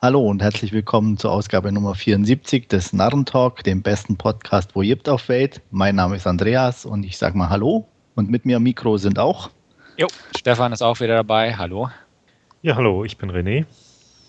Hallo 0.00 0.20
und 0.20 0.40
herzlich 0.40 0.70
willkommen 0.70 1.16
zur 1.16 1.32
Ausgabe 1.32 1.72
Nummer 1.72 1.96
74 1.96 2.68
des 2.68 2.92
Narrentalk, 2.92 3.64
dem 3.64 3.82
besten 3.82 4.16
Podcast, 4.16 4.76
wo 4.76 4.82
gibt 4.82 5.08
auf 5.08 5.28
Welt. 5.28 5.60
Mein 5.72 5.96
Name 5.96 6.14
ist 6.14 6.24
Andreas 6.24 6.84
und 6.84 7.02
ich 7.02 7.18
sage 7.18 7.36
mal 7.36 7.48
Hallo. 7.48 7.88
Und 8.14 8.30
mit 8.30 8.46
mir 8.46 8.58
am 8.58 8.62
Mikro 8.62 8.96
sind 8.96 9.18
auch. 9.18 9.50
Jo, 9.96 10.06
Stefan 10.36 10.72
ist 10.72 10.82
auch 10.82 11.00
wieder 11.00 11.16
dabei. 11.16 11.56
Hallo. 11.56 11.90
Ja, 12.62 12.76
hallo, 12.76 13.04
ich 13.04 13.18
bin 13.18 13.32
René. 13.32 13.66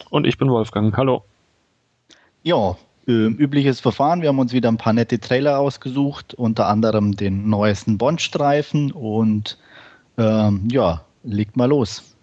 Und 0.09 0.25
ich 0.25 0.39
bin 0.39 0.49
Wolfgang. 0.49 0.97
Hallo. 0.97 1.23
Ja, 2.41 2.75
äh, 3.07 3.11
übliches 3.11 3.79
Verfahren. 3.79 4.23
Wir 4.23 4.29
haben 4.29 4.39
uns 4.39 4.53
wieder 4.53 4.69
ein 4.69 4.77
paar 4.77 4.93
nette 4.93 5.19
Trailer 5.19 5.59
ausgesucht, 5.59 6.33
unter 6.33 6.65
anderem 6.65 7.15
den 7.15 7.47
neuesten 7.47 7.99
Bond-Streifen 7.99 8.91
und 8.91 9.59
ähm, 10.17 10.67
ja, 10.71 11.05
legt 11.21 11.57
mal 11.57 11.69
los. 11.69 12.17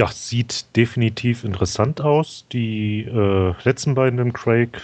Ja, 0.00 0.06
sieht 0.06 0.74
definitiv 0.76 1.44
interessant 1.44 2.00
aus. 2.00 2.46
Die 2.52 3.02
äh, 3.02 3.52
letzten 3.64 3.94
beiden 3.94 4.18
im 4.18 4.32
Craig 4.32 4.80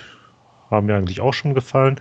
haben 0.70 0.88
mir 0.88 0.94
eigentlich 0.94 1.22
auch 1.22 1.32
schon 1.32 1.54
gefallen. 1.54 1.98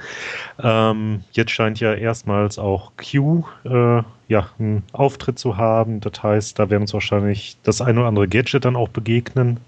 Ähm, 0.62 1.24
jetzt 1.32 1.52
scheint 1.52 1.80
ja 1.80 1.94
erstmals 1.94 2.60
auch 2.60 2.91
Q 2.98 3.46
äh, 3.64 4.04
ja, 4.28 4.50
einen 4.60 4.84
Auftritt 4.91 5.40
zu 5.40 5.55
haben. 5.55 6.02
Das 6.02 6.24
heißt, 6.24 6.60
da 6.60 6.70
werden 6.70 6.82
uns 6.82 6.94
wahrscheinlich 6.94 7.55
das 7.64 7.80
ein 7.80 7.98
oder 7.98 8.08
andere 8.08 8.28
Gadget 8.28 8.66
dann 8.66 8.76
auch 8.76 8.90
begegnen. 8.90 9.62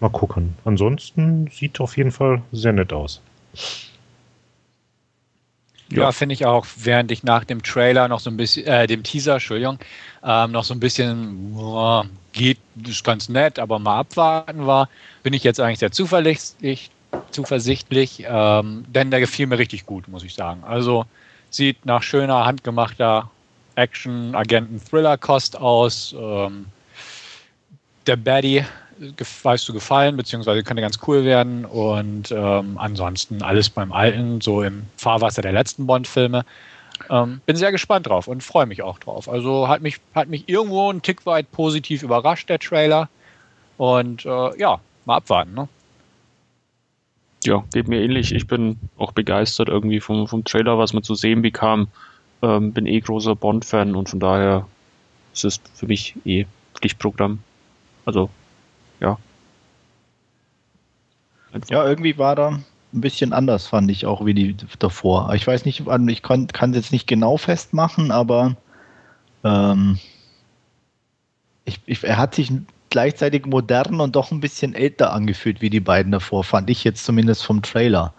Mal 0.00 0.10
gucken. 0.10 0.52
Ansonsten 0.66 1.48
sieht 1.50 1.80
auf 1.80 1.96
jeden 1.96 2.12
Fall 2.12 2.42
sehr 2.52 2.74
nett 2.74 2.92
aus. 2.92 3.22
Ja, 6.00 6.12
finde 6.12 6.34
ich 6.34 6.46
auch, 6.46 6.66
während 6.76 7.10
ich 7.10 7.22
nach 7.22 7.44
dem 7.44 7.62
Trailer 7.62 8.08
noch 8.08 8.20
so 8.20 8.30
ein 8.30 8.36
bisschen, 8.36 8.66
äh, 8.66 8.86
dem 8.86 9.02
Teaser, 9.02 9.34
Entschuldigung, 9.34 9.78
ähm, 10.22 10.52
noch 10.52 10.64
so 10.64 10.74
ein 10.74 10.80
bisschen 10.80 11.54
oh, 11.56 12.04
geht, 12.32 12.58
ist 12.86 13.04
ganz 13.04 13.28
nett, 13.28 13.58
aber 13.58 13.78
mal 13.78 14.00
abwarten 14.00 14.66
war, 14.66 14.88
bin 15.22 15.32
ich 15.32 15.44
jetzt 15.44 15.60
eigentlich 15.60 15.78
sehr 15.78 15.92
zuverlässig, 15.92 16.90
zuversichtlich, 17.30 18.24
ähm, 18.26 18.84
denn 18.88 19.10
der 19.10 19.20
gefiel 19.20 19.46
mir 19.46 19.58
richtig 19.58 19.86
gut, 19.86 20.08
muss 20.08 20.24
ich 20.24 20.34
sagen. 20.34 20.64
Also 20.64 21.06
sieht 21.50 21.84
nach 21.86 22.02
schöner, 22.02 22.44
handgemachter 22.44 23.30
Action, 23.76 24.34
Agenten, 24.34 24.80
Thriller-Kost 24.80 25.56
aus. 25.56 26.14
Ähm, 26.18 26.66
der 28.06 28.16
Baddie 28.16 28.64
weißt 29.42 29.68
du 29.68 29.72
gefallen, 29.72 30.16
beziehungsweise 30.16 30.62
könnte 30.62 30.82
ganz 30.82 30.98
cool 31.06 31.24
werden. 31.24 31.64
Und 31.64 32.30
ähm, 32.30 32.78
ansonsten 32.78 33.42
alles 33.42 33.70
beim 33.70 33.92
Alten, 33.92 34.40
so 34.40 34.62
im 34.62 34.84
Fahrwasser 34.96 35.42
der 35.42 35.52
letzten 35.52 35.86
Bond-Filme. 35.86 36.44
Ähm, 37.10 37.40
bin 37.46 37.56
sehr 37.56 37.72
gespannt 37.72 38.06
drauf 38.06 38.28
und 38.28 38.42
freue 38.42 38.66
mich 38.66 38.82
auch 38.82 38.98
drauf. 38.98 39.28
Also 39.28 39.68
hat 39.68 39.82
mich, 39.82 39.98
hat 40.14 40.28
mich 40.28 40.48
irgendwo 40.48 40.90
einen 40.90 41.02
Tick 41.02 41.26
weit 41.26 41.50
positiv 41.50 42.02
überrascht, 42.02 42.48
der 42.48 42.58
Trailer. 42.58 43.08
Und 43.76 44.24
äh, 44.24 44.58
ja, 44.58 44.80
mal 45.04 45.16
abwarten. 45.16 45.54
Ne? 45.54 45.68
Ja, 47.44 47.64
geht 47.72 47.88
mir 47.88 48.00
ähnlich. 48.00 48.32
Ich 48.32 48.46
bin 48.46 48.78
auch 48.96 49.12
begeistert 49.12 49.68
irgendwie 49.68 50.00
vom, 50.00 50.28
vom 50.28 50.44
Trailer, 50.44 50.78
was 50.78 50.92
man 50.92 51.02
zu 51.02 51.14
sehen 51.14 51.42
bekam. 51.42 51.88
Ähm, 52.42 52.72
bin 52.72 52.86
eh 52.86 53.00
großer 53.00 53.34
Bond-Fan 53.34 53.94
und 53.96 54.08
von 54.08 54.20
daher 54.20 54.66
ist 55.32 55.44
es 55.44 55.60
für 55.74 55.86
mich 55.86 56.14
eh 56.24 56.46
Pflichtprogramm. 56.74 57.40
Also 58.04 58.30
ja. 59.00 59.18
Ja, 61.68 61.86
irgendwie 61.86 62.18
war 62.18 62.34
da 62.34 62.48
ein 62.48 63.00
bisschen 63.00 63.32
anders, 63.32 63.66
fand 63.68 63.90
ich 63.90 64.06
auch 64.06 64.24
wie 64.24 64.34
die 64.34 64.56
davor. 64.78 65.32
Ich 65.34 65.46
weiß 65.46 65.64
nicht, 65.64 65.84
ich 66.08 66.22
kann 66.22 66.48
es 66.70 66.76
jetzt 66.76 66.92
nicht 66.92 67.06
genau 67.06 67.36
festmachen, 67.36 68.10
aber 68.10 68.56
ähm, 69.44 69.98
ich, 71.64 71.80
ich, 71.86 72.02
er 72.04 72.18
hat 72.18 72.34
sich 72.34 72.52
gleichzeitig 72.90 73.46
modern 73.46 74.00
und 74.00 74.14
doch 74.16 74.30
ein 74.30 74.40
bisschen 74.40 74.74
älter 74.74 75.12
angefühlt 75.12 75.60
wie 75.60 75.70
die 75.70 75.80
beiden 75.80 76.12
davor, 76.12 76.44
fand 76.44 76.70
ich 76.70 76.84
jetzt 76.84 77.04
zumindest 77.04 77.44
vom 77.44 77.62
Trailer. 77.62 78.14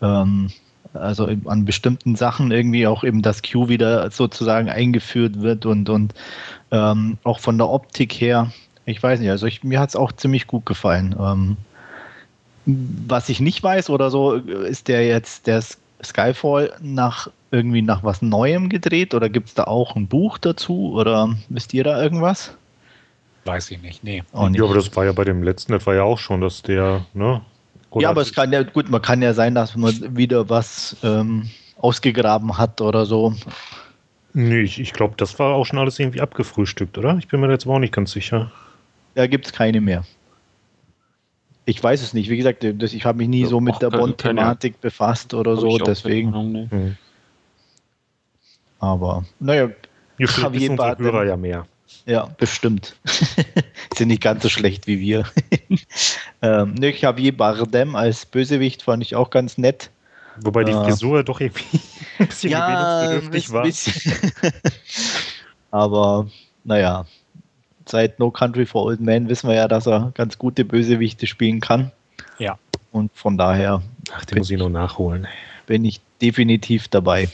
Ähm, 0.00 0.50
also 0.94 1.28
an 1.44 1.64
bestimmten 1.64 2.16
Sachen 2.16 2.50
irgendwie 2.50 2.86
auch 2.86 3.04
eben 3.04 3.20
das 3.20 3.42
Q 3.42 3.68
wieder 3.68 4.10
sozusagen 4.10 4.70
eingeführt 4.70 5.42
wird 5.42 5.66
und, 5.66 5.90
und 5.90 6.14
ähm, 6.70 7.18
auch 7.24 7.40
von 7.40 7.58
der 7.58 7.68
Optik 7.68 8.14
her 8.14 8.50
ich 8.88 9.02
weiß 9.02 9.20
nicht, 9.20 9.30
also 9.30 9.46
ich, 9.46 9.62
mir 9.64 9.80
hat 9.80 9.90
es 9.90 9.96
auch 9.96 10.12
ziemlich 10.12 10.46
gut 10.46 10.64
gefallen. 10.64 11.14
Ähm, 11.18 11.56
was 12.64 13.28
ich 13.28 13.40
nicht 13.40 13.62
weiß 13.62 13.90
oder 13.90 14.10
so, 14.10 14.34
ist 14.34 14.88
der 14.88 15.06
jetzt 15.06 15.46
der 15.46 15.62
Skyfall 16.02 16.72
nach 16.80 17.30
irgendwie 17.50 17.82
nach 17.82 18.02
was 18.02 18.22
Neuem 18.22 18.68
gedreht 18.68 19.14
oder 19.14 19.28
gibt 19.28 19.48
es 19.48 19.54
da 19.54 19.64
auch 19.64 19.96
ein 19.96 20.06
Buch 20.06 20.38
dazu 20.38 20.92
oder 20.94 21.34
wisst 21.48 21.72
ihr 21.74 21.84
da 21.84 22.02
irgendwas? 22.02 22.54
Weiß 23.44 23.70
ich 23.70 23.80
nicht, 23.80 24.04
nee. 24.04 24.22
Nicht. 24.32 24.56
Ja, 24.56 24.64
aber 24.64 24.74
das 24.74 24.94
war 24.96 25.04
ja 25.04 25.12
bei 25.12 25.24
dem 25.24 25.42
letzten, 25.42 25.72
das 25.72 25.86
war 25.86 25.94
ja 25.94 26.02
auch 26.02 26.18
schon, 26.18 26.40
dass 26.40 26.62
der, 26.62 27.06
ne? 27.14 27.40
Oder 27.90 28.02
ja, 28.02 28.10
aber 28.10 28.20
es 28.20 28.34
kann 28.34 28.52
ja, 28.52 28.62
gut, 28.62 28.90
man 28.90 29.00
kann 29.00 29.22
ja 29.22 29.32
sein, 29.32 29.54
dass 29.54 29.74
man 29.74 30.16
wieder 30.16 30.48
was 30.50 30.96
ähm, 31.02 31.48
ausgegraben 31.78 32.58
hat 32.58 32.82
oder 32.82 33.06
so. 33.06 33.34
Nee, 34.34 34.60
ich, 34.60 34.78
ich 34.78 34.92
glaube, 34.92 35.14
das 35.16 35.38
war 35.38 35.54
auch 35.54 35.64
schon 35.64 35.78
alles 35.78 35.98
irgendwie 35.98 36.20
abgefrühstückt, 36.20 36.98
oder? 36.98 37.16
Ich 37.18 37.28
bin 37.28 37.40
mir 37.40 37.50
jetzt 37.50 37.64
aber 37.64 37.76
auch 37.76 37.80
nicht 37.80 37.94
ganz 37.94 38.12
sicher. 38.12 38.52
Da 39.18 39.26
gibt 39.26 39.46
es 39.46 39.52
keine 39.52 39.80
mehr. 39.80 40.04
Ich 41.64 41.82
weiß 41.82 42.02
es 42.02 42.14
nicht. 42.14 42.30
Wie 42.30 42.36
gesagt, 42.36 42.64
das, 42.64 42.92
ich 42.92 43.04
habe 43.04 43.18
mich 43.18 43.26
nie 43.26 43.46
so 43.46 43.58
mit 43.58 43.82
der 43.82 43.90
Bond-Thematik 43.90 44.80
befasst 44.80 45.34
oder 45.34 45.56
so, 45.56 45.76
deswegen. 45.76 46.28
Ahnung, 46.28 46.52
nee. 46.52 46.68
hm. 46.70 46.96
Aber, 48.78 49.24
naja, 49.40 49.70
Javier 50.18 50.76
Bardem, 50.76 51.04
Hörer 51.04 51.24
ja 51.24 51.36
mehr. 51.36 51.66
Ja, 52.06 52.28
bestimmt. 52.38 52.94
Sind 53.96 54.06
nicht 54.06 54.22
ganz 54.22 54.44
so 54.44 54.48
schlecht 54.48 54.86
wie 54.86 55.00
wir. 55.00 55.24
ähm, 56.42 56.74
ne, 56.74 56.96
Javier 56.96 57.36
Bardem 57.36 57.96
als 57.96 58.24
Bösewicht 58.24 58.82
fand 58.84 59.02
ich 59.02 59.16
auch 59.16 59.30
ganz 59.30 59.58
nett. 59.58 59.90
Wobei 60.42 60.62
die 60.62 60.70
äh, 60.70 60.84
Frisur 60.84 61.24
doch 61.24 61.40
irgendwie 61.40 61.80
ein 62.20 62.28
bisschen 62.28 62.52
ja, 62.52 63.20
war. 63.48 63.62
Bisschen. 63.64 64.32
Aber, 65.72 66.28
naja, 66.62 67.04
seit 67.90 68.18
No 68.18 68.30
Country 68.30 68.66
for 68.66 68.84
Old 68.84 69.00
Men 69.00 69.28
wissen 69.28 69.48
wir 69.48 69.56
ja, 69.56 69.68
dass 69.68 69.86
er 69.86 70.12
ganz 70.14 70.38
gute 70.38 70.64
Bösewichte 70.64 71.26
spielen 71.26 71.60
kann. 71.60 71.92
Ja. 72.38 72.58
Und 72.92 73.10
von 73.14 73.36
daher. 73.36 73.82
Ach, 74.12 74.24
den 74.24 74.38
muss 74.38 74.50
ich 74.50 74.58
noch 74.58 74.68
nachholen. 74.68 75.26
Bin 75.66 75.84
ich 75.84 76.00
definitiv 76.20 76.88
dabei. 76.88 77.28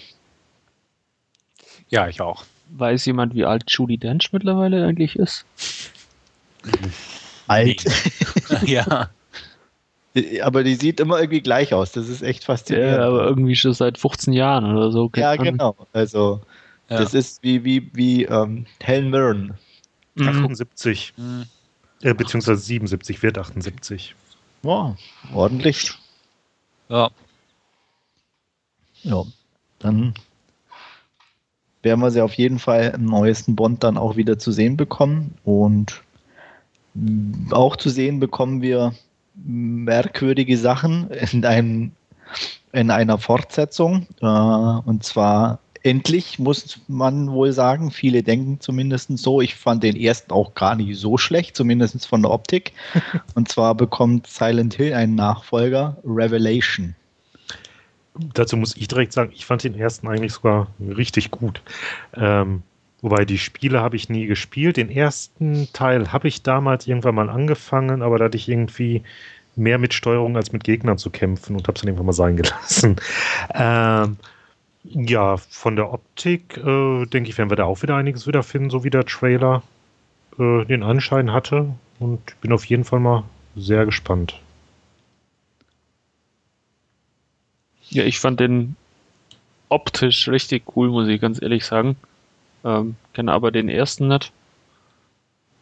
Ja, 1.89 2.09
ich 2.09 2.21
auch. 2.21 2.45
Weiß 2.71 3.05
jemand, 3.07 3.35
wie 3.35 3.45
alt 3.45 3.65
Judy 3.69 3.99
Dench 3.99 4.33
mittlerweile 4.33 4.85
eigentlich 4.85 5.17
ist? 5.17 5.45
Alt. 7.47 7.85
ja. 8.67 9.11
Aber 10.43 10.65
die 10.65 10.75
sieht 10.77 11.01
immer 11.01 11.19
irgendwie 11.19 11.41
gleich 11.41 11.75
aus. 11.75 11.93
Das 11.93 12.09
ist 12.09 12.23
echt 12.23 12.45
faszinierend. 12.45 12.97
Ja, 12.99 13.07
aber 13.07 13.25
irgendwie 13.25 13.57
schon 13.57 13.75
seit 13.75 13.99
15 13.99 14.33
Jahren 14.33 14.75
oder 14.75 14.91
so. 14.91 15.11
Ja, 15.17 15.37
genau. 15.37 15.77
Also, 15.93 16.41
ja. 16.89 16.99
das 16.99 17.15
ist 17.15 17.43
wie, 17.43 17.65
wie, 17.65 17.91
wie 17.93 18.25
ähm, 18.25 18.67
Helen 18.81 19.11
Mirren. 19.11 19.55
78. 20.19 21.15
Mhm. 21.17 21.47
Äh, 22.03 22.15
beziehungsweise 22.15 22.61
77 22.61 23.23
wird 23.23 23.39
78. 23.39 24.15
Wow, 24.63 24.97
ordentlich. 25.33 25.93
Ja. 26.89 27.11
Ja, 29.03 29.25
dann 29.79 30.15
werden 31.83 32.01
wir 32.01 32.11
sie 32.11 32.23
auf 32.23 32.35
jeden 32.35 32.59
Fall 32.59 32.93
im 32.95 33.05
neuesten 33.05 33.57
Bond 33.57 33.85
dann 33.85 33.99
auch 33.99 34.17
wieder 34.17 34.39
zu 34.39 34.53
sehen 34.53 34.77
bekommen. 34.77 35.35
Und 35.45 36.03
auch 37.51 37.77
zu 37.77 37.91
sehen 37.91 38.21
bekommen 38.21 38.63
wir 38.63 38.95
merkwürdige 39.35 40.57
Sachen 40.57 41.11
in, 41.11 41.45
einem, 41.45 41.93
in 42.73 42.91
einer 42.91 43.19
Fortsetzung. 43.19 44.07
Äh, 44.21 44.27
und 44.27 45.05
zwar 45.05 45.59
endlich, 45.85 46.39
muss 46.39 46.81
man 46.89 47.31
wohl 47.31 47.53
sagen. 47.53 47.91
Viele 47.91 48.23
denken 48.23 48.59
zumindest 48.59 49.17
so. 49.19 49.41
Ich 49.41 49.55
fand 49.55 49.83
den 49.83 49.97
ersten 49.97 50.33
auch 50.33 50.55
gar 50.55 50.75
nicht 50.75 50.99
so 50.99 51.19
schlecht, 51.19 51.57
zumindest 51.57 52.07
von 52.07 52.23
der 52.23 52.33
Optik. 52.33 52.73
Und 53.35 53.49
zwar 53.49 53.75
bekommt 53.75 54.27
Silent 54.27 54.75
Hill 54.75 54.95
einen 54.95 55.15
Nachfolger, 55.15 55.97
Revelation. 56.05 56.97
Dazu 58.33 58.57
muss 58.57 58.77
ich 58.77 58.89
direkt 58.89 59.13
sagen, 59.13 59.33
ich 59.35 59.45
fand 59.45 59.63
den 59.63 59.79
ersten 59.79 60.09
eigentlich 60.09 60.33
sogar 60.33 60.69
richtig 60.81 61.31
gut. 61.31 61.61
Ähm, 62.15 62.63
wobei 63.03 63.25
die 63.25 63.39
Spiele 63.39 63.81
habe 63.81 63.97
ich 63.97 64.09
nie 64.09 64.27
gespielt. 64.27 64.77
Den 64.79 64.91
ersten 64.91 65.69
Teil 65.73 66.13
habe 66.13 66.29
ich 66.29 66.43
damals 66.43 66.87
irgendwann 66.87 67.17
mal 67.17 67.29
angefangen, 67.29 68.03
aber 68.03 68.19
da 68.19 68.27
hatte 68.27 68.37
ich 68.37 68.49
irgendwie 68.49 69.03
mehr 69.57 69.79
mit 69.79 69.93
Steuerung 69.93 70.37
als 70.37 70.53
mit 70.53 70.65
Gegnern 70.65 70.97
zu 70.97 71.11
kämpfen 71.11 71.57
und 71.57 71.69
habe 71.69 71.75
es 71.75 71.83
dann 71.83 71.89
irgendwann 71.89 72.07
mal 72.07 72.13
sein 72.13 72.37
gelassen. 72.37 72.97
Ähm, 73.53 74.17
ja, 74.85 75.37
von 75.37 75.77
der 75.77 75.93
Optik 75.93 76.59
äh, 76.59 77.07
denke 77.07 77.31
ich, 77.31 77.39
werden 77.39 77.51
wir 77.51 77.57
da 77.57 77.65
auch 77.65 77.83
wieder 77.83 77.97
einiges 77.97 78.27
wiederfinden, 78.27 78.71
so 78.71 78.85
wie 78.85 78.91
der 78.91 79.07
Trailer 79.07 79.63
äh, 80.39 80.65
den 80.67 80.83
Anschein 80.83 81.33
hatte. 81.33 81.75
Und 81.99 82.41
bin 82.41 82.53
auf 82.53 82.65
jeden 82.67 82.85
Fall 82.85 83.01
mal 83.01 83.25
sehr 83.57 83.87
gespannt. 83.87 84.39
Ja, 87.89 88.05
ich 88.05 88.19
fand 88.19 88.41
den 88.41 88.77
optisch 89.69 90.29
richtig 90.29 90.77
cool, 90.77 90.89
muss 90.89 91.09
ich 91.09 91.21
ganz 91.21 91.41
ehrlich 91.41 91.65
sagen. 91.65 91.97
Ähm, 92.65 92.97
kenne 93.13 93.33
aber 93.33 93.53
den 93.53 93.69
ersten 93.69 94.09
nicht. 94.09 94.33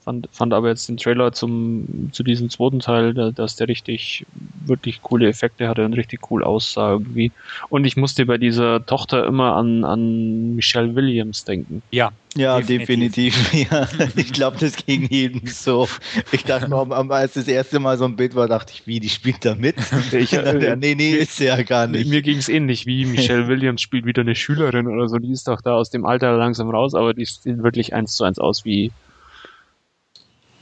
Fand, 0.04 0.28
fand 0.32 0.52
aber 0.52 0.68
jetzt 0.68 0.88
den 0.88 0.96
Trailer 0.96 1.32
zum, 1.32 2.10
zu 2.12 2.24
diesem 2.24 2.50
zweiten 2.50 2.80
Teil, 2.80 3.14
da, 3.14 3.30
dass 3.30 3.54
der 3.54 3.68
richtig, 3.68 4.26
wirklich 4.66 5.00
coole 5.00 5.28
Effekte 5.28 5.68
hatte 5.68 5.84
und 5.84 5.92
richtig 5.92 6.28
cool 6.30 6.42
aussah 6.42 6.92
irgendwie. 6.92 7.30
Und 7.68 7.84
ich 7.84 7.96
musste 7.96 8.26
bei 8.26 8.36
dieser 8.36 8.84
Tochter 8.84 9.24
immer 9.24 9.54
an, 9.54 9.84
an 9.84 10.56
Michelle 10.56 10.96
Williams 10.96 11.44
denken. 11.44 11.82
Ja. 11.92 12.10
Ja, 12.34 12.60
definitiv. 12.60 13.34
definitiv. 13.52 13.70
Ja. 13.70 13.88
Ich 14.16 14.32
glaube, 14.32 14.56
das 14.58 14.74
ging 14.76 15.06
jedem 15.08 15.46
so. 15.46 15.86
Ich 16.32 16.44
dachte 16.44 16.68
mal, 16.68 17.12
als 17.12 17.34
das 17.34 17.46
erste 17.46 17.78
Mal 17.78 17.98
so 17.98 18.06
ein 18.06 18.16
Bild 18.16 18.34
war, 18.34 18.48
dachte 18.48 18.72
ich, 18.74 18.86
wie, 18.86 19.00
die 19.00 19.10
spielt 19.10 19.44
da 19.44 19.54
mit? 19.54 19.76
Ich, 20.12 20.32
äh, 20.32 20.76
nee, 20.76 20.94
nee, 20.94 21.12
ist 21.12 21.36
sie 21.36 21.44
ja 21.44 21.62
gar 21.62 21.86
nicht. 21.86 22.08
Mir 22.08 22.22
ging 22.22 22.38
es 22.38 22.48
ähnlich, 22.48 22.86
wie 22.86 23.04
Michelle 23.04 23.48
Williams 23.48 23.82
spielt 23.82 24.04
wieder 24.04 24.22
eine 24.22 24.34
Schülerin 24.34 24.88
oder 24.88 25.08
so. 25.08 25.18
Die 25.18 25.30
ist 25.30 25.46
doch 25.46 25.60
da 25.60 25.74
aus 25.74 25.90
dem 25.90 26.04
Alter 26.04 26.36
langsam 26.36 26.70
raus, 26.70 26.94
aber 26.94 27.14
die 27.14 27.24
sieht 27.24 27.62
wirklich 27.62 27.94
eins 27.94 28.14
zu 28.14 28.24
eins 28.24 28.38
aus 28.38 28.64
wie 28.64 28.90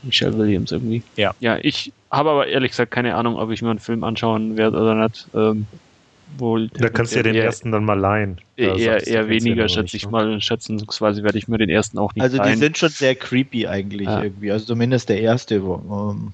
Michelle 0.02 0.36
Williams 0.36 0.72
irgendwie. 0.72 1.02
Ja. 1.16 1.34
Ja, 1.40 1.58
ich 1.60 1.92
habe 2.10 2.30
aber 2.30 2.46
ehrlich 2.46 2.72
gesagt 2.72 2.90
keine 2.90 3.14
Ahnung, 3.14 3.36
ob 3.36 3.50
ich 3.50 3.62
mir 3.62 3.70
einen 3.70 3.78
Film 3.78 4.04
anschauen 4.04 4.56
werde 4.56 4.78
oder 4.78 4.94
nicht. 4.94 5.28
Ähm, 5.34 5.66
wohl, 6.38 6.68
da 6.68 6.88
kannst 6.88 7.12
du 7.12 7.16
ja 7.16 7.22
den 7.22 7.34
eher, 7.34 7.44
ersten 7.44 7.72
dann 7.72 7.84
mal 7.84 7.98
leihen. 7.98 8.38
Eher, 8.56 9.06
eher 9.06 9.28
weniger, 9.28 9.68
schätze 9.68 9.96
ich 9.96 10.06
ne? 10.06 10.12
mal. 10.12 10.40
Schätzungsweise 10.40 11.22
werde 11.22 11.38
ich 11.38 11.48
mir 11.48 11.58
den 11.58 11.70
ersten 11.70 11.98
auch 11.98 12.14
nicht 12.14 12.22
Also 12.22 12.38
die 12.38 12.44
leihen. 12.44 12.58
sind 12.58 12.78
schon 12.78 12.88
sehr 12.88 13.14
creepy 13.14 13.66
eigentlich 13.66 14.06
ja. 14.06 14.22
irgendwie. 14.22 14.52
Also 14.52 14.66
zumindest 14.66 15.08
der 15.08 15.20
erste. 15.20 15.62
Um 15.62 16.32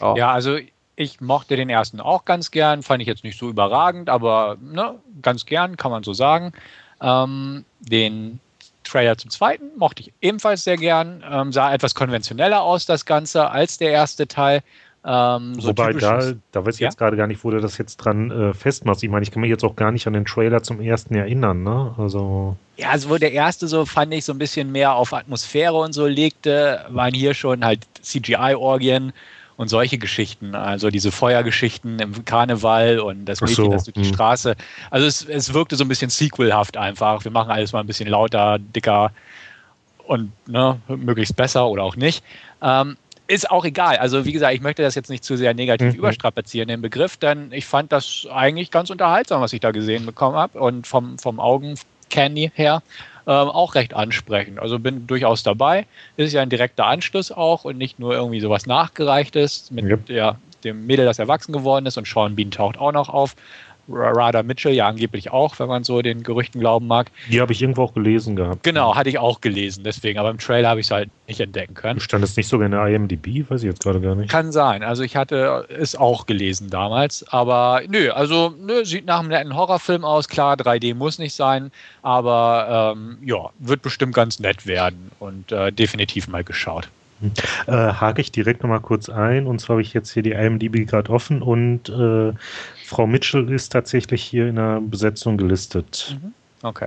oh. 0.00 0.14
Ja, 0.16 0.32
also 0.32 0.58
ich 0.96 1.20
mochte 1.20 1.56
den 1.56 1.68
ersten 1.68 2.00
auch 2.00 2.24
ganz 2.24 2.50
gern. 2.50 2.82
Fand 2.82 3.02
ich 3.02 3.08
jetzt 3.08 3.24
nicht 3.24 3.38
so 3.38 3.48
überragend, 3.48 4.08
aber 4.08 4.56
ne, 4.60 4.94
ganz 5.22 5.46
gern, 5.46 5.76
kann 5.76 5.90
man 5.90 6.02
so 6.02 6.12
sagen. 6.12 6.52
Ähm, 7.00 7.64
den 7.80 8.40
Trailer 8.86 9.18
zum 9.18 9.30
zweiten 9.30 9.76
mochte 9.76 10.02
ich 10.02 10.12
ebenfalls 10.20 10.64
sehr 10.64 10.76
gern. 10.76 11.24
Ähm, 11.30 11.52
sah 11.52 11.72
etwas 11.72 11.94
konventioneller 11.94 12.62
aus, 12.62 12.86
das 12.86 13.04
Ganze, 13.04 13.50
als 13.50 13.78
der 13.78 13.90
erste 13.90 14.26
Teil. 14.26 14.62
Ähm, 15.04 15.54
so 15.60 15.68
Wobei, 15.68 15.92
da, 15.92 16.32
da 16.50 16.66
weiß 16.66 16.74
ich 16.74 16.80
ja? 16.80 16.88
jetzt 16.88 16.98
gerade 16.98 17.16
gar 17.16 17.28
nicht, 17.28 17.44
wo 17.44 17.50
du 17.50 17.60
das 17.60 17.78
jetzt 17.78 17.98
dran 17.98 18.30
äh, 18.30 18.54
festmachst. 18.54 19.04
Ich 19.04 19.10
meine, 19.10 19.22
ich 19.22 19.30
kann 19.30 19.40
mich 19.40 19.50
jetzt 19.50 19.64
auch 19.64 19.76
gar 19.76 19.92
nicht 19.92 20.06
an 20.08 20.14
den 20.14 20.24
Trailer 20.24 20.64
zum 20.64 20.80
ersten 20.80 21.14
erinnern, 21.14 21.62
ne? 21.62 21.94
Also. 21.96 22.56
Ja, 22.76 22.90
also 22.90 23.10
wo 23.10 23.16
der 23.16 23.32
erste 23.32 23.68
so, 23.68 23.86
fand 23.86 24.12
ich, 24.12 24.24
so 24.24 24.32
ein 24.32 24.38
bisschen 24.38 24.72
mehr 24.72 24.94
auf 24.94 25.12
Atmosphäre 25.12 25.76
und 25.76 25.92
so 25.92 26.06
legte, 26.06 26.84
waren 26.88 27.14
hier 27.14 27.34
schon 27.34 27.64
halt 27.64 27.86
CGI-Orgien 28.02 29.12
und 29.56 29.68
solche 29.68 29.98
Geschichten, 29.98 30.54
also 30.54 30.90
diese 30.90 31.10
Feuergeschichten 31.10 31.98
im 31.98 32.24
Karneval 32.24 32.98
und 32.98 33.24
das 33.24 33.40
Mädchen, 33.40 33.64
so, 33.64 33.70
das 33.70 33.84
durch 33.84 33.94
die 33.94 34.04
hm. 34.04 34.14
Straße. 34.14 34.54
Also 34.90 35.06
es, 35.06 35.24
es 35.24 35.54
wirkte 35.54 35.76
so 35.76 35.84
ein 35.84 35.88
bisschen 35.88 36.10
sequelhaft 36.10 36.76
einfach. 36.76 37.24
Wir 37.24 37.30
machen 37.30 37.50
alles 37.50 37.72
mal 37.72 37.80
ein 37.80 37.86
bisschen 37.86 38.08
lauter, 38.08 38.58
dicker 38.58 39.12
und 40.06 40.30
ne, 40.46 40.78
möglichst 40.88 41.36
besser 41.36 41.68
oder 41.68 41.84
auch 41.84 41.96
nicht. 41.96 42.22
Ähm, 42.62 42.96
ist 43.28 43.50
auch 43.50 43.64
egal. 43.64 43.96
Also 43.96 44.24
wie 44.24 44.32
gesagt, 44.32 44.54
ich 44.54 44.60
möchte 44.60 44.82
das 44.82 44.94
jetzt 44.94 45.10
nicht 45.10 45.24
zu 45.24 45.36
sehr 45.36 45.54
negativ 45.54 45.92
mhm. 45.92 45.98
überstrapazieren, 45.98 46.68
den 46.68 46.82
Begriff, 46.82 47.16
denn 47.16 47.50
ich 47.52 47.66
fand 47.66 47.92
das 47.92 48.26
eigentlich 48.32 48.70
ganz 48.70 48.90
unterhaltsam, 48.90 49.40
was 49.40 49.52
ich 49.52 49.60
da 49.60 49.72
gesehen 49.72 50.06
bekommen 50.06 50.36
habe 50.36 50.60
und 50.60 50.86
vom, 50.86 51.18
vom 51.18 51.40
Augencandy 51.40 52.52
her 52.54 52.82
ähm, 53.26 53.48
auch 53.48 53.74
recht 53.74 53.94
ansprechend. 53.94 54.58
Also 54.58 54.78
bin 54.78 55.06
durchaus 55.06 55.42
dabei. 55.42 55.86
Ist 56.16 56.32
ja 56.32 56.42
ein 56.42 56.50
direkter 56.50 56.86
Anschluss 56.86 57.32
auch 57.32 57.64
und 57.64 57.76
nicht 57.78 57.98
nur 57.98 58.14
irgendwie 58.14 58.40
sowas 58.40 58.66
nachgereichtes 58.66 59.70
mit 59.70 59.84
yep. 59.84 60.06
der, 60.06 60.36
dem 60.64 60.86
Mädel, 60.86 61.04
das 61.04 61.18
erwachsen 61.18 61.52
geworden 61.52 61.86
ist 61.86 61.98
und 61.98 62.06
Sean 62.06 62.36
Bean 62.36 62.50
taucht 62.50 62.78
auch 62.78 62.92
noch 62.92 63.08
auf. 63.08 63.34
Rada 63.88 64.42
Mitchell 64.42 64.72
ja 64.72 64.88
angeblich 64.88 65.30
auch, 65.30 65.58
wenn 65.58 65.68
man 65.68 65.84
so 65.84 66.02
den 66.02 66.22
Gerüchten 66.22 66.60
glauben 66.60 66.86
mag. 66.86 67.10
Die 67.30 67.40
habe 67.40 67.52
ich 67.52 67.62
irgendwo 67.62 67.82
auch 67.82 67.94
gelesen 67.94 68.36
gehabt. 68.36 68.62
Genau, 68.62 68.94
hatte 68.94 69.08
ich 69.08 69.18
auch 69.18 69.40
gelesen, 69.40 69.84
deswegen, 69.84 70.18
aber 70.18 70.30
im 70.30 70.38
Trailer 70.38 70.70
habe 70.70 70.80
ich 70.80 70.86
es 70.86 70.90
halt 70.90 71.10
nicht 71.28 71.40
entdecken 71.40 71.74
können. 71.74 72.00
Stand 72.00 72.24
es 72.24 72.36
nicht 72.36 72.48
sogar 72.48 72.66
in 72.66 72.72
der 72.72 72.86
IMDb? 72.86 73.48
Weiß 73.48 73.62
ich 73.62 73.68
jetzt 73.68 73.82
gerade 73.82 74.00
gar 74.00 74.14
nicht. 74.14 74.30
Kann 74.30 74.52
sein, 74.52 74.82
also 74.82 75.02
ich 75.02 75.16
hatte 75.16 75.66
es 75.68 75.94
auch 75.96 76.26
gelesen 76.26 76.70
damals, 76.70 77.26
aber 77.28 77.82
nö, 77.88 78.10
also 78.10 78.54
nö, 78.60 78.84
sieht 78.84 79.06
nach 79.06 79.20
einem 79.20 79.28
netten 79.28 79.54
Horrorfilm 79.54 80.04
aus, 80.04 80.28
klar, 80.28 80.56
3D 80.56 80.94
muss 80.94 81.18
nicht 81.18 81.34
sein, 81.34 81.70
aber 82.02 82.94
ähm, 82.96 83.18
ja, 83.24 83.50
wird 83.58 83.82
bestimmt 83.82 84.14
ganz 84.14 84.38
nett 84.40 84.66
werden 84.66 85.10
und 85.18 85.52
äh, 85.52 85.72
definitiv 85.72 86.28
mal 86.28 86.44
geschaut. 86.44 86.88
Äh, 87.66 87.72
hake 87.72 88.20
ich 88.20 88.30
direkt 88.30 88.62
nochmal 88.62 88.80
kurz 88.80 89.08
ein. 89.08 89.46
Und 89.46 89.60
zwar 89.60 89.74
habe 89.74 89.82
ich 89.82 89.94
jetzt 89.94 90.12
hier 90.12 90.22
die 90.22 90.32
IMDb 90.32 90.86
gerade 90.86 91.10
offen 91.10 91.42
und 91.42 91.88
äh, 91.88 92.32
Frau 92.86 93.08
Mitchell 93.08 93.50
ist 93.50 93.72
tatsächlich 93.72 94.22
hier 94.22 94.46
in 94.46 94.54
der 94.54 94.80
Besetzung 94.80 95.36
gelistet. 95.36 96.16
Mhm. 96.22 96.32
Okay. 96.62 96.86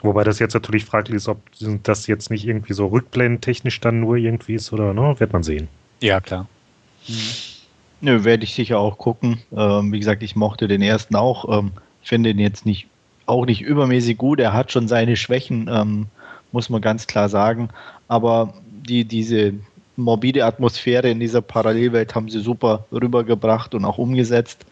Wobei 0.00 0.22
das 0.22 0.38
jetzt 0.38 0.54
natürlich 0.54 0.84
fraglich 0.84 1.16
ist, 1.16 1.28
ob 1.28 1.40
das 1.82 2.06
jetzt 2.06 2.30
nicht 2.30 2.46
irgendwie 2.46 2.74
so 2.74 2.86
rückblendentechnisch 2.86 3.80
dann 3.80 3.98
nur 3.98 4.16
irgendwie 4.16 4.54
ist 4.54 4.72
oder 4.72 4.94
ne, 4.94 5.16
wird 5.18 5.32
man 5.32 5.42
sehen. 5.42 5.66
Ja, 6.00 6.20
klar. 6.20 6.46
Mhm. 7.08 7.14
Nö, 8.02 8.24
werde 8.24 8.44
ich 8.44 8.54
sicher 8.54 8.78
auch 8.78 8.98
gucken. 8.98 9.42
Ähm, 9.52 9.92
wie 9.92 9.98
gesagt, 9.98 10.22
ich 10.22 10.36
mochte 10.36 10.68
den 10.68 10.80
ersten 10.80 11.16
auch. 11.16 11.58
Ähm, 11.58 11.72
ich 12.02 12.08
finde 12.08 12.30
ihn 12.30 12.38
jetzt 12.38 12.64
nicht 12.64 12.86
auch 13.26 13.44
nicht 13.44 13.62
übermäßig 13.62 14.18
gut. 14.18 14.38
Er 14.38 14.52
hat 14.52 14.70
schon 14.70 14.86
seine 14.86 15.16
Schwächen, 15.16 15.68
ähm, 15.68 16.06
muss 16.52 16.70
man 16.70 16.80
ganz 16.80 17.08
klar 17.08 17.28
sagen. 17.28 17.68
Aber 18.06 18.54
die, 18.86 19.04
diese 19.04 19.54
morbide 19.96 20.44
Atmosphäre 20.44 21.10
in 21.10 21.18
dieser 21.18 21.42
Parallelwelt 21.42 22.14
haben 22.14 22.28
sie 22.28 22.40
super 22.40 22.86
rübergebracht 22.92 23.74
und 23.74 23.84
auch 23.84 23.98
umgesetzt. 23.98 24.64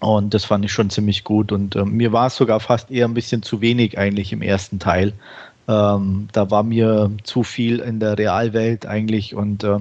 Und 0.00 0.32
das 0.32 0.44
fand 0.44 0.64
ich 0.64 0.72
schon 0.72 0.90
ziemlich 0.90 1.24
gut. 1.24 1.50
Und 1.52 1.74
äh, 1.76 1.84
mir 1.84 2.12
war 2.12 2.28
es 2.28 2.36
sogar 2.36 2.60
fast 2.60 2.90
eher 2.90 3.06
ein 3.06 3.14
bisschen 3.14 3.42
zu 3.42 3.60
wenig 3.60 3.98
eigentlich 3.98 4.32
im 4.32 4.42
ersten 4.42 4.78
Teil. 4.78 5.12
Ähm, 5.66 6.28
da 6.32 6.50
war 6.50 6.62
mir 6.62 7.10
zu 7.24 7.42
viel 7.42 7.80
in 7.80 8.00
der 8.00 8.16
Realwelt 8.16 8.86
eigentlich. 8.86 9.34
Und 9.34 9.64
äh, 9.64 9.78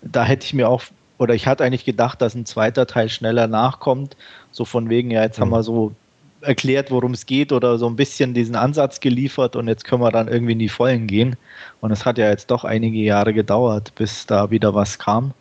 da 0.00 0.24
hätte 0.24 0.46
ich 0.46 0.54
mir 0.54 0.68
auch, 0.68 0.82
oder 1.18 1.34
ich 1.34 1.46
hatte 1.46 1.64
eigentlich 1.64 1.84
gedacht, 1.84 2.22
dass 2.22 2.34
ein 2.34 2.46
zweiter 2.46 2.86
Teil 2.86 3.08
schneller 3.08 3.46
nachkommt. 3.46 4.16
So 4.50 4.64
von 4.64 4.88
wegen, 4.88 5.10
ja, 5.10 5.22
jetzt 5.22 5.38
mhm. 5.38 5.42
haben 5.42 5.50
wir 5.50 5.62
so 5.62 5.92
erklärt, 6.40 6.90
worum 6.90 7.12
es 7.12 7.26
geht 7.26 7.52
oder 7.52 7.78
so 7.78 7.86
ein 7.86 7.96
bisschen 7.96 8.34
diesen 8.34 8.56
Ansatz 8.56 9.00
geliefert 9.00 9.54
und 9.54 9.68
jetzt 9.68 9.84
können 9.84 10.02
wir 10.02 10.10
dann 10.10 10.28
irgendwie 10.28 10.52
in 10.52 10.58
die 10.58 10.68
Vollen 10.68 11.06
gehen. 11.06 11.36
Und 11.80 11.92
es 11.92 12.04
hat 12.04 12.18
ja 12.18 12.28
jetzt 12.28 12.50
doch 12.50 12.64
einige 12.64 12.98
Jahre 12.98 13.32
gedauert, 13.32 13.94
bis 13.94 14.26
da 14.26 14.50
wieder 14.50 14.74
was 14.74 14.98
kam. 14.98 15.32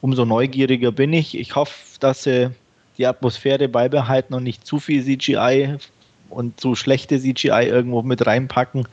Umso 0.00 0.24
neugieriger 0.24 0.90
bin 0.90 1.12
ich. 1.12 1.38
Ich 1.38 1.54
hoffe, 1.54 1.74
dass 2.00 2.24
sie 2.24 2.50
die 2.98 3.06
Atmosphäre 3.06 3.68
beibehalten 3.68 4.34
und 4.34 4.42
nicht 4.42 4.66
zu 4.66 4.78
viel 4.80 5.04
CGI 5.04 5.78
und 6.30 6.60
zu 6.60 6.74
schlechte 6.74 7.18
CGI 7.18 7.68
irgendwo 7.68 8.02
mit 8.02 8.26
reinpacken, 8.26 8.86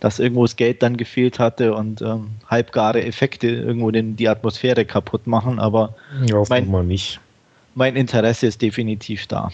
dass 0.00 0.18
irgendwo 0.18 0.44
das 0.44 0.56
Geld 0.56 0.82
dann 0.82 0.96
gefehlt 0.96 1.38
hatte 1.38 1.74
und 1.74 2.02
ähm, 2.02 2.30
halbgare 2.48 3.04
Effekte 3.04 3.48
irgendwo 3.48 3.90
den, 3.90 4.16
die 4.16 4.28
Atmosphäre 4.28 4.84
kaputt 4.84 5.26
machen. 5.26 5.60
Aber 5.60 5.94
ja, 6.26 6.42
mein, 6.48 6.88
nicht. 6.88 7.20
mein 7.74 7.96
Interesse 7.96 8.46
ist 8.46 8.60
definitiv 8.62 9.26
da. 9.26 9.50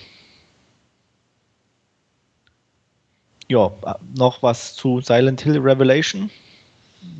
Ja, 3.49 3.71
noch 4.16 4.42
was 4.42 4.75
zu 4.75 5.00
Silent 5.00 5.40
Hill 5.42 5.59
Revelation? 5.59 6.30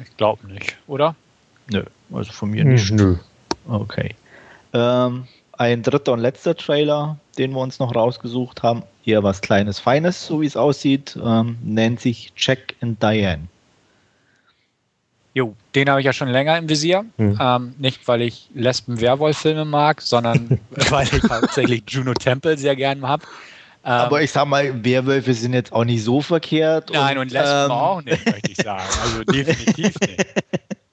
Ich 0.03 0.17
glaube 0.17 0.47
nicht, 0.49 0.77
oder? 0.89 1.15
Nö, 1.71 1.85
also 2.13 2.33
von 2.33 2.51
mir 2.51 2.65
nicht. 2.65 2.91
Nö. 2.91 3.17
Okay. 3.69 4.15
Ähm, 4.73 5.29
ein 5.59 5.83
dritter 5.83 6.13
und 6.13 6.21
letzter 6.21 6.55
Trailer, 6.57 7.19
den 7.39 7.53
wir 7.53 7.61
uns 7.61 7.79
noch 7.79 7.95
rausgesucht 7.95 8.63
haben, 8.63 8.83
eher 9.05 9.23
was 9.23 9.41
Kleines, 9.41 9.79
Feines, 9.79 10.27
so 10.27 10.41
wie 10.41 10.47
es 10.47 10.57
aussieht, 10.57 11.19
ähm, 11.23 11.59
nennt 11.63 12.01
sich 12.01 12.33
Jack 12.37 12.75
and 12.81 13.03
Diane. 13.03 13.49
Jo, 15.35 15.55
den 15.75 15.91
habe 15.91 16.01
ich 16.01 16.07
ja 16.07 16.15
schon 16.15 16.29
länger 16.29 16.57
im 16.57 16.67
Visier. 16.67 17.05
Hm. 17.19 17.39
Ähm, 17.39 17.75
nicht, 17.79 18.09
weil 18.09 18.23
ich 18.23 18.49
Lesben-Werwolf-Filme 18.55 19.67
mag, 19.67 20.01
sondern 20.01 20.59
weil 20.89 21.07
ich 21.09 21.23
hauptsächlich 21.29 21.83
Juno 21.89 22.15
Temple 22.15 22.57
sehr 22.57 22.75
gern 22.75 23.07
habe. 23.07 23.25
Ähm, 23.87 23.93
Aber 23.93 24.21
ich 24.21 24.33
sag 24.33 24.47
mal, 24.47 24.85
Werwölfe 24.85 25.33
sind 25.33 25.53
jetzt 25.53 25.73
auch 25.73 25.85
nicht 25.85 26.03
so 26.03 26.21
verkehrt. 26.21 26.91
Nein, 26.93 27.19
und, 27.19 27.27
und 27.27 27.33
Lesben 27.33 27.67
ähm, 27.67 27.71
auch 27.71 28.03
nicht, 28.03 28.27
möchte 28.27 28.51
ich 28.51 28.57
sagen. 28.57 28.83
Also 29.01 29.23
definitiv 29.23 29.95
nicht. 30.01 30.27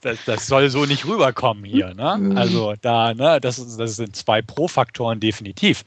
Das, 0.01 0.19
das, 0.25 0.45
soll 0.47 0.69
so 0.69 0.85
nicht 0.85 1.05
rüberkommen 1.07 1.63
hier. 1.63 1.95
Ne? 1.95 2.17
Mhm. 2.19 2.37
Also 2.37 2.75
da, 2.81 3.15
ne, 3.15 3.39
das, 3.41 3.77
das 3.77 3.95
sind 3.95 4.15
zwei 4.15 4.43
Pro-Faktoren 4.43 5.19
definitiv. 5.19 5.85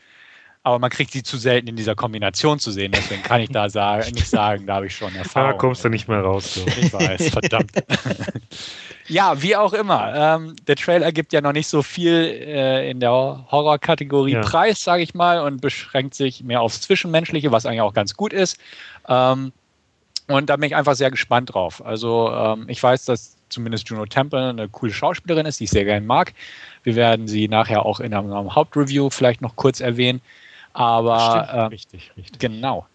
Aber 0.66 0.80
man 0.80 0.90
kriegt 0.90 1.12
sie 1.12 1.22
zu 1.22 1.36
selten 1.36 1.68
in 1.68 1.76
dieser 1.76 1.94
Kombination 1.94 2.58
zu 2.58 2.72
sehen. 2.72 2.90
Deswegen 2.90 3.22
kann 3.22 3.40
ich 3.40 3.50
da 3.50 3.70
sagen, 3.70 4.10
nicht 4.14 4.26
sagen, 4.28 4.66
da 4.66 4.74
habe 4.74 4.86
ich 4.86 4.96
schon 4.96 5.14
Erfahrung. 5.14 5.52
Da 5.52 5.56
kommst 5.58 5.84
du 5.84 5.88
nicht 5.88 6.08
mehr 6.08 6.22
raus. 6.22 6.54
So. 6.54 6.66
Ich 6.66 6.92
weiß, 6.92 7.30
verdammt. 7.30 7.70
Ja, 9.08 9.40
wie 9.40 9.54
auch 9.54 9.72
immer. 9.72 10.12
Ähm, 10.16 10.56
der 10.66 10.74
Trailer 10.74 11.12
gibt 11.12 11.32
ja 11.32 11.40
noch 11.40 11.52
nicht 11.52 11.68
so 11.68 11.84
viel 11.84 12.12
äh, 12.12 12.90
in 12.90 12.98
der 12.98 13.12
Horror-Kategorie 13.12 14.32
ja. 14.32 14.40
Preis, 14.40 14.82
sage 14.82 15.04
ich 15.04 15.14
mal, 15.14 15.38
und 15.38 15.60
beschränkt 15.60 16.16
sich 16.16 16.42
mehr 16.42 16.60
aufs 16.60 16.80
Zwischenmenschliche, 16.80 17.52
was 17.52 17.66
eigentlich 17.66 17.82
auch 17.82 17.94
ganz 17.94 18.16
gut 18.16 18.32
ist. 18.32 18.58
Ähm, 19.08 19.52
und 20.26 20.50
da 20.50 20.56
bin 20.56 20.66
ich 20.66 20.74
einfach 20.74 20.96
sehr 20.96 21.12
gespannt 21.12 21.54
drauf. 21.54 21.86
Also 21.86 22.32
ähm, 22.32 22.64
ich 22.66 22.82
weiß, 22.82 23.04
dass 23.04 23.36
zumindest 23.48 23.88
Juno 23.88 24.06
Temple 24.06 24.48
eine 24.48 24.68
coole 24.68 24.92
Schauspielerin 24.92 25.46
ist, 25.46 25.60
die 25.60 25.64
ich 25.64 25.70
sehr 25.70 25.84
gerne 25.84 26.04
mag. 26.04 26.34
Wir 26.82 26.96
werden 26.96 27.28
sie 27.28 27.46
nachher 27.46 27.86
auch 27.86 28.00
in 28.00 28.12
einem, 28.12 28.32
einem 28.32 28.56
Hauptreview 28.56 29.10
vielleicht 29.10 29.40
noch 29.40 29.54
kurz 29.54 29.78
erwähnen. 29.78 30.20
Aber 30.76 31.46
Stimmt, 31.46 31.58
äh, 31.58 31.66
richtig, 31.66 32.12
richtig. 32.18 32.38
Genau. 32.38 32.86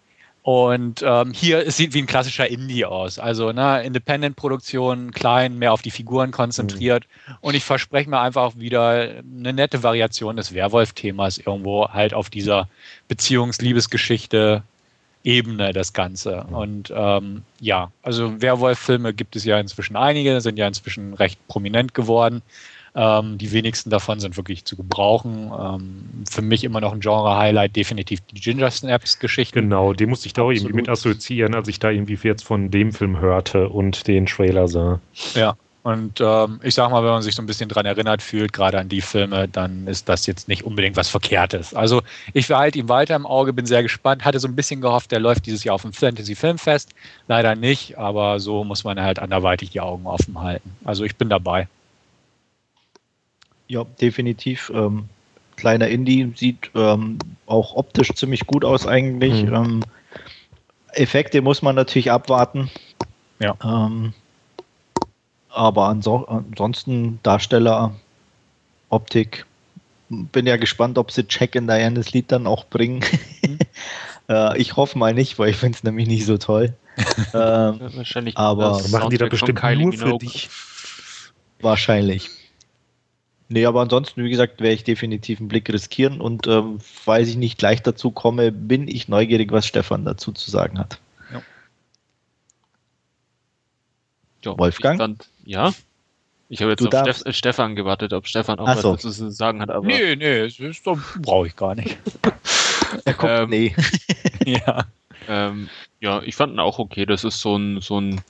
Und 0.42 1.02
ähm, 1.04 1.32
hier 1.32 1.66
es 1.66 1.76
sieht 1.76 1.94
wie 1.94 2.00
ein 2.00 2.06
klassischer 2.06 2.48
Indie 2.48 2.84
aus. 2.84 3.18
Also 3.18 3.52
ne, 3.52 3.82
Independent-Produktion, 3.82 5.10
klein, 5.10 5.58
mehr 5.58 5.72
auf 5.72 5.82
die 5.82 5.90
Figuren 5.90 6.30
konzentriert. 6.30 7.06
Mhm. 7.26 7.34
Und 7.40 7.54
ich 7.54 7.64
verspreche 7.64 8.08
mir 8.08 8.20
einfach 8.20 8.56
wieder 8.56 8.90
eine 8.90 9.52
nette 9.52 9.82
Variation 9.82 10.36
des 10.36 10.54
Werwolf-Themas 10.54 11.38
irgendwo 11.38 11.88
halt 11.88 12.14
auf 12.14 12.30
dieser 12.30 12.68
Beziehungs-Liebesgeschichte 13.08 14.62
Ebene 15.24 15.72
das 15.72 15.92
Ganze. 15.92 16.44
Und 16.50 16.92
ähm, 16.94 17.42
ja, 17.60 17.90
also 18.02 18.40
Werwolf-Filme 18.40 19.14
gibt 19.14 19.36
es 19.36 19.44
ja 19.44 19.58
inzwischen 19.58 19.96
einige, 19.96 20.40
sind 20.40 20.56
ja 20.56 20.66
inzwischen 20.66 21.14
recht 21.14 21.38
prominent 21.48 21.94
geworden. 21.94 22.42
Ähm, 22.94 23.38
die 23.38 23.52
wenigsten 23.52 23.90
davon 23.90 24.20
sind 24.20 24.36
wirklich 24.36 24.64
zu 24.64 24.76
gebrauchen. 24.76 25.50
Ähm, 25.58 26.24
für 26.30 26.42
mich 26.42 26.64
immer 26.64 26.80
noch 26.80 26.92
ein 26.92 27.00
Genre-Highlight, 27.00 27.74
definitiv 27.74 28.20
die 28.30 28.40
Ginger 28.40 28.70
Snaps-Geschichte. 28.70 29.60
Genau, 29.60 29.92
die 29.92 30.06
musste 30.06 30.26
ich 30.26 30.34
da 30.34 30.42
auch 30.42 30.50
irgendwie 30.50 30.74
mit 30.74 30.88
assoziieren, 30.88 31.54
als 31.54 31.68
ich 31.68 31.78
da 31.78 31.90
irgendwie 31.90 32.18
jetzt 32.22 32.44
von 32.44 32.70
dem 32.70 32.92
Film 32.92 33.18
hörte 33.18 33.68
und 33.68 34.06
den 34.06 34.26
Trailer 34.26 34.68
sah. 34.68 35.00
Ja, 35.34 35.56
und 35.82 36.20
ähm, 36.20 36.60
ich 36.62 36.74
sag 36.74 36.90
mal, 36.90 37.02
wenn 37.02 37.10
man 37.10 37.22
sich 37.22 37.34
so 37.34 37.42
ein 37.42 37.46
bisschen 37.46 37.68
dran 37.68 37.86
erinnert 37.86 38.22
fühlt, 38.22 38.52
gerade 38.52 38.78
an 38.78 38.88
die 38.88 39.00
Filme, 39.00 39.48
dann 39.48 39.88
ist 39.88 40.08
das 40.08 40.26
jetzt 40.26 40.46
nicht 40.46 40.62
unbedingt 40.62 40.96
was 40.96 41.08
Verkehrtes. 41.08 41.74
Also 41.74 42.02
ich 42.32 42.48
behalte 42.48 42.78
ihn 42.78 42.88
weiter 42.88 43.16
im 43.16 43.26
Auge, 43.26 43.52
bin 43.52 43.66
sehr 43.66 43.82
gespannt, 43.82 44.24
hatte 44.24 44.38
so 44.38 44.46
ein 44.46 44.54
bisschen 44.54 44.80
gehofft, 44.80 45.10
der 45.10 45.18
läuft 45.18 45.46
dieses 45.46 45.64
Jahr 45.64 45.74
auf 45.74 45.82
dem 45.82 45.92
Fantasy 45.92 46.36
Filmfest. 46.36 46.90
Leider 47.26 47.56
nicht, 47.56 47.98
aber 47.98 48.38
so 48.38 48.62
muss 48.62 48.84
man 48.84 49.00
halt 49.00 49.18
anderweitig 49.18 49.70
die 49.70 49.80
Augen 49.80 50.06
offen 50.06 50.40
halten. 50.40 50.76
Also 50.84 51.04
ich 51.04 51.16
bin 51.16 51.28
dabei. 51.28 51.66
Ja, 53.72 53.84
definitiv. 54.02 54.70
Ähm, 54.74 55.08
kleiner 55.56 55.88
Indie 55.88 56.30
sieht 56.36 56.70
ähm, 56.74 57.16
auch 57.46 57.74
optisch 57.74 58.14
ziemlich 58.14 58.46
gut 58.46 58.66
aus 58.66 58.86
eigentlich. 58.86 59.44
Mhm. 59.44 59.54
Ähm, 59.54 59.80
Effekte 60.92 61.40
muss 61.40 61.62
man 61.62 61.74
natürlich 61.74 62.10
abwarten. 62.10 62.70
Ja. 63.38 63.56
Ähm, 63.64 64.12
aber 65.48 65.88
anso 65.88 66.26
ansonsten 66.26 67.18
Darsteller, 67.22 67.94
Optik. 68.90 69.46
Bin 70.10 70.46
ja 70.46 70.58
gespannt, 70.58 70.98
ob 70.98 71.10
sie 71.10 71.26
Check 71.26 71.54
in 71.54 71.66
Diane's 71.66 72.12
Lied 72.12 72.30
dann 72.30 72.46
auch 72.46 72.66
bringen. 72.66 73.02
Mhm. 73.40 73.58
äh, 74.28 74.58
ich 74.60 74.76
hoffe 74.76 74.98
mal 74.98 75.14
nicht, 75.14 75.38
weil 75.38 75.48
ich 75.48 75.56
finde 75.56 75.76
es 75.76 75.82
nämlich 75.82 76.08
nicht 76.08 76.26
so 76.26 76.36
toll. 76.36 76.74
ähm, 77.32 77.80
wahrscheinlich. 77.94 78.36
Aber 78.36 78.82
machen 78.90 79.08
die 79.08 79.16
da 79.16 79.28
bestimmt 79.28 79.62
nur 79.62 79.94
für 79.94 80.18
dich. 80.18 80.50
Wahrscheinlich. 81.62 82.28
Nee, 83.52 83.66
aber 83.66 83.82
ansonsten, 83.82 84.24
wie 84.24 84.30
gesagt, 84.30 84.62
werde 84.62 84.72
ich 84.72 84.82
definitiv 84.82 85.38
einen 85.38 85.48
Blick 85.48 85.70
riskieren 85.70 86.22
und 86.22 86.46
ähm, 86.46 86.78
falls 86.80 87.28
ich 87.28 87.36
nicht 87.36 87.58
gleich 87.58 87.82
dazu 87.82 88.10
komme, 88.10 88.50
bin 88.50 88.88
ich 88.88 89.08
neugierig, 89.08 89.52
was 89.52 89.66
Stefan 89.66 90.06
dazu 90.06 90.32
zu 90.32 90.50
sagen 90.50 90.78
hat. 90.78 90.98
Ja. 91.30 91.42
Jo, 94.42 94.58
Wolfgang? 94.58 94.94
Ich 94.94 95.02
fand, 95.02 95.28
ja. 95.44 95.74
Ich 96.48 96.62
habe 96.62 96.70
jetzt 96.70 96.80
du 96.80 96.88
auf 96.88 97.26
äh, 97.26 97.32
Stefan 97.34 97.76
gewartet, 97.76 98.14
ob 98.14 98.26
Stefan 98.26 98.58
auch 98.58 98.68
so. 98.68 98.92
was 98.92 99.02
dazu 99.02 99.10
zu 99.10 99.30
sagen 99.30 99.60
hat. 99.60 99.68
Aber 99.68 99.84
nee, 99.84 100.16
nee, 100.16 100.48
das 100.48 100.80
brauche 101.20 101.46
ich 101.46 101.54
gar 101.54 101.74
nicht. 101.74 101.98
er 103.04 103.12
kommt, 103.12 103.32
ähm, 103.32 103.50
nee. 103.50 103.76
ja. 104.46 104.86
Ähm, 105.28 105.68
ja, 106.00 106.22
ich 106.22 106.36
fand 106.36 106.54
ihn 106.54 106.58
auch 106.58 106.78
okay. 106.78 107.04
Das 107.04 107.22
ist 107.22 107.38
so 107.40 107.56
ein, 107.56 107.82
so 107.82 108.00
ein 108.00 108.22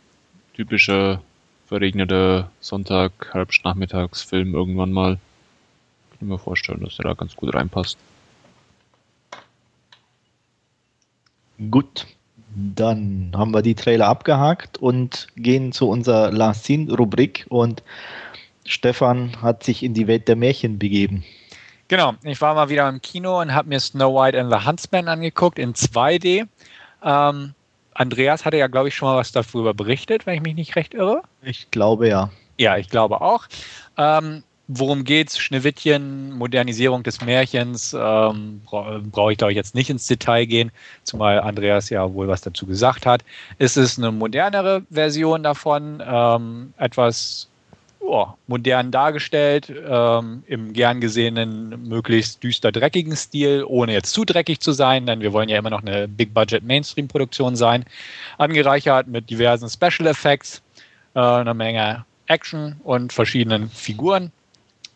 typischer 0.54 1.22
verregneter 1.66 2.50
Sonntag, 2.60 3.12
Halbnachmittagsfilm 3.32 4.54
irgendwann 4.54 4.92
mal. 4.92 5.18
Ich 6.12 6.18
kann 6.18 6.28
mir 6.28 6.38
vorstellen, 6.38 6.80
dass 6.80 6.96
der 6.96 7.06
da 7.06 7.14
ganz 7.14 7.34
gut 7.36 7.54
reinpasst. 7.54 7.98
Gut, 11.70 12.06
dann 12.54 13.32
haben 13.34 13.52
wir 13.52 13.62
die 13.62 13.74
Trailer 13.74 14.08
abgehakt 14.08 14.78
und 14.78 15.28
gehen 15.36 15.72
zu 15.72 15.88
unserer 15.88 16.32
Last 16.32 16.64
Scene 16.64 16.92
Rubrik 16.92 17.46
und 17.48 17.82
Stefan 18.64 19.40
hat 19.42 19.64
sich 19.64 19.82
in 19.82 19.94
die 19.94 20.06
Welt 20.06 20.28
der 20.28 20.36
Märchen 20.36 20.78
begeben. 20.78 21.24
Genau, 21.88 22.14
ich 22.22 22.40
war 22.40 22.54
mal 22.54 22.68
wieder 22.68 22.88
im 22.88 23.02
Kino 23.02 23.40
und 23.40 23.52
habe 23.52 23.68
mir 23.68 23.80
Snow 23.80 24.14
White 24.14 24.40
and 24.40 24.52
the 24.52 24.66
Huntsman 24.66 25.08
angeguckt 25.08 25.58
in 25.58 25.74
2D. 25.74 26.46
Ähm, 27.02 27.54
Andreas 27.94 28.44
hatte 28.44 28.56
ja, 28.56 28.66
glaube 28.66 28.88
ich, 28.88 28.94
schon 28.94 29.08
mal 29.08 29.16
was 29.16 29.32
darüber 29.32 29.74
berichtet, 29.74 30.26
wenn 30.26 30.34
ich 30.34 30.42
mich 30.42 30.54
nicht 30.54 30.76
recht 30.76 30.94
irre. 30.94 31.22
Ich 31.42 31.70
glaube 31.70 32.08
ja. 32.08 32.30
Ja, 32.58 32.76
ich 32.76 32.88
glaube 32.88 33.20
auch. 33.20 33.46
Ähm, 33.96 34.42
worum 34.68 35.04
geht's? 35.04 35.38
Schneewittchen, 35.38 36.32
Modernisierung 36.32 37.02
des 37.02 37.20
Märchens. 37.20 37.92
Ähm, 37.92 38.62
bra 38.64 39.00
Brauche 39.02 39.32
ich, 39.32 39.38
glaube 39.38 39.52
ich, 39.52 39.56
jetzt 39.56 39.74
nicht 39.74 39.90
ins 39.90 40.06
Detail 40.06 40.46
gehen, 40.46 40.70
zumal 41.02 41.40
Andreas 41.40 41.90
ja 41.90 42.12
wohl 42.12 42.28
was 42.28 42.40
dazu 42.40 42.66
gesagt 42.66 43.06
hat. 43.06 43.24
Es 43.58 43.76
ist 43.76 43.98
eine 43.98 44.12
modernere 44.12 44.82
Version 44.90 45.42
davon, 45.42 46.02
ähm, 46.06 46.74
etwas 46.78 47.48
oh, 48.04 48.26
modern 48.46 48.90
dargestellt, 48.90 49.72
ähm, 49.88 50.42
im 50.46 50.72
gern 50.72 51.00
gesehenen, 51.00 51.88
möglichst 51.88 52.42
düster 52.42 52.72
dreckigen 52.72 53.16
Stil, 53.16 53.64
ohne 53.66 53.92
jetzt 53.92 54.12
zu 54.12 54.24
dreckig 54.24 54.60
zu 54.60 54.72
sein, 54.72 55.06
denn 55.06 55.20
wir 55.20 55.32
wollen 55.32 55.48
ja 55.48 55.58
immer 55.58 55.70
noch 55.70 55.82
eine 55.82 56.08
Big-Budget-Mainstream-Produktion 56.08 57.56
sein. 57.56 57.84
Angereichert 58.38 59.06
mit 59.06 59.30
diversen 59.30 59.68
Special 59.68 60.06
Effects, 60.06 60.62
äh, 61.14 61.20
einer 61.20 61.54
Menge 61.54 62.04
Action 62.26 62.76
und 62.84 63.12
verschiedenen 63.12 63.68
Figuren, 63.68 64.32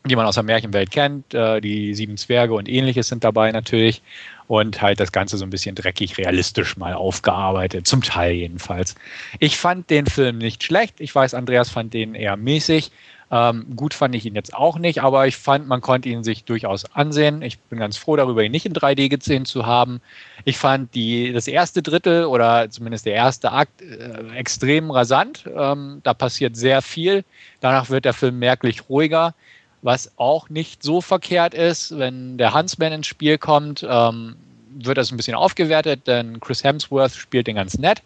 die 0.09 0.17
man 0.17 0.27
aus 0.27 0.35
der 0.35 0.45
Märchenwelt 0.45 0.91
kennt. 0.91 1.35
Äh, 1.35 1.61
die 1.61 1.95
Sieben 1.95 2.17
Zwerge 2.17 2.55
und 2.55 2.69
ähnliches 2.69 3.09
sind 3.09 3.25
dabei 3.25 3.53
natürlich. 3.53 4.03
Und 4.49 4.81
halt 4.81 5.01
das 5.01 5.11
Ganze 5.11 5.39
so 5.39 5.45
ein 5.45 5.51
bisschen 5.51 5.75
dreckig 5.75 6.19
realistisch 6.19 6.77
mal 6.77 6.95
aufgearbeitet, 6.95 7.87
zum 7.87 8.03
Teil 8.03 8.33
jedenfalls. 8.33 8.95
Ich 9.41 9.57
fand 9.57 9.91
den 9.91 10.07
Film 10.07 10.39
nicht 10.39 10.63
schlecht. 10.63 11.01
Ich 11.01 11.13
weiß, 11.13 11.35
Andreas 11.35 11.69
fand 11.69 11.95
den 11.95 12.15
eher 12.15 12.37
mäßig. 12.37 12.93
Ähm, 13.29 13.67
gut 13.75 13.93
fand 13.93 14.15
ich 14.15 14.25
ihn 14.25 14.37
jetzt 14.37 14.55
auch 14.55 14.79
nicht, 14.79 15.03
aber 15.03 15.27
ich 15.27 15.37
fand, 15.37 15.67
man 15.67 15.81
konnte 15.81 16.09
ihn 16.09 16.23
sich 16.23 16.45
durchaus 16.45 16.85
ansehen. 16.95 17.43
Ich 17.43 17.59
bin 17.59 17.81
ganz 17.81 17.97
froh 17.97 18.15
darüber, 18.15 18.45
ihn 18.45 18.53
nicht 18.53 18.67
in 18.67 18.73
3D 18.73 19.09
gesehen 19.09 19.47
zu 19.47 19.67
haben. 19.67 20.01
Ich 20.45 20.59
fand 20.59 20.95
die, 20.95 21.33
das 21.33 21.49
erste 21.49 21.83
Drittel 21.83 22.27
oder 22.27 22.71
zumindest 22.71 23.05
der 23.05 23.15
erste 23.15 23.51
Akt 23.51 23.83
äh, 23.83 24.37
extrem 24.37 24.93
rasant. 24.93 25.45
Ähm, 25.53 26.01
da 26.05 26.15
passiert 26.15 26.57
sehr 26.57 26.83
viel. 26.83 27.25
Danach 27.61 27.91
wird 27.91 28.05
der 28.05 28.15
Film 28.15 28.39
merklich 28.39 28.89
ruhiger 28.89 29.35
was 29.83 30.11
auch 30.17 30.49
nicht 30.49 30.83
so 30.83 31.01
verkehrt 31.01 31.55
ist. 31.55 31.97
Wenn 31.99 32.39
der 32.39 32.55
Huntsman 32.55 32.93
ins 32.93 33.07
Spiel 33.07 33.39
kommt, 33.39 33.87
ähm, 33.89 34.37
wird 34.79 34.99
das 34.99 35.11
ein 35.11 35.17
bisschen 35.17 35.35
aufgewertet, 35.35 36.07
denn 36.07 36.41
Chris 36.41 36.65
Hemsworth 36.65 37.15
spielt 37.15 37.47
den 37.47 37.57
ganz 37.57 37.79
nett. 37.79 38.03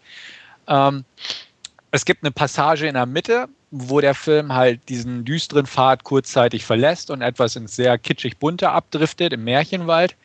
Ähm, 0.67 1.03
es 1.91 2.05
gibt 2.05 2.23
eine 2.23 2.31
Passage 2.31 2.87
in 2.87 2.93
der 2.93 3.05
Mitte, 3.05 3.47
wo 3.71 3.99
der 3.99 4.15
Film 4.15 4.53
halt 4.53 4.79
diesen 4.89 5.25
düsteren 5.25 5.65
Pfad 5.65 6.03
kurzzeitig 6.03 6.65
verlässt 6.65 7.09
und 7.09 7.21
etwas 7.21 7.55
ins 7.55 7.75
sehr 7.75 7.97
kitschig 7.97 8.37
bunte 8.37 8.69
abdriftet 8.69 9.33
im 9.33 9.43
Märchenwald. 9.43 10.15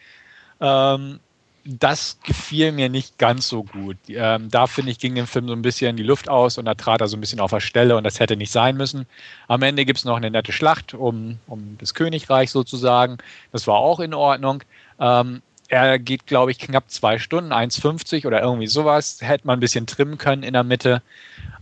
Ähm, 0.60 1.20
das 1.66 2.18
gefiel 2.22 2.72
mir 2.72 2.88
nicht 2.88 3.18
ganz 3.18 3.48
so 3.48 3.64
gut. 3.64 3.96
Ähm, 4.08 4.48
da 4.50 4.66
finde 4.66 4.92
ich, 4.92 4.98
ging 4.98 5.14
dem 5.14 5.26
Film 5.26 5.48
so 5.48 5.52
ein 5.52 5.62
bisschen 5.62 5.96
die 5.96 6.02
Luft 6.02 6.28
aus 6.28 6.58
und 6.58 6.64
da 6.64 6.74
trat 6.74 7.00
er 7.00 7.08
so 7.08 7.16
ein 7.16 7.20
bisschen 7.20 7.40
auf 7.40 7.50
der 7.50 7.60
Stelle 7.60 7.96
und 7.96 8.04
das 8.04 8.20
hätte 8.20 8.36
nicht 8.36 8.52
sein 8.52 8.76
müssen. 8.76 9.06
Am 9.48 9.62
Ende 9.62 9.84
gibt 9.84 9.98
es 9.98 10.04
noch 10.04 10.16
eine 10.16 10.30
nette 10.30 10.52
Schlacht 10.52 10.94
um, 10.94 11.38
um 11.46 11.76
das 11.78 11.94
Königreich 11.94 12.50
sozusagen. 12.50 13.18
Das 13.52 13.66
war 13.66 13.76
auch 13.76 14.00
in 14.00 14.14
Ordnung. 14.14 14.62
Ähm, 15.00 15.42
er 15.68 15.98
geht, 15.98 16.26
glaube 16.26 16.52
ich, 16.52 16.58
knapp 16.58 16.90
zwei 16.90 17.18
Stunden, 17.18 17.52
1,50 17.52 18.26
oder 18.26 18.40
irgendwie 18.40 18.68
sowas. 18.68 19.18
Hätte 19.20 19.46
man 19.46 19.58
ein 19.58 19.60
bisschen 19.60 19.86
trimmen 19.86 20.18
können 20.18 20.44
in 20.44 20.52
der 20.52 20.62
Mitte. 20.62 21.02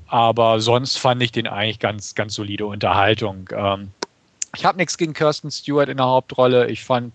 Aber 0.07 0.61
sonst 0.61 0.99
fand 0.99 1.23
ich 1.23 1.33
den 1.33 1.47
eigentlich 1.47 1.79
ganz, 1.79 2.15
ganz 2.15 2.35
solide 2.35 2.67
Unterhaltung. 2.67 3.49
Ähm, 3.53 3.91
ich 4.55 4.65
habe 4.65 4.79
nichts 4.79 4.99
gegen 4.99 5.15
Kirsten 5.15 5.51
Stewart 5.51 5.89
in 5.89 5.97
der 5.97 6.07
Hauptrolle. 6.07 6.69
Ich 6.69 6.85
fand, 6.85 7.15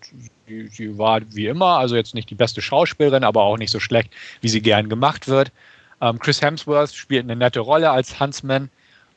sie, 0.50 0.66
sie 0.68 0.98
war 0.98 1.20
wie 1.30 1.46
immer, 1.46 1.78
also 1.78 1.96
jetzt 1.96 2.14
nicht 2.14 2.28
die 2.30 2.34
beste 2.34 2.60
Schauspielerin, 2.60 3.24
aber 3.24 3.42
auch 3.42 3.56
nicht 3.56 3.70
so 3.70 3.80
schlecht, 3.80 4.10
wie 4.40 4.48
sie 4.48 4.60
gern 4.60 4.88
gemacht 4.88 5.28
wird. 5.28 5.52
Ähm, 6.00 6.18
Chris 6.18 6.42
Hemsworth 6.42 6.94
spielt 6.94 7.24
eine 7.24 7.36
nette 7.36 7.60
Rolle 7.60 7.90
als 7.90 8.18
Huntsman. 8.18 8.70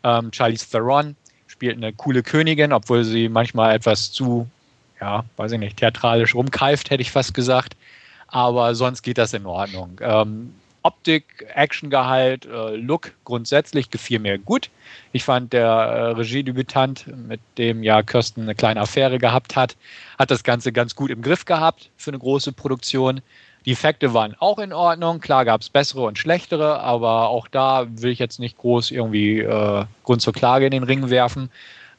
Ähm, 0.04 0.32
Charlize 0.32 0.70
Theron 0.70 1.16
spielt 1.48 1.78
eine 1.78 1.94
coole 1.94 2.24
Königin, 2.24 2.74
obwohl 2.74 3.04
sie 3.04 3.30
manchmal 3.30 3.76
etwas 3.76 4.12
zu, 4.12 4.48
ja, 5.02 5.26
weiß 5.38 5.54
ich 5.54 5.60
nicht, 5.60 5.78
theatralisch 5.78 6.36
rumkeift, 6.36 6.90
hätte 6.90 7.02
ich 7.02 7.12
fast 7.12 7.34
gesagt. 7.34 7.76
Aber 8.28 8.76
sonst 8.76 9.02
geht 9.04 9.18
das 9.18 9.34
in 9.34 9.46
Ordnung. 9.46 10.00
Ähm, 10.02 10.54
Optik, 10.84 11.46
Actiongehalt, 11.56 12.46
äh, 12.46 12.76
Look 12.76 13.14
grundsätzlich 13.24 13.90
gefiel 13.90 14.20
mir 14.20 14.38
gut. 14.38 14.70
Ich 15.14 15.24
fand, 15.24 15.54
der 15.54 15.66
äh, 15.66 16.12
Regiedebütant, 16.12 17.08
mit 17.28 17.40
dem 17.58 17.84
ja 17.84 18.04
Kirsten 18.04 18.42
eine 18.42 18.54
kleine 18.54 18.82
Affäre 18.82 19.18
gehabt 19.18 19.56
hat, 19.56 19.78
hat 20.20 20.30
das 20.30 20.44
Ganze 20.44 20.72
ganz 20.74 20.96
gut 20.96 21.10
im 21.10 21.22
Griff 21.22 21.46
gehabt 21.46 21.90
für 21.98 22.12
eine 22.12 22.20
große 22.20 22.52
Produktion. 22.52 23.22
Die 23.66 23.72
Effekte 23.72 24.14
waren 24.14 24.36
auch 24.40 24.60
in 24.60 24.74
Ordnung. 24.74 25.22
Klar 25.22 25.46
gab 25.46 25.62
es 25.62 25.70
bessere 25.70 26.02
und 26.02 26.18
schlechtere, 26.18 26.82
aber 26.82 27.30
auch 27.30 27.48
da 27.48 27.88
will 27.90 28.12
ich 28.12 28.20
jetzt 28.20 28.40
nicht 28.40 28.58
groß 28.58 28.92
irgendwie 28.92 29.40
äh, 29.40 29.86
Grund 30.04 30.22
zur 30.22 30.34
Klage 30.34 30.66
in 30.66 30.72
den 30.72 30.84
Ring 30.84 31.10
werfen. 31.10 31.50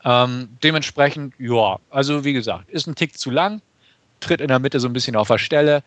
Ähm, 0.04 0.50
dementsprechend, 0.62 1.32
ja, 1.38 1.78
also 1.88 2.24
wie 2.24 2.34
gesagt, 2.34 2.68
ist 2.68 2.86
ein 2.86 2.94
Tick 2.94 3.16
zu 3.16 3.30
lang, 3.30 3.62
tritt 4.20 4.42
in 4.42 4.48
der 4.48 4.58
Mitte 4.58 4.78
so 4.78 4.88
ein 4.88 4.92
bisschen 4.92 5.16
auf 5.16 5.28
der 5.28 5.38
Stelle 5.38 5.82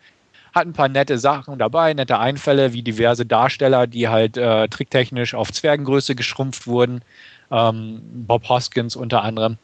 hat 0.58 0.66
ein 0.66 0.72
paar 0.72 0.88
nette 0.88 1.18
Sachen 1.18 1.58
dabei, 1.58 1.94
nette 1.94 2.18
Einfälle, 2.18 2.72
wie 2.72 2.82
diverse 2.82 3.24
Darsteller, 3.24 3.86
die 3.86 4.08
halt 4.08 4.36
äh, 4.36 4.68
tricktechnisch 4.68 5.34
auf 5.34 5.52
Zwergengröße 5.52 6.14
geschrumpft 6.14 6.66
wurden. 6.66 7.02
Ähm, 7.50 8.00
Bob 8.26 8.48
Hoskins 8.48 8.96
unter 8.96 9.22
anderem. 9.22 9.56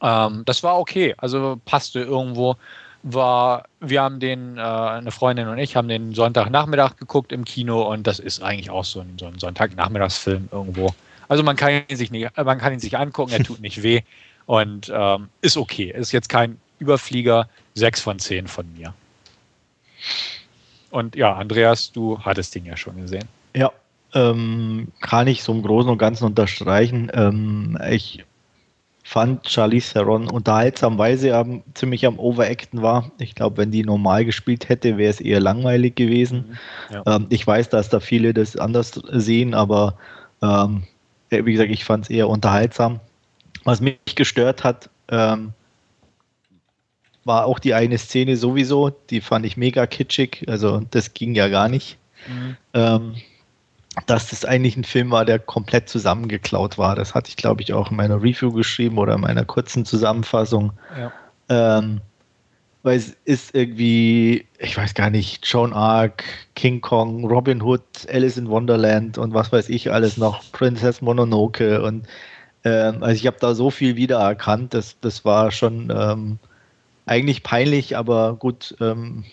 Ähm, 0.00 0.42
das 0.46 0.62
war 0.62 0.78
okay, 0.78 1.14
also 1.18 1.60
passte 1.64 2.00
irgendwo. 2.00 2.56
War, 3.04 3.64
wir 3.80 4.00
haben 4.00 4.20
den, 4.20 4.56
äh, 4.58 4.60
eine 4.60 5.10
Freundin 5.10 5.48
und 5.48 5.58
ich 5.58 5.74
haben 5.76 5.88
den 5.88 6.14
Sonntagnachmittag 6.14 6.96
geguckt 6.96 7.32
im 7.32 7.44
Kino 7.44 7.82
und 7.82 8.06
das 8.06 8.20
ist 8.20 8.42
eigentlich 8.42 8.70
auch 8.70 8.84
so 8.84 9.00
ein, 9.00 9.16
so 9.18 9.26
ein 9.26 9.38
Sonntagnachmittagsfilm 9.38 10.48
irgendwo. 10.52 10.94
Also 11.28 11.42
man 11.42 11.56
kann 11.56 11.82
ihn 11.88 11.96
sich 11.96 12.10
nicht, 12.10 12.30
man 12.36 12.58
kann 12.58 12.72
ihn 12.72 12.80
sich 12.80 12.96
angucken, 12.96 13.32
er 13.32 13.42
tut 13.42 13.60
nicht 13.60 13.82
weh 13.82 14.02
und 14.46 14.92
ähm, 14.94 15.28
ist 15.40 15.56
okay. 15.56 15.92
Ist 15.94 16.12
jetzt 16.12 16.28
kein 16.28 16.60
Überflieger, 16.78 17.48
6 17.74 18.00
von 18.00 18.18
10 18.18 18.46
von 18.46 18.66
mir. 18.76 18.94
Und 20.90 21.16
ja, 21.16 21.34
Andreas, 21.34 21.92
du 21.92 22.18
hattest 22.20 22.54
den 22.54 22.66
ja 22.66 22.76
schon 22.76 22.96
gesehen. 22.96 23.28
Ja, 23.56 23.72
ähm, 24.14 24.88
kann 25.00 25.26
ich 25.26 25.42
so 25.42 25.52
im 25.52 25.62
Großen 25.62 25.90
und 25.90 25.98
Ganzen 25.98 26.24
unterstreichen. 26.24 27.10
Ähm, 27.14 27.78
ich 27.90 28.24
fand 29.04 29.48
Charlize 29.48 29.94
Theron 29.94 30.30
unterhaltsam, 30.30 30.98
weil 30.98 31.18
sie 31.18 31.32
am, 31.32 31.62
ziemlich 31.74 32.06
am 32.06 32.18
Overacten 32.18 32.82
war. 32.82 33.10
Ich 33.18 33.34
glaube, 33.34 33.58
wenn 33.58 33.70
die 33.70 33.84
normal 33.84 34.24
gespielt 34.24 34.68
hätte, 34.68 34.96
wäre 34.96 35.10
es 35.10 35.20
eher 35.20 35.40
langweilig 35.40 35.96
gewesen. 35.96 36.58
Mhm. 36.90 36.94
Ja. 36.94 37.16
Ähm, 37.16 37.26
ich 37.30 37.46
weiß, 37.46 37.68
dass 37.70 37.88
da 37.88 38.00
viele 38.00 38.32
das 38.32 38.56
anders 38.56 38.92
sehen, 39.12 39.54
aber 39.54 39.96
ähm, 40.42 40.84
wie 41.30 41.52
gesagt, 41.52 41.70
ich 41.70 41.84
fand 41.84 42.04
es 42.04 42.10
eher 42.10 42.28
unterhaltsam. 42.28 43.00
Was 43.64 43.80
mich 43.80 43.98
gestört 44.14 44.64
hat, 44.64 44.90
ähm, 45.08 45.52
war 47.24 47.46
auch 47.46 47.58
die 47.58 47.74
eine 47.74 47.98
Szene 47.98 48.36
sowieso, 48.36 48.90
die 48.90 49.20
fand 49.20 49.46
ich 49.46 49.56
mega 49.56 49.86
kitschig, 49.86 50.44
also 50.48 50.80
das 50.90 51.14
ging 51.14 51.34
ja 51.34 51.48
gar 51.48 51.68
nicht. 51.68 51.98
Mhm. 52.26 52.56
Ähm, 52.74 53.14
dass 54.06 54.30
das 54.30 54.44
eigentlich 54.44 54.76
ein 54.76 54.84
Film 54.84 55.10
war, 55.10 55.24
der 55.24 55.38
komplett 55.38 55.88
zusammengeklaut 55.88 56.78
war. 56.78 56.96
Das 56.96 57.14
hatte 57.14 57.28
ich, 57.28 57.36
glaube 57.36 57.60
ich, 57.60 57.74
auch 57.74 57.90
in 57.90 57.96
meiner 57.98 58.22
Review 58.22 58.50
geschrieben 58.50 58.96
oder 58.96 59.14
in 59.14 59.20
meiner 59.20 59.44
kurzen 59.44 59.84
Zusammenfassung. 59.84 60.72
Ja. 60.98 61.12
Ähm, 61.50 62.00
weil 62.82 62.96
es 62.96 63.16
ist 63.24 63.54
irgendwie, 63.54 64.46
ich 64.58 64.76
weiß 64.76 64.94
gar 64.94 65.10
nicht, 65.10 65.46
Joan 65.46 65.72
Arc, 65.72 66.24
King 66.54 66.80
Kong, 66.80 67.24
Robin 67.24 67.62
Hood, 67.62 67.82
Alice 68.10 68.36
in 68.36 68.48
Wonderland 68.48 69.18
und 69.18 69.34
was 69.34 69.52
weiß 69.52 69.68
ich 69.68 69.92
alles 69.92 70.16
noch, 70.16 70.42
Princess 70.52 71.00
Mononoke 71.00 71.82
und 71.82 72.06
ähm, 72.64 73.02
also 73.02 73.14
ich 73.14 73.26
habe 73.26 73.36
da 73.40 73.54
so 73.54 73.70
viel 73.70 73.96
wiedererkannt, 73.96 74.74
das, 74.74 74.96
das 75.00 75.24
war 75.24 75.52
schon 75.52 75.92
ähm, 75.96 76.38
eigentlich 77.06 77.42
peinlich, 77.42 77.96
aber 77.96 78.36
gut, 78.36 78.76
ähm, 78.80 79.24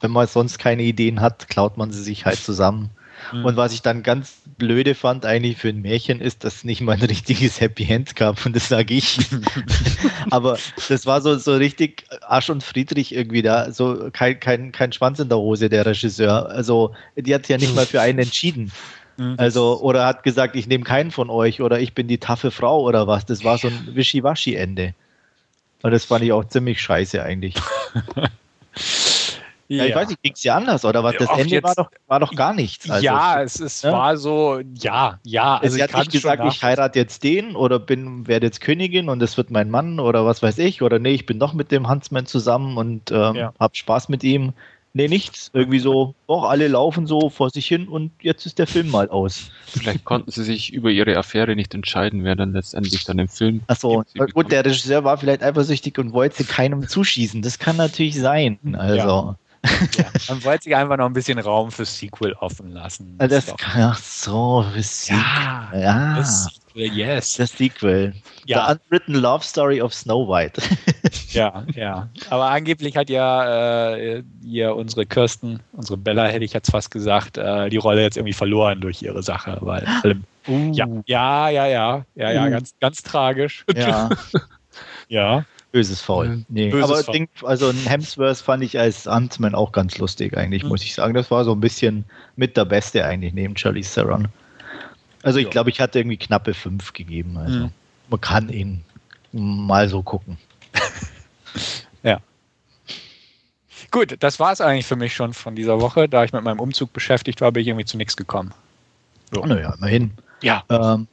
wenn 0.00 0.10
man 0.10 0.26
sonst 0.26 0.58
keine 0.58 0.82
Ideen 0.82 1.20
hat, 1.20 1.48
klaut 1.48 1.76
man 1.76 1.90
sie 1.90 2.02
sich 2.02 2.26
halt 2.26 2.38
zusammen. 2.38 2.90
Mhm. 3.32 3.44
Und 3.44 3.56
was 3.56 3.72
ich 3.72 3.82
dann 3.82 4.02
ganz 4.02 4.36
blöde 4.58 4.94
fand, 4.94 5.24
eigentlich 5.24 5.56
für 5.56 5.68
ein 5.68 5.80
Märchen, 5.80 6.20
ist, 6.20 6.44
dass 6.44 6.56
es 6.56 6.64
nicht 6.64 6.80
mal 6.80 6.92
ein 6.92 7.02
richtiges 7.02 7.60
Happy 7.60 7.84
End 7.90 8.14
gab. 8.16 8.44
Und 8.44 8.54
das 8.54 8.68
sage 8.68 8.94
ich. 8.94 9.18
Aber 10.30 10.58
das 10.88 11.06
war 11.06 11.20
so, 11.20 11.36
so 11.36 11.54
richtig 11.54 12.04
Asch 12.22 12.50
und 12.50 12.62
Friedrich 12.62 13.14
irgendwie 13.14 13.42
da. 13.42 13.72
So 13.72 14.10
kein, 14.12 14.38
kein, 14.38 14.72
kein 14.72 14.92
Schwanz 14.92 15.18
in 15.18 15.28
der 15.28 15.38
Hose, 15.38 15.68
der 15.68 15.86
Regisseur. 15.86 16.48
Also, 16.50 16.94
die 17.16 17.34
hat 17.34 17.48
ja 17.48 17.58
nicht 17.58 17.74
mal 17.74 17.86
für 17.86 18.00
einen 18.00 18.18
entschieden. 18.18 18.70
Mhm. 19.16 19.34
Also, 19.38 19.80
oder 19.80 20.06
hat 20.06 20.22
gesagt, 20.22 20.56
ich 20.56 20.66
nehme 20.66 20.84
keinen 20.84 21.10
von 21.10 21.30
euch 21.30 21.62
oder 21.62 21.80
ich 21.80 21.94
bin 21.94 22.08
die 22.08 22.18
taffe 22.18 22.50
Frau 22.50 22.82
oder 22.82 23.06
was. 23.06 23.24
Das 23.24 23.44
war 23.44 23.58
so 23.58 23.68
ein 23.68 23.94
Wischiwaschi-Ende. 23.94 24.94
Und 25.82 25.90
das 25.90 26.04
fand 26.04 26.24
ich 26.24 26.32
auch 26.32 26.44
ziemlich 26.44 26.80
scheiße 26.80 27.22
eigentlich. 27.22 27.54
Ja, 29.68 29.84
ich 29.84 29.94
weiß 29.94 30.08
nicht, 30.08 30.22
ging 30.22 30.32
es 30.32 30.44
ja 30.44 30.56
anders, 30.56 30.84
oder 30.84 31.02
was? 31.02 31.16
Das 31.18 31.28
Ende 31.36 31.62
war 31.62 31.74
doch, 31.74 31.90
war 32.06 32.20
doch 32.20 32.32
gar 32.34 32.54
nichts. 32.54 32.88
Also, 32.88 33.04
ja, 33.04 33.42
es, 33.42 33.58
es 33.58 33.82
ja? 33.82 33.92
war 33.92 34.16
so, 34.16 34.60
ja, 34.74 35.18
ja. 35.24 35.56
Also 35.56 35.76
sie 35.76 35.82
hat 35.82 35.92
nicht 35.92 36.12
gesagt, 36.12 36.42
ich 36.46 36.62
heirate 36.62 36.98
jetzt 36.98 37.24
den 37.24 37.56
oder 37.56 37.78
bin, 37.78 38.28
werde 38.28 38.46
jetzt 38.46 38.60
Königin 38.60 39.08
und 39.08 39.18
das 39.18 39.36
wird 39.36 39.50
mein 39.50 39.70
Mann 39.70 39.98
oder 39.98 40.24
was 40.24 40.42
weiß 40.42 40.58
ich. 40.58 40.82
Oder 40.82 40.98
nee, 40.98 41.14
ich 41.14 41.26
bin 41.26 41.40
doch 41.40 41.52
mit 41.52 41.72
dem 41.72 41.88
Huntsman 41.88 42.26
zusammen 42.26 42.76
und 42.76 43.10
ähm, 43.10 43.34
ja. 43.34 43.52
hab 43.58 43.76
Spaß 43.76 44.08
mit 44.08 44.22
ihm. 44.22 44.52
Nee, 44.96 45.08
nichts. 45.08 45.50
Irgendwie 45.52 45.78
so, 45.78 46.14
doch, 46.26 46.44
alle 46.44 46.68
laufen 46.68 47.06
so 47.06 47.28
vor 47.28 47.50
sich 47.50 47.66
hin 47.66 47.86
und 47.86 48.12
jetzt 48.22 48.46
ist 48.46 48.58
der 48.58 48.66
Film 48.66 48.90
mal 48.90 49.10
aus. 49.10 49.50
Vielleicht 49.66 50.06
konnten 50.06 50.30
sie 50.30 50.42
sich 50.42 50.72
über 50.72 50.90
ihre 50.90 51.18
Affäre 51.18 51.54
nicht 51.54 51.74
entscheiden, 51.74 52.24
wer 52.24 52.34
dann 52.34 52.54
letztendlich 52.54 53.04
dann 53.04 53.18
im 53.18 53.28
Film. 53.28 53.60
Achso, 53.66 54.04
gut, 54.32 54.50
der 54.50 54.64
Regisseur 54.64 55.04
war 55.04 55.18
vielleicht 55.18 55.42
eifersüchtig 55.42 55.98
und 55.98 56.14
wollte 56.14 56.44
keinem 56.44 56.88
zuschießen. 56.88 57.42
Das 57.42 57.58
kann 57.58 57.76
natürlich 57.76 58.18
sein. 58.18 58.58
Also. 58.72 58.96
Ja. 58.96 59.38
Ja, 59.96 60.04
man 60.28 60.44
wollte 60.44 60.64
sich 60.64 60.76
einfach 60.76 60.96
noch 60.96 61.06
ein 61.06 61.12
bisschen 61.12 61.38
Raum 61.38 61.70
fürs 61.70 61.98
Sequel 61.98 62.32
offen 62.34 62.72
lassen. 62.72 63.16
Das, 63.18 63.46
das 63.46 63.56
kann, 63.56 63.82
ach 63.82 63.98
so, 63.98 64.64
fürs 64.72 65.06
Sequel. 65.06 65.18
Ja, 65.18 65.78
ja. 65.78 66.16
Das 66.16 66.44
Sequel, 66.44 66.92
yes. 66.92 67.34
Das 67.34 67.50
Sequel. 67.50 68.14
Ja. 68.46 68.66
The 68.66 68.72
Unwritten 68.72 69.14
Love 69.14 69.44
Story 69.44 69.80
of 69.80 69.94
Snow 69.94 70.28
White. 70.28 70.62
ja, 71.30 71.64
ja. 71.74 72.08
Aber 72.30 72.50
angeblich 72.50 72.96
hat 72.96 73.10
ja 73.10 73.94
äh, 73.96 74.22
hier 74.42 74.74
unsere 74.74 75.06
Kirsten, 75.06 75.60
unsere 75.72 75.96
Bella, 75.96 76.26
hätte 76.26 76.44
ich 76.44 76.52
jetzt 76.52 76.70
fast 76.70 76.90
gesagt, 76.90 77.38
äh, 77.38 77.68
die 77.68 77.76
Rolle 77.76 78.02
jetzt 78.02 78.16
irgendwie 78.16 78.34
verloren 78.34 78.80
durch 78.80 79.02
ihre 79.02 79.22
Sache, 79.22 79.58
weil 79.60 79.86
alle, 80.02 80.16
uh. 80.48 80.72
ja, 80.72 80.86
ja, 81.06 81.50
ja, 81.50 81.66
ja, 81.66 82.04
ja, 82.14 82.30
ja, 82.32 82.46
uh. 82.46 82.50
ganz, 82.50 82.74
ganz 82.80 83.02
tragisch. 83.02 83.64
Ja. 83.74 84.10
ja. 85.08 85.44
Böses 85.72 86.00
Foul. 86.00 86.44
Nee. 86.48 86.70
Böses 86.70 86.90
aber 86.90 87.04
Foul. 87.04 87.12
Ding, 87.12 87.28
also 87.42 87.68
ein 87.68 87.76
Hemsworth 87.76 88.38
fand 88.38 88.62
ich 88.62 88.78
als 88.78 89.06
Ant-Man 89.06 89.54
auch 89.54 89.72
ganz 89.72 89.98
lustig 89.98 90.36
eigentlich, 90.36 90.62
mhm. 90.62 90.70
muss 90.70 90.82
ich 90.82 90.94
sagen. 90.94 91.14
Das 91.14 91.30
war 91.30 91.44
so 91.44 91.52
ein 91.52 91.60
bisschen 91.60 92.04
mit 92.36 92.56
der 92.56 92.64
Beste 92.64 93.04
eigentlich 93.04 93.34
neben 93.34 93.54
Charlie 93.54 93.82
Theron. 93.82 94.28
Also 95.22 95.38
ich 95.38 95.50
glaube, 95.50 95.70
ich 95.70 95.80
hatte 95.80 95.98
irgendwie 95.98 96.16
knappe 96.16 96.54
fünf 96.54 96.92
gegeben. 96.92 97.36
Also 97.36 97.58
mhm. 97.58 97.70
man 98.08 98.20
kann 98.20 98.48
ihn 98.48 98.84
mal 99.32 99.88
so 99.88 100.02
gucken. 100.02 100.38
ja. 102.02 102.20
Gut, 103.90 104.16
das 104.20 104.38
war 104.38 104.52
es 104.52 104.60
eigentlich 104.60 104.86
für 104.86 104.96
mich 104.96 105.14
schon 105.14 105.34
von 105.34 105.56
dieser 105.56 105.80
Woche. 105.80 106.08
Da 106.08 106.24
ich 106.24 106.32
mit 106.32 106.44
meinem 106.44 106.60
Umzug 106.60 106.92
beschäftigt 106.92 107.40
war, 107.40 107.52
bin 107.52 107.62
ich 107.62 107.68
irgendwie 107.68 107.84
zu 107.84 107.96
nichts 107.96 108.16
gekommen. 108.16 108.52
So. 109.32 109.44
Naja, 109.44 109.74
immerhin. 109.76 110.12
Ja. 110.42 110.64
Ähm, 110.68 111.08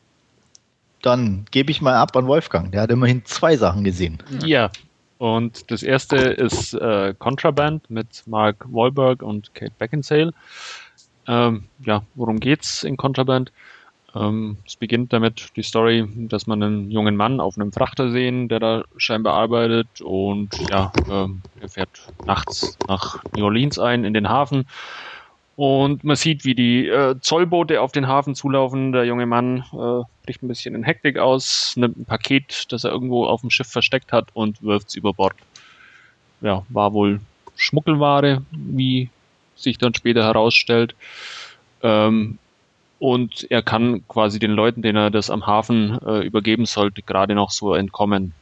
dann 1.04 1.46
gebe 1.52 1.70
ich 1.70 1.82
mal 1.82 1.94
ab 1.94 2.16
an 2.18 2.26
Wolfgang. 2.26 2.72
Der 2.72 2.82
hat 2.82 2.92
immerhin 2.92 3.24
zwei 3.26 3.56
Sachen 3.56 3.84
gesehen. 3.84 4.18
Ja. 4.44 4.72
Und 5.20 5.70
das 5.72 5.84
erste 5.84 6.18
ist 6.18 6.74
äh, 6.74 7.14
Contraband 7.18 7.90
mit 7.90 8.24
Mark 8.26 8.66
Wahlberg 8.68 9.22
und 9.22 9.54
Kate 9.54 9.74
Beckinsale. 9.78 10.34
Ähm, 11.28 11.66
ja, 11.86 12.04
worum 12.16 12.40
geht's 12.40 12.84
in 12.84 12.98
Contraband? 12.98 13.52
Ähm, 14.16 14.58
es 14.66 14.76
beginnt 14.76 15.14
damit 15.14 15.50
die 15.56 15.64
Story, 15.64 16.08
dass 16.16 16.46
man 16.48 16.62
einen 16.62 16.92
jungen 16.92 17.16
Mann 17.16 17.40
auf 17.40 17.58
einem 17.58 17.72
Frachter 17.72 18.12
sehen, 18.12 18.48
der 18.48 18.60
da 18.60 18.84
scheinbar 18.98 19.34
arbeitet 19.34 20.02
und 20.02 20.50
ja, 20.70 20.92
ähm, 21.10 21.42
er 21.60 21.70
fährt 21.70 22.12
nachts 22.26 22.78
nach 22.88 23.24
New 23.34 23.46
Orleans 23.46 23.80
ein 23.80 24.04
in 24.04 24.14
den 24.14 24.30
Hafen 24.30 24.66
und 25.56 26.04
man 26.04 26.16
sieht, 26.16 26.46
wie 26.46 26.56
die 26.56 26.88
äh, 26.88 27.16
Zollboote 27.20 27.80
auf 27.82 27.92
den 27.92 28.08
Hafen 28.08 28.34
zulaufen. 28.34 28.92
Der 28.92 29.06
junge 29.06 29.28
Mann 29.28 29.64
äh, 29.72 30.04
bricht 30.26 30.42
ein 30.42 30.48
bisschen 30.48 30.74
in 30.74 30.84
Hektik 30.84 31.18
aus, 31.18 31.76
nimmt 31.76 31.98
ein 31.98 32.06
Paket, 32.06 32.72
das 32.72 32.84
er 32.84 32.92
irgendwo 32.92 33.26
auf 33.26 33.42
dem 33.42 33.52
Schiff 33.52 33.68
versteckt 33.68 34.12
hat 34.12 34.30
und 34.34 34.64
wirft 34.64 34.90
es 34.90 34.96
über 34.96 35.14
Bord. 35.14 35.36
Ja, 36.42 36.66
war 36.70 36.94
wohl 36.94 37.20
Schmuggelware, 37.56 38.42
wie 38.52 39.10
sich 39.56 39.78
dann 39.78 39.94
später 39.94 40.24
herausstellt. 40.24 40.96
Ähm, 41.84 42.40
und 42.98 43.46
er 43.52 43.62
kann 43.62 44.08
quasi 44.08 44.40
den 44.40 44.52
Leuten, 44.52 44.82
denen 44.82 44.98
er 44.98 45.12
das 45.12 45.30
am 45.30 45.46
Hafen 45.46 46.00
äh, 46.06 46.26
übergeben 46.26 46.66
sollte, 46.66 47.02
gerade 47.04 47.36
noch 47.36 47.52
so 47.52 47.76
entkommen. 47.76 48.34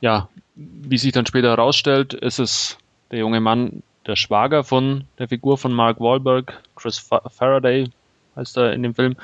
Ja, 0.00 0.28
wie 0.54 0.98
sich 0.98 1.12
dann 1.12 1.26
später 1.26 1.48
herausstellt, 1.48 2.14
ist 2.14 2.38
es 2.38 2.78
der 3.10 3.20
junge 3.20 3.40
Mann, 3.40 3.82
der 4.06 4.16
Schwager 4.16 4.64
von 4.64 5.04
der 5.18 5.28
Figur 5.28 5.58
von 5.58 5.72
Mark 5.72 6.00
Wahlberg, 6.00 6.62
Chris 6.76 6.98
Faraday 6.98 7.88
heißt 8.36 8.56
er 8.56 8.72
in 8.72 8.82
dem 8.82 8.94
Film. 8.94 9.16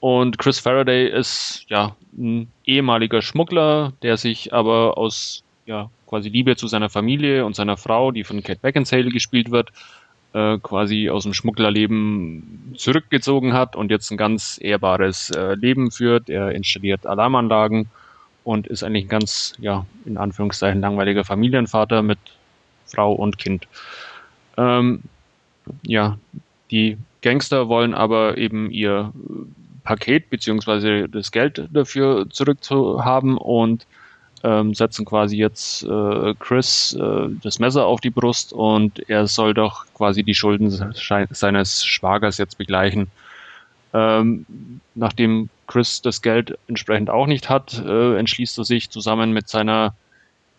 Und 0.00 0.38
Chris 0.38 0.58
Faraday 0.58 1.08
ist 1.08 1.66
ja 1.68 1.94
ein 2.16 2.50
ehemaliger 2.64 3.20
Schmuggler, 3.20 3.92
der 4.02 4.16
sich 4.16 4.52
aber 4.52 4.96
aus 4.96 5.44
ja 5.66 5.90
quasi 6.06 6.28
Liebe 6.28 6.56
zu 6.56 6.66
seiner 6.66 6.88
Familie 6.88 7.44
und 7.44 7.54
seiner 7.54 7.76
Frau, 7.76 8.10
die 8.10 8.24
von 8.24 8.42
Kate 8.42 8.60
Beckinsale 8.60 9.10
gespielt 9.10 9.50
wird, 9.50 9.70
äh, 10.32 10.58
quasi 10.58 11.10
aus 11.10 11.24
dem 11.24 11.34
Schmugglerleben 11.34 12.74
zurückgezogen 12.76 13.52
hat 13.52 13.76
und 13.76 13.90
jetzt 13.90 14.10
ein 14.10 14.16
ganz 14.16 14.58
ehrbares 14.60 15.30
äh, 15.30 15.54
Leben 15.54 15.90
führt. 15.90 16.30
Er 16.30 16.52
installiert 16.52 17.06
Alarmanlagen 17.06 17.90
und 18.42 18.66
ist 18.66 18.82
eigentlich 18.82 19.04
ein 19.04 19.08
ganz, 19.08 19.54
ja, 19.58 19.84
in 20.06 20.16
Anführungszeichen 20.16 20.80
langweiliger 20.80 21.24
Familienvater 21.24 22.02
mit 22.02 22.18
Frau 22.90 23.12
und 23.12 23.38
Kind. 23.38 23.66
Ähm, 24.56 25.02
ja, 25.82 26.18
die 26.70 26.98
Gangster 27.22 27.68
wollen 27.68 27.94
aber 27.94 28.38
eben 28.38 28.70
ihr 28.70 29.12
Paket 29.84 30.30
beziehungsweise 30.30 31.08
das 31.08 31.32
Geld 31.32 31.68
dafür 31.72 32.28
zurückzuhaben 32.30 33.36
und 33.36 33.86
ähm, 34.42 34.74
setzen 34.74 35.04
quasi 35.04 35.36
jetzt 35.36 35.82
äh, 35.84 36.34
Chris 36.38 36.94
äh, 36.94 37.28
das 37.42 37.58
Messer 37.58 37.86
auf 37.86 38.00
die 38.00 38.10
Brust 38.10 38.52
und 38.52 39.08
er 39.08 39.26
soll 39.26 39.52
doch 39.52 39.84
quasi 39.94 40.22
die 40.22 40.34
Schulden 40.34 40.70
seines 40.70 41.84
Schwagers 41.84 42.38
jetzt 42.38 42.56
begleichen. 42.56 43.08
Ähm, 43.92 44.46
nachdem 44.94 45.50
Chris 45.66 46.00
das 46.00 46.22
Geld 46.22 46.56
entsprechend 46.68 47.10
auch 47.10 47.26
nicht 47.26 47.50
hat, 47.50 47.82
äh, 47.84 48.16
entschließt 48.16 48.56
er 48.58 48.64
sich 48.64 48.90
zusammen 48.90 49.32
mit 49.32 49.48
seiner 49.48 49.94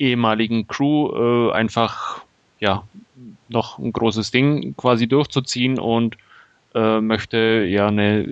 ehemaligen 0.01 0.67
Crew 0.67 1.49
äh, 1.49 1.53
einfach 1.53 2.21
ja 2.59 2.83
noch 3.49 3.77
ein 3.77 3.93
großes 3.93 4.31
Ding 4.31 4.75
quasi 4.75 5.07
durchzuziehen 5.07 5.77
und 5.79 6.17
äh, 6.73 6.99
möchte 6.99 7.65
ja 7.67 7.87
eine, 7.87 8.27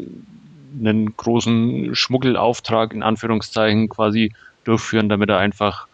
einen 0.80 1.16
großen 1.16 1.96
Schmuggelauftrag 1.96 2.94
in 2.94 3.04
Anführungszeichen 3.04 3.90
quasi 3.90 4.34
durchführen, 4.64 5.10
damit 5.10 5.30
er 5.30 5.38
einfach 5.38 5.88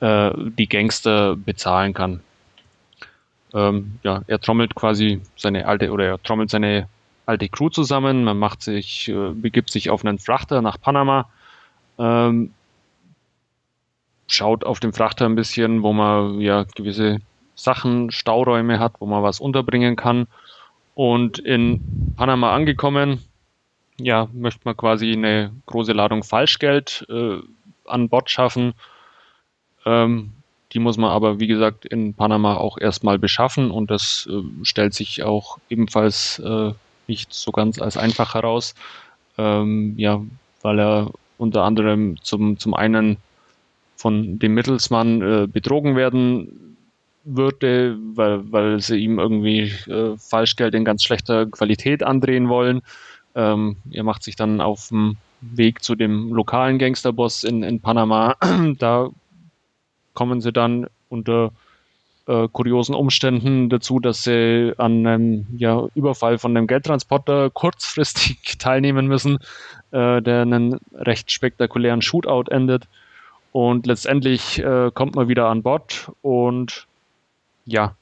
äh, 0.00 0.32
die 0.36 0.68
Gangster 0.68 1.36
bezahlen 1.36 1.94
kann. 1.94 2.20
Ähm, 3.54 3.98
ja, 4.02 4.22
er 4.26 4.40
trommelt 4.40 4.74
quasi 4.74 5.20
seine 5.36 5.66
alte 5.66 5.90
oder 5.90 6.04
er 6.04 6.22
trommelt 6.22 6.50
seine 6.50 6.88
alte 7.24 7.48
Crew 7.48 7.70
zusammen. 7.70 8.24
Man 8.24 8.38
macht 8.38 8.62
sich, 8.62 9.08
äh, 9.08 9.30
begibt 9.32 9.70
sich 9.70 9.90
auf 9.90 10.04
einen 10.04 10.18
Frachter 10.18 10.60
nach 10.60 10.80
Panama. 10.80 11.28
Ähm, 11.98 12.52
schaut 14.26 14.64
auf 14.64 14.80
dem 14.80 14.92
Frachter 14.92 15.26
ein 15.26 15.34
bisschen, 15.34 15.82
wo 15.82 15.92
man 15.92 16.40
ja 16.40 16.64
gewisse 16.74 17.18
Sachen, 17.54 18.10
Stauräume 18.10 18.78
hat, 18.78 18.94
wo 19.00 19.06
man 19.06 19.22
was 19.22 19.40
unterbringen 19.40 19.96
kann. 19.96 20.26
Und 20.94 21.38
in 21.38 22.14
Panama 22.16 22.54
angekommen, 22.54 23.22
ja, 23.98 24.28
möchte 24.32 24.60
man 24.64 24.76
quasi 24.76 25.12
eine 25.12 25.52
große 25.66 25.92
Ladung 25.92 26.22
Falschgeld 26.22 27.06
äh, 27.08 27.38
an 27.86 28.08
Bord 28.08 28.30
schaffen. 28.30 28.74
Ähm, 29.84 30.32
die 30.72 30.78
muss 30.78 30.96
man 30.98 31.10
aber, 31.10 31.40
wie 31.40 31.46
gesagt, 31.46 31.86
in 31.86 32.14
Panama 32.14 32.56
auch 32.56 32.78
erstmal 32.78 33.18
beschaffen 33.18 33.70
und 33.70 33.90
das 33.90 34.28
äh, 34.30 34.42
stellt 34.64 34.94
sich 34.94 35.22
auch 35.22 35.58
ebenfalls 35.70 36.38
äh, 36.40 36.72
nicht 37.06 37.32
so 37.32 37.52
ganz 37.52 37.80
als 37.80 37.96
einfach 37.96 38.34
heraus. 38.34 38.74
Ähm, 39.38 39.94
ja, 39.96 40.20
weil 40.62 40.80
er 40.80 41.10
unter 41.38 41.64
anderem 41.64 42.16
zum, 42.22 42.58
zum 42.58 42.74
einen 42.74 43.18
von 43.96 44.38
dem 44.38 44.54
Mittelsmann 44.54 45.22
äh, 45.22 45.46
betrogen 45.46 45.96
werden 45.96 46.76
würde, 47.24 47.98
weil, 48.14 48.52
weil 48.52 48.80
sie 48.80 48.98
ihm 48.98 49.18
irgendwie 49.18 49.72
äh, 49.90 50.16
Falschgeld 50.16 50.74
in 50.74 50.84
ganz 50.84 51.02
schlechter 51.02 51.46
Qualität 51.46 52.02
andrehen 52.02 52.48
wollen. 52.48 52.82
Ähm, 53.34 53.76
er 53.90 54.04
macht 54.04 54.22
sich 54.22 54.36
dann 54.36 54.60
auf 54.60 54.88
dem 54.88 55.16
Weg 55.40 55.82
zu 55.82 55.94
dem 55.94 56.32
lokalen 56.32 56.78
Gangsterboss 56.78 57.44
in, 57.44 57.62
in 57.62 57.80
Panama. 57.80 58.36
da 58.78 59.10
kommen 60.14 60.40
sie 60.40 60.52
dann 60.52 60.86
unter 61.08 61.52
äh, 62.26 62.48
kuriosen 62.50 62.94
Umständen 62.94 63.68
dazu, 63.68 64.00
dass 64.00 64.22
sie 64.22 64.72
an 64.78 65.06
einem 65.06 65.46
ja, 65.56 65.86
Überfall 65.94 66.38
von 66.38 66.56
einem 66.56 66.66
Geldtransporter 66.66 67.50
kurzfristig 67.50 68.56
teilnehmen 68.58 69.06
müssen, 69.06 69.38
äh, 69.90 70.22
der 70.22 70.42
einen 70.42 70.78
recht 70.94 71.30
spektakulären 71.30 72.02
Shootout 72.02 72.50
endet. 72.50 72.88
Und 73.56 73.86
letztendlich 73.86 74.58
äh, 74.58 74.90
kommt 74.92 75.14
man 75.14 75.28
wieder 75.28 75.48
an 75.48 75.62
Bord 75.62 76.12
und 76.20 76.86
ja, 77.64 77.94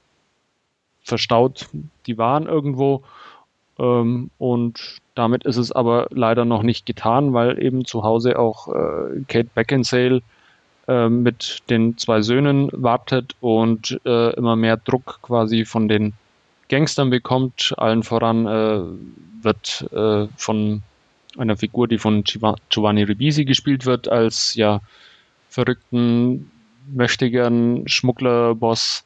verstaut 1.05 1.69
die 2.09 2.19
Waren 2.19 2.47
irgendwo 2.49 3.05
ähm, 3.79 4.33
und 4.39 4.97
damit 5.15 5.45
ist 5.45 5.57
es 5.57 5.71
aber 5.71 6.09
leider 6.11 6.45
noch 6.45 6.65
nicht 6.65 6.87
getan, 6.87 7.35
weil 7.35 7.63
eben 7.63 7.85
zu 7.85 8.03
Hause 8.03 8.37
auch 8.37 8.67
äh, 8.67 9.21
Kate 9.29 9.49
Beckinsale 9.55 10.23
äh, 10.89 11.09
mit 11.09 11.63
den 11.71 11.97
zwei 11.99 12.21
Söhnen 12.21 12.69
wartet 12.73 13.37
und 13.39 14.01
äh, 14.05 14.35
immer 14.35 14.57
mehr 14.57 14.77
Druck 14.77 15.21
quasi 15.23 15.65
von 15.65 15.87
den 15.87 16.15
Gangstern 16.69 17.11
bekommt. 17.11 17.75
Allen 17.77 18.03
voran 18.03 18.47
äh, 18.49 18.81
wird 19.45 19.89
von 20.37 20.83
einer 21.39 21.57
Figur, 21.57 21.87
die 21.87 21.99
von 21.99 22.25
Giovanni 22.25 23.05
Ribisi 23.05 23.45
gespielt 23.45 23.87
wird, 23.87 24.09
als 24.09 24.57
ja 24.57 24.81
verrückten, 25.55 26.51
mächtigen 26.93 27.87
Schmugglerboss, 27.87 29.05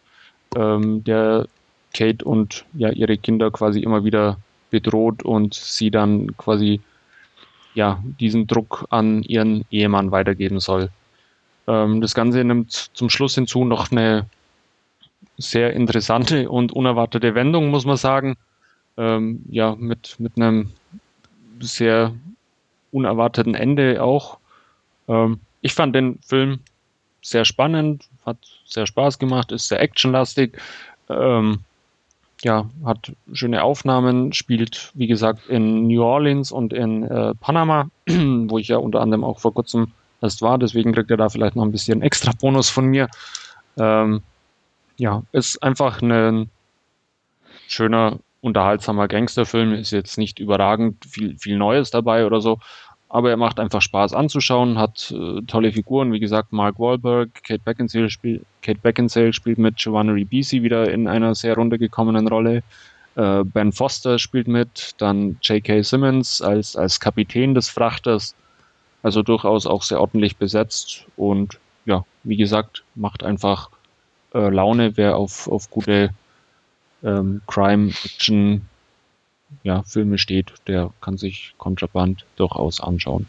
ähm, 0.57 1.05
der 1.05 1.47
Kate 1.93 2.25
und 2.25 2.65
ja 2.73 2.89
ihre 2.89 3.19
Kinder 3.19 3.51
quasi 3.51 3.81
immer 3.81 4.03
wieder 4.03 4.39
bedroht 4.71 5.23
und 5.23 5.53
sie 5.55 5.91
dann 5.91 6.37
quasi 6.39 6.81
ja 7.75 8.03
diesen 8.19 8.47
Druck 8.47 8.87
an 8.89 9.23
ihren 9.23 9.65
Ehemann 9.71 10.11
weitergeben 10.11 10.59
soll. 10.59 10.89
Ähm, 11.67 12.01
das 12.01 12.15
Ganze 12.15 12.43
nimmt 12.45 12.73
zum 12.73 13.11
Schluss 13.11 13.35
hinzu 13.35 13.67
noch 13.67 13.93
eine 13.93 14.25
sehr 15.37 15.75
interessante 15.75 16.49
und 16.49 16.73
unerwartete 16.73 17.35
Wendung, 17.35 17.69
muss 17.69 17.85
man 17.85 17.99
sagen. 17.99 18.37
Ähm, 18.97 19.45
ja, 19.51 19.77
mit, 19.77 20.17
mit 20.19 20.33
einem 20.37 20.73
sehr 21.61 22.15
unerwarteten 22.91 23.55
Ende 23.55 24.03
auch. 24.03 24.39
Ähm, 25.09 25.41
ich 25.61 25.75
fand 25.75 25.95
den 25.95 26.19
Film 26.27 26.61
sehr 27.23 27.45
spannend, 27.45 28.09
hat 28.25 28.39
sehr 28.65 28.87
Spaß 28.87 29.19
gemacht, 29.19 29.53
ist 29.53 29.69
sehr 29.69 29.81
actionlastig. 29.81 30.59
Ähm, 31.09 31.61
ja, 32.43 32.71
hat 32.85 33.13
schöne 33.33 33.65
Aufnahmen, 33.65 34.33
spielt, 34.33 34.93
wie 34.95 35.09
gesagt, 35.09 35.49
in 35.49 35.89
New 35.89 36.03
Orleans 36.03 36.53
und 36.53 36.73
in 36.73 37.03
äh, 37.03 37.35
Panama, 37.35 37.91
wo 38.07 38.59
ich 38.59 38.69
ja 38.69 38.77
unter 38.77 39.01
anderem 39.01 39.25
auch 39.25 39.41
vor 39.41 39.55
kurzem 39.55 39.93
erst 40.21 40.43
war. 40.43 40.59
Deswegen 40.59 40.93
kriegt 40.93 41.11
er 41.11 41.17
da 41.17 41.29
vielleicht 41.29 41.57
noch 41.57 41.65
ein 41.65 41.73
bisschen 41.73 42.03
extra 42.03 42.33
Bonus 42.41 42.71
von 42.71 42.87
mir. 42.87 43.09
Ähm, 43.77 44.23
ja, 44.97 45.23
ist 45.33 45.63
einfach 45.63 46.01
ein 46.03 46.51
schöner, 47.67 48.19
unterhaltsamer 48.41 49.09
Gangsterfilm. 49.09 49.73
Ist 49.75 49.91
jetzt 49.91 50.19
nicht 50.19 50.39
überragend 50.39 51.05
viel, 51.05 51.37
viel 51.39 51.57
Neues 51.57 51.91
dabei 51.91 52.25
oder 52.25 52.41
so, 52.41 52.61
aber 53.09 53.31
er 53.31 53.37
macht 53.37 53.59
einfach 53.59 53.81
Spaß 53.81 54.13
anzuschauen, 54.13 54.79
hat 54.79 55.15
äh, 55.17 55.41
tolle 55.47 55.73
Figuren, 55.73 56.13
wie 56.13 56.21
gesagt, 56.21 56.53
Mark 56.53 56.79
Wahlberg, 56.79 57.43
Kate 57.43 57.63
Beckinsale, 57.65 58.11
spiel, 58.11 58.45
Kate 58.63 58.81
Beckinsale 58.81 59.33
spielt 59.33 59.59
mit 59.59 59.77
Giovanni 59.77 60.13
Ribisi 60.13 60.63
wieder 60.63 60.91
in 60.91 61.09
einer 61.09 61.35
sehr 61.35 61.55
runtergekommenen 61.55 62.29
Rolle. 62.29 62.63
Äh, 63.17 63.45
ben 63.45 63.73
Foster 63.73 64.19
spielt 64.19 64.47
mit, 64.47 64.95
dann 64.99 65.39
J.K. 65.43 65.83
Simmons 65.83 66.43
als, 66.43 66.77
als 66.77 67.01
Kapitän 67.01 67.55
des 67.55 67.69
Frachters, 67.71 68.35
also 69.03 69.23
durchaus 69.23 69.67
auch 69.67 69.83
sehr 69.83 70.01
ordentlich 70.01 70.37
besetzt 70.37 71.07
und 71.17 71.59
ja, 71.87 72.05
wie 72.25 72.37
gesagt, 72.37 72.85
macht 72.95 73.23
einfach 73.23 73.71
äh, 74.35 74.51
Laune, 74.51 74.97
wer 74.97 75.17
auf, 75.17 75.49
auf 75.49 75.71
gute 75.71 76.11
ähm, 77.03 77.41
Crime-Action 77.47 78.63
ja, 79.63 79.83
Filme 79.83 80.19
steht, 80.19 80.53
der 80.67 80.93
kann 81.01 81.17
sich 81.17 81.55
Kontraband 81.59 82.25
durchaus 82.37 82.81
anschauen. 82.81 83.27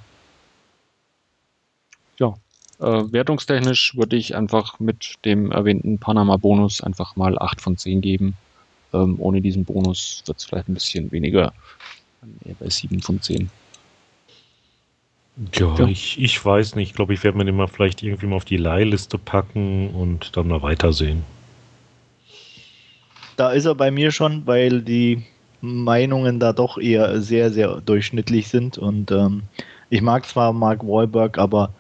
Ja, 2.18 2.36
äh, 2.80 3.12
wertungstechnisch 3.12 3.96
würde 3.96 4.16
ich 4.16 4.36
einfach 4.36 4.80
mit 4.80 5.16
dem 5.26 5.52
erwähnten 5.52 6.00
Panama-Bonus 6.00 6.82
einfach 6.82 7.16
mal 7.16 7.38
8 7.38 7.62
von 7.62 7.78
10 7.78 8.02
geben. 8.02 8.36
Ähm, 8.94 9.16
ohne 9.20 9.42
diesen 9.42 9.66
Bonus 9.66 10.24
wird 10.26 10.40
es 10.40 10.46
vielleicht 10.46 10.70
ein 10.70 10.74
bisschen 10.74 11.12
weniger, 11.12 11.54
eher 12.46 12.56
bei 12.60 12.70
7 12.70 13.02
von 13.02 13.22
10. 13.22 13.50
Ja, 15.54 15.76
ja. 15.76 15.88
Ich, 15.88 16.20
ich 16.20 16.44
weiß 16.44 16.76
nicht. 16.76 16.90
Ich 16.90 16.96
glaube, 16.96 17.14
ich 17.14 17.24
werde 17.24 17.38
mir 17.38 17.46
den 17.46 17.56
mal 17.56 17.68
vielleicht 17.68 18.04
irgendwie 18.04 18.28
mal 18.28 18.36
auf 18.36 18.46
die 18.46 18.58
Leihliste 18.58 19.18
packen 19.18 19.90
und 19.92 20.36
dann 20.36 20.48
mal 20.48 20.62
weitersehen. 20.62 21.24
Da 23.38 23.52
ist 23.52 23.66
er 23.66 23.76
bei 23.76 23.90
mir 23.90 24.12
schon, 24.12 24.46
weil 24.48 24.82
die 24.82 25.24
Meinungen 25.62 26.40
da 26.40 26.54
doch 26.54 26.78
eher 26.78 27.22
sehr, 27.22 27.52
sehr 27.52 27.82
durchschnittlich 27.82 28.48
sind. 28.48 28.78
Und 28.78 29.12
ähm, 29.12 29.44
ich 29.90 30.02
mag 30.02 30.26
zwar 30.26 30.54
Mark 30.54 30.84
Wahlberg, 30.84 31.38
aber 31.38 31.72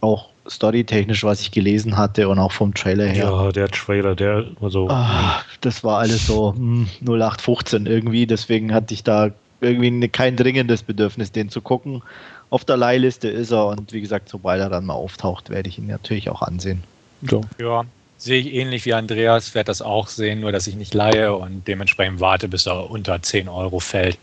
auch 0.00 0.30
storytechnisch, 0.48 1.22
was 1.24 1.40
ich 1.40 1.50
gelesen 1.50 1.96
hatte 1.96 2.28
und 2.28 2.38
auch 2.38 2.52
vom 2.52 2.74
Trailer 2.74 3.06
her. 3.06 3.24
Ja, 3.24 3.52
der 3.52 3.68
Trailer, 3.68 4.14
der 4.14 4.46
also. 4.60 4.88
Ah, 4.88 5.42
das 5.60 5.84
war 5.84 5.98
alles 6.00 6.26
so 6.26 6.54
hm, 6.54 6.88
0815 7.00 7.86
irgendwie, 7.86 8.26
deswegen 8.26 8.74
hatte 8.74 8.94
ich 8.94 9.04
da 9.04 9.30
irgendwie 9.60 9.90
ne, 9.90 10.08
kein 10.08 10.36
dringendes 10.36 10.82
Bedürfnis, 10.82 11.30
den 11.30 11.48
zu 11.48 11.60
gucken. 11.60 12.02
Auf 12.50 12.64
der 12.64 12.76
Leihliste 12.76 13.28
ist 13.28 13.52
er 13.52 13.68
und 13.68 13.92
wie 13.92 14.00
gesagt, 14.00 14.28
sobald 14.28 14.60
er 14.60 14.68
dann 14.68 14.84
mal 14.84 14.94
auftaucht, 14.94 15.50
werde 15.50 15.68
ich 15.68 15.78
ihn 15.78 15.86
natürlich 15.86 16.28
auch 16.28 16.42
ansehen. 16.42 16.82
So. 17.22 17.42
Ja, 17.60 17.84
sehe 18.22 18.40
ich 18.40 18.54
ähnlich 18.54 18.84
wie 18.84 18.94
Andreas, 18.94 19.54
werde 19.54 19.66
das 19.66 19.82
auch 19.82 20.06
sehen, 20.06 20.40
nur 20.40 20.52
dass 20.52 20.68
ich 20.68 20.76
nicht 20.76 20.94
leihe 20.94 21.34
und 21.34 21.66
dementsprechend 21.66 22.20
warte, 22.20 22.46
bis 22.46 22.66
er 22.66 22.88
unter 22.88 23.20
10 23.20 23.48
Euro 23.48 23.80
fällt 23.80 24.16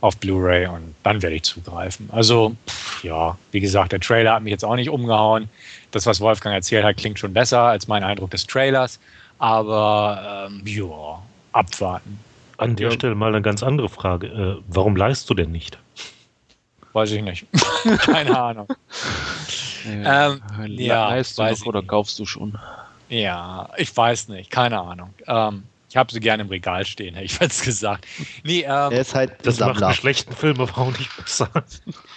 auf 0.00 0.16
Blu-ray 0.16 0.68
und 0.68 0.94
dann 1.02 1.20
werde 1.20 1.36
ich 1.36 1.42
zugreifen. 1.42 2.08
Also, 2.12 2.54
pff, 2.68 3.02
ja, 3.02 3.36
wie 3.50 3.60
gesagt, 3.60 3.90
der 3.92 4.00
Trailer 4.00 4.34
hat 4.34 4.42
mich 4.44 4.52
jetzt 4.52 4.64
auch 4.64 4.76
nicht 4.76 4.88
umgehauen. 4.88 5.50
Das, 5.90 6.06
was 6.06 6.20
Wolfgang 6.20 6.54
erzählt 6.54 6.84
hat, 6.84 6.96
klingt 6.96 7.18
schon 7.18 7.32
besser 7.32 7.62
als 7.62 7.88
mein 7.88 8.04
Eindruck 8.04 8.30
des 8.30 8.46
Trailers, 8.46 9.00
aber 9.38 10.48
ähm, 10.48 10.62
ja, 10.64 11.20
abwarten. 11.52 12.20
An 12.56 12.76
der 12.76 12.88
ja. 12.88 12.92
Stelle 12.92 13.16
mal 13.16 13.34
eine 13.34 13.42
ganz 13.42 13.64
andere 13.64 13.88
Frage. 13.88 14.28
Äh, 14.28 14.62
warum 14.68 14.94
leist 14.94 15.28
du 15.28 15.34
denn 15.34 15.50
nicht? 15.50 15.76
Weiß 16.92 17.10
ich 17.10 17.22
nicht. 17.22 17.46
Keine 17.98 18.38
Ahnung. 18.38 18.68
Ähm, 19.86 20.40
ja, 20.66 21.10
leist 21.10 21.38
du 21.38 21.42
weiß 21.42 21.60
noch 21.60 21.66
oder 21.66 21.80
nicht. 21.80 21.88
kaufst 21.88 22.18
du 22.18 22.26
schon? 22.26 22.56
Ja, 23.10 23.68
ich 23.76 23.94
weiß 23.94 24.28
nicht, 24.28 24.50
keine 24.50 24.80
Ahnung. 24.80 25.12
Ähm, 25.26 25.64
ich 25.90 25.96
habe 25.96 26.12
sie 26.12 26.20
gerne 26.20 26.44
im 26.44 26.48
Regal 26.48 26.86
stehen, 26.86 27.14
hätte 27.14 27.26
ich 27.26 27.38
jetzt 27.40 27.64
gesagt. 27.64 28.06
Nee, 28.44 28.60
ähm, 28.62 28.92
Er 28.92 29.00
ist 29.00 29.14
halt 29.14 29.32
Das 29.42 29.58
macht 29.58 29.70
Sammler. 29.70 29.86
einen 29.88 29.96
schlechten 29.96 30.32
Film 30.34 30.60
aber 30.60 30.78
auch 30.78 30.96
nicht 30.96 31.14
besser. 31.16 31.50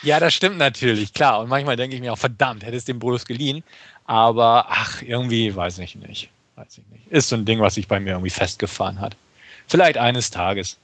Ja, 0.03 0.19
das 0.19 0.33
stimmt 0.33 0.57
natürlich, 0.57 1.13
klar. 1.13 1.39
Und 1.39 1.49
manchmal 1.49 1.75
denke 1.75 1.95
ich 1.95 2.01
mir 2.01 2.13
auch, 2.13 2.17
verdammt, 2.17 2.63
hätte 2.63 2.77
es 2.77 2.85
dem 2.85 2.99
Brutus 2.99 3.25
geliehen. 3.25 3.63
Aber 4.05 4.67
ach, 4.69 5.01
irgendwie 5.01 5.55
weiß 5.55 5.79
ich 5.79 5.95
nicht. 5.95 6.29
Weiß 6.55 6.77
ich 6.77 6.83
nicht. 6.91 7.07
Ist 7.11 7.29
so 7.29 7.35
ein 7.35 7.45
Ding, 7.45 7.59
was 7.59 7.73
sich 7.75 7.87
bei 7.87 7.99
mir 7.99 8.11
irgendwie 8.11 8.29
festgefahren 8.29 9.01
hat. 9.01 9.15
Vielleicht 9.67 9.97
eines 9.97 10.29
Tages. 10.29 10.77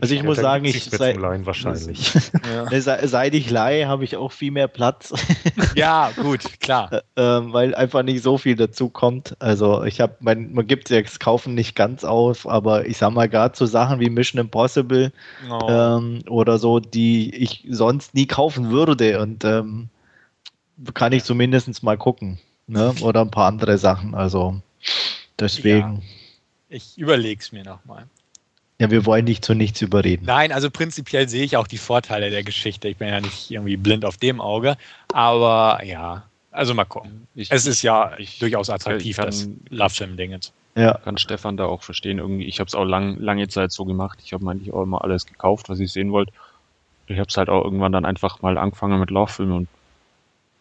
Also 0.00 0.14
ich 0.14 0.22
muss 0.22 0.38
Ja, 0.38 0.42
da 0.44 0.48
sagen, 0.50 0.64
ich 0.64 0.84
sei, 0.84 1.16
wahrscheinlich. 1.20 2.14
Ja, 2.14 2.64
Ne, 2.70 2.80
se- 2.80 3.00
seit 3.04 3.34
ich 3.34 3.50
leihe, 3.50 3.86
habe 3.88 4.04
ich 4.04 4.16
auch 4.16 4.32
viel 4.32 4.50
mehr 4.50 4.68
Platz, 4.68 5.12
ja 5.74 6.10
gut, 6.16 6.60
klar. 6.60 7.02
ähm, 7.16 7.52
weil 7.52 7.74
einfach 7.74 8.02
nicht 8.02 8.22
so 8.22 8.38
viel 8.38 8.56
dazu 8.56 8.88
kommt. 8.88 9.36
Also 9.38 9.84
ich 9.84 10.00
habe, 10.00 10.14
man, 10.20 10.52
man 10.54 10.66
gibt 10.66 10.90
das 10.90 11.18
Kaufen 11.18 11.54
nicht 11.54 11.76
ganz 11.76 12.04
auf, 12.04 12.48
aber 12.48 12.86
ich 12.86 12.96
sag 12.96 13.10
mal 13.12 13.28
gerade 13.28 13.54
so 13.54 13.66
Sachen 13.66 14.00
wie 14.00 14.08
Mission 14.08 14.40
Impossible 14.40 15.12
Oh. 15.50 15.66
ähm, 15.68 16.22
oder 16.28 16.58
so, 16.58 16.80
die 16.80 17.34
ich 17.34 17.66
sonst 17.68 18.14
nie 18.14 18.26
kaufen 18.26 18.70
würde 18.70 19.20
und 19.20 19.44
ähm, 19.44 19.90
kann 20.94 21.12
ich 21.12 21.24
zumindest 21.24 21.82
mal 21.82 21.98
gucken. 21.98 22.38
Ne? 22.66 22.94
Oder 23.02 23.20
ein 23.20 23.30
paar 23.30 23.48
andere 23.48 23.76
Sachen. 23.76 24.14
Also 24.14 24.56
deswegen. 25.38 26.02
Ich 26.70 26.96
überlege 26.96 27.40
es 27.42 27.52
mir 27.52 27.64
nochmal. 27.64 28.06
Ja. 28.80 28.90
wir 28.90 29.06
wollen 29.06 29.24
nicht 29.24 29.44
zu 29.44 29.54
nichts 29.54 29.80
überreden. 29.80 30.24
Nein, 30.26 30.50
also 30.52 30.68
prinzipiell 30.70 31.28
sehe 31.28 31.44
ich 31.44 31.56
auch 31.56 31.66
die 31.68 31.78
Vorteile 31.78 32.30
der 32.30 32.42
Geschichte. 32.42 32.88
Ich 32.88 32.96
bin 32.96 33.08
ja 33.08 33.20
nicht 33.20 33.50
irgendwie 33.50 33.76
blind 33.76 34.04
auf 34.04 34.16
dem 34.16 34.40
Auge. 34.40 34.76
Aber 35.12 35.80
ja, 35.84 36.24
also 36.50 36.74
mal 36.74 36.84
gucken. 36.84 37.26
Ich, 37.34 37.50
Es 37.52 37.66
ist 37.66 37.82
ja 37.82 38.12
Ich- 38.18 38.38
durchaus 38.40 38.70
attraktiv, 38.70 39.18
ich 39.18 39.24
das 39.24 39.48
Love-Film-Ding 39.70 40.32
jetzt. 40.32 40.52
Ja, 40.74 40.94
kann 40.94 41.18
Stefan 41.18 41.56
da 41.56 41.66
auch 41.66 41.82
verstehen. 41.82 42.18
Irgendwie, 42.18 42.46
ich 42.46 42.58
habe 42.58 42.66
es 42.68 42.74
auch 42.74 42.84
lang, 42.84 43.18
lange 43.18 43.46
Zeit 43.48 43.72
so 43.72 43.84
gemacht. 43.84 44.18
Ich 44.24 44.32
habe 44.32 44.48
eigentlich 44.50 44.72
auch 44.72 44.82
immer 44.82 45.04
alles 45.04 45.26
gekauft, 45.26 45.68
was 45.68 45.78
ich 45.80 45.92
sehen 45.92 46.10
wollte. 46.12 46.32
Ich 47.06 47.18
habe 47.18 47.28
es 47.28 47.36
halt 47.36 47.50
auch 47.50 47.62
irgendwann 47.64 47.92
dann 47.92 48.04
einfach 48.06 48.40
mal 48.42 48.56
angefangen 48.58 48.98
mit 48.98 49.10
Lauffilmen 49.10 49.54
und 49.54 49.68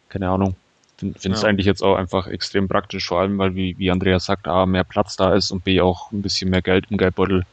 keine 0.10 0.30
Ahnung. 0.30 0.56
Finde 0.98 1.18
es 1.18 1.42
Ja. 1.42 1.48
eigentlich 1.48 1.66
jetzt 1.66 1.82
auch 1.82 1.96
einfach 1.96 2.28
extrem 2.28 2.68
praktisch, 2.68 3.08
vor 3.08 3.22
allem 3.22 3.38
weil, 3.40 3.56
wie, 3.56 3.78
wie 3.80 3.90
Andreas 3.90 4.26
sagt, 4.26 4.48
A, 4.48 4.66
mehr 4.68 4.84
Platz 4.84 5.16
da 5.16 5.34
ist 5.34 5.50
und 5.52 5.64
B, 5.64 5.82
auch 5.82 6.12
ein 6.12 6.22
bisschen 6.22 6.50
mehr 6.52 6.62
Geld 6.62 6.86
im 6.92 6.98
Geldbeutel 6.98 7.44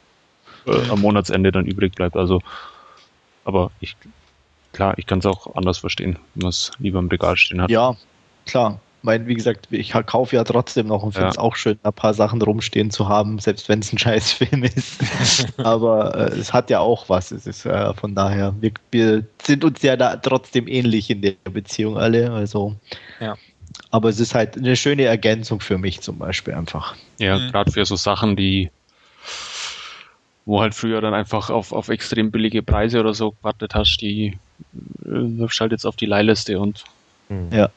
äh, 0.68 0.90
am 0.90 1.00
Monatsende 1.00 1.52
dann 1.52 1.66
übrig 1.66 1.94
bleibt. 1.94 2.16
Also, 2.16 2.40
aber 3.44 3.72
ich, 3.80 3.96
klar, 4.72 4.94
ich 4.98 5.06
kann 5.06 5.20
es 5.20 5.26
auch 5.26 5.54
anders 5.56 5.78
verstehen, 5.78 6.18
wenn 6.34 6.42
man 6.42 6.50
es 6.50 6.72
lieber 6.78 6.98
im 6.98 7.08
Regal 7.08 7.36
stehen 7.36 7.60
hat. 7.62 7.70
ja, 7.70 7.96
klar. 8.46 8.80
Mein, 9.00 9.28
wie 9.28 9.34
gesagt, 9.36 9.68
ich 9.70 9.92
kaufe 10.06 10.34
ja 10.34 10.42
trotzdem 10.42 10.88
noch 10.88 11.04
und 11.04 11.12
finde 11.12 11.26
Ja. 11.26 11.30
es 11.30 11.38
auch 11.38 11.54
schön, 11.54 11.78
ein 11.84 11.92
paar 11.92 12.14
Sachen 12.14 12.42
rumstehen 12.42 12.90
zu 12.90 13.08
haben, 13.08 13.38
selbst 13.38 13.68
wenn 13.68 13.78
es 13.78 13.92
ein 13.92 13.98
Scheißfilm 13.98 14.64
ist. 14.64 15.00
Aber 15.58 16.16
äh, 16.16 16.34
es 16.36 16.52
hat 16.52 16.68
ja 16.68 16.80
auch 16.80 17.08
was. 17.08 17.30
Es 17.30 17.46
ist 17.46 17.64
äh, 17.64 17.94
von 17.94 18.16
daher, 18.16 18.56
wir, 18.60 18.72
wir 18.90 19.24
sind 19.40 19.64
uns 19.64 19.82
ja 19.82 19.96
da 19.96 20.16
trotzdem 20.16 20.66
ähnlich 20.66 21.10
in 21.10 21.22
der 21.22 21.34
Beziehung 21.44 21.96
alle. 21.96 22.32
Also, 22.32 22.74
Ja. 23.20 23.38
aber 23.90 24.08
es 24.08 24.20
ist 24.20 24.34
halt 24.34 24.56
eine 24.56 24.76
schöne 24.76 25.04
Ergänzung 25.04 25.60
für 25.60 25.78
mich 25.78 26.00
zum 26.00 26.18
Beispiel 26.18 26.54
einfach. 26.54 26.96
Ja, 27.18 27.38
Mhm. 27.38 27.52
gerade 27.52 27.70
für 27.72 27.84
so 27.84 27.96
Sachen, 27.96 28.36
die, 28.36 28.70
wo 30.48 30.62
halt 30.62 30.74
früher 30.74 31.02
dann 31.02 31.12
einfach 31.12 31.50
auf, 31.50 31.72
auf 31.72 31.90
extrem 31.90 32.30
billige 32.30 32.62
Preise 32.62 33.00
oder 33.00 33.12
so 33.12 33.32
gewartet 33.32 33.74
hast, 33.74 33.98
die 34.00 34.38
äh, 35.04 35.46
halt 35.60 35.72
jetzt 35.72 35.84
auf 35.84 35.96
die 35.96 36.06
Leihliste 36.06 36.58
und, 36.58 36.84
Hm. 37.28 37.50
Ja. 37.52 37.68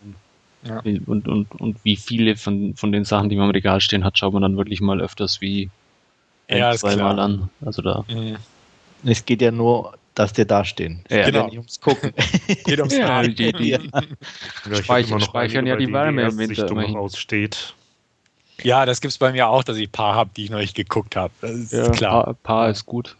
und, 1.05 1.27
und, 1.27 1.51
und 1.59 1.77
wie 1.83 1.97
viele 1.97 2.37
von, 2.37 2.73
von 2.77 2.93
den 2.93 3.03
Sachen, 3.03 3.27
die 3.27 3.35
man 3.35 3.47
im 3.49 3.51
Regal 3.51 3.81
stehen 3.81 4.05
hat, 4.05 4.17
schaut 4.17 4.31
man 4.31 4.41
dann 4.43 4.55
wirklich 4.55 4.79
mal 4.79 5.01
öfters 5.01 5.41
wie 5.41 5.69
Ja, 6.49 6.69
ein, 6.69 6.77
zweimal 6.77 7.19
an. 7.19 7.49
Also 7.65 7.81
da. 7.81 8.05
Mhm. 8.07 8.37
Es 9.03 9.25
geht 9.25 9.41
ja 9.41 9.51
nur, 9.51 9.93
dass 10.15 10.31
die 10.31 10.45
da 10.45 10.63
stehen. 10.63 11.01
Es 11.09 11.17
Ja, 11.17 11.23
geht 11.25 11.33
genau. 11.33 11.45
nicht 11.47 11.57
ums 11.57 11.81
Gucken. 11.81 12.13
Geht 12.63 12.79
ums 12.79 12.95
Ja, 12.97 13.21
die- 13.23 13.51
die- 13.51 13.69
Ja, 13.71 13.79
speichern 14.81 15.21
eine, 15.33 15.69
ja 15.69 15.75
die 15.75 15.91
Wärme 15.91 16.21
im 16.21 16.37
Winter 16.37 16.69
immerhin. 16.69 16.95
aussteht. 16.95 17.75
Ja, 18.63 18.85
das 18.85 19.01
gibt 19.01 19.11
es 19.11 19.17
bei 19.17 19.31
mir 19.31 19.47
auch, 19.47 19.63
dass 19.63 19.77
ich 19.77 19.87
ein 19.87 19.91
paar 19.91 20.15
habe, 20.15 20.31
die 20.35 20.45
ich 20.45 20.49
noch 20.49 20.59
nicht 20.59 20.75
geguckt 20.75 21.15
habe. 21.15 21.33
Das 21.41 21.51
ist 21.51 21.73
Ja, 21.73 21.89
klar. 21.89 22.23
Paar, 22.23 22.33
Paar 22.35 22.69
ist 22.69 22.85
gut. 22.85 23.15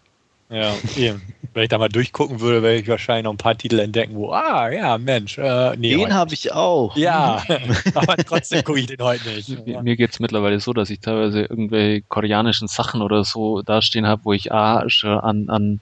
Ja, 0.51 0.75
eben. 0.97 1.21
Wenn 1.54 1.63
ich 1.63 1.69
da 1.69 1.77
mal 1.77 1.88
durchgucken 1.88 2.41
würde, 2.41 2.62
werde 2.62 2.80
ich 2.80 2.88
wahrscheinlich 2.89 3.23
noch 3.23 3.32
ein 3.32 3.38
paar 3.38 3.58
Titel 3.58 3.80
entdecken, 3.80 4.15
wo, 4.15 4.32
ah, 4.32 4.69
ja, 4.69 4.97
Mensch, 4.97 5.38
äh, 5.38 5.75
nee. 5.77 5.95
Den 5.95 6.13
habe 6.13 6.34
ich 6.34 6.51
auch. 6.51 6.95
ja, 6.97 7.41
aber 7.95 8.17
trotzdem 8.17 8.63
gucke 8.63 8.80
ich 8.80 8.88
den 8.88 9.01
heute 9.01 9.30
nicht. 9.30 9.49
Mir, 9.65 9.82
mir 9.82 9.95
geht's 9.95 10.19
mittlerweile 10.19 10.60
so, 10.60 10.73
dass 10.73 10.89
ich 10.89 10.99
teilweise 10.99 11.41
irgendwelche 11.43 12.04
koreanischen 12.08 12.67
Sachen 12.67 13.01
oder 13.01 13.23
so 13.23 13.62
dastehen 13.62 14.06
habe, 14.06 14.25
wo 14.25 14.34
ich 14.34 14.51
A, 14.51 14.89
schon 14.89 15.17
an, 15.19 15.49
an, 15.49 15.80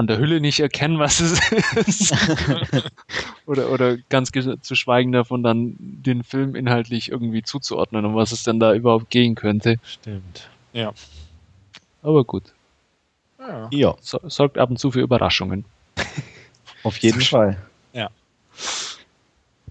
an 0.00 0.06
der 0.06 0.18
Hülle 0.18 0.40
nicht 0.40 0.60
erkenne, 0.60 0.98
was 0.98 1.20
es 1.20 1.38
ist. 1.86 2.12
oder, 3.46 3.70
oder 3.70 3.98
ganz 4.08 4.32
zu 4.32 4.74
schweigen 4.74 5.12
davon, 5.12 5.42
dann 5.42 5.76
den 5.78 6.24
Film 6.24 6.56
inhaltlich 6.56 7.10
irgendwie 7.10 7.42
zuzuordnen, 7.42 8.06
um 8.06 8.14
was 8.14 8.32
es 8.32 8.42
denn 8.42 8.58
da 8.58 8.74
überhaupt 8.74 9.10
gehen 9.10 9.34
könnte. 9.34 9.76
Stimmt. 9.84 10.48
Aber 12.02 12.24
gut, 12.24 12.44
Ja. 13.38 13.68
Ja, 13.70 13.96
so, 14.00 14.18
sorgt 14.24 14.56
ab 14.56 14.70
und 14.70 14.78
zu 14.78 14.90
für 14.90 15.00
Überraschungen. 15.00 15.66
auf 16.82 16.96
jeden 16.98 17.20
Fall. 17.20 17.58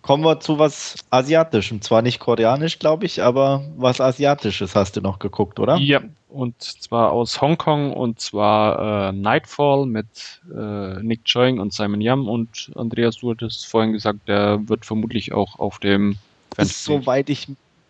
Kommen 0.09 0.23
wir 0.23 0.39
zu 0.39 0.57
was 0.57 0.95
Asiatischem. 1.11 1.83
Zwar 1.83 2.01
nicht 2.01 2.17
koreanisch, 2.17 2.79
glaube 2.79 3.05
ich, 3.05 3.21
aber 3.21 3.63
was 3.77 4.01
Asiatisches 4.01 4.75
hast 4.75 4.97
du 4.97 5.01
noch 5.01 5.19
geguckt, 5.19 5.59
oder? 5.59 5.77
Ja, 5.77 6.01
und 6.29 6.59
zwar 6.59 7.11
aus 7.11 7.39
Hongkong 7.39 7.93
und 7.93 8.19
zwar 8.19 9.09
äh, 9.09 9.11
Nightfall 9.11 9.85
mit 9.85 10.07
äh, 10.51 10.99
Nick 11.03 11.25
Choing 11.31 11.59
und 11.59 11.73
Simon 11.73 12.01
Yam 12.01 12.27
und 12.27 12.71
Andreas, 12.73 13.17
du 13.17 13.29
hattest 13.29 13.67
vorhin 13.67 13.93
gesagt, 13.93 14.27
der 14.27 14.67
wird 14.67 14.83
vermutlich 14.83 15.31
auch 15.31 15.59
auf 15.59 15.77
dem 15.77 16.17
soweit 16.57 17.29
ich 17.29 17.47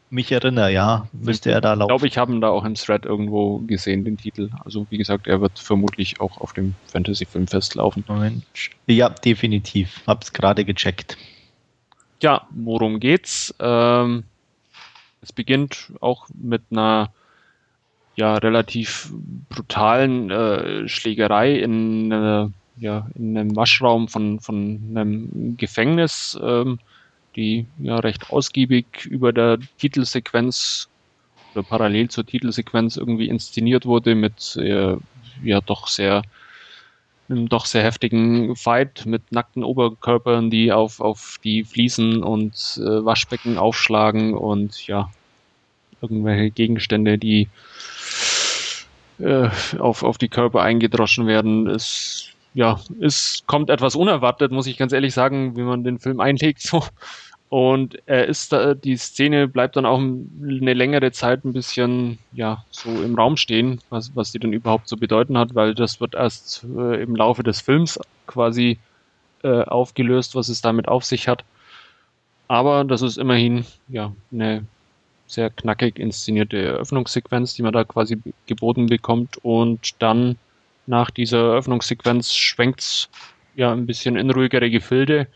mich 0.10 0.30
erinnere, 0.34 0.74
ja, 0.74 1.08
müsste 1.14 1.52
er 1.52 1.62
da 1.62 1.72
Ich 1.72 1.80
laufen. 1.80 1.88
glaube, 1.88 2.08
ich 2.08 2.18
habe 2.18 2.34
ihn 2.34 2.42
da 2.42 2.50
auch 2.50 2.66
im 2.66 2.76
Thread 2.76 3.06
irgendwo 3.06 3.60
gesehen, 3.60 4.04
den 4.04 4.18
Titel. 4.18 4.50
Also 4.66 4.86
wie 4.90 4.98
gesagt, 4.98 5.26
er 5.28 5.40
wird 5.40 5.58
vermutlich 5.58 6.20
auch 6.20 6.42
auf 6.42 6.52
dem 6.52 6.76
Fantasy-Filmfest 6.88 7.76
laufen. 7.76 8.04
Moment. 8.10 8.44
Ja, 8.88 9.08
definitiv. 9.08 10.02
Hab's 10.06 10.34
gerade 10.34 10.66
gecheckt. 10.66 11.16
Ja, 12.22 12.48
worum 12.52 13.00
geht's? 13.00 13.54
Ähm, 13.60 14.24
es 15.22 15.32
beginnt 15.32 15.94
auch 16.02 16.28
mit 16.34 16.62
einer 16.72 17.14
ja 18.16 18.36
relativ 18.36 19.12
brutalen 19.50 20.30
äh, 20.30 20.88
Schlägerei 20.90 21.56
in, 21.56 22.12
äh, 22.12 22.48
ja, 22.78 23.08
in 23.16 23.38
einem 23.38 23.56
Waschraum 23.56 24.10
von, 24.10 24.42
von 24.42 24.82
einem 24.90 25.56
Gefängnis, 25.56 26.38
ähm, 26.42 26.80
die 27.38 27.66
ja 27.78 27.98
recht 28.00 28.32
ausgiebig 28.32 29.06
über 29.06 29.32
der 29.32 29.60
Titelsequenz 29.78 30.90
oder 31.54 31.64
parallel 31.64 32.10
zur 32.10 32.26
Titelsequenz 32.26 32.98
irgendwie 32.98 33.30
inszeniert 33.30 33.86
wurde 33.86 34.16
mit 34.16 34.58
äh, 34.58 34.98
ja 35.42 35.62
doch 35.62 35.88
sehr 35.88 36.22
einem 37.30 37.50
doch 37.50 37.66
sehr 37.66 37.84
heftigen 37.84 38.56
Fight 38.56 39.06
mit 39.06 39.32
nackten 39.32 39.64
Oberkörpern, 39.64 40.50
die 40.50 40.72
auf, 40.72 41.00
auf 41.00 41.40
die 41.44 41.64
Fliesen 41.64 42.24
und 42.24 42.80
äh, 42.82 43.06
Waschbecken 43.06 43.58
aufschlagen 43.58 44.34
und 44.34 44.88
ja, 44.88 45.12
irgendwelche 46.02 46.50
Gegenstände, 46.50 47.18
die 47.18 47.48
äh, 49.20 49.50
auf, 49.78 50.04
auf 50.04 50.18
die 50.18 50.30
Körper 50.30 50.62
eingedroschen 50.62 51.28
werden. 51.28 51.68
Es 51.68 52.30
ja, 52.54 52.80
es 53.00 53.44
kommt 53.46 53.70
etwas 53.70 53.96
unerwartet, 53.96 54.52
muss 54.52 54.68
ich 54.68 54.78
ganz 54.78 54.92
ehrlich 54.92 55.14
sagen, 55.14 55.56
wie 55.56 55.62
man 55.62 55.84
den 55.84 56.00
Film 56.00 56.20
einlegt. 56.20 56.62
So. 56.62 56.84
Und 57.50 57.98
er 58.06 58.28
ist 58.28 58.54
da, 58.54 58.76
die 58.76 58.96
Szene 58.96 59.48
bleibt 59.48 59.76
dann 59.76 59.88
auch 59.88 59.98
eine 59.98 60.74
längere 60.74 61.12
Zeit 61.12 61.44
ein 61.46 61.54
bisschen, 61.54 62.20
ja, 62.32 62.64
so 62.70 62.90
im 62.90 63.16
Raum 63.16 63.38
stehen, 63.38 63.82
was, 63.90 64.16
was 64.16 64.32
die 64.32 64.40
denn 64.40 64.54
überhaupt 64.54 64.88
zu 64.88 64.98
bedeuten 64.98 65.36
hat, 65.36 65.56
weil 65.56 65.74
das 65.74 66.00
wird 66.00 66.14
erst 66.14 66.64
äh, 66.78 67.02
im 67.02 67.16
Laufe 67.16 67.42
des 67.42 67.62
Films 67.62 68.00
quasi 68.28 68.78
äh, 69.44 69.64
aufgelöst, 69.64 70.36
was 70.36 70.50
es 70.50 70.62
damit 70.62 70.88
auf 70.88 71.04
sich 71.06 71.28
hat. 71.28 71.44
Aber 72.48 72.84
das 72.84 73.02
ist 73.02 73.18
immerhin, 73.18 73.66
ja, 73.88 74.14
eine 74.32 74.66
sehr 75.26 75.50
knackig 75.50 76.00
inszenierte 76.00 76.58
Eröffnungssequenz, 76.58 77.54
die 77.56 77.62
man 77.64 77.74
da 77.74 77.84
quasi 77.84 78.20
geboten 78.48 78.88
bekommt. 78.88 79.38
Und 79.44 80.02
dann 80.02 80.38
nach 80.88 81.12
dieser 81.12 81.52
Eröffnungssequenz 81.52 82.34
schwenkt's 82.34 83.10
ja 83.56 83.72
ein 83.72 83.86
bisschen 83.86 84.16
in 84.16 84.30
ruhigere 84.32 84.70
Gefilde. 84.70 85.28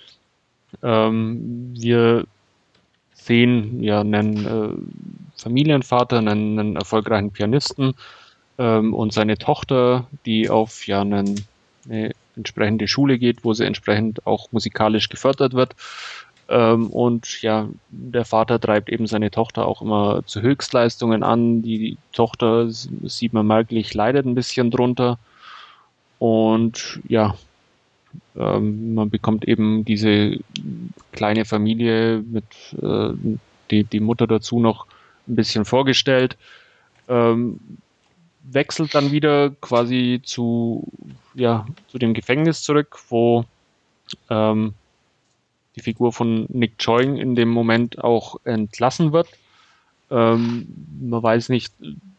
Ähm, 0.82 1.74
wir 1.74 2.26
sehen 3.14 3.82
ja 3.82 4.02
einen 4.02 4.46
äh, 4.46 5.42
Familienvater, 5.42 6.18
einen, 6.18 6.60
einen 6.60 6.76
erfolgreichen 6.76 7.32
Pianisten 7.32 7.94
ähm, 8.58 8.94
und 8.94 9.14
seine 9.14 9.38
Tochter, 9.38 10.08
die 10.26 10.50
auf 10.50 10.88
ja 10.88 11.02
einen, 11.02 11.46
eine 11.86 12.12
entsprechende 12.36 12.88
Schule 12.88 13.18
geht, 13.20 13.44
wo 13.44 13.54
sie 13.54 13.66
entsprechend 13.66 14.26
auch 14.26 14.52
musikalisch 14.52 15.10
gefördert 15.10 15.54
wird. 15.54 15.76
Ähm, 16.50 16.88
und 16.88 17.42
ja, 17.42 17.70
der 17.90 18.26
Vater 18.26 18.60
treibt 18.60 18.90
eben 18.90 19.08
seine 19.08 19.32
Tochter 19.32 19.66
auch 19.66 19.82
immer 19.82 20.24
zu 20.26 20.42
Höchstleistungen 20.42 21.24
an. 21.24 21.62
Die 21.62 21.98
Tochter, 22.12 22.70
sieht 22.70 23.34
man 23.34 23.48
merklich, 23.48 23.94
leidet 23.94 24.26
ein 24.26 24.36
bisschen 24.36 24.72
drunter. 24.72 25.20
Und 26.20 27.00
ja, 27.08 27.36
ähm, 28.36 28.94
man 28.94 29.10
bekommt 29.10 29.48
eben 29.48 29.86
diese 29.86 30.38
kleine 31.12 31.46
Familie 31.46 32.20
mit 32.20 32.46
äh, 32.82 33.14
die, 33.72 33.84
die 33.84 34.00
Mutter 34.00 34.28
dazu 34.28 34.60
noch 34.60 34.86
ein 35.28 35.36
bisschen 35.36 35.66
vorgestellt. 35.66 36.38
Ähm, 37.08 37.60
wechselt 38.44 38.94
dann 38.94 39.12
wieder 39.12 39.52
quasi 39.62 40.22
zu, 40.24 40.88
ja, 41.34 41.66
zu 41.88 41.98
dem 41.98 42.14
Gefängnis 42.14 42.62
zurück, 42.62 42.98
wo 43.10 43.46
ähm, 44.30 44.74
die 45.76 45.82
Figur 45.82 46.14
von 46.14 46.46
Nick 46.50 46.78
Choi 46.78 47.04
in 47.04 47.36
dem 47.36 47.50
Moment 47.50 48.04
auch 48.04 48.40
entlassen 48.44 49.14
wird. 49.14 49.28
Ähm, 50.12 50.68
man 51.02 51.24
weiß 51.24 51.50
nicht 51.50 51.74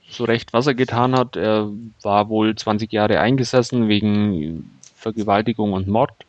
so 0.09 0.25
recht, 0.25 0.53
was 0.53 0.67
er 0.67 0.75
getan 0.75 1.15
hat. 1.15 1.37
Er 1.37 1.71
war 2.03 2.29
wohl 2.29 2.55
20 2.55 2.93
Jahre 2.93 3.21
eingesessen 3.21 3.89
wegen 3.89 4.71
Vergewaltigung 5.05 5.75
und 5.75 5.87
Mord 5.87 6.25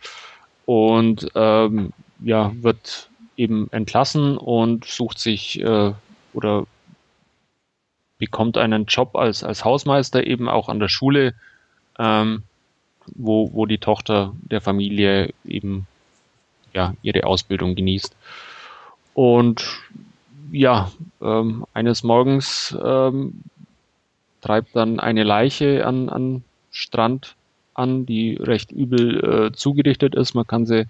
und 0.66 1.32
ähm, 1.34 1.94
ja, 2.20 2.52
wird 2.62 3.10
eben 3.38 3.72
entlassen 3.72 4.38
und 4.38 4.86
sucht 4.86 5.18
sich 5.18 5.62
äh, 5.62 5.94
oder 6.34 6.68
bekommt 8.18 8.58
einen 8.58 8.86
Job 8.86 9.16
als, 9.16 9.44
als 9.44 9.64
Hausmeister 9.64 10.28
eben 10.28 10.50
auch 10.50 10.68
an 10.68 10.80
der 10.80 10.90
Schule, 10.90 11.34
ähm, 11.98 12.44
wo, 13.08 13.54
wo 13.54 13.66
die 13.66 13.78
Tochter 13.78 14.34
der 14.36 14.62
Familie 14.62 15.34
eben 15.46 15.88
ja, 16.74 16.94
ihre 17.02 17.26
Ausbildung 17.26 17.76
genießt. 17.76 18.16
Und 19.14 19.66
ja, 20.52 20.92
ähm, 21.22 21.66
eines 21.74 22.04
Morgens 22.04 22.78
ähm, 22.84 23.42
treibt 24.42 24.76
dann 24.76 25.00
eine 25.00 25.24
Leiche 25.24 25.86
an, 25.86 26.10
an 26.10 26.44
Strand 26.72 27.36
an, 27.76 28.06
die 28.06 28.36
recht 28.36 28.72
übel 28.72 29.24
äh, 29.24 29.52
zugerichtet 29.52 30.16
ist. 30.16 30.34
Man 30.34 30.48
kann 30.48 30.66
sie 30.66 30.88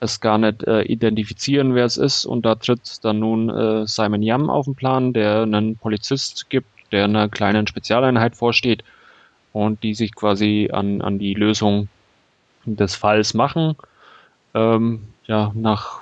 es 0.00 0.20
gar 0.20 0.38
nicht 0.38 0.62
äh, 0.64 0.82
identifizieren, 0.82 1.74
wer 1.74 1.84
es 1.84 1.96
ist. 1.96 2.26
Und 2.26 2.44
da 2.44 2.54
tritt 2.54 3.04
dann 3.04 3.20
nun 3.20 3.48
äh, 3.48 3.86
Simon 3.86 4.22
Yam 4.22 4.50
auf 4.50 4.66
den 4.66 4.74
Plan, 4.74 5.12
der 5.12 5.42
einen 5.42 5.76
Polizist 5.76 6.50
gibt, 6.50 6.68
der 6.92 7.04
einer 7.04 7.28
kleinen 7.28 7.66
Spezialeinheit 7.66 8.36
vorsteht 8.36 8.84
und 9.52 9.82
die 9.82 9.94
sich 9.94 10.14
quasi 10.14 10.68
an, 10.72 11.00
an 11.00 11.18
die 11.18 11.34
Lösung 11.34 11.88
des 12.66 12.94
Falls 12.94 13.32
machen. 13.32 13.76
Ähm, 14.54 15.08
ja, 15.26 15.52
nach 15.54 16.00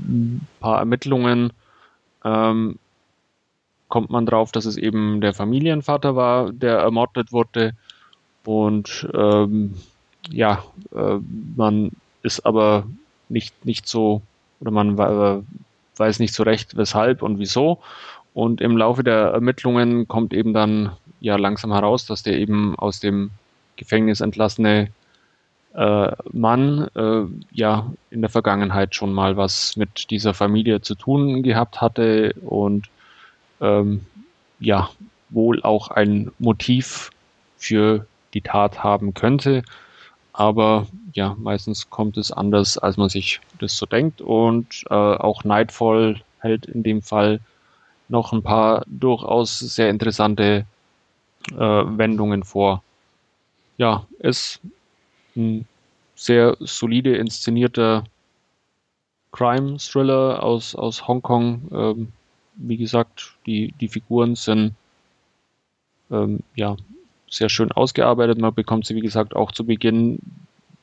ein 0.00 0.46
paar 0.60 0.78
Ermittlungen 0.78 1.52
ähm, 2.24 2.78
kommt 3.88 4.10
man 4.10 4.26
drauf, 4.26 4.52
dass 4.52 4.64
es 4.64 4.76
eben 4.76 5.20
der 5.20 5.34
Familienvater 5.34 6.16
war, 6.16 6.52
der 6.52 6.78
ermordet 6.78 7.32
wurde. 7.32 7.74
Und 8.46 9.08
ähm, 9.14 9.74
ja, 10.30 10.64
äh, 10.94 11.18
man 11.56 11.92
ist 12.22 12.44
aber 12.46 12.86
nicht, 13.28 13.64
nicht 13.64 13.88
so, 13.88 14.22
oder 14.60 14.70
man 14.70 14.98
äh, 14.98 15.42
weiß 15.96 16.18
nicht 16.18 16.34
so 16.34 16.42
recht, 16.42 16.76
weshalb 16.76 17.22
und 17.22 17.38
wieso. 17.38 17.78
Und 18.34 18.60
im 18.60 18.76
Laufe 18.76 19.02
der 19.02 19.28
Ermittlungen 19.28 20.08
kommt 20.08 20.34
eben 20.34 20.52
dann 20.52 20.92
ja 21.20 21.36
langsam 21.36 21.72
heraus, 21.72 22.06
dass 22.06 22.22
der 22.22 22.38
eben 22.38 22.76
aus 22.78 23.00
dem 23.00 23.30
Gefängnis 23.76 24.20
entlassene 24.20 24.90
äh, 25.74 26.12
Mann 26.32 26.88
äh, 26.94 27.22
ja 27.52 27.90
in 28.10 28.20
der 28.20 28.30
Vergangenheit 28.30 28.94
schon 28.94 29.12
mal 29.12 29.36
was 29.36 29.76
mit 29.76 30.10
dieser 30.10 30.34
Familie 30.34 30.80
zu 30.80 30.94
tun 30.94 31.42
gehabt 31.42 31.80
hatte 31.80 32.34
und 32.44 32.88
ähm, 33.60 34.06
ja 34.60 34.90
wohl 35.30 35.62
auch 35.62 35.88
ein 35.88 36.30
Motiv 36.38 37.10
für 37.58 38.06
die 38.36 38.42
Tat 38.42 38.84
haben 38.84 39.14
könnte. 39.14 39.62
Aber 40.32 40.86
ja, 41.14 41.34
meistens 41.38 41.88
kommt 41.88 42.18
es 42.18 42.30
anders, 42.30 42.76
als 42.76 42.98
man 42.98 43.08
sich 43.08 43.40
das 43.58 43.76
so 43.78 43.86
denkt. 43.86 44.20
Und 44.20 44.84
äh, 44.90 44.94
auch 44.94 45.44
Nightfall 45.44 46.20
hält 46.40 46.66
in 46.66 46.82
dem 46.82 47.00
Fall 47.00 47.40
noch 48.08 48.32
ein 48.32 48.42
paar 48.42 48.84
durchaus 48.86 49.58
sehr 49.58 49.88
interessante 49.88 50.66
äh, 51.52 51.56
Wendungen 51.56 52.44
vor. 52.44 52.82
Ja, 53.78 54.06
es 54.18 54.60
ein 55.34 55.66
sehr 56.14 56.56
solide 56.60 57.16
inszenierter 57.16 58.04
Crime-Thriller 59.32 60.42
aus, 60.42 60.74
aus 60.74 61.08
Hongkong. 61.08 61.68
Ähm, 61.72 62.12
wie 62.56 62.76
gesagt, 62.76 63.34
die, 63.46 63.72
die 63.80 63.88
Figuren 63.88 64.34
sind 64.34 64.74
ähm, 66.10 66.40
ja, 66.54 66.76
sehr 67.36 67.48
schön 67.48 67.72
ausgearbeitet. 67.72 68.38
Man 68.38 68.54
bekommt 68.54 68.86
sie, 68.86 68.94
wie 68.94 69.00
gesagt, 69.00 69.36
auch 69.36 69.52
zu 69.52 69.64
Beginn 69.64 70.18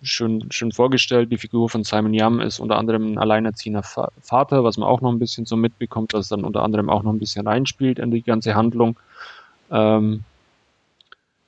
schön, 0.01 0.51
schön 0.51 0.71
vorgestellt. 0.71 1.31
Die 1.31 1.37
Figur 1.37 1.69
von 1.69 1.83
Simon 1.83 2.13
Yam 2.13 2.39
ist 2.39 2.59
unter 2.59 2.77
anderem 2.77 3.13
ein 3.13 3.17
alleinerziehender 3.17 3.83
Vater, 3.83 4.63
was 4.63 4.77
man 4.77 4.87
auch 4.87 5.01
noch 5.01 5.11
ein 5.11 5.19
bisschen 5.19 5.45
so 5.45 5.55
mitbekommt, 5.55 6.13
was 6.13 6.27
dann 6.27 6.43
unter 6.43 6.63
anderem 6.63 6.89
auch 6.89 7.03
noch 7.03 7.13
ein 7.13 7.19
bisschen 7.19 7.47
reinspielt 7.47 7.99
in 7.99 8.11
die 8.11 8.21
ganze 8.21 8.55
Handlung. 8.55 8.99
Ähm, 9.71 10.23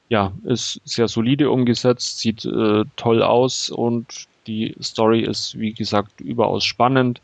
ja, 0.10 0.32
ist 0.44 0.82
sehr 0.86 1.08
solide 1.08 1.50
umgesetzt, 1.50 2.20
sieht 2.20 2.46
äh, 2.46 2.84
toll 2.96 3.24
aus 3.24 3.70
und 3.70 4.28
die 4.48 4.76
Story 4.82 5.22
ist, 5.22 5.58
wie 5.60 5.74
gesagt, 5.74 6.22
überaus 6.22 6.64
spannend. 6.64 7.22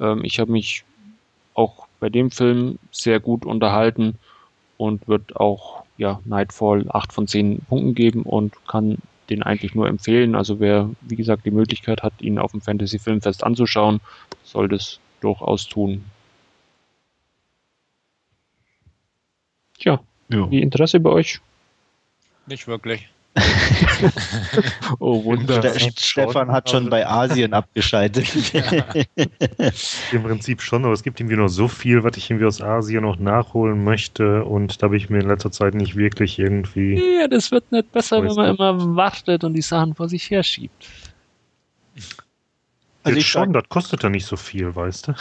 Ähm, 0.00 0.24
ich 0.24 0.40
habe 0.40 0.50
mich 0.50 0.84
auch 1.54 1.86
bei 2.00 2.08
dem 2.08 2.30
Film 2.30 2.78
sehr 2.90 3.20
gut 3.20 3.44
unterhalten 3.44 4.18
und 4.78 5.06
wird 5.08 5.36
auch 5.36 5.81
ja, 6.02 6.20
Nightfall 6.24 6.84
8 6.88 7.12
von 7.12 7.28
10 7.28 7.60
Punkten 7.68 7.94
geben 7.94 8.22
und 8.24 8.54
kann 8.66 8.98
den 9.30 9.44
eigentlich 9.44 9.76
nur 9.76 9.86
empfehlen. 9.86 10.34
Also 10.34 10.58
wer, 10.58 10.90
wie 11.00 11.14
gesagt, 11.14 11.46
die 11.46 11.52
Möglichkeit 11.52 12.02
hat, 12.02 12.12
ihn 12.20 12.40
auf 12.40 12.50
dem 12.50 12.60
Fantasy 12.60 12.98
Filmfest 12.98 13.44
anzuschauen, 13.44 14.00
soll 14.42 14.66
das 14.66 14.98
durchaus 15.20 15.68
tun. 15.68 16.04
Tja, 19.78 20.00
ja. 20.28 20.50
wie 20.50 20.60
Interesse 20.60 20.98
bei 20.98 21.10
euch? 21.10 21.40
Nicht 22.46 22.66
wirklich. 22.66 23.08
oh, 24.98 25.24
wunderbar. 25.24 25.78
Stefan 25.78 26.50
hat 26.50 26.70
schon 26.70 26.90
bei 26.90 27.06
Asien 27.06 27.52
abgeschaltet. 27.54 28.26
Im 30.12 30.22
Prinzip 30.22 30.62
schon, 30.62 30.84
aber 30.84 30.94
es 30.94 31.02
gibt 31.02 31.20
irgendwie 31.20 31.36
noch 31.36 31.48
so 31.48 31.68
viel, 31.68 32.04
was 32.04 32.16
ich 32.16 32.30
irgendwie 32.30 32.46
aus 32.46 32.60
Asien 32.60 33.02
noch 33.02 33.18
nachholen 33.18 33.84
möchte 33.84 34.44
und 34.44 34.82
da 34.82 34.86
habe 34.86 34.96
ich 34.96 35.10
mir 35.10 35.20
in 35.20 35.28
letzter 35.28 35.50
Zeit 35.50 35.74
nicht 35.74 35.96
wirklich 35.96 36.38
irgendwie. 36.38 36.94
Ja, 37.18 37.28
das 37.28 37.50
wird 37.50 37.70
nicht 37.72 37.92
besser, 37.92 38.22
wenn 38.22 38.34
man 38.34 38.54
immer 38.54 38.96
wartet 38.96 39.44
und 39.44 39.54
die 39.54 39.62
Sachen 39.62 39.94
vor 39.94 40.08
sich 40.08 40.30
herschiebt. 40.30 40.88
Also 43.04 43.18
ich 43.18 43.26
schon, 43.26 43.52
das 43.52 43.64
kostet 43.68 44.02
ja 44.02 44.08
nicht 44.08 44.26
so 44.26 44.36
viel, 44.36 44.74
weißt 44.74 45.08
du? 45.08 45.14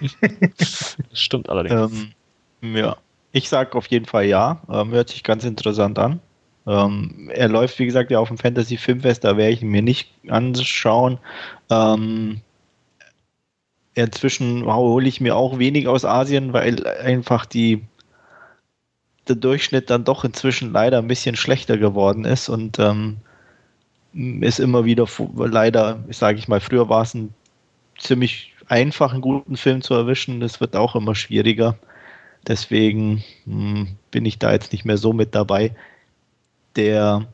das 0.58 0.96
stimmt 1.12 1.48
allerdings. 1.48 2.12
Ähm, 2.62 2.76
ja, 2.76 2.96
ich 3.32 3.48
sage 3.48 3.76
auf 3.76 3.86
jeden 3.86 4.06
Fall 4.06 4.24
ja. 4.24 4.60
Ähm, 4.68 4.90
hört 4.90 5.10
sich 5.10 5.22
ganz 5.22 5.44
interessant 5.44 5.98
an. 5.98 6.20
Ähm, 6.70 7.28
er 7.34 7.48
läuft, 7.48 7.80
wie 7.80 7.86
gesagt, 7.86 8.12
ja 8.12 8.20
auf 8.20 8.28
dem 8.28 8.38
Fantasy 8.38 8.76
Filmfest, 8.76 9.24
da 9.24 9.36
werde 9.36 9.52
ich 9.52 9.62
ihn 9.62 9.70
mir 9.70 9.82
nicht 9.82 10.08
anschauen. 10.28 11.18
Ähm, 11.68 12.42
inzwischen 13.94 14.64
hole 14.64 15.08
ich 15.08 15.20
mir 15.20 15.34
auch 15.34 15.58
wenig 15.58 15.88
aus 15.88 16.04
Asien, 16.04 16.52
weil 16.52 16.86
einfach 16.86 17.44
die, 17.44 17.82
der 19.26 19.34
Durchschnitt 19.34 19.90
dann 19.90 20.04
doch 20.04 20.24
inzwischen 20.24 20.72
leider 20.72 20.98
ein 20.98 21.08
bisschen 21.08 21.34
schlechter 21.34 21.76
geworden 21.76 22.24
ist 22.24 22.48
und 22.48 22.78
ähm, 22.78 23.16
ist 24.12 24.60
immer 24.60 24.84
wieder 24.84 25.08
leider, 25.34 26.04
sage 26.10 26.38
ich 26.38 26.46
mal, 26.46 26.60
früher 26.60 26.88
war 26.88 27.02
es 27.02 27.14
ein 27.14 27.34
ziemlich 27.98 28.54
einfach, 28.68 29.12
einen 29.12 29.22
guten 29.22 29.56
Film 29.56 29.82
zu 29.82 29.94
erwischen. 29.94 30.38
Das 30.38 30.60
wird 30.60 30.76
auch 30.76 30.94
immer 30.94 31.16
schwieriger. 31.16 31.76
Deswegen 32.46 33.24
mh, 33.44 33.74
hm, 33.74 33.88
bin 34.12 34.24
ich 34.24 34.38
da 34.38 34.52
jetzt 34.52 34.72
nicht 34.72 34.84
mehr 34.84 34.98
so 34.98 35.12
mit 35.12 35.34
dabei 35.34 35.74
der, 36.76 37.26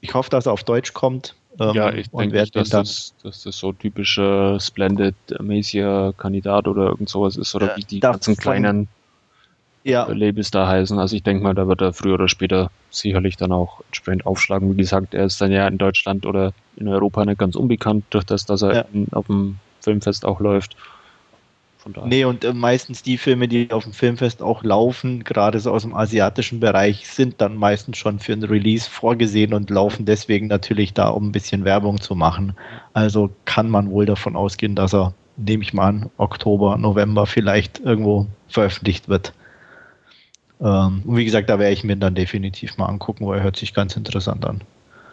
ich 0.00 0.14
hoffe, 0.14 0.30
dass 0.30 0.46
er 0.46 0.52
auf 0.52 0.64
Deutsch 0.64 0.92
kommt. 0.92 1.34
Ähm, 1.60 1.74
ja, 1.74 1.92
ich 1.92 2.08
denke, 2.08 2.46
dass, 2.52 2.70
das, 2.70 3.14
dass 3.22 3.42
das 3.42 3.56
so 3.58 3.72
typischer 3.72 4.58
Splendid 4.58 5.14
Amnesia 5.38 6.12
Kandidat 6.16 6.66
oder 6.66 6.86
irgend 6.86 7.08
sowas 7.08 7.36
ist 7.36 7.54
oder 7.54 7.74
äh, 7.74 7.76
wie 7.76 7.84
die 7.84 8.00
ganzen 8.00 8.36
kleinen 8.36 8.88
ja. 9.84 10.06
Labels 10.10 10.50
da 10.50 10.66
heißen. 10.66 10.98
Also 10.98 11.16
ich 11.16 11.22
denke 11.22 11.42
mal, 11.42 11.54
da 11.54 11.68
wird 11.68 11.80
er 11.80 11.92
früher 11.92 12.14
oder 12.14 12.28
später 12.28 12.70
sicherlich 12.90 13.36
dann 13.36 13.52
auch 13.52 13.80
entsprechend 13.88 14.26
aufschlagen. 14.26 14.72
Wie 14.72 14.80
gesagt, 14.80 15.14
er 15.14 15.26
ist 15.26 15.40
dann 15.40 15.52
ja 15.52 15.66
in 15.66 15.78
Deutschland 15.78 16.24
oder 16.24 16.52
in 16.76 16.88
Europa 16.88 17.24
nicht 17.24 17.38
ganz 17.38 17.56
unbekannt, 17.56 18.04
durch 18.10 18.24
das, 18.24 18.46
dass 18.46 18.62
er 18.62 18.74
ja. 18.74 18.84
in, 18.92 19.08
auf 19.12 19.26
dem 19.26 19.58
Filmfest 19.80 20.24
auch 20.24 20.40
läuft. 20.40 20.76
Von 21.82 21.92
daher. 21.94 22.08
Nee, 22.08 22.24
und 22.24 22.44
äh, 22.44 22.52
meistens 22.52 23.02
die 23.02 23.18
Filme, 23.18 23.48
die 23.48 23.72
auf 23.72 23.82
dem 23.82 23.92
Filmfest 23.92 24.40
auch 24.40 24.62
laufen, 24.62 25.24
gerade 25.24 25.58
so 25.58 25.72
aus 25.72 25.82
dem 25.82 25.94
asiatischen 25.94 26.60
Bereich, 26.60 27.08
sind 27.08 27.40
dann 27.40 27.56
meistens 27.56 27.98
schon 27.98 28.20
für 28.20 28.32
ein 28.32 28.44
Release 28.44 28.88
vorgesehen 28.88 29.52
und 29.52 29.68
laufen 29.68 30.06
deswegen 30.06 30.46
natürlich 30.46 30.94
da, 30.94 31.08
um 31.08 31.28
ein 31.28 31.32
bisschen 31.32 31.64
Werbung 31.64 32.00
zu 32.00 32.14
machen. 32.14 32.54
Also 32.92 33.30
kann 33.46 33.68
man 33.68 33.90
wohl 33.90 34.06
davon 34.06 34.36
ausgehen, 34.36 34.76
dass 34.76 34.94
er 34.94 35.12
nehme 35.36 35.64
ich 35.64 35.72
mal 35.72 35.88
an, 35.88 36.10
Oktober, 36.18 36.76
November 36.76 37.26
vielleicht 37.26 37.80
irgendwo 37.80 38.26
veröffentlicht 38.48 39.08
wird. 39.08 39.32
Ähm, 40.60 41.02
und 41.04 41.16
wie 41.16 41.24
gesagt, 41.24 41.50
da 41.50 41.58
werde 41.58 41.72
ich 41.72 41.82
mir 41.82 41.96
dann 41.96 42.14
definitiv 42.14 42.76
mal 42.76 42.86
angucken, 42.86 43.26
weil 43.26 43.38
er 43.38 43.44
hört 43.44 43.56
sich 43.56 43.74
ganz 43.74 43.96
interessant 43.96 44.44
an. 44.44 44.60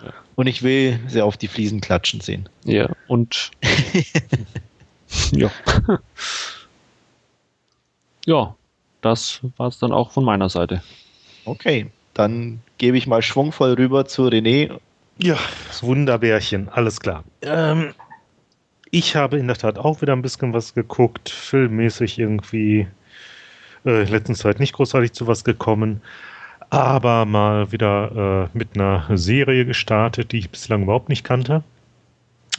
Ja. 0.03 0.13
Und 0.36 0.45
ich 0.45 0.61
will 0.61 0.99
sehr 1.07 1.26
auf 1.26 1.38
die 1.38 1.47
Fliesen 1.47 1.82
klatschen 1.82 2.22
sehen. 2.22 2.47
Ja, 2.63 2.89
und 3.07 3.49
ja. 5.32 5.49
ja, 8.30 8.56
das 9.02 9.42
war 9.58 9.68
es 9.70 9.80
dann 9.80 9.92
auch 9.92 10.12
von 10.12 10.24
meiner 10.24 10.50
Seite. 10.50 10.84
Okay, 11.46 11.88
dann 12.14 12.62
gebe 12.78 12.96
ich 12.96 13.08
mal 13.08 13.24
schwungvoll 13.24 13.74
rüber 13.74 14.06
zu 14.06 14.28
René. 14.28 14.72
Ja, 15.18 15.38
das 15.68 15.82
Wunderbärchen, 15.82 16.70
alles 16.70 17.00
klar. 17.00 17.24
Ähm, 17.42 17.94
ich 18.92 19.16
habe 19.16 19.40
in 19.40 19.48
der 19.48 19.58
Tat 19.58 19.80
auch 19.80 20.02
wieder 20.02 20.14
ein 20.14 20.22
bisschen 20.22 20.54
was 20.54 20.76
geguckt, 20.76 21.30
filmmäßig 21.30 22.20
irgendwie 22.20 22.88
äh, 23.84 24.04
in 24.04 24.10
letzter 24.10 24.36
Zeit 24.36 24.60
nicht 24.60 24.74
großartig 24.74 25.14
zu 25.14 25.26
was 25.26 25.44
gekommen, 25.44 26.02
aber 26.70 27.26
mal 27.26 27.72
wieder 27.72 28.50
äh, 28.54 28.58
mit 28.58 28.76
einer 28.76 29.06
Serie 29.18 29.66
gestartet, 29.66 30.32
die 30.32 30.38
ich 30.38 30.52
bislang 30.52 30.84
überhaupt 30.84 31.10
nicht 31.10 31.24
kannte. 31.24 31.64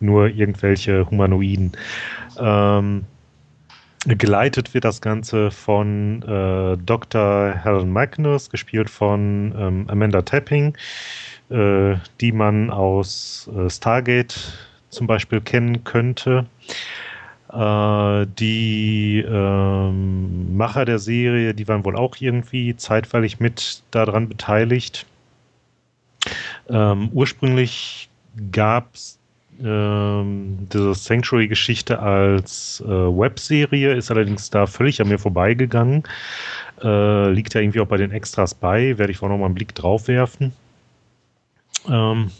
nur 0.00 0.28
irgendwelche 0.28 1.08
Humanoiden. 1.08 1.72
Ähm, 2.38 3.04
geleitet 4.06 4.74
wird 4.74 4.84
das 4.84 5.00
Ganze 5.00 5.50
von 5.50 6.22
äh, 6.22 6.76
Dr. 6.78 7.54
Helen 7.54 7.90
Magnus, 7.90 8.50
gespielt 8.50 8.90
von 8.90 9.54
ähm, 9.56 9.86
Amanda 9.88 10.22
Tapping, 10.22 10.76
äh, 11.50 11.94
die 12.20 12.32
man 12.32 12.70
aus 12.70 13.48
äh, 13.56 13.70
Stargate 13.70 14.34
zum 14.90 15.06
Beispiel 15.06 15.40
kennen 15.40 15.84
könnte. 15.84 16.46
Äh, 17.52 18.26
die 18.38 19.24
ähm, 19.28 20.56
Macher 20.56 20.84
der 20.84 20.98
Serie, 20.98 21.54
die 21.54 21.68
waren 21.68 21.84
wohl 21.84 21.96
auch 21.96 22.16
irgendwie 22.18 22.74
zeitweilig 22.76 23.40
mit 23.40 23.82
daran 23.90 24.28
beteiligt. 24.28 25.06
Ähm, 26.68 27.10
ursprünglich 27.12 28.08
gab 28.50 28.94
es 28.94 29.18
ähm, 29.64 30.68
diese 30.72 30.94
Sanctuary-Geschichte 30.94 31.98
als 31.98 32.82
äh, 32.86 32.88
Webserie, 32.88 33.94
ist 33.94 34.10
allerdings 34.10 34.50
da 34.50 34.66
völlig 34.66 35.00
an 35.00 35.08
mir 35.08 35.18
vorbeigegangen. 35.18 36.02
Äh, 36.82 37.30
liegt 37.30 37.54
ja 37.54 37.60
irgendwie 37.60 37.80
auch 37.80 37.86
bei 37.86 37.96
den 37.96 38.10
Extras 38.10 38.54
bei, 38.54 38.98
werde 38.98 39.12
ich 39.12 39.22
auch 39.22 39.28
noch 39.28 39.38
mal 39.38 39.46
einen 39.46 39.54
Blick 39.54 39.74
drauf 39.74 40.08
werfen. 40.08 40.52
Ähm, 41.88 42.30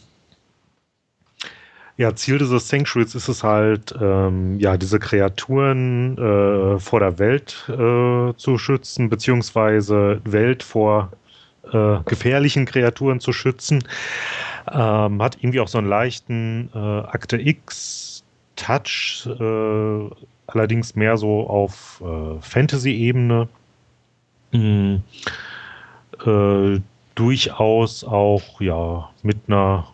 ja, 1.96 2.14
Ziel 2.14 2.38
dieses 2.38 2.68
Sanctuaries 2.68 3.14
ist 3.14 3.28
es 3.28 3.44
halt, 3.44 3.94
ähm, 4.00 4.58
ja, 4.58 4.76
diese 4.76 4.98
Kreaturen 4.98 6.16
äh, 6.16 6.78
vor 6.78 7.00
der 7.00 7.18
Welt 7.18 7.68
äh, 7.68 8.34
zu 8.36 8.58
schützen, 8.58 9.08
beziehungsweise 9.08 10.20
Welt 10.24 10.62
vor 10.62 11.12
äh, 11.72 11.98
gefährlichen 12.04 12.66
Kreaturen 12.66 13.20
zu 13.20 13.32
schützen. 13.32 13.84
Ähm, 14.70 15.22
hat 15.22 15.38
irgendwie 15.40 15.60
auch 15.60 15.68
so 15.68 15.78
einen 15.78 15.88
leichten 15.88 16.70
äh, 16.74 16.78
Akte 16.78 17.40
X-Touch, 17.40 19.26
äh, 19.26 20.10
allerdings 20.46 20.94
mehr 20.94 21.16
so 21.16 21.48
auf 21.48 22.02
äh, 22.04 22.40
Fantasy-Ebene. 22.40 23.48
Mhm. 24.54 25.02
durchaus 27.14 28.04
auch 28.04 28.60
ja 28.60 29.08
mit 29.22 29.38
einer 29.48 29.88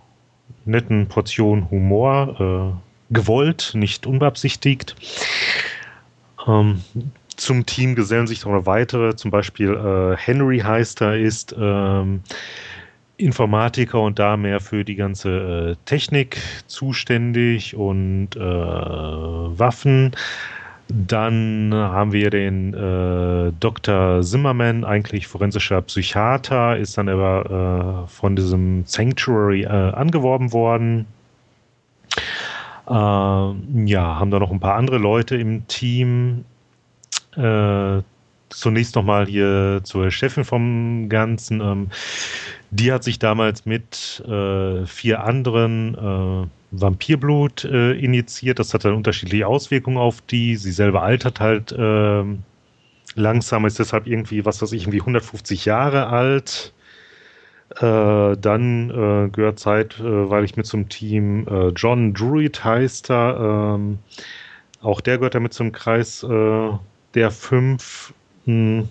netten 0.64 1.06
Portion 1.06 1.70
Humor 1.70 2.74
äh, 2.74 3.14
gewollt, 3.14 3.72
nicht 3.74 4.06
unbeabsichtigt. 4.06 4.96
Ähm, 6.46 6.82
zum 7.38 7.64
Team 7.66 7.94
gesellen 7.94 8.26
sich 8.26 8.44
noch 8.44 8.66
weitere, 8.66 9.16
zum 9.16 9.30
Beispiel 9.30 9.72
äh, 9.72 10.16
Henry 10.16 10.58
heißt 10.58 11.00
er, 11.00 11.16
ist 11.16 11.54
ähm, 11.58 12.20
Informatiker 13.16 14.02
und 14.02 14.18
da 14.18 14.36
mehr 14.36 14.60
für 14.60 14.84
die 14.84 14.94
ganze 14.94 15.30
äh, 15.72 15.76
Technik 15.84 16.38
zuständig 16.66 17.74
und 17.76 18.36
äh, 18.36 18.40
Waffen. 18.40 20.12
Dann 20.88 21.70
haben 21.74 22.12
wir 22.12 22.30
den 22.30 22.72
äh, 22.72 23.52
Dr. 23.60 24.22
Zimmerman, 24.22 24.84
eigentlich 24.84 25.26
forensischer 25.26 25.82
Psychiater, 25.82 26.78
ist 26.78 26.96
dann 26.96 27.08
aber 27.08 28.06
äh, 28.06 28.10
von 28.10 28.36
diesem 28.36 28.84
Sanctuary 28.86 29.64
äh, 29.64 29.68
angeworben 29.68 30.52
worden. 30.52 31.06
Äh, 32.88 32.92
ja, 32.92 34.18
haben 34.18 34.30
da 34.30 34.38
noch 34.38 34.50
ein 34.50 34.60
paar 34.60 34.76
andere 34.76 34.98
Leute 34.98 35.36
im 35.36 35.66
Team. 35.68 36.44
Äh, 37.36 38.02
zunächst 38.50 38.94
nochmal 38.94 39.26
hier 39.26 39.80
zur 39.84 40.10
Chefin 40.10 40.44
vom 40.44 41.08
Ganzen. 41.08 41.60
Ähm, 41.60 41.88
die 42.70 42.92
hat 42.92 43.04
sich 43.04 43.18
damals 43.18 43.66
mit 43.66 44.22
äh, 44.26 44.86
vier 44.86 45.24
anderen 45.24 46.50
Vampirblut 46.70 47.64
äh, 47.64 47.92
injiziert. 47.92 48.58
Das 48.58 48.74
hat 48.74 48.84
dann 48.84 48.94
unterschiedliche 48.94 49.46
Auswirkungen 49.46 49.96
auf 49.96 50.20
die. 50.20 50.56
Sie 50.56 50.72
selber 50.72 51.02
altert 51.02 51.40
halt 51.40 51.72
äh, 51.72 52.24
langsam, 53.14 53.66
ist 53.66 53.78
deshalb 53.78 54.06
irgendwie, 54.06 54.44
was 54.44 54.60
weiß 54.60 54.72
ich, 54.72 54.82
irgendwie 54.82 55.00
150 55.00 55.64
Jahre 55.64 56.08
alt. 56.08 56.72
Äh, 57.80 58.36
dann 58.36 58.90
äh, 58.90 59.28
gehört 59.30 59.58
Zeit, 59.58 59.98
äh, 60.00 60.30
weil 60.30 60.44
ich 60.44 60.56
mit 60.56 60.66
zum 60.66 60.88
Team 60.88 61.46
äh, 61.48 61.68
John 61.68 62.14
Druid 62.14 62.64
heißt 62.64 63.10
er. 63.10 63.76
Ähm, 63.76 63.98
auch 64.80 65.00
der 65.00 65.18
gehört 65.18 65.34
damit 65.34 65.52
zum 65.54 65.72
Kreis 65.72 66.24
der 67.14 67.30
fünf. 67.30 68.12
Hm 68.44 68.88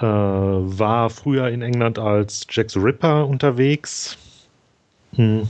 war 0.00 1.10
früher 1.10 1.48
in 1.48 1.62
England 1.62 1.98
als 1.98 2.46
Jack 2.50 2.70
the 2.70 2.78
Ripper 2.78 3.26
unterwegs. 3.26 4.16
Hm. 5.14 5.48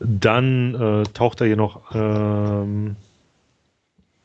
Dann 0.00 0.74
äh, 0.74 1.02
taucht 1.12 1.40
er 1.40 1.46
hier 1.46 1.56
noch, 1.56 1.80
ähm, 1.94 2.96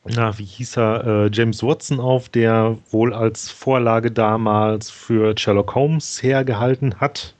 na, 0.04 0.36
wie 0.38 0.44
hieß 0.44 0.76
er, 0.78 1.06
äh, 1.06 1.30
James 1.32 1.62
Watson 1.62 2.00
auf, 2.00 2.28
der 2.28 2.76
wohl 2.90 3.12
als 3.12 3.50
Vorlage 3.50 4.10
damals 4.10 4.90
für 4.90 5.36
Sherlock 5.36 5.74
Holmes 5.74 6.22
hergehalten 6.22 7.00
hat. 7.00 7.34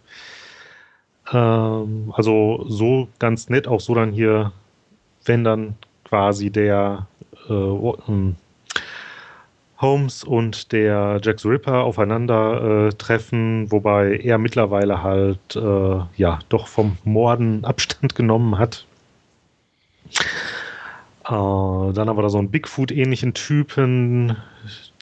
Ähm, 1.32 2.12
also 2.14 2.64
so 2.68 3.08
ganz 3.18 3.48
nett, 3.48 3.66
auch 3.66 3.80
so 3.80 3.94
dann 3.94 4.12
hier, 4.12 4.52
wenn 5.24 5.42
dann 5.42 5.74
quasi 6.04 6.50
der 6.50 7.06
äh, 7.48 7.92
hm, 8.06 8.36
Holmes 9.80 10.24
und 10.24 10.72
der 10.72 11.20
Jack 11.22 11.40
the 11.40 11.48
Ripper 11.48 11.84
aufeinandertreffen, 11.84 13.66
äh, 13.66 13.70
wobei 13.70 14.16
er 14.16 14.38
mittlerweile 14.38 15.02
halt 15.02 15.54
äh, 15.54 16.00
ja 16.16 16.40
doch 16.48 16.66
vom 16.66 16.98
Morden 17.04 17.64
Abstand 17.64 18.14
genommen 18.14 18.58
hat. 18.58 18.84
Äh, 21.24 21.30
dann 21.30 22.08
haben 22.08 22.16
wir 22.16 22.22
da 22.22 22.28
so 22.28 22.38
einen 22.38 22.50
Bigfoot-ähnlichen 22.50 23.34
Typen, 23.34 24.36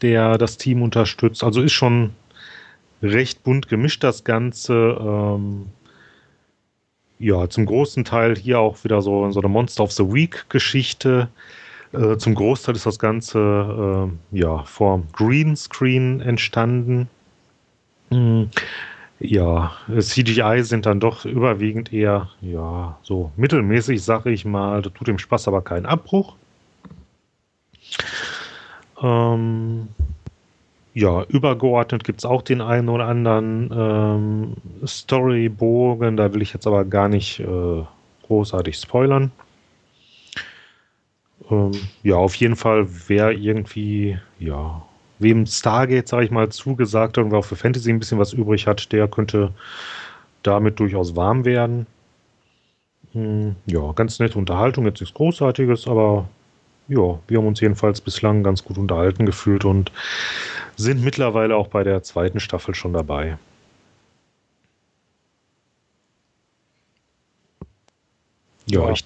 der 0.03 0.37
das 0.37 0.59
Team 0.59 0.83
unterstützt. 0.83 1.43
Also 1.43 1.63
ist 1.63 1.73
schon 1.73 2.11
recht 3.03 3.45
bunt 3.45 3.69
gemischt 3.69 4.05
das 4.05 4.25
Ganze. 4.25 4.99
Ähm, 5.01 5.67
ja, 7.19 7.49
zum 7.49 7.65
großen 7.65 8.05
Teil 8.05 8.37
hier 8.37 8.59
auch 8.59 8.85
wieder 8.85 9.01
so, 9.01 9.31
so 9.31 9.41
eine 9.41 9.49
Monster 9.49 9.85
of 9.85 9.93
the 9.93 10.03
Week-Geschichte. 10.03 11.29
Äh, 11.97 12.19
zum 12.19 12.35
Großteil 12.35 12.77
ist 12.77 12.87
das 12.87 12.99
Ganze 12.99 14.11
äh, 14.33 14.39
ja, 14.39 14.63
vor 14.65 15.03
Greenscreen 15.13 16.21
entstanden. 16.21 17.09
Mhm. 18.11 18.51
Ja, 19.19 19.73
CGI 19.99 20.63
sind 20.63 20.85
dann 20.85 21.01
doch 21.01 21.25
überwiegend 21.25 21.91
eher, 21.91 22.29
ja, 22.43 22.99
so 23.03 23.33
mittelmäßig, 23.37 24.03
sage 24.03 24.31
ich 24.31 24.45
mal. 24.45 24.83
Das 24.83 24.93
tut 24.93 25.09
dem 25.09 25.19
Spaß 25.19 25.49
aber 25.49 25.63
keinen 25.63 25.87
Abbruch. 25.87 26.35
Ähm, 29.03 29.89
ja, 30.93 31.23
übergeordnet 31.25 32.05
gibt 32.05 32.21
es 32.21 32.25
auch 32.27 32.43
den 32.43 32.61
einen 32.61 32.89
oder 32.91 33.07
anderen 33.07 33.71
ähm, 33.73 34.87
Storybogen, 34.87 36.17
da 36.17 36.33
will 36.35 36.43
ich 36.43 36.53
jetzt 36.53 36.67
aber 36.67 36.85
gar 36.85 37.09
nicht 37.09 37.41
äh, 37.41 37.83
großartig 38.27 38.77
spoilern. 38.77 39.31
Ähm, 41.51 41.73
ja, 42.03 42.17
auf 42.17 42.35
jeden 42.37 42.57
Fall, 42.57 42.87
wer 43.09 43.31
irgendwie, 43.33 44.19
ja, 44.39 44.83
wem 45.19 45.47
Stargate, 45.47 46.09
sage 46.09 46.25
ich 46.25 46.31
mal, 46.31 46.49
zugesagt 46.51 47.17
hat 47.17 47.25
und 47.25 47.31
wer 47.31 47.39
auch 47.39 47.45
für 47.45 47.57
Fantasy 47.57 47.91
ein 47.91 47.99
bisschen 47.99 48.19
was 48.19 48.33
übrig 48.33 48.67
hat, 48.67 48.93
der 48.93 49.09
könnte 49.09 49.53
damit 50.43 50.79
durchaus 50.81 51.17
warm 51.17 51.45
werden. 51.45 51.87
Hm, 53.13 53.57
ja, 53.67 53.93
ganz 53.93 54.19
nette 54.19 54.39
Unterhaltung, 54.39 54.85
jetzt 54.85 55.01
nichts 55.01 55.15
Großartiges, 55.15 55.87
aber 55.89 56.29
ja, 56.89 57.19
wir 57.29 57.39
haben 57.39 57.47
uns 57.47 57.61
jedenfalls 57.61 58.01
bislang 58.01 58.43
ganz 58.43 58.63
gut 58.65 58.79
unterhalten 58.79 59.27
gefühlt 59.27 59.65
und 59.65 59.91
sind 60.77 61.03
mittlerweile 61.03 61.57
auch 61.57 61.69
bei 61.69 61.83
der 61.83 62.03
zweiten 62.03 62.41
Staffel 62.41 62.75
schon 62.75 62.93
dabei. 62.93 63.39
Ja, 68.67 68.83
ja. 68.83 68.93
ich. 68.93 69.05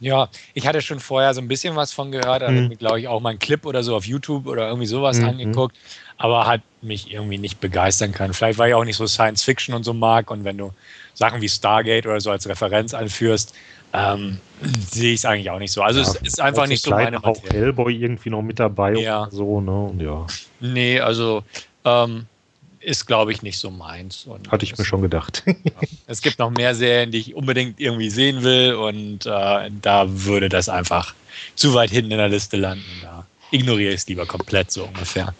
Ja, 0.00 0.28
ich 0.54 0.66
hatte 0.66 0.82
schon 0.82 1.00
vorher 1.00 1.32
so 1.32 1.40
ein 1.40 1.48
bisschen 1.48 1.74
was 1.74 1.92
von 1.92 2.12
gehört, 2.12 2.42
hatte 2.42 2.50
mhm. 2.50 2.68
mir, 2.68 2.76
glaube 2.76 3.00
ich, 3.00 3.08
auch 3.08 3.20
mal 3.20 3.30
einen 3.30 3.38
Clip 3.38 3.64
oder 3.64 3.82
so 3.82 3.96
auf 3.96 4.04
YouTube 4.04 4.46
oder 4.46 4.68
irgendwie 4.68 4.86
sowas 4.86 5.18
mhm. 5.18 5.28
angeguckt, 5.28 5.76
aber 6.18 6.46
hat 6.46 6.60
mich 6.82 7.10
irgendwie 7.10 7.38
nicht 7.38 7.60
begeistern 7.60 8.12
können. 8.12 8.34
Vielleicht, 8.34 8.58
weil 8.58 8.68
ich 8.68 8.74
auch 8.74 8.84
nicht 8.84 8.96
so 8.96 9.06
Science 9.06 9.42
Fiction 9.42 9.74
und 9.74 9.84
so 9.84 9.94
mag 9.94 10.30
und 10.30 10.44
wenn 10.44 10.58
du 10.58 10.72
Sachen 11.14 11.40
wie 11.40 11.48
Stargate 11.48 12.06
oder 12.06 12.20
so 12.20 12.30
als 12.30 12.46
Referenz 12.46 12.92
anführst, 12.92 13.54
ähm, 13.92 14.38
sehe 14.90 15.14
ich 15.14 15.20
es 15.20 15.24
eigentlich 15.24 15.50
auch 15.50 15.58
nicht 15.58 15.72
so. 15.72 15.82
Also 15.82 16.00
ja, 16.00 16.06
es 16.06 16.14
ist 16.16 16.40
einfach 16.40 16.66
nicht 16.66 16.84
so 16.84 16.90
meine 16.90 17.22
Auch 17.24 17.42
Hellboy 17.50 17.94
irgendwie 17.94 18.30
noch 18.30 18.42
mit 18.42 18.58
dabei 18.58 18.94
ja. 18.94 19.28
so, 19.30 19.60
ne? 19.60 19.80
Und 19.86 20.00
ja. 20.00 20.26
Nee, 20.60 21.00
also 21.00 21.42
ähm, 21.84 22.26
ist, 22.86 23.06
glaube 23.06 23.32
ich, 23.32 23.42
nicht 23.42 23.58
so 23.58 23.70
meins. 23.70 24.26
Und 24.26 24.50
Hatte 24.52 24.64
ich 24.64 24.78
mir 24.78 24.84
schon 24.84 25.02
gedacht. 25.02 25.42
es 26.06 26.22
gibt 26.22 26.38
noch 26.38 26.50
mehr 26.50 26.74
Serien, 26.74 27.10
die 27.10 27.18
ich 27.18 27.34
unbedingt 27.34 27.80
irgendwie 27.80 28.10
sehen 28.10 28.44
will 28.44 28.74
und 28.74 29.26
äh, 29.26 29.70
da 29.82 30.04
würde 30.08 30.48
das 30.48 30.68
einfach 30.68 31.14
zu 31.56 31.74
weit 31.74 31.90
hinten 31.90 32.12
in 32.12 32.18
der 32.18 32.28
Liste 32.28 32.56
landen. 32.56 32.84
Da 33.02 33.26
ignoriere 33.50 33.92
ich 33.92 34.02
es 34.02 34.06
lieber 34.06 34.24
komplett 34.24 34.70
so 34.70 34.84
ungefähr. 34.84 35.34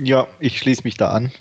Ja, 0.00 0.28
ich 0.38 0.58
schließe 0.58 0.82
mich 0.84 0.96
da 0.96 1.10
an. 1.10 1.32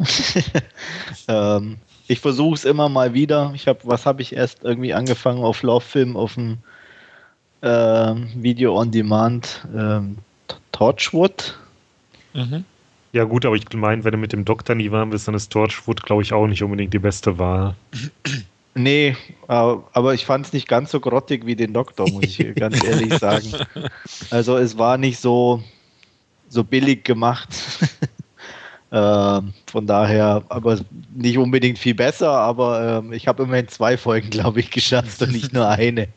ähm, 1.28 1.78
ich 2.08 2.20
versuche 2.20 2.56
es 2.56 2.66
immer 2.66 2.90
mal 2.90 3.14
wieder. 3.14 3.52
Ich 3.54 3.68
habe, 3.68 3.80
was 3.84 4.08
habe 4.08 4.24
ich 4.24 4.36
erst 4.36 4.64
irgendwie 4.64 4.94
angefangen 4.94 5.44
auf 5.44 5.62
Love 5.62 5.86
Film, 5.86 6.18
auf 6.18 6.34
dem 6.34 6.58
äh, 7.62 8.16
Video 8.36 8.76
on 8.76 8.92
Demand, 8.92 9.66
ähm, 9.74 10.18
Torchwood. 10.72 11.58
Mhm. 12.34 12.66
Ja, 13.14 13.26
gut, 13.26 13.46
aber 13.46 13.56
ich 13.56 13.66
meine, 13.74 14.04
wenn 14.04 14.14
du 14.14 14.18
mit 14.18 14.32
dem 14.32 14.46
Doktor 14.46 14.76
nie 14.76 14.92
warm 14.92 15.10
bist, 15.10 15.28
dann 15.28 15.36
ist 15.36 15.52
Torchwood, 15.52 16.04
glaube 16.04 16.22
ich, 16.22 16.32
auch 16.34 16.48
nicht 16.48 16.64
unbedingt 16.64 16.94
die 16.94 17.00
beste 17.00 17.38
Wahl. 17.40 17.76
Nee, 18.74 19.18
aber 19.48 20.14
ich 20.14 20.26
fand 20.26 20.46
es 20.46 20.54
nicht 20.54 20.66
ganz 20.66 20.92
so 20.92 21.02
grottig 21.02 21.46
wie 21.46 21.58
den 21.58 21.74
Doktor, 21.74 22.10
muss 22.10 22.24
ich 22.24 22.56
ganz 22.56 22.82
ehrlich 22.82 23.14
sagen. 23.20 23.52
Also 24.30 24.56
es 24.56 24.78
war 24.78 24.98
nicht 24.98 25.20
so, 25.20 25.62
so 26.48 26.64
billig 26.64 27.04
gemacht. 27.04 27.50
Äh, 28.92 29.42
von 29.68 29.88
daher, 29.88 30.44
aber 30.50 30.78
nicht 31.16 31.38
unbedingt 31.38 31.80
viel 31.80 31.96
besser, 31.96 32.30
aber 32.30 33.04
äh, 33.10 33.16
ich 33.16 33.26
habe 33.26 33.44
immerhin 33.44 33.70
zwei 33.70 33.96
Folgen, 33.96 34.30
glaube 34.30 34.60
ich, 34.60 34.70
geschafft 34.70 35.22
und 35.22 35.32
nicht 35.32 35.54
nur 35.54 35.70
eine. 35.70 36.10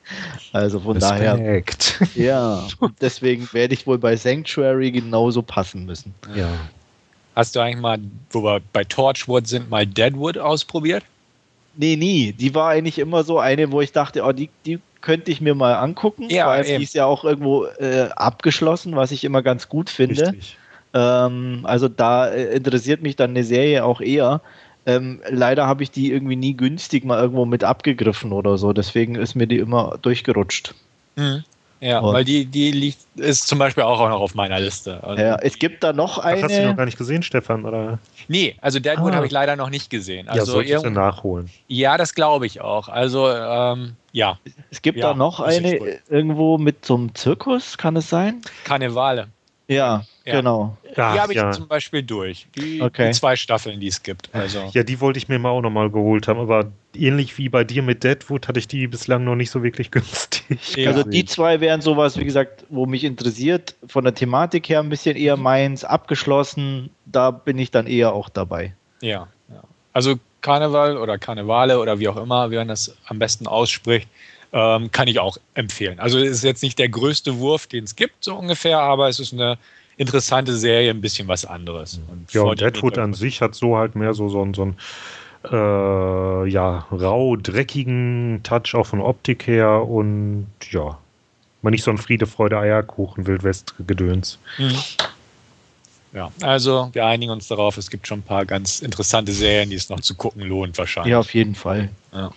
Also 0.52 0.80
von 0.80 0.96
Respekt. 0.96 2.00
daher. 2.00 2.08
Ja, 2.16 2.66
deswegen 3.00 3.48
werde 3.52 3.74
ich 3.74 3.86
wohl 3.86 3.98
bei 3.98 4.16
Sanctuary 4.16 4.90
genauso 4.90 5.40
passen 5.40 5.86
müssen. 5.86 6.14
Ja. 6.34 6.50
Hast 7.34 7.56
du 7.56 7.60
eigentlich 7.60 7.80
mal, 7.80 7.98
wo 8.30 8.42
wir 8.42 8.60
bei 8.72 8.84
Torchwood 8.84 9.46
sind, 9.48 9.70
mal 9.70 9.86
Deadwood 9.86 10.38
ausprobiert? 10.38 11.04
Nee, 11.76 11.96
nie. 11.96 12.32
Die 12.32 12.54
war 12.54 12.70
eigentlich 12.70 12.98
immer 12.98 13.24
so 13.24 13.38
eine, 13.38 13.72
wo 13.72 13.80
ich 13.80 13.92
dachte, 13.92 14.22
oh, 14.22 14.32
die, 14.32 14.50
die 14.64 14.78
könnte 15.00 15.30
ich 15.30 15.40
mir 15.40 15.54
mal 15.54 15.74
angucken. 15.74 16.28
Ja, 16.30 16.46
weil 16.46 16.64
die 16.64 16.82
ist 16.82 16.94
ja 16.94 17.06
auch 17.06 17.24
irgendwo 17.24 17.66
äh, 17.66 18.08
abgeschlossen, 18.14 18.94
was 18.94 19.10
ich 19.10 19.24
immer 19.24 19.42
ganz 19.42 19.68
gut 19.68 19.90
finde. 19.90 20.28
Richtig. 20.28 20.56
Ähm, 20.94 21.60
also 21.64 21.88
da 21.88 22.28
äh, 22.28 22.56
interessiert 22.56 23.02
mich 23.02 23.16
dann 23.16 23.30
eine 23.30 23.42
Serie 23.42 23.84
auch 23.84 24.00
eher. 24.00 24.40
Ähm, 24.86 25.20
leider 25.28 25.66
habe 25.66 25.82
ich 25.82 25.90
die 25.90 26.12
irgendwie 26.12 26.36
nie 26.36 26.54
günstig 26.56 27.04
mal 27.04 27.20
irgendwo 27.20 27.46
mit 27.46 27.64
abgegriffen 27.64 28.32
oder 28.32 28.56
so. 28.58 28.72
Deswegen 28.72 29.16
ist 29.16 29.34
mir 29.34 29.46
die 29.46 29.58
immer 29.58 29.98
durchgerutscht. 30.00 30.74
Mhm. 31.16 31.44
Ja, 31.84 31.98
und 31.98 32.14
weil 32.14 32.24
die, 32.24 32.46
die 32.46 32.70
liegt, 32.70 32.98
ist 33.16 33.46
zum 33.46 33.58
Beispiel 33.58 33.82
auch 33.82 33.98
noch 34.08 34.18
auf 34.18 34.34
meiner 34.34 34.58
Liste. 34.58 35.04
Also 35.04 35.22
ja, 35.22 35.36
es 35.42 35.58
gibt 35.58 35.84
da 35.84 35.92
noch 35.92 36.16
eine. 36.16 36.40
Das 36.40 36.50
hast 36.50 36.58
du 36.58 36.68
noch 36.68 36.76
gar 36.78 36.86
nicht 36.86 36.96
gesehen, 36.96 37.22
Stefan, 37.22 37.66
oder? 37.66 37.98
Nee, 38.26 38.56
also 38.62 38.78
Deadwood 38.78 39.12
ah. 39.12 39.16
habe 39.16 39.26
ich 39.26 39.32
leider 39.32 39.54
noch 39.54 39.68
nicht 39.68 39.90
gesehen. 39.90 40.26
Also 40.26 40.40
ja, 40.40 40.46
solltest 40.46 40.84
du 40.86 40.90
nachholen. 40.90 41.50
Ja, 41.68 41.98
das 41.98 42.14
glaube 42.14 42.46
ich 42.46 42.62
auch. 42.62 42.88
Also, 42.88 43.30
ähm, 43.30 43.96
ja. 44.12 44.38
Es 44.70 44.80
gibt 44.80 44.96
ja, 44.96 45.10
da 45.10 45.14
noch 45.14 45.40
eine 45.40 46.00
irgendwo 46.08 46.56
mit 46.56 46.86
so 46.86 46.94
einem 46.94 47.14
Zirkus, 47.14 47.76
kann 47.76 47.96
es 47.96 48.08
sein? 48.08 48.40
Karnevale. 48.64 49.28
Ja, 49.68 50.04
ja. 50.24 50.40
genau. 50.40 50.76
die 50.96 51.00
habe 51.00 51.32
ich 51.32 51.38
ja. 51.38 51.52
zum 51.52 51.68
Beispiel 51.68 52.02
durch. 52.02 52.46
Die, 52.56 52.80
okay. 52.80 53.08
die, 53.08 53.12
zwei 53.12 53.36
Staffeln, 53.36 53.78
die 53.80 53.88
es 53.88 54.02
gibt. 54.02 54.34
Also. 54.34 54.70
Ja, 54.72 54.82
die 54.82 55.00
wollte 55.00 55.18
ich 55.18 55.28
mir 55.28 55.38
mal 55.38 55.50
auch 55.50 55.60
nochmal 55.60 55.90
geholt 55.90 56.28
haben, 56.28 56.40
aber 56.40 56.72
ähnlich 56.96 57.36
wie 57.36 57.48
bei 57.48 57.64
dir 57.64 57.82
mit 57.82 58.04
Deadwood 58.04 58.48
hatte 58.48 58.58
ich 58.58 58.66
die 58.66 58.86
bislang 58.86 59.24
noch 59.24 59.36
nicht 59.36 59.50
so 59.50 59.62
wirklich 59.62 59.90
günstig. 59.90 60.76
Ja. 60.76 60.90
Also 60.90 61.02
die 61.02 61.24
zwei 61.24 61.60
wären 61.60 61.80
sowas, 61.80 62.18
wie 62.18 62.24
gesagt, 62.24 62.64
wo 62.70 62.86
mich 62.86 63.04
interessiert, 63.04 63.74
von 63.86 64.04
der 64.04 64.14
Thematik 64.14 64.68
her 64.68 64.80
ein 64.80 64.88
bisschen 64.88 65.16
eher 65.16 65.36
meins, 65.36 65.84
abgeschlossen, 65.84 66.90
da 67.04 67.30
bin 67.30 67.58
ich 67.58 67.70
dann 67.70 67.86
eher 67.86 68.14
auch 68.14 68.28
dabei. 68.28 68.74
Ja, 69.02 69.28
ja. 69.50 69.62
Also 69.92 70.14
Karneval 70.40 70.96
oder 70.96 71.18
Karnevale 71.18 71.78
oder 71.78 71.98
wie 71.98 72.08
auch 72.08 72.16
immer, 72.16 72.50
wie 72.50 72.56
man 72.56 72.68
das 72.68 72.96
am 73.06 73.18
besten 73.18 73.46
ausspricht, 73.46 74.08
ähm, 74.52 74.90
kann 74.90 75.08
ich 75.08 75.18
auch 75.18 75.36
empfehlen. 75.54 75.98
Also 75.98 76.18
es 76.18 76.30
ist 76.30 76.44
jetzt 76.44 76.62
nicht 76.62 76.78
der 76.78 76.88
größte 76.88 77.38
Wurf, 77.38 77.66
den 77.66 77.84
es 77.84 77.96
gibt, 77.96 78.24
so 78.24 78.36
ungefähr, 78.36 78.78
aber 78.78 79.08
es 79.08 79.18
ist 79.18 79.32
eine 79.32 79.58
interessante 79.96 80.56
Serie, 80.56 80.90
ein 80.90 81.00
bisschen 81.00 81.28
was 81.28 81.44
anderes. 81.44 82.00
Und 82.08 82.32
ja, 82.32 82.42
und 82.42 82.60
Deadwood 82.60 82.98
an 82.98 83.14
sich 83.14 83.40
hat 83.40 83.54
so 83.54 83.76
halt 83.76 83.94
mehr 83.94 84.14
so, 84.14 84.28
so, 84.28 84.46
so 84.54 84.64
ein 84.64 84.76
äh, 85.50 86.48
ja, 86.48 86.86
rau, 86.90 87.36
dreckigen 87.36 88.40
Touch 88.42 88.74
auch 88.74 88.86
von 88.86 89.00
Optik 89.00 89.46
her 89.46 89.86
und 89.86 90.46
ja, 90.70 90.98
mal 91.62 91.70
nicht 91.70 91.84
so 91.84 91.90
ein 91.90 91.98
Friede, 91.98 92.26
Freude, 92.26 92.58
Eierkuchen, 92.58 93.26
Wildwest-Gedöns. 93.26 94.38
Mhm. 94.58 94.78
Ja, 96.12 96.30
also 96.42 96.90
wir 96.92 97.04
einigen 97.06 97.32
uns 97.32 97.48
darauf, 97.48 97.76
es 97.76 97.90
gibt 97.90 98.06
schon 98.06 98.20
ein 98.20 98.22
paar 98.22 98.46
ganz 98.46 98.80
interessante 98.80 99.32
Serien, 99.32 99.70
die 99.70 99.76
es 99.76 99.88
noch 99.88 100.00
zu 100.00 100.14
gucken 100.14 100.42
lohnt 100.42 100.78
wahrscheinlich. 100.78 101.10
Ja, 101.10 101.18
auf 101.18 101.34
jeden 101.34 101.56
Fall. 101.56 101.90
Ja. 102.12 102.30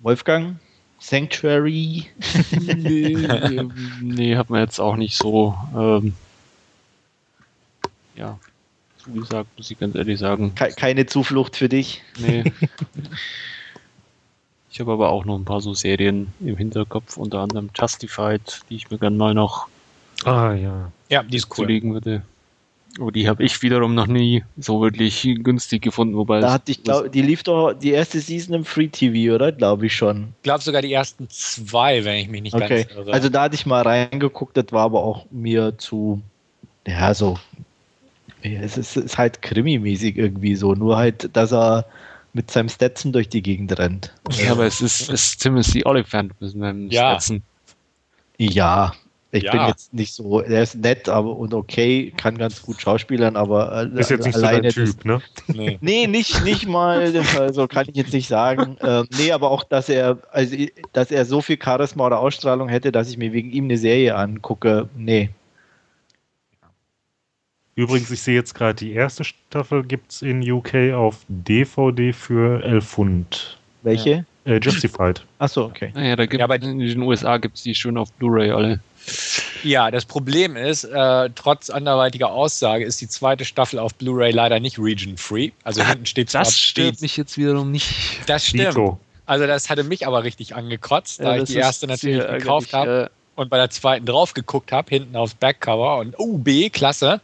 Wolfgang? 0.00 0.56
Sanctuary? 0.98 2.06
nee, 2.50 3.68
nee, 4.00 4.36
hat 4.36 4.50
man 4.50 4.60
jetzt 4.60 4.80
auch 4.80 4.96
nicht 4.96 5.16
so. 5.16 5.56
Ähm, 5.74 6.14
ja, 8.16 8.38
zugesagt, 8.98 9.48
muss 9.56 9.70
ich 9.70 9.78
ganz 9.78 9.94
ehrlich 9.94 10.18
sagen. 10.18 10.54
Keine 10.54 11.06
Zuflucht 11.06 11.56
für 11.56 11.68
dich? 11.68 12.02
Nee. 12.18 12.44
ich 14.70 14.80
habe 14.80 14.92
aber 14.92 15.10
auch 15.10 15.24
noch 15.24 15.38
ein 15.38 15.44
paar 15.44 15.60
so 15.60 15.74
Serien 15.74 16.32
im 16.40 16.56
Hinterkopf, 16.56 17.16
unter 17.16 17.40
anderem 17.40 17.70
Justified, 17.74 18.60
die 18.68 18.76
ich 18.76 18.90
mir 18.90 18.98
gerne 18.98 19.16
mal 19.16 19.34
noch 19.34 19.68
ah, 20.24 20.52
ja. 20.52 20.90
Ja, 21.08 21.22
die 21.22 21.36
ist 21.36 21.50
cool. 21.50 21.66
zulegen 21.66 21.94
würde. 21.94 22.22
Oh, 22.98 23.10
die 23.10 23.28
habe 23.28 23.42
ich 23.42 23.62
wiederum 23.62 23.94
noch 23.94 24.06
nie 24.06 24.44
so 24.56 24.80
wirklich 24.80 25.22
günstig 25.42 25.82
gefunden, 25.82 26.16
wobei. 26.16 26.40
Da 26.40 26.52
hatte 26.52 26.72
ich 26.72 26.82
glaube, 26.82 27.10
die 27.10 27.22
lief 27.22 27.42
doch 27.42 27.74
die 27.74 27.90
erste 27.90 28.20
Season 28.20 28.54
im 28.54 28.64
Free 28.64 28.88
TV, 28.88 29.34
oder? 29.34 29.52
Glaube 29.52 29.86
ich 29.86 29.94
schon. 29.94 30.28
Ich 30.38 30.42
glaube 30.44 30.62
sogar 30.62 30.82
die 30.82 30.92
ersten 30.92 31.28
zwei, 31.28 32.04
wenn 32.04 32.16
ich 32.16 32.28
mich 32.28 32.42
nicht 32.42 32.54
okay. 32.54 32.84
ganz 32.84 32.96
irre. 32.96 33.12
Also 33.12 33.28
da 33.28 33.42
hatte 33.42 33.54
ich 33.54 33.66
mal 33.66 33.82
reingeguckt, 33.82 34.56
das 34.56 34.66
war 34.70 34.84
aber 34.84 35.02
auch 35.02 35.26
mir 35.30 35.76
zu, 35.76 36.22
ja, 36.86 37.12
so. 37.12 37.38
es 38.42 38.78
ist, 38.78 38.96
ist 38.96 39.18
halt 39.18 39.42
krimimäßig 39.42 40.16
irgendwie 40.16 40.54
so, 40.54 40.74
nur 40.74 40.96
halt, 40.96 41.28
dass 41.36 41.52
er 41.52 41.86
mit 42.32 42.50
seinem 42.50 42.68
Stetson 42.68 43.12
durch 43.12 43.28
die 43.28 43.42
Gegend 43.42 43.78
rennt. 43.78 44.14
Ja, 44.30 44.52
aber 44.52 44.66
es 44.66 44.80
ist, 44.80 45.02
es 45.02 45.08
ist 45.08 45.42
Timothy 45.42 45.84
Oliphant 45.84 46.32
mit 46.40 46.52
seinem 46.52 46.90
ja. 46.90 47.18
Stetson. 47.18 47.42
Ja, 48.38 48.92
ich 49.32 49.42
ja. 49.42 49.52
bin 49.52 49.66
jetzt 49.66 49.92
nicht 49.92 50.14
so, 50.14 50.40
er 50.40 50.62
ist 50.62 50.76
nett 50.76 51.08
aber 51.08 51.36
und 51.36 51.52
okay, 51.52 52.12
kann 52.16 52.38
ganz 52.38 52.62
gut 52.62 52.80
schauspielern, 52.80 53.36
aber 53.36 53.90
äh, 53.92 54.00
ist 54.00 54.10
jetzt 54.10 54.24
nicht 54.26 54.36
alleine 54.36 54.70
so 54.70 54.84
Typ, 54.84 55.04
ne? 55.04 55.20
Nee. 55.48 55.78
nee, 55.82 56.06
nicht, 56.06 56.44
nicht 56.44 56.66
mal, 56.68 57.12
also 57.38 57.66
kann 57.66 57.86
ich 57.88 57.96
jetzt 57.96 58.12
nicht 58.12 58.28
sagen. 58.28 58.76
Ähm, 58.80 59.08
nee, 59.18 59.32
aber 59.32 59.50
auch, 59.50 59.64
dass 59.64 59.88
er, 59.88 60.18
also 60.30 60.56
dass 60.92 61.10
er 61.10 61.24
so 61.24 61.40
viel 61.40 61.58
Charisma 61.62 62.06
oder 62.06 62.20
Ausstrahlung 62.20 62.68
hätte, 62.68 62.92
dass 62.92 63.10
ich 63.10 63.18
mir 63.18 63.32
wegen 63.32 63.50
ihm 63.50 63.64
eine 63.64 63.78
Serie 63.78 64.14
angucke, 64.14 64.88
nee. 64.96 65.30
Übrigens, 67.74 68.10
ich 68.10 68.22
sehe 68.22 68.34
jetzt 68.34 68.54
gerade, 68.54 68.74
die 68.74 68.92
erste 68.92 69.24
Staffel 69.24 69.82
gibt 69.82 70.12
es 70.12 70.22
in 70.22 70.50
UK 70.50 70.94
auf 70.94 71.26
DVD 71.28 72.12
für 72.12 72.62
11 72.64 72.86
Pfund. 72.86 73.58
Welche? 73.82 74.24
Äh, 74.46 74.58
Justified. 74.62 75.22
Achso, 75.38 75.64
okay. 75.66 75.90
Naja, 75.94 76.16
da 76.16 76.24
gibt, 76.26 76.38
Ja, 76.38 76.44
aber- 76.44 76.54
in 76.56 76.78
den 76.78 77.02
USA 77.02 77.36
gibt 77.36 77.56
es 77.56 77.62
die 77.62 77.74
schön 77.74 77.98
auf 77.98 78.10
Blu-ray 78.14 78.50
alle. 78.52 78.80
Ja, 79.62 79.90
das 79.90 80.04
Problem 80.04 80.56
ist, 80.56 80.84
äh, 80.84 81.30
trotz 81.34 81.70
anderweitiger 81.70 82.30
Aussage 82.30 82.84
ist 82.84 83.00
die 83.00 83.08
zweite 83.08 83.44
Staffel 83.44 83.78
auf 83.78 83.94
Blu-ray 83.94 84.32
leider 84.32 84.58
nicht 84.60 84.78
region-free. 84.78 85.50
Also 85.62 85.84
hinten 85.84 86.06
steht 86.06 86.32
Das 86.34 86.58
stört 86.58 86.86
steht- 86.94 87.02
mich 87.02 87.16
jetzt 87.16 87.36
wiederum 87.38 87.70
nicht. 87.70 87.94
Das 88.26 88.46
stimmt. 88.46 88.70
Dito. 88.70 88.98
Also 89.26 89.46
das 89.46 89.68
hatte 89.70 89.82
mich 89.84 90.06
aber 90.06 90.22
richtig 90.24 90.54
angekotzt, 90.54 91.20
da 91.20 91.24
Ja, 91.24 91.34
ich 91.34 91.40
das 91.40 91.48
die 91.50 91.56
erste 91.56 91.86
natürlich 91.88 92.24
gekauft 92.26 92.72
habe 92.72 93.10
und 93.34 93.50
bei 93.50 93.56
der 93.58 93.70
zweiten 93.70 94.06
drauf 94.06 94.34
geguckt 94.34 94.70
habe, 94.72 94.88
hinten 94.88 95.16
aufs 95.16 95.34
Backcover 95.34 95.98
und 95.98 96.14
oh, 96.18 96.38
B, 96.38 96.70
klasse. 96.70 97.20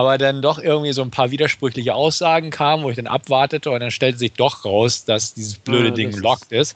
Aber 0.00 0.16
dann 0.16 0.40
doch 0.40 0.58
irgendwie 0.58 0.92
so 0.94 1.02
ein 1.02 1.10
paar 1.10 1.30
widersprüchliche 1.30 1.94
Aussagen 1.94 2.48
kamen, 2.50 2.82
wo 2.84 2.88
ich 2.90 2.96
dann 2.96 3.06
abwartete 3.06 3.70
und 3.70 3.80
dann 3.80 3.90
stellte 3.90 4.16
sich 4.18 4.32
doch 4.32 4.64
raus, 4.64 5.04
dass 5.04 5.34
dieses 5.34 5.56
blöde 5.58 5.88
Ja, 5.88 5.94
Ding 5.94 6.08
ist- 6.08 6.20
locked 6.20 6.52
ist. 6.52 6.74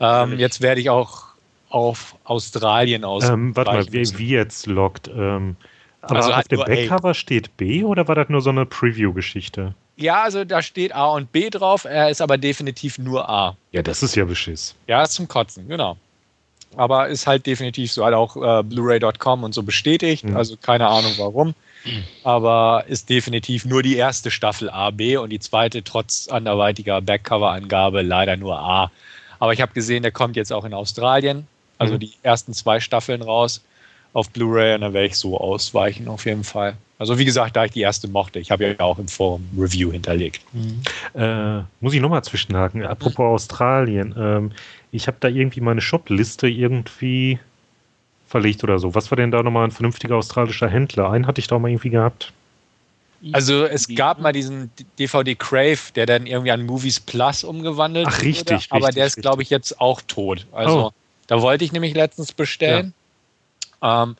Ähm, 0.00 0.38
jetzt 0.40 0.60
werde 0.60 0.80
ich 0.80 0.90
auch 0.90 1.26
auf 1.70 2.16
Australien 2.24 3.04
aus. 3.04 3.28
Ähm, 3.28 3.54
warte 3.54 3.70
mal, 3.70 3.86
wie, 3.92 4.18
wie 4.18 4.30
jetzt 4.30 4.66
lockt? 4.66 5.06
Ähm, 5.06 5.54
aber 6.02 6.16
Also 6.16 6.32
auf 6.32 6.48
dem 6.48 6.56
nur 6.56 6.64
A. 6.66 6.68
Backcover 6.68 7.14
steht 7.14 7.56
B 7.56 7.84
oder 7.84 8.08
war 8.08 8.16
das 8.16 8.28
nur 8.28 8.40
so 8.40 8.50
eine 8.50 8.66
Preview-Geschichte? 8.66 9.74
Ja, 9.96 10.22
also 10.22 10.44
da 10.44 10.60
steht 10.60 10.92
A 10.94 11.06
und 11.10 11.30
B 11.30 11.50
drauf, 11.50 11.84
er 11.84 12.10
ist 12.10 12.20
aber 12.20 12.38
definitiv 12.38 12.98
nur 12.98 13.28
A. 13.28 13.56
Ja, 13.70 13.82
das 13.82 14.02
ist 14.02 14.16
ja 14.16 14.24
Beschiss. 14.24 14.74
Ja, 14.88 15.02
ist 15.04 15.12
zum 15.12 15.28
Kotzen, 15.28 15.68
genau. 15.68 15.96
Aber 16.76 17.08
ist 17.08 17.26
halt 17.28 17.46
definitiv 17.46 17.92
so, 17.92 18.04
hat 18.04 18.14
auch 18.14 18.36
äh, 18.36 18.62
Blu-ray.com 18.64 19.44
und 19.44 19.54
so 19.54 19.62
bestätigt, 19.62 20.24
Mhm. 20.24 20.36
also 20.36 20.56
keine 20.60 20.88
Ahnung 20.88 21.12
warum. 21.18 21.54
Aber 22.24 22.84
ist 22.88 23.08
definitiv 23.08 23.64
nur 23.64 23.82
die 23.82 23.96
erste 23.96 24.30
Staffel 24.30 24.68
A, 24.70 24.90
B 24.90 25.16
und 25.16 25.30
die 25.30 25.40
zweite 25.40 25.82
trotz 25.82 26.28
anderweitiger 26.28 27.00
Backcover-Angabe 27.00 28.02
leider 28.02 28.36
nur 28.36 28.58
A. 28.58 28.90
Aber 29.38 29.52
ich 29.52 29.60
habe 29.60 29.72
gesehen, 29.72 30.02
der 30.02 30.12
kommt 30.12 30.36
jetzt 30.36 30.52
auch 30.52 30.64
in 30.64 30.74
Australien, 30.74 31.46
also 31.78 31.94
Mhm. 31.94 32.00
die 32.00 32.12
ersten 32.22 32.52
zwei 32.52 32.80
Staffeln 32.80 33.22
raus 33.22 33.62
auf 34.12 34.30
Blu-ray 34.30 34.74
und 34.74 34.80
dann 34.80 34.92
werde 34.94 35.06
ich 35.06 35.16
so 35.16 35.38
ausweichen 35.38 36.08
auf 36.08 36.26
jeden 36.26 36.44
Fall. 36.44 36.76
Also 36.98 37.18
wie 37.18 37.24
gesagt, 37.24 37.54
da 37.54 37.64
ich 37.64 37.70
die 37.70 37.82
erste 37.82 38.08
mochte, 38.08 38.40
ich 38.40 38.50
habe 38.50 38.66
ja 38.66 38.80
auch 38.80 38.98
im 38.98 39.06
Forum 39.06 39.48
Review 39.56 39.92
hinterlegt. 39.92 40.40
Äh, 41.14 41.60
muss 41.80 41.94
ich 41.94 42.00
nochmal 42.00 42.24
zwischenhaken. 42.24 42.84
Apropos 42.84 43.42
Australien. 43.42 44.14
Ähm, 44.18 44.52
ich 44.90 45.06
habe 45.06 45.18
da 45.20 45.28
irgendwie 45.28 45.60
meine 45.60 45.80
Shopliste 45.80 46.48
irgendwie 46.48 47.38
verlegt 48.28 48.62
oder 48.62 48.78
so. 48.78 48.94
Was 48.94 49.10
war 49.10 49.16
denn 49.16 49.30
da 49.30 49.42
nochmal 49.42 49.64
ein 49.64 49.70
vernünftiger 49.72 50.16
australischer 50.16 50.68
Händler? 50.68 51.10
Einen 51.10 51.26
hatte 51.26 51.40
ich 51.40 51.46
da 51.48 51.58
mal 51.58 51.68
irgendwie 51.70 51.90
gehabt. 51.90 52.32
Also 53.32 53.64
es 53.64 53.88
gab 53.88 54.20
mal 54.20 54.32
diesen 54.32 54.70
DVD 54.98 55.34
Crave, 55.34 55.78
der 55.96 56.06
dann 56.06 56.26
irgendwie 56.26 56.52
an 56.52 56.64
Movies 56.64 57.00
Plus 57.00 57.42
umgewandelt 57.42 58.06
Ach, 58.08 58.22
richtig, 58.22 58.70
wurde, 58.70 58.76
aber 58.76 58.86
richtig, 58.86 58.94
der 58.94 59.06
ist, 59.06 59.16
glaube 59.16 59.42
ich, 59.42 59.50
jetzt 59.50 59.80
auch 59.80 60.00
tot. 60.06 60.46
Also 60.52 60.86
Oh. 60.86 60.90
da 61.26 61.42
wollte 61.42 61.64
ich 61.64 61.72
nämlich 61.72 61.94
letztens 61.94 62.32
bestellen. 62.32 62.94
Ähm, 63.82 64.16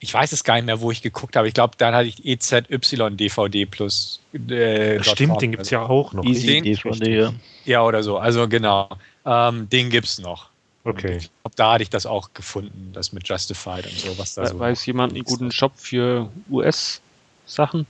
ich 0.00 0.14
weiß 0.14 0.32
es 0.32 0.44
gar 0.44 0.54
nicht 0.54 0.64
mehr, 0.64 0.80
wo 0.80 0.90
ich 0.90 1.02
geguckt 1.02 1.36
habe. 1.36 1.48
Ich 1.48 1.54
glaube, 1.54 1.74
dann 1.76 1.94
hatte 1.94 2.08
ich 2.08 2.24
EZY 2.24 3.10
DVD 3.10 3.66
Plus. 3.66 4.20
Äh, 4.32 5.02
Stimmt, 5.02 5.32
.com. 5.32 5.38
den 5.40 5.50
gibt 5.50 5.64
es 5.64 5.70
ja 5.70 5.82
auch 5.82 6.12
noch. 6.14 6.24
Easy 6.24 6.46
Den- 6.46 6.64
DVD. 6.64 7.18
ja. 7.18 7.32
Ja, 7.66 7.82
oder 7.84 8.02
so. 8.02 8.16
Also 8.16 8.48
genau. 8.48 8.88
Ähm, 9.26 9.68
den 9.68 9.90
gibt 9.90 10.06
es 10.06 10.18
noch. 10.20 10.48
Okay. 10.88 11.18
Ich 11.18 11.30
glaub, 11.42 11.56
da 11.56 11.72
hatte 11.74 11.82
ich 11.82 11.90
das 11.90 12.06
auch 12.06 12.32
gefunden, 12.32 12.92
das 12.92 13.12
mit 13.12 13.28
Justified 13.28 13.86
und 13.86 14.00
so, 14.00 14.18
was 14.18 14.34
da 14.34 14.46
so. 14.46 14.58
Weiß 14.58 14.86
jemand 14.86 15.14
einen 15.14 15.24
guten 15.24 15.52
Shop 15.52 15.72
für 15.76 16.30
US-Sachen? 16.50 17.86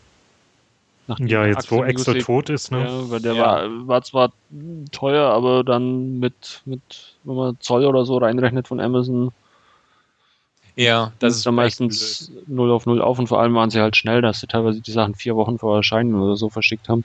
Ja, 1.20 1.46
jetzt 1.46 1.70
wo 1.70 1.82
Axel 1.82 2.14
Music- 2.14 2.26
tot 2.26 2.50
ist, 2.50 2.70
ne? 2.70 2.80
Ja, 2.80 3.10
weil 3.10 3.20
der 3.20 3.34
Ja. 3.34 3.42
war, 3.42 3.88
war 3.88 4.02
zwar 4.02 4.32
teuer, 4.92 5.30
aber 5.30 5.64
dann 5.64 6.18
mit, 6.18 6.62
mit, 6.66 7.16
wenn 7.24 7.34
man 7.36 7.56
Zoll 7.60 7.86
oder 7.86 8.04
so 8.04 8.18
reinrechnet 8.18 8.68
von 8.68 8.80
Amazon, 8.80 9.30
Ja, 10.76 11.12
das 11.18 11.36
ist 11.36 11.46
dann 11.46 11.54
meistens 11.56 12.30
0 12.46 12.70
auf 12.70 12.86
0 12.86 13.00
auf 13.02 13.18
und 13.18 13.26
vor 13.26 13.40
allem 13.40 13.54
waren 13.54 13.70
sie 13.70 13.80
halt 13.80 13.96
schnell, 13.96 14.22
dass 14.22 14.40
sie 14.40 14.46
teilweise 14.46 14.80
die 14.80 14.92
Sachen 14.92 15.14
vier 15.14 15.34
Wochen 15.34 15.58
vor 15.58 15.76
Erscheinen 15.76 16.14
oder 16.14 16.36
so 16.36 16.50
verschickt 16.50 16.88
haben. 16.88 17.04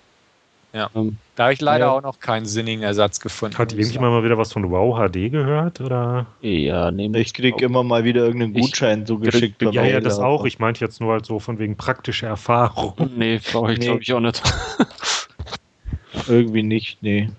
Ja. 0.73 0.89
Ähm, 0.95 1.17
Da 1.35 1.43
habe 1.43 1.53
ich 1.53 1.61
leider 1.61 1.85
Ja. 1.85 1.91
auch 1.91 2.01
noch 2.01 2.19
keinen 2.19 2.45
sinnigen 2.45 2.83
Ersatz 2.83 3.19
gefunden. 3.19 3.57
Hat 3.57 3.73
irgendjemand 3.73 4.11
mal 4.13 4.23
wieder 4.23 4.37
was 4.37 4.51
von 4.53 4.69
Wow 4.71 4.97
HD 4.97 5.29
gehört? 5.29 5.79
Oder? 5.81 6.25
ja, 6.41 6.89
nehmen 6.91 7.13
Ich 7.15 7.33
krieg 7.33 7.61
immer 7.61 7.83
mal 7.83 8.03
wieder 8.03 8.23
irgendeinen 8.25 8.55
Ich 8.55 8.61
Gutschein 8.61 9.05
zugeschickt. 9.05 9.57
krieg- 9.59 9.71
per 9.71 9.71
Ja, 9.71 9.83
ja, 9.83 9.99
das 9.99 10.17
aber- 10.19 10.27
auch. 10.27 10.45
Ich 10.45 10.59
meinte 10.59 10.83
jetzt 10.83 10.99
nur 10.99 11.11
halt 11.13 11.25
so 11.25 11.39
von 11.39 11.59
wegen 11.59 11.75
praktische 11.77 12.25
Erfahrung. 12.25 12.93
Nee, 13.15 13.39
brauche 13.51 13.73
ich 13.73 13.79
Nee. 13.79 13.85
glaube 13.85 14.01
ich 14.01 14.13
auch 14.13 14.19
nicht. 14.19 14.41
Irgendwie 16.27 16.63
nicht, 16.63 17.01
nee. 17.01 17.29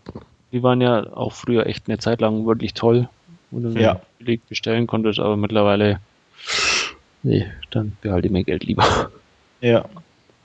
Die 0.53 0.62
waren 0.62 0.80
ja 0.80 1.05
auch 1.14 1.32
früher 1.32 1.66
echt 1.66 1.89
eine 1.89 1.99
Zeit 1.99 2.20
lang 2.20 2.47
wirklich 2.47 2.74
toll, 2.74 3.09
wo 3.51 3.61
du 3.61 3.68
Ja. 3.78 4.01
billig 4.18 4.41
bestellen 4.49 4.87
konntest, 4.87 5.18
aber 5.18 5.37
mittlerweile, 5.37 6.01
nee, 7.22 7.47
dann 7.70 7.97
behalte 8.01 8.26
ich 8.28 8.32
mein 8.32 8.45
Geld 8.45 8.64
lieber. 8.64 9.11
Ja. 9.61 9.85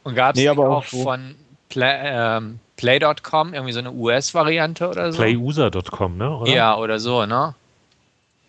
Und 0.04 0.16
gab 0.16 0.36
es 0.36 0.42
Nee, 0.42 0.50
auch 0.50 0.58
auch 0.58 0.86
so. 0.86 1.04
von 1.04 1.36
Play, 1.70 2.00
ähm, 2.04 2.60
Play.com 2.80 3.54
irgendwie 3.54 3.74
so 3.74 3.80
eine 3.80 3.92
US-Variante 3.92 4.88
oder 4.90 5.12
so? 5.12 5.22
Playuser.com, 5.22 6.18
ne? 6.18 6.38
Oder? 6.38 6.52
Ja, 6.52 6.78
oder 6.78 6.98
so, 7.00 7.26
ne? 7.26 7.54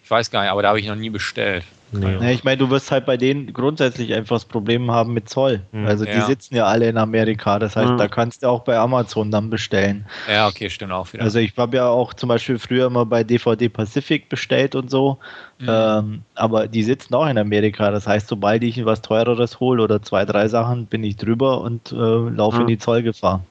Ich 0.05 0.11
weiß 0.11 0.31
gar 0.31 0.43
nicht, 0.43 0.51
aber 0.51 0.63
da 0.63 0.69
habe 0.69 0.81
ich 0.81 0.87
noch 0.87 0.95
nie 0.97 1.11
bestellt. 1.11 1.65
Nee. 1.93 2.13
Ja, 2.21 2.31
ich 2.31 2.45
meine, 2.45 2.57
du 2.59 2.71
wirst 2.71 2.93
halt 2.93 3.05
bei 3.05 3.17
denen 3.17 3.53
grundsätzlich 3.53 4.15
einfach 4.15 4.37
das 4.37 4.45
Problem 4.45 4.93
haben 4.93 5.13
mit 5.13 5.29
Zoll. 5.29 5.63
Mhm. 5.73 5.87
Also 5.87 6.05
die 6.05 6.13
Ja. 6.13 6.25
sitzen 6.25 6.55
ja 6.55 6.65
alle 6.67 6.89
in 6.89 6.97
Amerika. 6.97 7.59
Das 7.59 7.75
heißt, 7.75 7.93
Mhm. 7.95 7.99
da 7.99 8.07
kannst 8.07 8.45
du 8.45 8.49
auch 8.49 8.61
bei 8.63 8.79
Amazon 8.79 9.33
dann 9.33 9.51
bestellen. 9.51 10.07
Ja, 10.29 10.47
okay, 10.47 10.71
stimmt 10.71 10.93
auch 10.93 11.13
wieder. 11.13 11.25
Also 11.25 11.41
ich 11.41 11.53
habe 11.57 11.77
ja 11.79 11.89
auch 11.89 12.15
zum 12.15 12.29
Beispiel 12.29 12.61
früher 12.61 12.87
immer 12.87 13.05
bei 13.07 13.25
DVD 13.25 13.69
Pacific 13.69 14.29
bestellt 14.29 14.77
und 14.77 14.89
so. 14.89 15.19
Mhm. 15.59 15.67
Ähm, 15.69 16.23
aber 16.37 16.69
die 16.69 16.85
sitzen 16.85 17.13
auch 17.15 17.27
in 17.27 17.39
Amerika. 17.39 17.91
Das 17.91 18.07
heißt, 18.07 18.29
sobald 18.29 18.63
ich 18.63 18.85
was 18.85 19.03
teureres 19.03 19.59
hole 19.59 19.83
oder 19.83 20.01
zwei, 20.01 20.25
drei 20.25 20.47
Sachen, 20.47 20.87
bin 20.87 21.03
ich 21.03 21.17
drüber 21.17 21.61
und 21.61 21.91
äh, 21.91 21.97
laufe 21.97 22.59
Mhm. 22.59 22.63
in 22.63 22.67
die 22.69 22.79
Zollgefahr. 22.79 23.43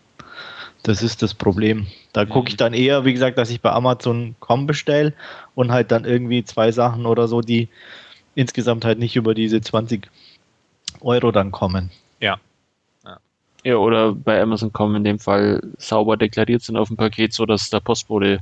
Das 0.83 1.03
ist 1.03 1.21
das 1.21 1.33
Problem. 1.33 1.87
Da 2.13 2.25
gucke 2.25 2.49
ich 2.49 2.57
dann 2.57 2.73
eher, 2.73 3.03
wie 3.05 3.13
gesagt, 3.13 3.37
dass 3.37 3.49
ich 3.49 3.61
bei 3.61 3.71
Amazon.com 3.71 4.65
bestelle 4.65 5.13
und 5.55 5.71
halt 5.71 5.91
dann 5.91 6.05
irgendwie 6.05 6.43
zwei 6.45 6.71
Sachen 6.71 7.05
oder 7.05 7.27
so, 7.27 7.41
die 7.41 7.67
insgesamt 8.35 8.85
halt 8.85 8.97
nicht 8.99 9.15
über 9.15 9.33
diese 9.35 9.59
20 9.61 10.07
Euro 11.01 11.31
dann 11.31 11.51
kommen. 11.51 11.91
Ja, 13.65 13.75
oder 13.75 14.13
bei 14.13 14.41
Amazon 14.41 14.71
kommen 14.71 14.95
in 14.95 15.03
dem 15.03 15.19
Fall 15.19 15.61
sauber 15.77 16.15
deklariert 16.15 16.61
sind 16.61 16.77
auf 16.77 16.87
dem 16.87 16.95
Paket, 16.95 17.33
so 17.33 17.45
dass 17.45 17.69
der 17.69 17.81
Postbote 17.81 18.39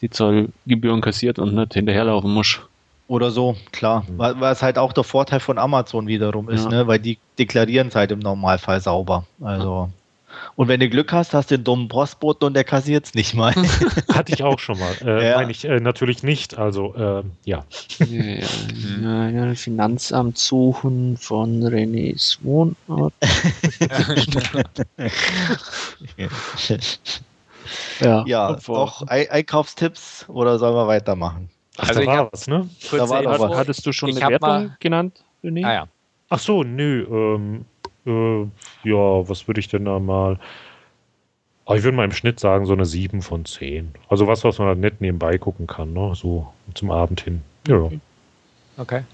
die 0.00 0.08
Zollgebühren 0.08 1.02
kassiert 1.02 1.38
und 1.38 1.54
nicht 1.54 1.74
hinterherlaufen 1.74 2.32
muss. 2.32 2.58
Oder 3.06 3.30
so, 3.30 3.54
klar. 3.70 4.06
Wa- 4.16 4.34
Was 4.38 4.62
halt 4.62 4.78
auch 4.78 4.94
der 4.94 5.04
Vorteil 5.04 5.40
von 5.40 5.58
Amazon 5.58 6.06
wiederum 6.06 6.48
ist, 6.48 6.64
Ja. 6.64 6.70
ne? 6.70 6.86
weil 6.86 7.00
die 7.00 7.18
deklarieren 7.38 7.88
es 7.88 7.94
halt 7.96 8.12
im 8.12 8.18
Normalfall 8.20 8.80
sauber. 8.80 9.26
Also. 9.42 9.90
Und 10.56 10.68
wenn 10.68 10.80
du 10.80 10.88
Glück 10.88 11.12
hast, 11.12 11.34
hast 11.34 11.50
du 11.50 11.56
den 11.58 11.64
dummen 11.64 11.88
Postboten 11.88 12.46
und 12.46 12.54
der 12.54 12.64
kassiert 12.64 13.06
es 13.06 13.14
nicht 13.14 13.34
mal. 13.34 13.52
Hatte 14.12 14.32
ich 14.32 14.42
auch 14.42 14.58
schon 14.58 14.78
mal. 14.78 14.92
Äh, 15.04 15.30
Ja. 15.30 15.36
Meine 15.36 15.50
ich 15.50 15.64
äh, 15.64 15.80
natürlich 15.80 16.22
nicht. 16.22 16.56
Also, 16.58 16.94
äh, 16.94 17.22
ja. 17.44 17.64
Ja, 18.08 18.24
ja, 19.02 19.28
ja, 19.28 19.54
Finanzamt 19.54 20.38
suchen 20.38 21.16
von 21.16 21.62
Renés 21.64 22.38
Wohnort. 22.42 23.12
Ja, 28.00 28.24
ja, 28.26 28.56
noch 28.68 29.08
Ei- 29.08 29.30
Einkaufstipps 29.30 30.26
oder 30.28 30.58
sollen 30.58 30.74
wir 30.74 30.86
weitermachen? 30.86 31.48
Ach, 31.78 31.88
Also 31.88 32.00
da 32.00 32.06
war 32.06 32.16
hab- 32.18 32.32
was, 32.32 32.46
ne? 32.46 32.68
Da 32.92 33.08
war 33.08 33.22
Info. 33.22 33.48
was. 33.48 33.56
Hattest 33.56 33.86
du 33.86 33.92
schon 33.92 34.10
Ich 34.10 34.22
eine 34.22 34.32
Wertung 34.32 34.48
mal- 34.48 34.76
genannt, 34.80 35.24
René? 35.42 35.64
Ah, 35.64 35.72
ja. 35.72 35.84
Ach 36.28 36.38
so, 36.38 36.62
nö. 36.62 37.06
Ähm, 37.36 37.64
äh, 38.06 38.42
ja, 38.84 39.28
was 39.28 39.46
würde 39.46 39.60
ich 39.60 39.68
denn 39.68 39.84
da 39.84 39.98
mal. 39.98 40.38
Aber 41.66 41.76
ich 41.76 41.82
würde 41.82 41.96
mal 41.96 42.04
im 42.04 42.12
Schnitt 42.12 42.38
sagen, 42.40 42.66
so 42.66 42.74
eine 42.74 42.84
7 42.84 43.22
von 43.22 43.44
10. 43.44 43.94
Also 44.08 44.26
was, 44.26 44.44
was 44.44 44.58
man 44.58 44.68
halt 44.68 44.78
nett 44.78 45.00
nebenbei 45.00 45.38
gucken 45.38 45.66
kann, 45.66 45.92
ne? 45.92 46.12
So 46.14 46.52
zum 46.74 46.90
Abend 46.90 47.22
hin. 47.22 47.42
Ja. 47.66 47.90
Okay. 48.76 49.04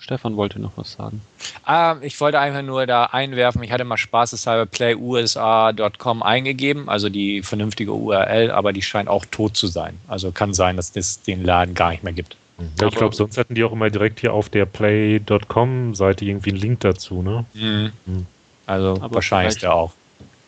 Stefan 0.00 0.36
wollte 0.36 0.58
noch 0.58 0.72
was 0.76 0.92
sagen. 0.92 1.20
Ähm, 1.68 1.98
ich 2.00 2.18
wollte 2.20 2.40
einfach 2.40 2.62
nur 2.62 2.86
da 2.86 3.04
einwerfen, 3.04 3.62
ich 3.62 3.70
hatte 3.70 3.84
mal 3.84 3.98
spaßeshalber 3.98 4.64
playusa.com 4.64 6.22
eingegeben, 6.22 6.88
also 6.88 7.10
die 7.10 7.42
vernünftige 7.42 7.92
URL, 7.92 8.50
aber 8.50 8.72
die 8.72 8.80
scheint 8.80 9.08
auch 9.08 9.26
tot 9.26 9.56
zu 9.56 9.66
sein. 9.66 9.98
Also 10.08 10.32
kann 10.32 10.54
sein, 10.54 10.76
dass 10.76 10.96
es 10.96 11.20
den 11.20 11.44
Laden 11.44 11.74
gar 11.74 11.90
nicht 11.90 12.02
mehr 12.02 12.14
gibt. 12.14 12.36
Ja 12.80 12.88
ich 12.88 12.94
glaube, 12.94 13.14
sonst 13.14 13.36
hätten 13.36 13.54
die 13.54 13.64
auch 13.64 13.72
immer 13.72 13.90
direkt 13.90 14.20
hier 14.20 14.32
auf 14.32 14.48
der 14.48 14.66
Play.com-Seite 14.66 16.24
irgendwie 16.24 16.50
einen 16.50 16.60
Link 16.60 16.80
dazu, 16.80 17.22
ne? 17.22 17.44
Mhm. 17.54 17.92
Mhm. 18.06 18.26
Also 18.66 18.98
Aber 19.00 19.14
wahrscheinlich 19.16 19.58
der 19.58 19.74
auch. 19.74 19.92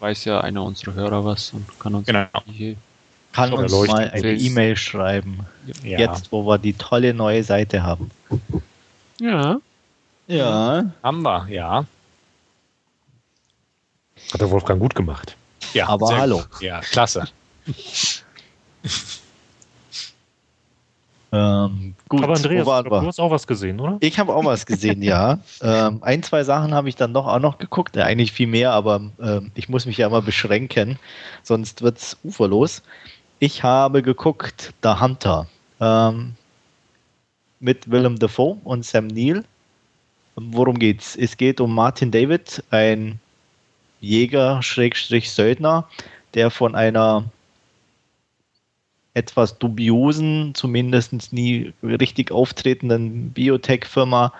Weiß 0.01 0.25
ja 0.25 0.41
einer 0.41 0.63
unserer 0.65 0.95
Hörer 0.95 1.25
was 1.25 1.53
und 1.53 1.67
kann 1.79 1.95
uns 1.95 2.07
Genau. 2.07 2.27
hier 2.47 2.77
Kann 3.33 3.53
uns 3.53 3.73
mal 3.73 4.11
eine 4.11 4.33
E-Mail 4.33 4.77
schreiben. 4.77 5.47
Ja. 5.83 5.99
Jetzt, 5.99 6.33
wo 6.33 6.45
wir 6.47 6.59
die 6.59 6.73
tolle 6.75 7.15
neue 7.15 7.43
Seite 7.45 7.83
haben. 7.83 8.11
Ja. 9.21 9.59
Ja. 10.27 10.85
Haben 11.03 11.23
wir, 11.23 11.47
ja. 11.49 11.87
Hat 14.33 14.41
der 14.41 14.51
Wolfgang 14.51 14.81
gut 14.81 14.95
gemacht. 14.95 15.37
Ja, 15.73 15.89
aber 15.89 16.17
hallo. 16.17 16.43
Gut. 16.51 16.63
Ja, 16.63 16.81
klasse. 16.81 17.29
ähm, 21.33 21.95
gut, 22.09 22.23
aber 22.23 22.35
Andreas, 22.37 22.65
glaub, 22.65 22.89
du 22.89 23.07
hast 23.07 23.19
auch 23.19 23.31
was 23.31 23.47
gesehen, 23.47 23.81
oder? 23.81 23.97
Ich 24.01 24.19
habe 24.19 24.35
auch 24.35 24.45
was 24.45 24.67
gesehen, 24.67 25.03
ja. 25.03 25.39
Ähm, 25.63 25.99
ein, 26.03 26.23
zwei 26.23 26.45
Sachen 26.45 26.75
habe 26.75 26.89
ich 26.89 26.97
dann 26.97 27.15
doch 27.15 27.27
auch 27.27 27.39
noch 27.39 27.57
geguckt. 27.59 27.97
Ja, 27.97 28.05
eigentlich 28.05 28.33
viel 28.33 28.49
mehr, 28.49 28.73
aber 28.73 29.01
ähm, 29.23 29.51
ich 29.55 29.69
muss 29.69 29.87
mich 29.87 29.97
ja 29.97 30.09
immer 30.09 30.21
beschränken, 30.21 30.99
sonst 31.43 31.83
wird 31.83 31.99
es 31.99 32.19
uferlos. 32.25 32.83
Ich 33.39 33.63
habe 33.63 34.03
geguckt 34.03 34.75
The 34.83 35.01
Hunter 35.01 35.47
ähm, 35.81 36.35
mit 37.61 37.91
Willem 37.91 38.19
Dafoe 38.19 38.59
und 38.65 38.85
Sam 38.85 39.07
Neill. 39.07 39.45
Worum 40.37 40.79
geht's? 40.79 41.17
Es 41.17 41.37
geht 41.37 41.61
um 41.61 41.75
Martin 41.75 42.11
David, 42.11 42.63
ein 42.71 43.21
Jäger-Söldner, 44.01 45.89
der 46.35 46.51
von 46.51 46.75
einer 46.75 47.25
etwas 49.15 49.59
dubiosen, 49.59 50.55
zumindest 50.55 51.33
nie 51.33 51.73
richtig 51.83 52.31
auftretenden 52.31 53.31
Biotech-Firma 53.31 54.33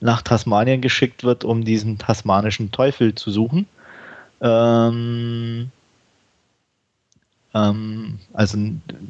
nach 0.00 0.22
Tasmanien 0.22 0.80
geschickt 0.80 1.24
wird, 1.24 1.44
um 1.44 1.64
diesen 1.64 1.98
tasmanischen 1.98 2.70
Teufel 2.70 3.14
zu 3.14 3.30
suchen. 3.30 3.66
Ähm, 4.40 5.70
ähm, 7.52 8.18
also 8.32 8.58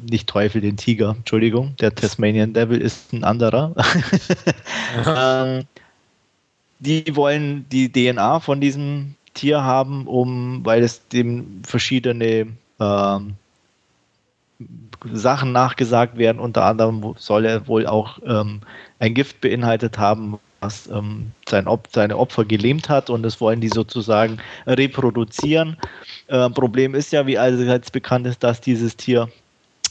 nicht 0.09 0.27
Teufel, 0.27 0.61
den 0.61 0.77
Tiger, 0.77 1.15
Entschuldigung, 1.17 1.75
der 1.79 1.93
Tasmanian 1.93 2.53
Devil 2.53 2.81
ist 2.81 3.13
ein 3.13 3.23
anderer. 3.23 3.75
ähm, 5.05 5.63
die 6.79 7.15
wollen 7.15 7.65
die 7.71 7.91
DNA 7.91 8.39
von 8.39 8.59
diesem 8.59 9.15
Tier 9.33 9.63
haben, 9.63 10.07
um, 10.07 10.65
weil 10.65 10.83
es 10.83 11.07
dem 11.09 11.61
verschiedene 11.63 12.47
ähm, 12.79 13.35
Sachen 15.11 15.51
nachgesagt 15.51 16.17
werden. 16.17 16.39
Unter 16.39 16.65
anderem 16.65 17.15
soll 17.17 17.45
er 17.45 17.67
wohl 17.67 17.87
auch 17.87 18.19
ähm, 18.25 18.61
ein 18.99 19.13
Gift 19.13 19.41
beinhaltet 19.41 19.97
haben, 19.97 20.39
was 20.59 20.87
ähm, 20.87 21.31
sein 21.49 21.67
Op 21.67 21.87
seine 21.91 22.17
Opfer 22.17 22.45
gelähmt 22.45 22.87
hat 22.87 23.09
und 23.09 23.23
das 23.23 23.41
wollen 23.41 23.61
die 23.61 23.69
sozusagen 23.69 24.37
reproduzieren. 24.67 25.77
Äh, 26.27 26.49
Problem 26.51 26.93
ist 26.93 27.11
ja, 27.11 27.25
wie 27.25 27.37
allseits 27.37 27.91
bekannt 27.91 28.27
ist, 28.27 28.43
dass 28.43 28.61
dieses 28.61 28.95
Tier 28.95 29.27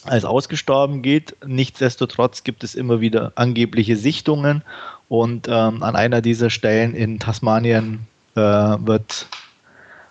als 0.04 0.24
ausgestorben 0.24 1.02
geht. 1.02 1.36
Nichtsdestotrotz 1.44 2.44
gibt 2.44 2.64
es 2.64 2.74
immer 2.74 3.00
wieder 3.00 3.32
angebliche 3.34 3.96
Sichtungen 3.96 4.62
und 5.08 5.48
ähm, 5.48 5.82
an 5.82 5.96
einer 5.96 6.22
dieser 6.22 6.50
Stellen 6.50 6.94
in 6.94 7.18
Tasmanien 7.18 8.06
äh, 8.36 8.40
wird 8.40 9.26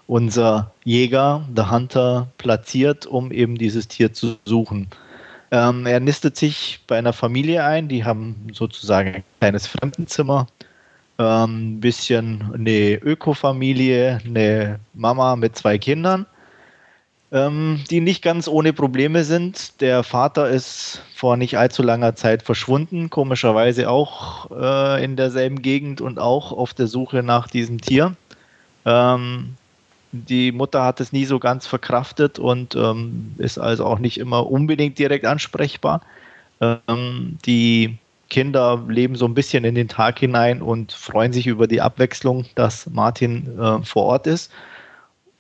unser 0.09 0.71
Jäger, 0.83 1.45
der 1.49 1.69
Hunter, 1.69 2.27
platziert, 2.39 3.05
um 3.05 3.31
eben 3.31 3.59
dieses 3.59 3.87
Tier 3.87 4.11
zu 4.11 4.37
suchen. 4.43 4.87
Ähm, 5.51 5.85
er 5.85 5.99
nistet 5.99 6.35
sich 6.35 6.81
bei 6.87 6.97
einer 6.97 7.13
Familie 7.13 7.63
ein, 7.63 7.87
die 7.87 8.03
haben 8.03 8.47
sozusagen 8.51 9.15
ein 9.15 9.23
kleines 9.39 9.67
Fremdenzimmer, 9.67 10.47
ein 11.17 11.25
ähm, 11.25 11.79
bisschen 11.79 12.43
eine 12.55 12.95
Ökofamilie, 12.95 14.19
eine 14.25 14.79
Mama 14.95 15.35
mit 15.35 15.55
zwei 15.55 15.77
Kindern, 15.77 16.25
ähm, 17.31 17.83
die 17.91 18.01
nicht 18.01 18.23
ganz 18.23 18.47
ohne 18.47 18.73
Probleme 18.73 19.23
sind. 19.23 19.79
Der 19.79 20.01
Vater 20.01 20.49
ist 20.49 21.03
vor 21.15 21.37
nicht 21.37 21.59
allzu 21.59 21.83
langer 21.83 22.15
Zeit 22.15 22.41
verschwunden, 22.41 23.11
komischerweise 23.11 23.91
auch 23.91 24.49
äh, 24.49 25.03
in 25.03 25.17
derselben 25.17 25.61
Gegend 25.61 26.01
und 26.01 26.17
auch 26.17 26.51
auf 26.51 26.73
der 26.73 26.87
Suche 26.87 27.21
nach 27.21 27.47
diesem 27.47 27.79
Tier. 27.79 28.15
Ähm, 28.85 29.55
die 30.11 30.51
Mutter 30.51 30.83
hat 30.83 30.99
es 30.99 31.11
nie 31.11 31.25
so 31.25 31.39
ganz 31.39 31.67
verkraftet 31.67 32.39
und 32.39 32.75
ähm, 32.75 33.33
ist 33.37 33.59
also 33.59 33.85
auch 33.85 33.99
nicht 33.99 34.17
immer 34.17 34.49
unbedingt 34.49 34.97
direkt 34.97 35.25
ansprechbar. 35.25 36.01
Ähm, 36.61 37.37
die 37.45 37.97
Kinder 38.29 38.83
leben 38.87 39.15
so 39.15 39.25
ein 39.25 39.33
bisschen 39.33 39.63
in 39.63 39.75
den 39.75 39.87
Tag 39.87 40.19
hinein 40.19 40.61
und 40.61 40.91
freuen 40.91 41.33
sich 41.33 41.47
über 41.47 41.67
die 41.67 41.81
Abwechslung, 41.81 42.45
dass 42.55 42.87
Martin 42.89 43.59
äh, 43.59 43.83
vor 43.83 44.03
Ort 44.03 44.27
ist. 44.27 44.51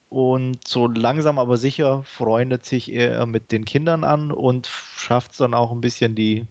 Und 0.09 0.67
so 0.67 0.87
langsam 0.87 1.37
aber 1.37 1.57
sicher 1.57 2.03
freundet 2.03 2.65
sich 2.65 2.91
er 2.91 3.27
mit 3.27 3.51
den 3.51 3.63
Kindern 3.63 4.03
an 4.03 4.31
und 4.31 4.67
schafft 4.67 5.31
es 5.31 5.37
dann 5.37 5.53
auch 5.53 5.71
ein 5.71 5.81
bisschen 5.81 6.15
die 6.15 6.47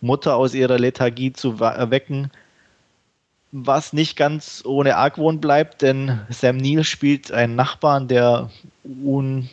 Mutter 0.00 0.36
aus 0.36 0.54
ihrer 0.54 0.78
Lethargie 0.78 1.32
zu 1.32 1.56
erwecken, 1.60 2.30
was 3.56 3.92
nicht 3.92 4.16
ganz 4.16 4.64
ohne 4.66 4.96
Argwohn 4.96 5.40
bleibt, 5.40 5.80
denn 5.80 6.20
Sam 6.28 6.56
Neill 6.56 6.82
spielt 6.82 7.30
einen 7.30 7.54
Nachbarn, 7.54 8.08
der 8.08 8.50
un, 9.04 9.48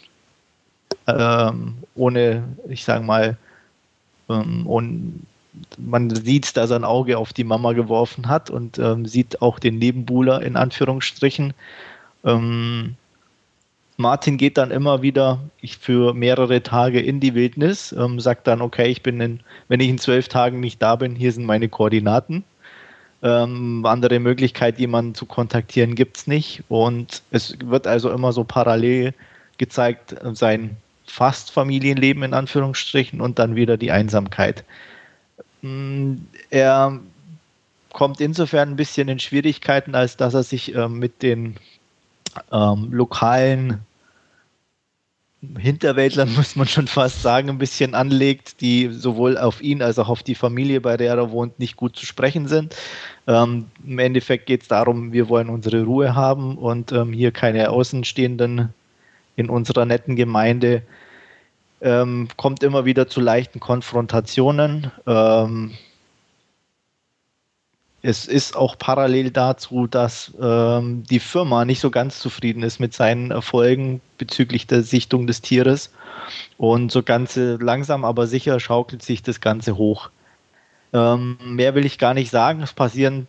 ähm, 1.06 1.76
ohne, 1.93 2.43
ich 2.68 2.84
sage 2.84 3.06
mal, 3.06 3.38
ähm, 4.28 4.66
un, 4.66 5.28
man 5.78 6.10
sieht, 6.10 6.58
dass 6.58 6.72
er 6.72 6.78
ein 6.78 6.84
Auge 6.84 7.20
auf 7.20 7.32
die 7.32 7.43
Mama 7.43 7.74
geworfen 7.74 8.28
hat 8.28 8.49
und 8.49 8.80
ähm, 8.80 9.06
sieht 9.06 9.39
auch 9.43 9.60
den 9.60 9.78
Nebenbuhler 9.78 10.41
in 10.41 10.56
Anführungsstrichen. 10.56 11.54
Ähm, 12.26 12.95
Martin 13.97 14.38
geht 14.38 14.58
dann 14.58 14.72
immer 14.72 15.04
wieder 15.04 15.41
für 15.80 16.16
mehrere 16.16 16.64
Tage 16.64 16.99
in 16.99 17.20
die 17.20 17.36
Wildnis, 17.36 17.91
ähm, 17.91 18.20
sagt 18.20 18.47
dann, 18.47 18.62
okay, 18.64 18.88
ich 18.88 19.04
bin 19.04 19.22
in, 19.22 19.41
wenn 19.68 19.80
ich 19.80 19.89
in 19.89 19.99
zwölf 19.99 20.28
Tagen 20.28 20.60
nicht 20.60 20.82
da 20.82 20.95
bin, 20.95 21.16
hier 21.16 21.32
sind 21.32 21.45
meine 21.45 21.70
Koordinaten. 21.70 22.43
Ähm, 23.24 23.86
andere 23.86 24.19
Möglichkeit, 24.19 24.80
jemanden 24.80 25.13
zu 25.13 25.26
kontaktieren, 25.26 25.95
gibt 25.95 26.17
es 26.17 26.28
nicht. 26.28 26.63
Und 26.69 27.22
es 27.32 27.55
wird 27.63 27.86
also 27.86 28.11
immer 28.11 28.34
so 28.34 28.43
parallel 28.43 29.13
gezeigt, 29.57 30.15
sein 30.34 30.78
fast 31.05 31.51
Familienleben 31.51 32.24
in 32.24 32.34
Anführungsstrichen 32.34 33.22
und 33.22 33.38
dann 33.38 33.55
wieder 33.55 33.78
die 33.78 33.91
Einsamkeit. 33.91 34.63
Mm, 35.61 36.15
er 36.49 36.99
kommt 37.91 38.22
insofern 38.22 38.69
ein 38.69 38.76
bisschen 38.76 39.09
in 39.09 39.19
Schwierigkeiten, 39.19 39.95
als 39.95 40.17
dass 40.17 40.34
er 40.34 40.43
sich 40.43 40.74
ähm, 40.74 40.99
mit 40.99 41.22
den 41.22 41.57
ähm, 42.51 42.88
lokalen 42.91 43.82
Hinterwäldlern, 45.57 46.34
muss 46.36 46.55
man 46.55 46.67
schon 46.67 46.88
fast 46.88 47.22
sagen, 47.22 47.49
ein 47.49 47.57
bisschen 47.57 47.95
anlegt, 47.95 48.61
die 48.61 48.89
sowohl 48.91 49.38
auf 49.38 49.61
ihn 49.61 49.82
als 49.82 49.99
auch 49.99 50.09
auf 50.09 50.24
die 50.24 50.36
Familie, 50.36 50.82
bei 50.82 50.97
der 50.97 51.15
er 51.15 51.32
wohnt, 51.32 51.59
nicht 51.59 51.76
gut 51.76 51.95
zu 51.95 52.05
sprechen 52.05 52.47
sind. 52.47 52.76
Ähm, 53.28 53.67
Im 53.86 53.99
Endeffekt 53.99 54.45
geht 54.45 54.63
es 54.63 54.67
darum, 54.67 55.13
wir 55.13 55.30
wollen 55.30 55.49
unsere 55.49 55.84
Ruhe 55.84 56.15
haben 56.15 56.57
und 56.57 56.91
ähm, 56.91 57.13
hier 57.13 57.32
keine 57.32 57.69
Außenstehenden 57.69 58.74
in 59.36 59.49
unserer 59.49 59.86
netten 59.86 60.15
Gemeinde. 60.15 60.82
Ähm, 61.82 62.28
kommt 62.38 62.63
immer 62.63 62.86
wieder 62.86 63.07
zu 63.07 63.22
leichten 63.22 63.59
Konfrontationen. 63.59 64.91
Ähm, 65.07 65.72
es 68.03 68.26
ist 68.26 68.55
auch 68.55 68.78
parallel 68.78 69.30
dazu, 69.30 69.86
dass 69.86 70.34
ähm, 70.41 71.03
die 71.09 71.19
Firma 71.19 71.65
nicht 71.65 71.80
so 71.80 71.91
ganz 71.91 72.19
zufrieden 72.19 72.63
ist 72.63 72.80
mit 72.80 72.93
seinen 72.93 73.30
Erfolgen 73.30 74.01
bezüglich 74.17 74.65
der 74.65 74.82
Sichtung 74.82 75.28
des 75.28 75.41
Tieres. 75.41 75.91
Und 76.57 76.91
so 76.91 77.03
ganz 77.03 77.36
langsam, 77.36 78.05
aber 78.05 78.26
sicher 78.26 78.59
schaukelt 78.59 79.03
sich 79.03 79.22
das 79.22 79.41
Ganze 79.41 79.78
hoch. 79.78 80.09
Ähm, 80.94 81.38
mehr 81.44 81.76
will 81.76 81.86
ich 81.86 81.98
gar 81.98 82.14
nicht 82.14 82.32
sagen. 82.32 82.62
Es 82.62 82.74
passieren, 82.74 83.28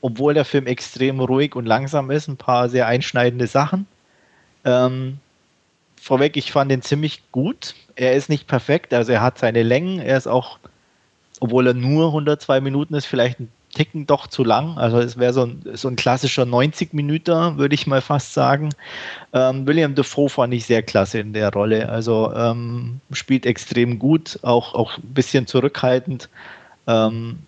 obwohl 0.00 0.34
der 0.34 0.44
Film 0.44 0.66
extrem 0.66 1.20
ruhig 1.20 1.54
und 1.54 1.66
langsam 1.66 2.10
ist, 2.10 2.28
ein 2.28 2.36
paar 2.36 2.68
sehr 2.68 2.86
einschneidende 2.86 3.46
Sachen. 3.46 3.86
Ähm, 4.64 5.18
vorweg, 6.00 6.36
ich 6.36 6.52
fand 6.52 6.72
ihn 6.72 6.82
ziemlich 6.82 7.22
gut. 7.32 7.74
Er 7.96 8.14
ist 8.14 8.28
nicht 8.28 8.46
perfekt, 8.46 8.92
also 8.92 9.12
er 9.12 9.22
hat 9.22 9.38
seine 9.38 9.62
Längen. 9.62 10.00
Er 10.00 10.16
ist 10.16 10.26
auch, 10.26 10.58
obwohl 11.40 11.68
er 11.68 11.74
nur 11.74 12.08
102 12.08 12.60
Minuten 12.60 12.94
ist, 12.94 13.06
vielleicht 13.06 13.40
ein 13.40 13.48
Ticken 13.74 14.06
doch 14.06 14.28
zu 14.28 14.44
lang. 14.44 14.78
Also 14.78 14.98
es 14.98 15.18
wäre 15.18 15.32
so 15.32 15.46
ein, 15.46 15.62
so 15.74 15.88
ein 15.88 15.96
klassischer 15.96 16.44
90 16.44 16.94
Minuten, 16.94 17.58
würde 17.58 17.74
ich 17.74 17.86
mal 17.86 18.00
fast 18.00 18.32
sagen. 18.32 18.70
Ähm, 19.32 19.66
William 19.66 19.94
Defoe 19.94 20.28
fand 20.28 20.54
ich 20.54 20.64
sehr 20.64 20.82
klasse 20.82 21.18
in 21.18 21.32
der 21.32 21.52
Rolle. 21.52 21.88
Also 21.88 22.32
ähm, 22.34 23.00
spielt 23.12 23.46
extrem 23.46 23.98
gut, 23.98 24.38
auch, 24.42 24.74
auch 24.74 24.96
ein 24.98 25.14
bisschen 25.14 25.46
zurückhaltend. 25.46 26.28
Ähm, 26.86 27.38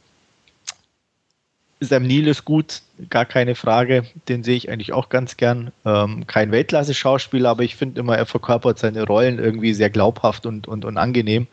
Sam 1.80 2.06
Neill 2.06 2.28
ist 2.28 2.44
gut, 2.44 2.80
gar 3.10 3.26
keine 3.26 3.54
Frage. 3.54 4.04
Den 4.28 4.42
sehe 4.42 4.56
ich 4.56 4.70
eigentlich 4.70 4.92
auch 4.92 5.08
ganz 5.08 5.36
gern. 5.36 5.72
Ähm, 5.84 6.26
kein 6.26 6.50
Weltklasse-Schauspieler, 6.50 7.50
aber 7.50 7.64
ich 7.64 7.76
finde 7.76 8.00
immer, 8.00 8.16
er 8.16 8.26
verkörpert 8.26 8.78
seine 8.78 9.04
Rollen 9.04 9.38
irgendwie 9.38 9.74
sehr 9.74 9.90
glaubhaft 9.90 10.46
und, 10.46 10.66
und, 10.68 10.84
und 10.84 10.96
angenehm. 10.96 11.46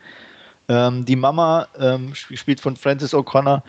Ähm, 0.69 1.03
die 1.03 1.17
Mama 1.17 1.67
ähm, 1.77 2.15
spielt 2.15 2.61
von 2.61 2.77
Frances 2.77 3.13
O'Connor, 3.13 3.63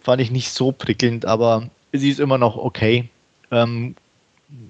fand 0.00 0.22
ich 0.22 0.30
nicht 0.30 0.50
so 0.50 0.70
prickelnd, 0.70 1.24
aber 1.24 1.68
sie 1.92 2.10
ist 2.10 2.20
immer 2.20 2.38
noch 2.38 2.56
okay. 2.56 3.08
Ähm, 3.50 3.96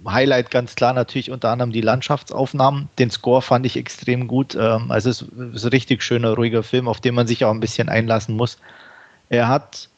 Highlight 0.07 0.51
ganz 0.51 0.75
klar 0.75 0.95
natürlich 0.95 1.31
unter 1.31 1.51
anderem 1.51 1.73
die 1.73 1.83
Landschaftsaufnahmen. 1.83 2.89
Den 2.99 3.11
Score 3.11 3.43
fand 3.43 3.67
ich 3.67 3.77
extrem 3.77 4.27
gut. 4.27 4.55
Ähm, 4.55 4.91
also 4.91 5.11
es 5.11 5.23
ist 5.23 5.65
ein 5.65 5.69
richtig 5.69 6.03
schöner, 6.03 6.35
ruhiger 6.35 6.63
Film, 6.63 6.89
auf 6.89 7.01
den 7.01 7.15
man 7.15 7.27
sich 7.27 7.45
auch 7.45 7.51
ein 7.53 7.61
bisschen 7.61 7.91
einlassen 7.91 8.37
muss. 8.37 8.59
Er 9.29 9.49
hat 9.49 9.89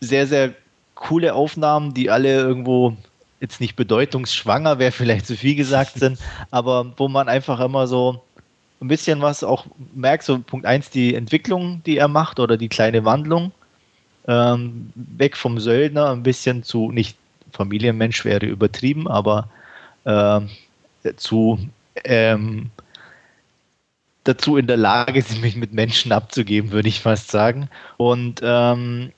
sehr, 0.00 0.26
sehr 0.26 0.54
coole 0.94 1.34
Aufnahmen, 1.34 1.94
die 1.94 2.10
alle 2.10 2.32
irgendwo 2.32 2.96
jetzt 3.40 3.60
nicht 3.60 3.76
bedeutungsschwanger, 3.76 4.78
wäre 4.78 4.92
vielleicht 4.92 5.26
zu 5.26 5.36
viel 5.36 5.54
gesagt 5.54 5.98
sind, 5.98 6.18
aber 6.50 6.92
wo 6.96 7.08
man 7.08 7.28
einfach 7.28 7.60
immer 7.60 7.86
so 7.86 8.22
ein 8.80 8.88
bisschen 8.88 9.20
was 9.20 9.44
auch 9.44 9.66
merkt, 9.94 10.24
so 10.24 10.38
Punkt 10.38 10.66
1, 10.66 10.90
die 10.90 11.14
Entwicklung, 11.14 11.82
die 11.84 11.98
er 11.98 12.08
macht 12.08 12.38
oder 12.40 12.56
die 12.56 12.68
kleine 12.68 13.04
Wandlung, 13.04 13.52
ähm, 14.26 14.92
weg 14.94 15.36
vom 15.36 15.58
Söldner, 15.58 16.10
ein 16.10 16.22
bisschen 16.22 16.62
zu, 16.62 16.90
nicht 16.90 17.16
Familienmensch 17.52 18.24
wäre 18.24 18.46
übertrieben, 18.46 19.08
aber 19.08 19.48
äh, 20.04 20.40
zu 21.16 21.58
ähm, 22.04 22.70
dazu 24.24 24.56
in 24.56 24.66
der 24.66 24.76
Lage, 24.76 25.22
sich 25.22 25.56
mit 25.56 25.72
Menschen 25.72 26.12
abzugeben, 26.12 26.70
würde 26.70 26.88
ich 26.88 27.00
fast 27.00 27.30
sagen. 27.30 27.68
Und 27.96 28.40
ähm, 28.42 29.12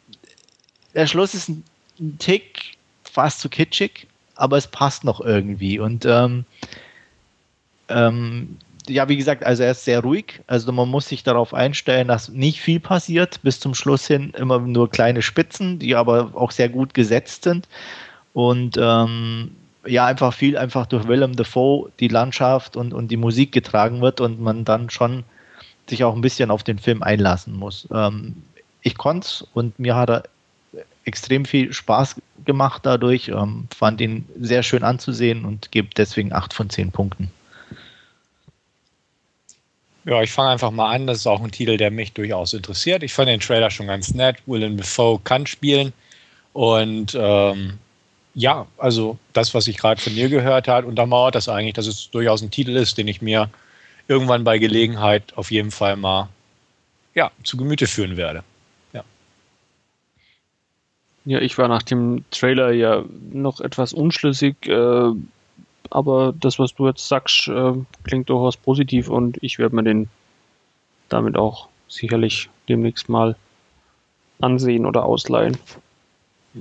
der 0.94 1.06
Schluss 1.06 1.34
ist 1.34 1.48
ein, 1.48 1.64
ein 2.00 2.18
Tick 2.18 2.76
fast 3.04 3.40
zu 3.40 3.48
kitschig, 3.48 4.06
aber 4.36 4.56
es 4.56 4.66
passt 4.66 5.04
noch 5.04 5.20
irgendwie. 5.20 5.78
Und 5.78 6.04
ähm, 6.06 6.44
ähm, 7.88 8.56
ja, 8.88 9.08
wie 9.08 9.16
gesagt, 9.16 9.44
also 9.44 9.62
er 9.62 9.72
ist 9.72 9.84
sehr 9.84 10.00
ruhig. 10.00 10.40
Also 10.46 10.72
man 10.72 10.88
muss 10.88 11.08
sich 11.08 11.22
darauf 11.22 11.54
einstellen, 11.54 12.08
dass 12.08 12.28
nicht 12.28 12.60
viel 12.60 12.80
passiert. 12.80 13.40
Bis 13.42 13.60
zum 13.60 13.74
Schluss 13.74 14.06
hin 14.06 14.32
immer 14.36 14.58
nur 14.58 14.90
kleine 14.90 15.22
Spitzen, 15.22 15.78
die 15.78 15.94
aber 15.94 16.32
auch 16.34 16.50
sehr 16.50 16.68
gut 16.68 16.94
gesetzt 16.94 17.44
sind. 17.44 17.68
Und 18.32 18.76
ähm, 18.80 19.52
ja, 19.86 20.06
einfach 20.06 20.32
viel 20.32 20.56
einfach 20.56 20.86
durch 20.86 21.08
Willem 21.08 21.36
Dafoe 21.36 21.90
die 22.00 22.08
Landschaft 22.08 22.76
und, 22.76 22.94
und 22.94 23.08
die 23.08 23.16
Musik 23.16 23.52
getragen 23.52 24.00
wird 24.00 24.20
und 24.20 24.40
man 24.40 24.64
dann 24.64 24.90
schon 24.90 25.24
sich 25.88 26.04
auch 26.04 26.14
ein 26.14 26.20
bisschen 26.20 26.50
auf 26.50 26.62
den 26.62 26.78
Film 26.78 27.02
einlassen 27.02 27.56
muss. 27.56 27.88
Ähm, 27.92 28.42
ich 28.82 28.96
konnte 28.96 29.26
es 29.26 29.44
und 29.54 29.78
mir 29.78 29.96
hat 29.96 30.10
er 30.10 30.22
extrem 31.04 31.44
viel 31.44 31.72
Spaß 31.72 32.16
gemacht 32.44 32.82
dadurch, 32.84 33.28
ähm, 33.28 33.66
fand 33.76 34.00
ihn 34.00 34.26
sehr 34.40 34.62
schön 34.62 34.84
anzusehen 34.84 35.44
und 35.44 35.72
gebe 35.72 35.88
deswegen 35.96 36.32
8 36.32 36.52
von 36.52 36.70
10 36.70 36.92
Punkten. 36.92 37.30
Ja, 40.04 40.20
ich 40.20 40.32
fange 40.32 40.50
einfach 40.50 40.72
mal 40.72 40.92
an. 40.92 41.06
Das 41.06 41.18
ist 41.18 41.26
auch 41.26 41.40
ein 41.40 41.52
Titel, 41.52 41.76
der 41.76 41.90
mich 41.90 42.12
durchaus 42.12 42.54
interessiert. 42.54 43.04
Ich 43.04 43.14
fand 43.14 43.28
den 43.28 43.38
Trailer 43.38 43.70
schon 43.70 43.86
ganz 43.86 44.12
nett. 44.14 44.36
Willem 44.46 44.76
Dafoe 44.76 45.20
kann 45.22 45.46
spielen. 45.46 45.92
Und 46.52 47.16
ähm, 47.18 47.78
ja, 48.34 48.66
also 48.78 49.18
das, 49.32 49.54
was 49.54 49.68
ich 49.68 49.76
gerade 49.76 50.00
von 50.00 50.14
dir 50.14 50.28
gehört 50.28 50.68
habe, 50.68 50.86
untermauert 50.86 51.34
das 51.34 51.48
eigentlich, 51.48 51.74
dass 51.74 51.86
es 51.86 52.10
durchaus 52.10 52.42
ein 52.42 52.50
Titel 52.50 52.76
ist, 52.76 52.96
den 52.96 53.08
ich 53.08 53.20
mir 53.20 53.50
irgendwann 54.08 54.44
bei 54.44 54.58
Gelegenheit 54.58 55.36
auf 55.36 55.50
jeden 55.50 55.70
Fall 55.70 55.96
mal 55.96 56.28
ja, 57.14 57.30
zu 57.44 57.56
Gemüte 57.56 57.86
führen 57.86 58.16
werde. 58.16 58.42
Ja. 58.92 59.04
Ja, 61.24 61.40
ich 61.40 61.58
war 61.58 61.68
nach 61.68 61.82
dem 61.82 62.24
Trailer 62.30 62.72
ja 62.72 63.04
noch 63.32 63.60
etwas 63.60 63.92
unschlüssig, 63.92 64.56
äh, 64.66 65.10
aber 65.90 66.32
das, 66.38 66.58
was 66.58 66.74
du 66.74 66.86
jetzt 66.86 67.06
sagst, 67.06 67.48
äh, 67.48 67.74
klingt 68.04 68.30
durchaus 68.30 68.56
positiv 68.56 69.08
und 69.08 69.38
ich 69.42 69.58
werde 69.58 69.76
mir 69.76 69.82
den 69.82 70.08
damit 71.10 71.36
auch 71.36 71.68
sicherlich 71.88 72.48
demnächst 72.68 73.10
mal 73.10 73.36
ansehen 74.40 74.86
oder 74.86 75.04
ausleihen. 75.04 75.58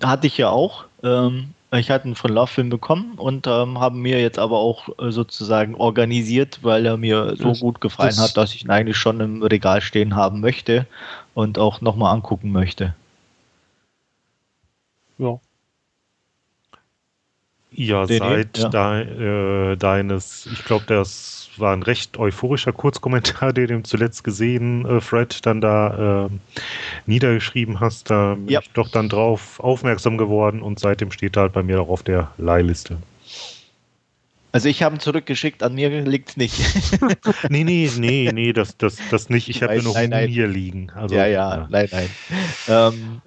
Hatte 0.04 0.28
ich 0.28 0.38
ja 0.38 0.50
auch. 0.50 0.86
Ähm, 1.04 1.54
ich 1.80 1.90
hatte 1.90 2.06
einen 2.06 2.16
von 2.16 2.32
Love 2.32 2.48
Film 2.48 2.70
bekommen 2.70 3.14
und 3.16 3.48
ähm, 3.48 3.80
haben 3.80 4.02
mir 4.02 4.20
jetzt 4.20 4.38
aber 4.38 4.60
auch 4.60 4.90
äh, 5.00 5.12
sozusagen 5.12 5.76
organisiert, 5.76 6.60
weil 6.64 6.86
er 6.86 6.98
mir 6.98 7.36
so 7.38 7.50
das, 7.50 7.62
gut 7.62 7.80
gefallen 7.80 8.10
das 8.10 8.20
hat, 8.20 8.38
dass 8.38 8.54
ich 8.54 8.66
ihn 8.66 8.70
eigentlich 8.70 8.98
schon 8.98 9.22
im 9.22 9.42
Regal 9.42 9.82
stehen 9.82 10.16
haben 10.16 10.42
möchte 10.42 10.86
und 11.34 11.58
auch 11.58 11.80
nochmal 11.80 12.14
angucken 12.14 12.52
möchte. 12.52 12.94
Ja. 15.18 15.40
Ja, 17.74 18.06
Den 18.06 18.20
seit 18.20 18.58
ja. 18.58 18.70
De, 18.70 19.72
äh, 19.72 19.76
deines, 19.78 20.46
ich 20.48 20.66
glaube, 20.66 20.84
das 20.88 21.41
war 21.58 21.74
ein 21.74 21.84
recht 21.84 22.18
euphorischer 22.18 22.74
Kurzkommentar, 22.74 23.54
den 23.54 23.68
du 23.68 23.84
zuletzt 23.84 24.24
gesehen, 24.24 24.86
äh, 24.86 25.02
Fred, 25.02 25.46
dann 25.46 25.62
da 25.62 26.26
äh, 26.26 26.30
niedergeschrieben 27.06 27.80
hast. 27.80 28.10
Da 28.10 28.36
bin 28.36 28.50
ja. 28.50 28.60
ich 28.62 28.70
doch 28.72 28.90
dann 28.90 29.10
drauf 29.10 29.60
aufmerksam 29.60 30.18
geworden 30.18 30.62
und 30.62 30.80
seitdem 30.80 31.12
steht 31.12 31.38
er 31.38 31.44
halt 31.44 31.54
bei 31.54 31.64
mir 31.64 31.82
auch 31.82 31.90
auf 31.90 32.04
der 32.04 32.32
Leihliste. 32.38 32.98
Also 34.54 34.68
ich 34.68 34.84
habe 34.84 34.98
ihn 34.98 35.00
zurückgeschickt, 35.00 35.64
an 35.64 35.76
mir 35.76 35.90
liegt 36.02 36.32
es 36.32 36.38
nicht. 36.38 36.60
nee, 37.50 37.64
nee, 37.64 37.90
nee, 37.98 38.30
nee, 38.34 38.52
das, 38.52 38.76
das, 38.78 38.98
das 39.10 39.30
nicht. 39.30 39.48
Ich 39.48 39.64
habe 39.64 39.76
nur 39.76 39.84
noch 39.84 39.96
nein, 39.96 40.28
hier 40.28 40.48
liegen. 40.48 40.90
Also, 40.94 41.16
ja, 41.16 41.26
ja, 41.26 41.56
ja, 41.56 41.68
nein, 41.70 41.88
nein. 41.90 42.10
Ähm, 42.68 43.22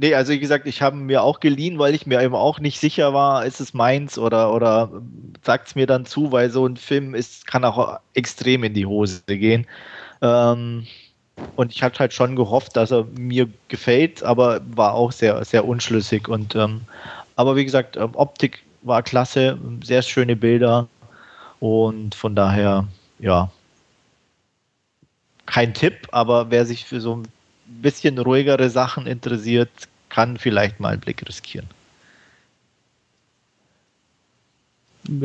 Nee, 0.00 0.14
also 0.14 0.32
wie 0.32 0.38
gesagt, 0.38 0.66
ich 0.68 0.80
habe 0.80 0.96
mir 0.96 1.22
auch 1.22 1.40
geliehen, 1.40 1.78
weil 1.80 1.92
ich 1.94 2.06
mir 2.06 2.22
eben 2.22 2.34
auch 2.34 2.60
nicht 2.60 2.78
sicher 2.78 3.12
war, 3.14 3.44
ist 3.44 3.58
es 3.60 3.74
meins 3.74 4.16
oder, 4.16 4.54
oder 4.54 5.02
sagt 5.44 5.68
es 5.68 5.74
mir 5.74 5.86
dann 5.88 6.06
zu, 6.06 6.30
weil 6.30 6.50
so 6.50 6.66
ein 6.66 6.76
Film 6.76 7.14
ist, 7.16 7.46
kann 7.48 7.64
auch 7.64 7.98
extrem 8.14 8.62
in 8.62 8.74
die 8.74 8.86
Hose 8.86 9.22
gehen. 9.26 9.66
Ähm, 10.22 10.86
und 11.56 11.72
ich 11.72 11.82
hatte 11.82 12.00
halt 12.00 12.14
schon 12.14 12.36
gehofft, 12.36 12.76
dass 12.76 12.92
er 12.92 13.04
mir 13.06 13.48
gefällt, 13.68 14.22
aber 14.22 14.60
war 14.76 14.94
auch 14.94 15.12
sehr, 15.12 15.44
sehr 15.44 15.66
unschlüssig. 15.66 16.28
Und 16.28 16.54
ähm, 16.56 16.86
aber 17.36 17.56
wie 17.56 17.64
gesagt, 17.64 17.96
ähm, 17.96 18.12
Optik 18.14 18.66
war 18.82 19.02
klasse, 19.02 19.58
sehr 19.84 20.02
schöne 20.02 20.36
Bilder 20.36 20.90
und 21.60 22.14
von 22.14 22.36
daher, 22.36 22.88
ja, 23.18 23.52
kein 25.46 25.74
Tipp, 25.74 26.06
aber 26.12 26.50
wer 26.50 26.66
sich 26.66 26.84
für 26.84 27.00
so 27.00 27.16
ein 27.16 27.32
bisschen 27.68 28.18
ruhigere 28.18 28.70
Sachen 28.70 29.06
interessiert, 29.06 29.70
kann 30.08 30.36
vielleicht 30.36 30.80
mal 30.80 30.92
einen 30.92 31.00
Blick 31.00 31.26
riskieren. 31.26 31.68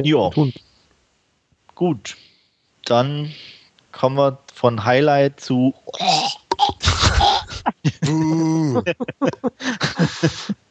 Ja. 0.04 0.30
Gut. 1.76 2.16
Dann 2.86 3.32
kommen 3.91 4.18
wir 4.18 4.38
von 4.54 4.84
Highlight 4.84 5.39
zu. 5.39 5.74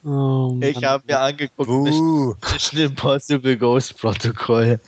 oh, 0.04 0.58
ich 0.60 0.84
habe 0.84 1.04
mir 1.06 1.20
angeguckt. 1.20 1.70
Mission 1.70 2.78
Impossible 2.78 3.56
Ghost 3.56 3.98
Protocol. 3.98 4.78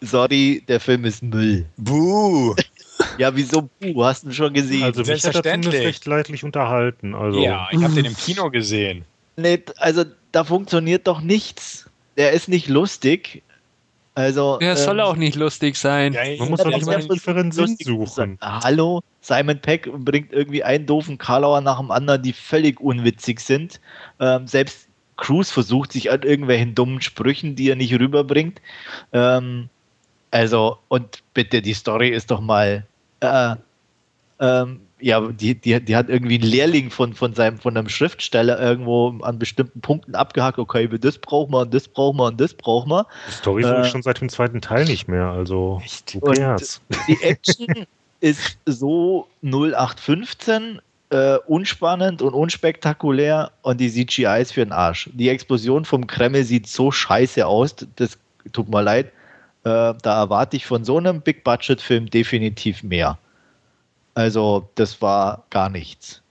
Sorry, 0.00 0.62
der 0.68 0.78
Film 0.80 1.04
ist 1.04 1.22
Müll. 1.22 1.66
Buh. 1.76 2.54
Ja, 3.18 3.34
wieso? 3.34 3.68
Buh, 3.80 4.04
hast 4.04 4.24
du 4.24 4.32
schon 4.32 4.52
gesehen? 4.52 4.84
Also 4.84 5.02
mich 5.02 5.24
hat 5.24 5.46
er 5.46 5.72
recht 5.72 6.06
leidlich 6.06 6.44
unterhalten. 6.44 7.14
Also. 7.14 7.40
Ja, 7.40 7.68
ich 7.70 7.82
habe 7.82 7.94
den 7.94 8.06
im 8.06 8.16
Kino 8.16 8.50
gesehen. 8.50 9.04
Nee, 9.36 9.62
also 9.76 10.04
da 10.32 10.44
funktioniert 10.44 11.06
doch 11.06 11.20
nichts. 11.20 11.88
Der 12.16 12.32
ist 12.32 12.48
nicht 12.48 12.68
lustig. 12.68 13.42
Also, 14.18 14.58
der 14.58 14.72
ähm, 14.72 14.76
soll 14.76 15.00
auch 15.00 15.14
nicht 15.14 15.36
lustig 15.36 15.76
sein. 15.76 16.12
Ja, 16.12 16.22
Man 16.40 16.50
muss 16.50 16.60
doch 16.60 16.70
nicht 16.70 16.84
mal 16.84 16.96
einen 16.96 17.08
tieferen 17.08 17.52
Sinn 17.52 17.76
suchen. 17.80 18.36
Hallo, 18.40 19.00
Simon 19.20 19.60
Peck 19.60 19.88
bringt 19.92 20.32
irgendwie 20.32 20.64
einen 20.64 20.86
doofen 20.86 21.18
Karlauer 21.18 21.60
nach 21.60 21.78
dem 21.78 21.92
anderen, 21.92 22.22
die 22.22 22.32
völlig 22.32 22.80
unwitzig 22.80 23.38
sind. 23.38 23.80
Ähm, 24.18 24.48
selbst 24.48 24.88
Cruz 25.16 25.52
versucht 25.52 25.92
sich 25.92 26.10
an 26.10 26.22
irgendwelchen 26.22 26.74
dummen 26.74 27.00
Sprüchen, 27.00 27.54
die 27.54 27.70
er 27.70 27.76
nicht 27.76 27.92
rüberbringt. 27.92 28.60
Ähm, 29.12 29.68
also, 30.30 30.78
und 30.88 31.22
bitte, 31.34 31.62
die 31.62 31.74
Story 31.74 32.10
ist 32.10 32.30
doch 32.30 32.40
mal 32.40 32.86
äh, 33.20 33.54
ähm, 34.40 34.80
ja, 35.00 35.20
die, 35.20 35.54
die, 35.54 35.80
die 35.80 35.96
hat 35.96 36.08
irgendwie 36.08 36.36
einen 36.36 36.50
Lehrling 36.50 36.90
von, 36.90 37.14
von, 37.14 37.34
seinem, 37.34 37.58
von 37.58 37.76
einem 37.76 37.88
Schriftsteller 37.88 38.58
irgendwo 38.60 39.10
an 39.22 39.38
bestimmten 39.38 39.80
Punkten 39.80 40.14
abgehakt, 40.14 40.58
okay, 40.58 40.88
das 40.88 41.18
brauchen 41.18 41.52
wir 41.52 41.60
und 41.60 41.74
das 41.74 41.88
brauchen 41.88 42.18
wir 42.18 42.26
und 42.26 42.40
das 42.40 42.54
brauchen 42.54 42.90
wir. 42.90 43.06
Die 43.28 43.32
Story 43.32 43.62
äh, 43.64 43.82
ich 43.82 43.88
schon 43.88 44.02
seit 44.02 44.20
dem 44.20 44.28
zweiten 44.28 44.60
Teil 44.60 44.84
nicht 44.84 45.08
mehr, 45.08 45.26
also 45.26 45.80
Die 47.08 47.22
Action 47.22 47.86
ist 48.20 48.58
so 48.66 49.28
0815 49.42 50.80
äh, 51.10 51.36
unspannend 51.46 52.20
und 52.20 52.34
unspektakulär 52.34 53.52
und 53.62 53.80
die 53.80 53.90
CGI 53.90 54.40
ist 54.42 54.52
für 54.52 54.64
den 54.64 54.72
Arsch. 54.72 55.08
Die 55.14 55.28
Explosion 55.28 55.84
vom 55.84 56.06
Kreml 56.06 56.44
sieht 56.44 56.66
so 56.66 56.90
scheiße 56.90 57.46
aus, 57.46 57.76
das 57.96 58.18
tut 58.52 58.68
mir 58.68 58.82
leid. 58.82 59.12
Äh, 59.64 59.94
da 60.02 60.20
erwarte 60.20 60.56
ich 60.56 60.66
von 60.66 60.84
so 60.84 60.98
einem 60.98 61.20
Big-Budget-Film 61.20 62.10
definitiv 62.10 62.82
mehr. 62.82 63.18
Also, 64.14 64.68
das 64.74 65.00
war 65.02 65.44
gar 65.50 65.68
nichts. 65.68 66.22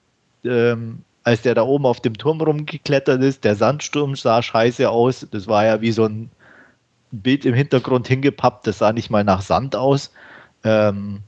Ähm, 0.44 1.04
als 1.24 1.42
der 1.42 1.56
da 1.56 1.64
oben 1.64 1.86
auf 1.86 2.00
dem 2.00 2.18
Turm 2.18 2.40
rumgeklettert 2.42 3.22
ist, 3.22 3.44
der 3.44 3.56
Sandsturm 3.56 4.16
sah 4.16 4.42
scheiße 4.42 4.90
aus. 4.90 5.28
Das 5.30 5.48
war 5.48 5.66
ja 5.66 5.82
wie 5.82 5.92
so 5.92 6.06
ein 6.06 6.30
Bild 7.12 7.46
im 7.46 7.54
Hintergrund 7.54 8.08
hingepappt. 8.08 8.66
Das 8.68 8.78
sah 8.78 8.94
nicht 8.94 9.10
mal 9.10 9.24
nach 9.24 9.42
Sand 9.42 9.76
aus. 9.76 10.12
Ähm, 10.64 11.24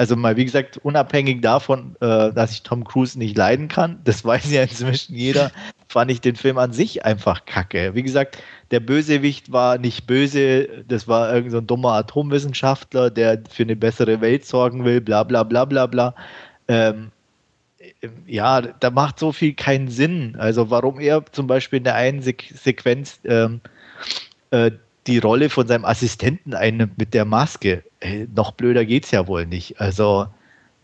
also 0.00 0.16
mal, 0.16 0.38
wie 0.38 0.46
gesagt, 0.46 0.78
unabhängig 0.78 1.42
davon, 1.42 1.94
äh, 2.00 2.32
dass 2.32 2.52
ich 2.52 2.62
Tom 2.62 2.84
Cruise 2.84 3.18
nicht 3.18 3.36
leiden 3.36 3.68
kann, 3.68 4.00
das 4.04 4.24
weiß 4.24 4.50
ja 4.50 4.62
inzwischen 4.62 5.14
jeder, 5.14 5.52
fand 5.88 6.10
ich 6.10 6.22
den 6.22 6.36
Film 6.36 6.56
an 6.56 6.72
sich 6.72 7.04
einfach 7.04 7.44
kacke. 7.44 7.94
Wie 7.94 8.02
gesagt, 8.02 8.38
der 8.70 8.80
Bösewicht 8.80 9.52
war 9.52 9.76
nicht 9.76 10.06
böse, 10.06 10.84
das 10.88 11.06
war 11.06 11.28
irgendein 11.28 11.50
so 11.50 11.60
dummer 11.60 11.92
Atomwissenschaftler, 11.92 13.10
der 13.10 13.42
für 13.50 13.64
eine 13.64 13.76
bessere 13.76 14.22
Welt 14.22 14.46
sorgen 14.46 14.86
will, 14.86 15.02
bla 15.02 15.22
bla 15.22 15.42
bla 15.42 15.66
bla 15.66 15.84
bla. 15.84 16.14
Ähm, 16.66 17.10
ja, 18.26 18.62
da 18.62 18.88
macht 18.90 19.18
so 19.18 19.32
viel 19.32 19.52
keinen 19.52 19.88
Sinn. 19.88 20.34
Also 20.38 20.70
warum 20.70 20.98
er 20.98 21.26
zum 21.30 21.46
Beispiel 21.46 21.76
in 21.76 21.84
der 21.84 21.96
einen 21.96 22.22
Se 22.22 22.32
Sequenz 22.54 23.20
ähm, 23.24 23.60
äh, 24.50 24.70
die 25.06 25.18
Rolle 25.18 25.50
von 25.50 25.66
seinem 25.66 25.84
Assistenten 25.84 26.54
einnimmt 26.54 26.98
mit 26.98 27.14
der 27.14 27.24
Maske. 27.24 27.82
Hey, 28.00 28.28
noch 28.34 28.52
blöder 28.52 28.84
geht's 28.84 29.10
ja 29.10 29.26
wohl 29.26 29.46
nicht. 29.46 29.80
Also 29.80 30.26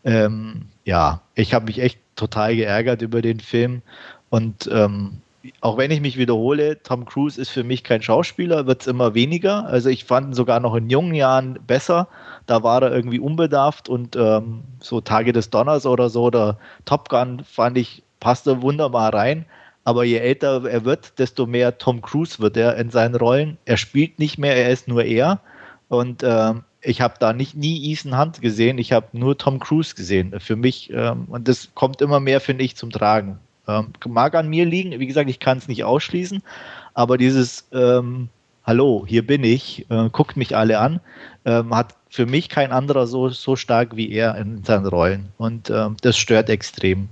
ähm, 0.05 0.67
ja, 0.85 1.21
ich 1.35 1.55
habe 1.55 1.67
mich 1.67 1.81
echt 1.81 1.99
total 2.17 2.57
geärgert 2.57 3.03
über 3.03 3.23
den 3.23 3.41
Film 3.41 3.83
und 4.31 4.69
ähm, 4.73 5.19
auch 5.61 5.77
wenn 5.79 5.91
ich 5.91 6.01
mich 6.01 6.17
wiederhole, 6.17 6.83
Tom 6.83 7.05
Cruise 7.05 7.41
ist 7.41 7.51
für 7.51 7.65
mich 7.65 7.85
kein 7.85 8.03
Schauspieler, 8.03 8.67
wird 8.67 8.83
es 8.83 8.87
immer 8.87 9.15
weniger. 9.15 9.67
Also 9.67 9.89
ich 9.89 10.05
fand 10.05 10.29
ihn 10.29 10.35
sogar 10.35 10.61
noch 10.61 10.75
in 10.75 10.91
jungen 10.91 11.15
Jahren 11.15 11.59
besser. 11.67 12.09
Da 12.47 12.63
war 12.63 12.83
er 12.83 12.93
irgendwie 12.93 13.21
unbedarft 13.21 13.89
und 13.89 14.17
ähm, 14.17 14.63
so 14.81 15.01
Tage 15.01 15.33
des 15.33 15.51
Donners 15.51 15.87
oder 15.87 16.11
so, 16.11 16.31
der 16.31 16.59
Top 16.85 17.09
Gun 17.09 17.43
fand 17.45 17.79
ich, 17.79 18.03
passte 18.21 18.63
wunderbar 18.63 19.15
rein. 19.15 19.47
Aber 19.87 20.03
je 20.03 20.17
älter 20.19 20.65
er 20.69 20.85
wird, 20.85 21.17
desto 21.21 21.47
mehr 21.47 21.79
Tom 21.79 22.03
Cruise 22.03 22.41
wird 22.41 22.57
er 22.57 22.77
in 22.77 22.91
seinen 22.91 23.15
Rollen. 23.15 23.57
Er 23.67 23.77
spielt 23.77 24.19
nicht 24.19 24.37
mehr, 24.37 24.57
er 24.57 24.71
ist 24.71 24.89
nur 24.89 25.05
er. 25.05 25.39
Und 25.87 26.25
ähm, 26.25 26.65
ich 26.81 27.01
habe 27.01 27.15
da 27.21 27.33
nicht 27.33 27.55
nie 27.55 27.93
Ethan 27.93 28.19
Hunt 28.19 28.41
gesehen, 28.41 28.79
ich 28.79 28.91
habe 28.91 29.07
nur 29.13 29.39
Tom 29.39 29.61
Cruise 29.61 29.95
gesehen. 29.95 30.41
Für 30.41 30.57
mich, 30.57 30.91
ähm, 30.93 31.27
und 31.29 31.47
das 31.47 31.69
kommt 31.75 32.03
immer 32.03 32.19
mehr, 32.19 32.41
finde 32.41 32.65
ich, 32.65 32.75
zum 32.75 32.91
Tragen. 32.91 33.39
Ähm, 33.69 33.93
mag 34.09 34.35
an 34.35 34.49
mir 34.49 34.65
liegen, 34.65 34.99
wie 34.99 35.07
gesagt, 35.07 35.31
ich 35.31 35.39
kann 35.39 35.59
es 35.59 35.69
nicht 35.69 35.85
ausschließen, 35.85 36.43
aber 36.95 37.17
dieses 37.17 37.69
ähm, 37.73 38.29
Hallo, 38.65 39.05
hier 39.07 39.25
bin 39.25 39.45
ich, 39.45 39.89
äh, 39.89 40.09
guckt 40.11 40.37
mich 40.37 40.57
alle 40.57 40.81
an, 40.81 40.99
ähm, 41.45 41.73
hat 41.73 41.95
für 42.11 42.27
mich 42.27 42.49
kein 42.49 42.73
anderer 42.73 43.07
so, 43.07 43.29
so 43.29 43.55
stark 43.55 43.95
wie 43.95 44.11
er 44.11 44.35
in 44.35 44.65
seinen 44.65 44.87
Rollen. 44.87 45.29
Und 45.39 45.71
ähm, 45.71 45.97
das 46.03 46.17
stört 46.17 46.51
extrem. 46.51 47.09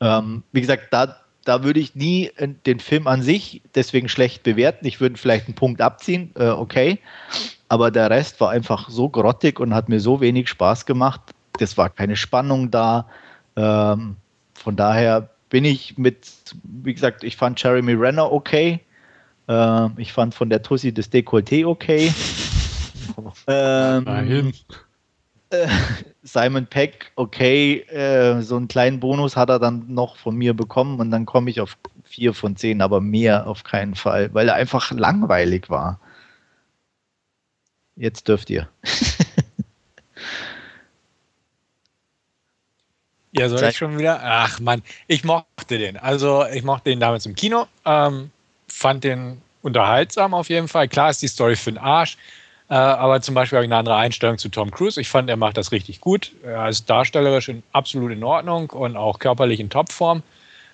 Ähm, 0.00 0.42
wie 0.50 0.60
gesagt, 0.60 0.88
da, 0.90 1.16
da 1.48 1.64
würde 1.64 1.80
ich 1.80 1.94
nie 1.94 2.30
den 2.66 2.78
Film 2.78 3.06
an 3.06 3.22
sich 3.22 3.62
deswegen 3.74 4.10
schlecht 4.10 4.42
bewerten. 4.42 4.86
Ich 4.86 5.00
würde 5.00 5.16
vielleicht 5.16 5.46
einen 5.46 5.54
Punkt 5.54 5.80
abziehen, 5.80 6.30
äh, 6.38 6.48
okay. 6.48 6.98
Aber 7.70 7.90
der 7.90 8.10
Rest 8.10 8.38
war 8.40 8.50
einfach 8.50 8.90
so 8.90 9.08
grottig 9.08 9.58
und 9.58 9.74
hat 9.74 9.88
mir 9.88 9.98
so 9.98 10.20
wenig 10.20 10.50
Spaß 10.50 10.84
gemacht. 10.84 11.22
Das 11.58 11.78
war 11.78 11.88
keine 11.88 12.16
Spannung 12.16 12.70
da. 12.70 13.08
Ähm, 13.56 14.16
von 14.52 14.76
daher 14.76 15.30
bin 15.48 15.64
ich 15.64 15.96
mit, 15.96 16.18
wie 16.64 16.92
gesagt, 16.92 17.24
ich 17.24 17.38
fand 17.38 17.62
Jeremy 17.62 17.94
Renner 17.94 18.30
okay. 18.30 18.80
Äh, 19.48 19.88
ich 19.96 20.12
fand 20.12 20.34
von 20.34 20.50
der 20.50 20.62
Tussi 20.62 20.92
das 20.92 21.10
Dekolleté 21.10 21.66
okay. 21.66 22.12
ähm, 23.46 24.52
äh, 25.48 25.66
Simon 26.22 26.66
Peck, 26.66 27.12
okay, 27.16 27.80
äh, 27.88 28.40
so 28.42 28.56
einen 28.56 28.68
kleinen 28.68 29.00
Bonus 29.00 29.36
hat 29.36 29.50
er 29.50 29.58
dann 29.58 29.84
noch 29.92 30.16
von 30.16 30.36
mir 30.36 30.54
bekommen 30.54 31.00
und 31.00 31.10
dann 31.10 31.26
komme 31.26 31.50
ich 31.50 31.60
auf 31.60 31.76
vier 32.04 32.34
von 32.34 32.56
zehn, 32.56 32.82
aber 32.82 33.00
mehr 33.00 33.46
auf 33.46 33.64
keinen 33.64 33.94
Fall, 33.94 34.32
weil 34.34 34.48
er 34.48 34.54
einfach 34.54 34.90
langweilig 34.90 35.70
war. 35.70 36.00
Jetzt 37.96 38.28
dürft 38.28 38.50
ihr. 38.50 38.68
Ja, 43.32 43.48
soll 43.48 43.62
ich 43.64 43.76
schon 43.76 43.98
wieder? 43.98 44.20
Ach 44.22 44.58
man, 44.58 44.82
ich 45.06 45.22
mochte 45.22 45.78
den. 45.78 45.96
Also 45.96 46.46
ich 46.46 46.64
mochte 46.64 46.90
den 46.90 47.00
damals 47.00 47.26
im 47.26 47.34
Kino, 47.34 47.66
ähm, 47.84 48.30
fand 48.68 49.04
den 49.04 49.40
unterhaltsam 49.62 50.34
auf 50.34 50.48
jeden 50.48 50.68
Fall. 50.68 50.88
Klar 50.88 51.10
ist 51.10 51.22
die 51.22 51.28
Story 51.28 51.56
für 51.56 51.72
den 51.72 51.78
Arsch, 51.78 52.16
äh, 52.70 52.74
aber 52.74 53.20
zum 53.20 53.34
Beispiel 53.34 53.56
habe 53.56 53.64
ich 53.64 53.70
eine 53.70 53.78
andere 53.78 53.96
Einstellung 53.96 54.36
zu 54.38 54.48
Tom 54.50 54.70
Cruise. 54.70 55.00
Ich 55.00 55.08
fand, 55.08 55.30
er 55.30 55.36
macht 55.36 55.56
das 55.56 55.72
richtig 55.72 56.00
gut. 56.00 56.32
Er 56.42 56.68
ist 56.68 56.88
darstellerisch 56.88 57.48
in, 57.48 57.62
absolut 57.72 58.12
in 58.12 58.22
Ordnung 58.22 58.70
und 58.70 58.96
auch 58.96 59.18
körperlich 59.18 59.60
in 59.60 59.70
Topform. 59.70 60.22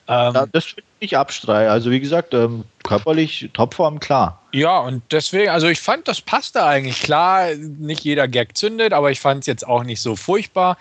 Ähm, 0.07 0.35
ja, 0.35 0.47
das 0.47 0.65
finde 0.67 0.83
ich 1.01 1.17
abstreiten. 1.17 1.71
Also 1.71 1.91
wie 1.91 2.01
gesagt, 2.01 2.35
ähm, 2.35 2.65
körperlich 2.83 3.49
Topform, 3.53 4.01
klar. 4.01 4.41
Ja, 4.53 4.79
und 4.81 5.03
deswegen, 5.13 5.51
also 5.51 5.69
ich 5.69 5.81
fand, 5.81 6.09
das 6.09 6.21
passte 6.21 6.65
eigentlich. 6.65 7.01
Klar, 7.01 7.55
nicht 7.55 8.05
jeder 8.05 8.29
Gag 8.29 8.57
zündet, 8.57 8.93
aber 8.93 9.11
ich 9.11 9.21
fand 9.21 9.41
es 9.41 9.47
jetzt 9.47 9.67
auch 9.67 9.85
nicht 9.85 10.01
so 10.01 10.17
furchtbar. 10.17 10.77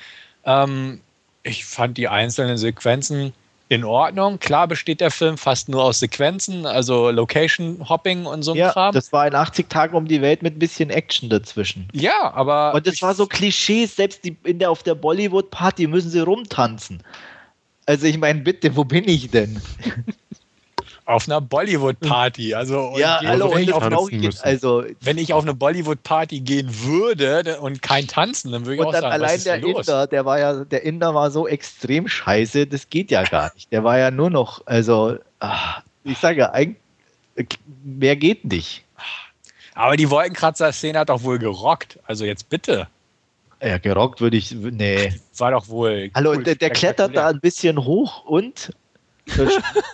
Ähm, 0.46 1.00
ich 1.44 1.64
fand 1.64 1.98
die 1.98 2.08
einzelnen 2.08 2.58
Sequenzen 2.58 3.34
in 3.70 3.84
Ordnung. 3.84 4.40
Klar 4.40 4.68
besteht 4.68 5.02
der 5.02 5.12
Film 5.12 5.38
fast 5.38 5.70
nur 5.70 5.84
aus 5.84 6.00
Sequenzen, 6.00 6.66
also 6.66 7.10
Location 7.10 7.88
Hopping 7.88 8.26
und 8.26 8.44
so 8.44 8.52
ein 8.52 8.58
ja, 8.58 8.72
Kram. 8.72 8.94
Das 8.94 9.12
war 9.12 9.28
in 9.28 9.36
80 9.36 9.70
Tagen 9.70 9.96
um 9.96 10.08
die 10.08 10.22
Welt 10.22 10.44
mit 10.44 10.56
ein 10.56 10.60
bisschen 10.60 10.90
Action 10.90 11.30
dazwischen. 11.30 11.88
Ja, 11.94 12.34
aber. 12.34 12.74
Und 12.74 12.86
das 12.86 13.02
war 13.02 13.16
so 13.16 13.26
Klischees, 13.26 13.96
selbst 13.96 14.24
die, 14.24 14.38
in 14.44 14.60
der, 14.60 14.70
auf 14.70 14.84
der 14.84 14.96
Bollywood-Party 14.96 15.88
müssen 15.88 16.10
sie 16.10 16.20
rumtanzen. 16.20 17.02
Also 17.86 18.08
ich 18.08 18.18
meine, 18.18 18.42
bitte, 18.42 18.76
wo 18.76 18.84
bin 18.84 19.08
ich 19.08 19.30
denn? 19.32 19.62
auf 21.06 21.28
einer 21.28 21.42
Bollywood-Party. 21.42 22.54
Also, 22.54 22.94
ja, 22.98 23.20
hallo, 23.24 23.54
wenn, 23.54 23.64
ich 23.64 23.74
auf, 23.74 24.12
ich, 24.12 24.44
also, 24.44 24.84
wenn 25.02 25.18
ich 25.18 25.34
auf 25.34 25.44
eine 25.44 25.54
Bollywood-Party 25.54 26.40
gehen 26.40 26.70
würde 26.84 27.60
und 27.60 27.82
kein 27.82 28.08
Tanzen, 28.08 28.52
dann 28.52 28.66
würde 28.66 28.76
ich 28.76 28.82
und 28.82 28.88
auch 28.88 28.92
dann 28.94 29.02
sagen, 29.02 29.14
allein 29.14 29.44
der 29.44 29.64
Inder, 29.64 30.08
der 30.08 30.26
war 30.26 30.40
ja, 30.40 30.64
der 30.64 30.84
Inder 30.84 31.14
war 31.14 31.32
so 31.32 31.48
extrem 31.48 32.08
scheiße, 32.08 32.68
das 32.68 32.90
geht 32.90 33.12
ja 33.12 33.24
gar 33.24 33.54
nicht. 33.54 33.72
Der 33.72 33.84
war 33.84 33.98
ja 33.98 34.12
nur 34.12 34.30
noch, 34.30 34.66
also, 34.66 35.18
ach, 35.40 35.82
ich 36.04 36.18
sage 36.18 36.40
ja, 36.40 36.52
eigentlich, 36.52 36.78
mehr 37.84 38.16
geht 38.16 38.46
nicht. 38.46 38.84
Aber 39.76 39.98
die 39.98 40.10
Wolkenkratzer-Szene 40.10 41.00
hat 41.00 41.10
doch 41.10 41.24
wohl 41.24 41.40
gerockt. 41.40 42.00
Also 42.06 42.26
jetzt 42.26 42.50
bitte. 42.50 42.88
Ja, 43.62 43.78
gerockt 43.78 44.22
würde 44.22 44.38
ich, 44.38 44.52
nee. 44.52 45.14
War 45.38 45.52
doch 45.52 45.68
wohl. 45.68 46.12
Hallo, 46.14 46.32
cool, 46.32 46.44
der, 46.44 46.56
der 46.56 46.70
klettert 46.70 47.16
da 47.16 47.28
ein 47.28 47.40
bisschen 47.40 47.84
hoch 47.84 48.26
und 48.26 48.72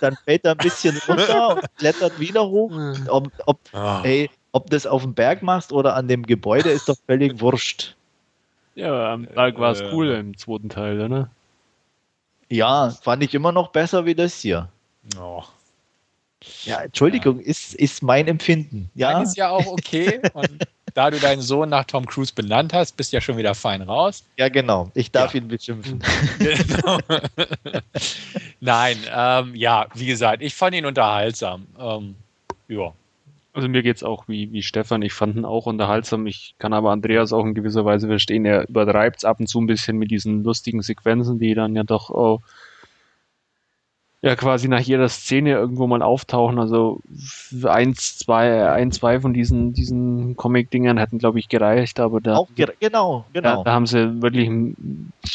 dann 0.02 0.18
fällt 0.26 0.46
er 0.46 0.52
ein 0.52 0.58
bisschen 0.58 0.98
runter 1.08 1.56
und 1.56 1.78
klettert 1.78 2.20
wieder 2.20 2.48
hoch. 2.48 2.72
Ob, 3.08 3.32
ob, 3.46 3.60
oh. 3.74 4.00
ey, 4.04 4.30
ob 4.52 4.70
das 4.70 4.86
auf 4.86 5.04
dem 5.04 5.14
Berg 5.14 5.42
machst 5.42 5.72
oder 5.72 5.96
an 5.96 6.08
dem 6.08 6.26
Gebäude, 6.26 6.70
ist 6.70 6.90
doch 6.90 6.98
völlig 7.06 7.40
wurscht. 7.42 7.96
Ja, 8.76 9.14
am 9.14 9.26
Berg 9.26 9.60
war 9.60 9.72
es 9.72 9.82
äh, 9.82 9.90
cool 9.92 10.10
im 10.12 10.38
zweiten 10.38 10.70
Teil, 10.70 11.10
ne? 11.10 11.30
Ja, 12.50 12.90
fand 12.90 13.24
ich 13.24 13.34
immer 13.36 13.52
noch 13.52 13.70
besser 13.70 14.06
wie 14.06 14.16
das 14.16 14.40
hier. 14.40 14.70
Oh. 15.20 15.44
Ja, 16.64 16.82
Entschuldigung, 16.82 17.40
ja. 17.40 17.46
Ist, 17.46 17.76
ist 17.76 18.02
mein 18.02 18.28
Empfinden. 18.28 18.90
Ja, 18.96 19.22
ist 19.22 19.38
ja 19.38 19.50
auch 19.50 19.68
okay. 19.68 20.22
Und 20.34 20.66
da 20.94 21.10
du 21.10 21.20
deinen 21.20 21.42
Sohn 21.42 21.70
nach 21.70 21.86
Tom 21.86 22.06
Cruise 22.06 22.34
benannt 22.34 22.74
hast, 22.74 22.98
bist 22.98 23.12
du 23.12 23.18
ja 23.18 23.22
schon 23.22 23.38
wieder 23.38 23.56
fein 23.56 23.82
raus. 23.82 24.24
Ja, 24.38 24.50
genau. 24.50 24.92
Ich 24.94 25.12
darf 25.12 25.34
ja. 25.34 25.42
ihn 25.42 25.48
beschimpfen. 25.48 26.02
Genau. 26.40 27.00
Nein, 28.60 28.98
ähm, 29.14 29.56
ja, 29.56 29.88
wie 29.94 30.06
gesagt, 30.06 30.42
ich 30.42 30.56
fand 30.56 30.76
ihn 30.76 30.86
unterhaltsam. 30.86 31.68
Ähm, 31.80 32.16
ja. 32.68 32.94
Also 33.54 33.68
mir 33.68 33.82
geht 33.82 33.98
es 33.98 34.04
auch 34.04 34.28
wie, 34.28 34.52
wie 34.52 34.62
Stefan. 34.62 35.02
Ich 35.02 35.14
fand 35.14 35.36
ihn 35.36 35.46
auch 35.46 35.66
unterhaltsam. 35.66 36.28
Ich 36.28 36.56
kann 36.60 36.74
aber 36.74 36.92
Andreas 36.92 37.34
auch 37.34 37.46
in 37.46 37.56
gewisser 37.56 37.84
Weise 37.84 38.08
verstehen. 38.08 38.46
Er 38.46 38.68
übertreibt 38.70 39.18
es 39.18 39.26
ab 39.26 39.40
und 39.40 39.48
zu 39.48 39.60
ein 39.60 39.68
bisschen 39.68 39.98
mit 39.98 40.12
diesen 40.12 40.44
lustigen 40.44 40.82
Sequenzen, 40.82 41.40
die 41.40 41.54
dann 41.56 41.76
ja 41.76 41.84
doch 41.84 42.10
oh, 42.10 42.42
ja 44.22 44.36
quasi 44.36 44.68
nach 44.68 44.82
jeder 44.82 45.08
Szene 45.08 45.52
irgendwo 45.52 45.88
mal 45.88 46.02
auftauchen. 46.02 46.60
Also 46.60 47.00
eins, 47.64 48.18
zwei, 48.18 48.70
ein, 48.70 48.92
zwei 48.92 49.22
von 49.22 49.34
diesen, 49.34 49.72
diesen 49.74 50.36
Comic-Dingern 50.36 50.98
hätten, 50.98 51.20
glaube 51.20 51.40
ich, 51.40 51.48
gereicht, 51.48 52.00
aber 52.00 52.20
da. 52.20 52.36
Auch 52.36 52.48
genau, 52.56 53.26
genau. 53.32 53.58
Da, 53.58 53.64
da, 53.64 53.72
haben 53.72 53.88
sie 53.88 54.22
wirklich 54.22 54.76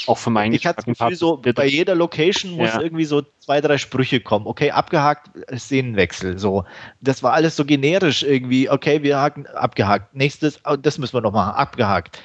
auch 0.07 0.18
für 0.18 0.30
meinen 0.30 0.53
Ich 0.53 0.66
hatte 0.66 0.76
das 0.76 0.85
Gefühl, 0.85 1.16
so 1.16 1.39
bei 1.39 1.66
jeder 1.66 1.95
Location 1.95 2.53
muss 2.53 2.74
ja. 2.74 2.80
irgendwie 2.80 3.07
so 3.07 3.22
zwei, 3.41 3.62
drei 3.62 3.78
Sprüche 3.78 4.20
kommen. 4.20 4.47
Okay, 4.47 4.70
abgehakt, 4.70 5.30
Szenenwechsel. 5.57 6.39
So. 6.39 6.64
Das 7.01 7.22
war 7.22 7.32
alles 7.32 7.57
so 7.57 7.64
generisch 7.64 8.22
irgendwie. 8.22 8.68
Okay, 8.68 9.03
wir 9.03 9.18
haken 9.18 9.47
abgehakt. 9.47 10.14
Nächstes, 10.14 10.61
oh, 10.66 10.76
das 10.76 10.99
müssen 10.99 11.14
wir 11.14 11.22
noch 11.22 11.32
machen, 11.32 11.55
abgehakt 11.55 12.20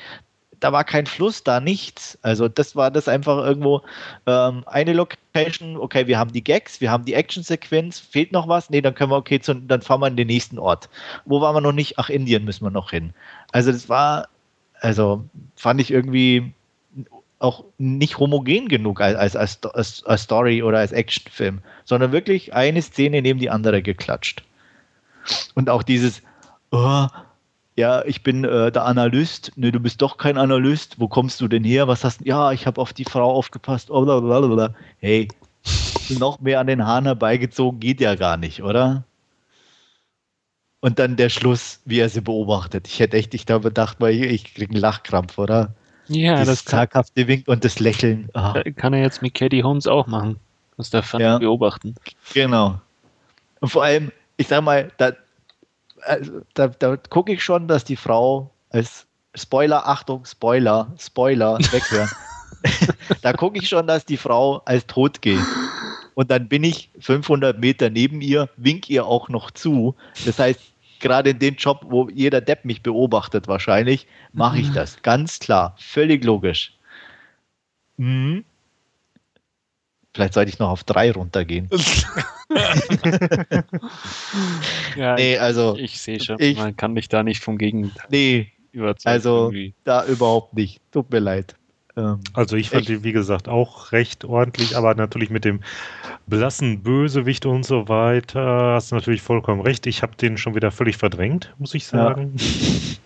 da 0.60 0.72
war 0.72 0.84
kein 0.84 1.06
Fluss, 1.06 1.44
da 1.44 1.60
nichts. 1.60 2.18
Also 2.22 2.48
das 2.48 2.76
war 2.76 2.92
das 2.92 3.08
einfach 3.08 3.38
irgendwo 3.38 3.82
ähm, 4.26 4.64
eine 4.66 4.94
Location, 4.94 5.78
okay, 5.78 6.08
wir 6.08 6.18
haben 6.18 6.32
die 6.32 6.44
Gags, 6.44 6.82
wir 6.82 6.92
haben 6.92 7.06
die 7.06 7.14
Action-Sequenz, 7.14 8.00
fehlt 8.00 8.32
noch 8.32 8.48
was? 8.48 8.70
Nee, 8.70 8.82
dann 8.82 8.96
können 8.96 9.12
wir, 9.12 9.18
okay, 9.18 9.40
zu, 9.40 9.54
dann 9.56 9.82
fahren 9.82 10.02
wir 10.02 10.08
in 10.08 10.18
den 10.18 10.28
nächsten 10.28 10.60
Ort. 10.60 10.90
Wo 11.26 11.42
waren 11.42 11.56
wir 11.56 11.62
noch 11.62 11.72
nicht? 11.72 11.98
Ach, 11.98 12.10
Indien 12.10 12.46
müssen 12.46 12.66
wir 12.66 12.72
noch 12.72 12.92
hin. 12.92 13.14
Also 13.52 13.72
das 13.72 13.90
war, 13.90 14.28
also 14.82 15.24
fand 15.56 15.82
ich 15.82 15.92
irgendwie 15.92 16.54
auch 17.40 17.64
nicht 17.78 18.20
homogen 18.20 18.68
genug 18.68 19.00
als, 19.00 19.36
als, 19.36 19.64
als, 19.64 20.04
als 20.06 20.24
Story 20.24 20.62
oder 20.62 20.80
als 20.80 20.92
Actionfilm, 20.92 21.62
sondern 21.86 22.12
wirklich 22.12 22.54
eine 22.54 22.82
Szene 22.82 23.22
neben 23.22 23.40
die 23.40 23.50
andere 23.50 23.82
geklatscht. 23.82 24.44
Und 25.56 25.70
auch 25.70 25.84
dieses, 25.84 26.22
oh, 26.72 27.08
ja, 27.80 28.04
ich 28.06 28.24
bin 28.24 28.44
äh, 28.44 28.72
der 28.72 28.84
Analyst. 28.86 29.54
Ne, 29.56 29.72
du 29.72 29.80
bist 29.80 30.02
doch 30.02 30.18
kein 30.18 30.38
Analyst. 30.38 31.00
Wo 31.00 31.08
kommst 31.08 31.40
du 31.40 31.48
denn 31.48 31.64
her? 31.64 31.88
Was 31.88 32.04
hast 32.04 32.20
du? 32.20 32.26
Ja, 32.26 32.52
ich 32.52 32.68
habe 32.68 32.80
auf 32.82 32.92
die 32.92 33.06
Frau 33.06 33.32
aufgepasst. 33.32 33.90
Oh, 33.90 34.04
blablabla. 34.04 34.76
Hey, 35.00 35.30
noch 36.10 36.42
mehr 36.42 36.60
an 36.60 36.68
den 36.68 36.86
Haaren 36.86 37.06
herbeigezogen 37.06 37.80
geht 37.80 38.02
ja 38.02 38.16
gar 38.16 38.36
nicht, 38.36 38.62
oder? 38.64 39.06
Und 40.82 41.00
dann 41.00 41.16
der 41.16 41.30
Schluss, 41.30 41.82
wie 41.86 42.00
er 42.00 42.10
sie 42.10 42.22
beobachtet. 42.22 42.88
Ich 42.88 43.00
hätte 43.00 43.18
echt, 43.18 43.34
ich 43.34 43.46
da 43.46 43.60
bedacht, 43.60 43.98
weil 44.00 44.14
ich, 44.16 44.22
ich 44.24 44.54
kriege 44.54 44.72
einen 44.74 44.82
Lachkrampf, 44.82 45.38
oder? 45.38 45.74
Ja, 46.08 46.38
Dieses 46.38 46.64
das 46.64 46.66
kann, 46.66 46.80
zaghafte 46.82 47.28
Wink 47.28 47.48
und 47.48 47.64
das 47.64 47.80
Lächeln. 47.80 48.30
Ah, 48.34 48.62
kann 48.76 48.94
er 48.94 49.02
jetzt 49.02 49.22
mit 49.22 49.34
Katie 49.36 49.64
Holmes 49.64 49.88
auch 49.88 50.08
machen. 50.08 50.38
Das 50.78 50.90
darf 50.90 51.14
er 51.14 51.20
Ja. 51.20 51.38
beobachten. 51.38 51.96
genau. 52.34 52.80
Und 53.62 53.70
vor 53.70 53.84
allem, 53.84 54.12
ich 54.38 54.48
sag 54.48 54.64
mal, 54.64 54.92
da, 54.98 55.12
also, 56.04 56.42
da, 56.54 56.68
da 56.68 56.98
gucke 56.98 57.34
ich 57.34 57.44
schon, 57.44 57.68
dass 57.68 57.84
die 57.84 57.96
Frau 57.96 58.52
als 58.70 59.08
Spoiler, 59.36 59.88
Achtung, 59.88 60.26
Spoiler, 60.26 60.92
Spoiler, 60.98 61.58
weghören. 61.72 62.10
da 63.22 63.34
gucke 63.34 63.60
ich 63.60 63.70
schon, 63.70 63.88
dass 63.88 64.06
die 64.06 64.18
Frau 64.18 64.62
als 64.66 64.86
tot 64.88 65.22
geht. 65.22 65.40
Und 66.16 66.32
dann 66.32 66.50
bin 66.50 66.64
ich 66.64 66.90
500 67.00 67.60
Meter 67.60 67.90
neben 67.90 68.22
ihr, 68.22 68.50
wink 68.58 68.90
ihr 68.90 69.06
auch 69.06 69.30
noch 69.30 69.52
zu. 69.52 69.96
Das 70.26 70.40
heißt, 70.40 70.60
gerade 71.00 71.30
in 71.30 71.40
dem 71.40 71.56
Job, 71.56 71.86
wo 71.88 72.10
jeder 72.10 72.42
Depp 72.42 72.66
mich 72.66 72.84
beobachtet 72.84 73.48
wahrscheinlich, 73.48 74.08
mache 74.34 74.60
ich 74.60 74.72
das. 74.72 75.02
Ganz 75.02 75.40
klar, 75.40 75.76
völlig 75.78 76.24
logisch. 76.24 76.74
Mhm. 77.98 78.44
Vielleicht 80.20 80.34
sollte 80.34 80.50
ich 80.52 80.60
noch 80.60 80.68
auf 80.70 80.84
drei 80.84 81.14
runtergehen. 81.14 81.70
Ja, 84.98 85.16
Nee, 85.16 85.38
also, 85.38 85.76
ich, 85.78 85.84
ich 85.94 86.02
sehe 86.02 86.20
schon, 86.20 86.36
ich- 86.40 86.58
man 86.58 86.76
kann 86.76 86.94
dich 86.94 87.08
da 87.08 87.24
nicht 87.24 87.42
vom 87.42 87.58
Gegenteil 87.58 88.06
nee, 88.12 88.52
überzeugen. 88.74 89.14
also 89.14 89.38
irgendwie. 89.46 89.74
da 89.86 90.06
überhaupt 90.06 90.56
nicht. 90.56 90.82
Tut 90.92 91.10
mir 91.10 91.20
leid. 91.20 91.56
Ähm, 91.96 92.20
Also 92.34 92.58
ich 92.58 92.70
fand 92.70 92.90
die, 92.90 93.02
wie 93.04 93.14
gesagt, 93.14 93.48
auch 93.48 93.94
recht 93.94 94.26
ordentlich, 94.26 94.76
aber 94.76 94.94
natürlich 94.94 95.30
mit 95.30 95.46
dem 95.46 95.62
blassen 96.28 96.84
Bösewicht 96.84 97.46
und 97.46 97.64
so 97.66 97.88
weiter 97.88 98.74
hast 98.74 98.92
du 98.92 98.96
natürlich 98.96 99.22
vollkommen 99.22 99.62
recht. 99.62 99.88
Ich 99.88 100.02
habe 100.02 100.18
den 100.18 100.38
schon 100.38 100.54
wieder 100.54 100.72
völlig 100.72 100.98
verdrängt, 100.98 101.54
muss 101.60 101.74
ich 101.76 101.84
Ja. 101.84 101.90
sagen. 102.10 102.36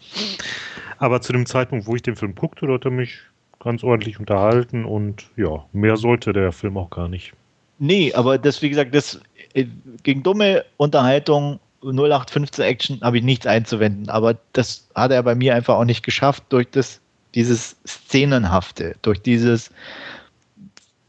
aber 0.97 1.21
zu 1.21 1.31
dem 1.31 1.45
Zeitpunkt, 1.45 1.85
wo 1.85 1.95
ich 1.95 2.01
den 2.01 2.15
Film 2.15 2.33
guckte, 2.33 2.65
da 2.65 2.73
hat 2.73 2.85
er 2.85 2.91
mich 2.91 3.19
ganz 3.63 3.83
ordentlich 3.83 4.19
unterhalten 4.19 4.85
und 4.85 5.25
ja, 5.37 5.65
mehr 5.71 5.97
sollte 5.97 6.33
der 6.33 6.51
Film 6.51 6.77
auch 6.77 6.89
gar 6.89 7.07
nicht. 7.07 7.33
Nee, 7.79 8.13
aber 8.13 8.37
das, 8.37 8.61
wie 8.61 8.69
gesagt, 8.69 8.93
das 8.93 9.19
äh, 9.53 9.65
gegen 10.03 10.23
dumme 10.23 10.65
Unterhaltung 10.77 11.59
0815 11.83 12.63
Action 12.63 13.01
habe 13.01 13.17
ich 13.17 13.23
nichts 13.23 13.45
einzuwenden, 13.45 14.09
aber 14.09 14.37
das 14.53 14.87
hat 14.95 15.11
er 15.11 15.23
bei 15.23 15.35
mir 15.35 15.55
einfach 15.55 15.75
auch 15.75 15.85
nicht 15.85 16.03
geschafft 16.03 16.43
durch 16.49 16.69
das, 16.71 17.01
dieses 17.35 17.75
Szenenhafte, 17.85 18.95
durch 19.01 19.21
dieses 19.21 19.69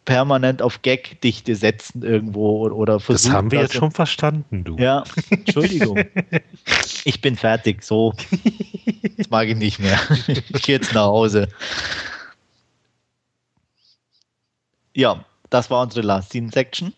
permanent 0.05 0.61
auf 0.61 0.83
Gag-Dichte 0.83 1.55
setzen 1.55 2.03
irgendwo 2.03 2.59
oder, 2.59 2.77
oder 2.77 2.93
Das 2.95 3.05
versuchen. 3.05 3.35
haben 3.35 3.51
wir 3.51 3.61
das 3.61 3.73
jetzt 3.73 3.79
schon 3.79 3.91
verstanden, 3.91 4.65
du. 4.65 4.77
Ja, 4.77 5.05
Entschuldigung. 5.31 5.99
Ich 7.05 7.21
bin 7.21 7.37
fertig, 7.37 7.83
so. 7.83 8.15
Das 9.17 9.31
mag 9.31 9.47
ich 9.47 9.57
nicht 9.57 9.79
mehr. 9.79 9.99
Ich 10.27 10.63
gehe 10.63 10.75
jetzt 10.75 10.93
nach 10.93 11.05
Hause. 11.05 11.49
Ja, 14.95 15.25
das 15.51 15.71
war 15.71 15.83
unsere 15.83 16.07
Last 16.07 16.31
Scene 16.31 16.51
Section. 16.51 16.93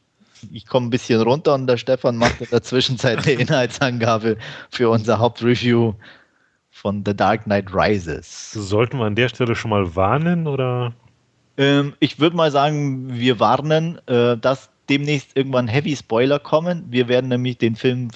Ich 0.53 0.67
komme 0.67 0.87
ein 0.87 0.91
bisschen 0.91 1.21
runter 1.23 1.55
und 1.55 1.67
der 1.67 1.79
Stefan 1.79 2.17
macht 2.17 2.41
in 2.41 2.49
der 2.51 2.63
Zwischenzeit 2.63 3.27
eine 3.27 3.33
Inhaltsangabe 3.41 4.37
für 4.71 4.91
unser 4.91 5.19
Hauptreview 5.19 5.95
von 6.71 7.03
The 7.05 7.17
Dark 7.17 7.45
Knight 7.45 7.73
Rises. 7.73 8.53
Sollten 8.53 8.99
wir 8.99 9.07
an 9.07 9.15
der 9.15 9.31
Stelle 9.31 9.57
schon 9.57 9.71
mal 9.71 9.97
warnen 9.97 10.47
oder? 10.47 10.93
Ähm, 11.57 11.95
ich 12.01 12.21
würde 12.21 12.37
mal 12.37 12.51
sagen, 12.51 13.15
wir 13.15 13.41
warnen, 13.41 13.99
äh, 14.07 14.37
dass 14.37 14.69
demnächst 14.91 15.35
irgendwann 15.35 15.69
Heavy 15.69 15.97
Spoiler 15.97 16.39
kommen. 16.39 16.85
Wir 16.91 17.09
werden 17.09 17.29
nämlich 17.29 17.57
den 17.57 17.77
Film 17.77 18.11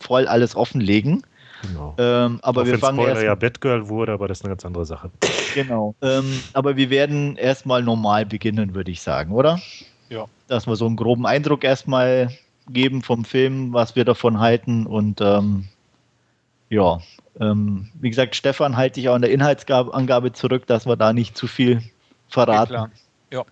voll 0.00 0.26
alles 0.26 0.56
offenlegen. 0.56 1.22
Genau. 1.62 1.94
Ähm, 1.98 2.40
aber 2.42 2.62
Auch 2.62 2.64
wir 2.66 2.72
wenn 2.74 2.80
fangen 2.80 2.98
Spoiler 2.98 3.12
erst 3.14 3.22
ja 3.24 3.34
Batgirl 3.36 3.88
wurde, 3.88 4.12
aber 4.12 4.28
das 4.28 4.38
ist 4.38 4.44
eine 4.44 4.50
ganz 4.50 4.64
andere 4.64 4.84
Sache. 4.84 5.10
genau. 5.54 5.94
Ähm, 6.02 6.42
aber 6.52 6.76
wir 6.76 6.90
werden 6.90 7.36
erstmal 7.36 7.82
normal 7.82 8.26
beginnen, 8.26 8.74
würde 8.74 8.90
ich 8.90 9.00
sagen, 9.00 9.32
oder? 9.32 9.60
Ja. 10.08 10.26
Dass 10.48 10.66
wir 10.66 10.74
so 10.76 10.86
einen 10.86 10.96
groben 10.96 11.24
Eindruck 11.24 11.62
erstmal 11.64 12.30
geben 12.68 13.02
vom 13.02 13.24
Film, 13.24 13.72
was 13.72 13.96
wir 13.96 14.04
davon 14.04 14.40
halten 14.40 14.86
und 14.86 15.20
ähm, 15.20 15.68
ja, 16.68 17.00
ähm, 17.40 17.90
wie 18.00 18.10
gesagt, 18.10 18.34
Stefan 18.34 18.76
halte 18.76 18.98
ich 19.00 19.08
auch 19.08 19.16
in 19.16 19.22
der 19.22 19.30
Inhaltsangabe 19.30 20.32
zurück, 20.32 20.66
dass 20.66 20.86
wir 20.86 20.96
da 20.96 21.12
nicht 21.12 21.36
zu 21.36 21.46
viel 21.46 21.82
verraten. 22.28 22.70
klar. 22.70 22.90
Ja. 23.32 23.44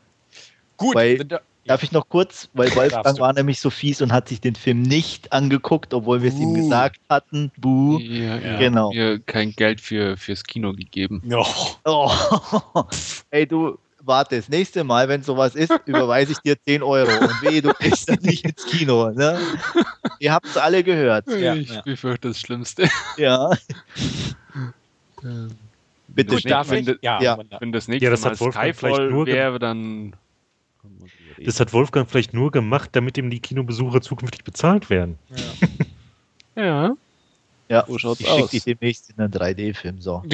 Gut, 0.77 0.95
Weil- 0.95 1.19
The 1.19 1.29
Da- 1.29 1.41
Darf 1.67 1.83
ich 1.83 1.93
noch 1.93 2.09
kurz, 2.09 2.49
weil 2.55 2.75
Wolfgang 2.77 3.19
war 3.21 3.33
nämlich 3.33 3.61
so 3.61 3.71
fies 3.71 4.01
und 4.03 4.13
hat 4.13 4.29
sich 4.29 4.41
den 4.41 4.55
Film 4.55 4.83
nicht 4.83 5.33
angeguckt, 5.33 5.95
obwohl 5.95 6.23
wir 6.23 6.31
es 6.31 6.39
ihm 6.39 6.55
gesagt 6.55 7.01
hatten. 7.09 7.51
Buh. 7.57 7.99
Ja, 7.99 8.37
ja, 8.39 8.59
Genau. 8.59 8.93
Mir 8.93 9.19
kein 9.21 9.53
Geld 9.53 9.81
für, 9.81 10.17
fürs 10.17 10.45
Kino 10.45 10.73
gegeben. 10.73 11.23
Oh. 11.85 12.11
Ey, 13.31 13.47
du, 13.47 13.79
warte, 14.01 14.37
das 14.37 14.49
nächste 14.49 14.85
Mal, 14.85 15.09
wenn 15.09 15.23
sowas 15.23 15.55
ist, 15.55 15.73
überweise 15.87 16.33
ich 16.33 16.39
dir 16.39 16.57
10 16.61 16.83
Euro. 16.83 17.11
Und 17.11 17.43
weh, 17.43 17.61
du 17.61 17.73
gehst 17.75 18.09
dann 18.09 18.19
nicht 18.23 18.45
ins 18.45 18.65
Kino. 18.67 19.11
Ne? 19.11 19.39
Ihr 20.19 20.33
habt 20.33 20.47
es 20.47 20.57
alle 20.57 20.83
gehört. 20.83 21.27
Ja, 21.29 21.55
ich 21.55 21.71
ja. 21.71 21.83
befürchte 21.83 22.29
das 22.29 22.41
Schlimmste. 22.41 22.89
Ja, 23.17 23.51
bitte. 26.09 26.35
Gut, 26.37 26.51
darf 26.51 26.71
wenn 26.71 26.89
ich? 26.89 26.97
Ja, 27.03 27.23
ja. 27.23 27.39
Wenn 27.59 27.73
das 27.73 27.89
nächste 27.89 28.05
Ja, 28.05 28.11
das 28.11 28.23
Mal 28.25 28.35
Skyfall 28.37 29.27
wäre, 29.27 29.59
dann 29.59 30.15
Das 31.45 31.61
hat 31.61 31.73
Wolfgang 31.73 32.09
vielleicht 32.11 32.35
nur 32.35 32.51
gemacht, 32.51 32.91
damit 32.93 33.17
ihm 33.19 33.31
die 33.31 33.41
Kinobesucher 33.41 34.01
zukünftig 34.01 34.45
bezahlt 34.45 34.91
werden. 34.91 35.19
ja. 36.57 36.95
Ja, 37.69 37.85
So 37.87 37.99
schaut's 37.99 38.21
ich 38.21 38.27
schicke 38.27 38.43
aus. 38.43 38.51
dich 38.51 38.65
demnächst 38.65 39.11
in 39.11 39.19
einen 39.21 39.33
3D-Film. 39.33 40.01
So. 40.01 40.23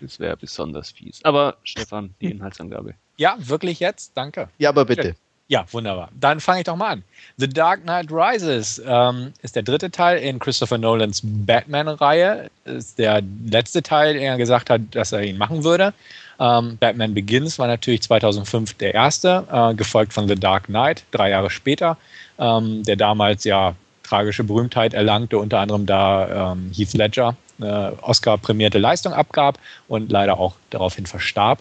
Das 0.00 0.18
wäre 0.18 0.36
besonders 0.36 0.90
fies. 0.92 1.20
Aber 1.24 1.58
Stefan, 1.62 2.14
die 2.20 2.30
Inhaltsangabe. 2.30 2.94
ja, 3.18 3.36
wirklich 3.38 3.80
jetzt? 3.80 4.16
Danke. 4.16 4.48
Ja, 4.58 4.70
aber 4.70 4.84
bitte. 4.86 5.14
Ja, 5.50 5.64
wunderbar. 5.72 6.10
Dann 6.14 6.38
fange 6.38 6.60
ich 6.60 6.64
doch 6.66 6.76
mal 6.76 6.90
an. 6.90 7.02
The 7.36 7.48
Dark 7.48 7.82
Knight 7.82 8.12
Rises 8.12 8.80
ähm, 8.86 9.32
ist 9.42 9.56
der 9.56 9.64
dritte 9.64 9.90
Teil 9.90 10.18
in 10.18 10.38
Christopher 10.38 10.78
Nolans 10.78 11.22
Batman-Reihe. 11.24 12.48
Ist 12.66 13.00
der 13.00 13.20
letzte 13.44 13.82
Teil, 13.82 14.14
den 14.14 14.22
er 14.22 14.36
gesagt 14.36 14.70
hat, 14.70 14.80
dass 14.92 15.10
er 15.10 15.24
ihn 15.24 15.38
machen 15.38 15.64
würde. 15.64 15.92
Ähm, 16.38 16.78
Batman 16.78 17.14
Begins 17.14 17.58
war 17.58 17.66
natürlich 17.66 18.02
2005 18.02 18.74
der 18.74 18.94
erste, 18.94 19.44
äh, 19.50 19.74
gefolgt 19.74 20.12
von 20.12 20.28
The 20.28 20.36
Dark 20.36 20.66
Knight, 20.66 21.02
drei 21.10 21.30
Jahre 21.30 21.50
später, 21.50 21.96
ähm, 22.38 22.84
der 22.84 22.94
damals 22.94 23.42
ja 23.42 23.74
tragische 24.04 24.44
Berühmtheit 24.44 24.94
erlangte, 24.94 25.36
unter 25.36 25.58
anderem 25.58 25.84
da 25.84 26.52
ähm, 26.52 26.70
Heath 26.72 26.94
Ledger 26.94 27.36
eine 27.60 27.94
Oscar-prämierte 28.02 28.78
Leistung 28.78 29.12
abgab 29.12 29.58
und 29.88 30.12
leider 30.12 30.38
auch 30.38 30.54
daraufhin 30.70 31.06
verstarb. 31.06 31.58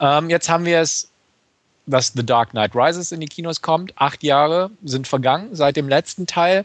Ähm, 0.00 0.30
jetzt 0.30 0.48
haben 0.48 0.64
wir 0.64 0.80
es 0.80 1.11
dass 1.86 2.12
The 2.14 2.24
Dark 2.24 2.50
Knight 2.50 2.74
Rises 2.74 3.12
in 3.12 3.20
die 3.20 3.26
Kinos 3.26 3.62
kommt. 3.62 3.92
Acht 3.96 4.22
Jahre 4.22 4.70
sind 4.84 5.08
vergangen 5.08 5.48
seit 5.52 5.76
dem 5.76 5.88
letzten 5.88 6.26
Teil. 6.26 6.64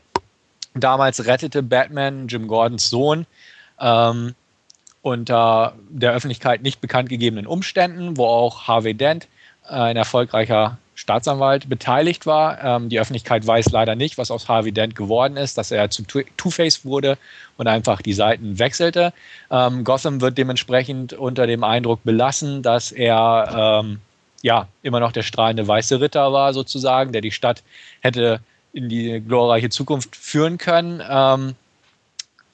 Damals 0.75 1.25
rettete 1.25 1.63
Batman 1.63 2.27
Jim 2.27 2.47
Gordons 2.47 2.89
Sohn 2.89 3.25
ähm, 3.79 4.35
unter 5.01 5.73
der 5.89 6.13
Öffentlichkeit 6.13 6.61
nicht 6.61 6.81
bekannt 6.81 7.09
gegebenen 7.09 7.47
Umständen, 7.47 8.17
wo 8.17 8.25
auch 8.25 8.67
Harvey 8.67 8.93
Dent, 8.93 9.27
äh, 9.67 9.73
ein 9.73 9.97
erfolgreicher 9.97 10.77
Staatsanwalt, 10.95 11.69
beteiligt 11.69 12.25
war. 12.25 12.63
Ähm, 12.63 12.89
die 12.89 12.99
Öffentlichkeit 12.99 13.45
weiß 13.45 13.71
leider 13.71 13.95
nicht, 13.95 14.17
was 14.17 14.31
aus 14.31 14.47
Harvey 14.47 14.71
Dent 14.71 14.95
geworden 14.95 15.37
ist, 15.37 15.57
dass 15.57 15.71
er 15.71 15.89
zu 15.89 16.03
Two- 16.03 16.25
Two-Face 16.37 16.85
wurde 16.85 17.17
und 17.57 17.67
einfach 17.67 18.01
die 18.01 18.13
Seiten 18.13 18.59
wechselte. 18.59 19.13
Ähm, 19.49 19.83
Gotham 19.83 20.21
wird 20.21 20.37
dementsprechend 20.37 21.13
unter 21.13 21.47
dem 21.47 21.63
Eindruck 21.63 22.03
belassen, 22.03 22.61
dass 22.61 22.91
er 22.91 23.81
ähm, 23.83 23.99
ja, 24.41 24.67
immer 24.83 24.99
noch 24.99 25.11
der 25.11 25.23
strahlende 25.23 25.67
weiße 25.67 25.99
Ritter 25.99 26.31
war, 26.33 26.53
sozusagen, 26.53 27.11
der 27.11 27.21
die 27.21 27.31
Stadt 27.31 27.63
hätte 28.01 28.39
in 28.73 28.89
die 28.89 29.21
glorreiche 29.21 29.69
Zukunft 29.69 30.15
führen 30.15 30.57
können. 30.57 31.01
Ähm, 31.07 31.55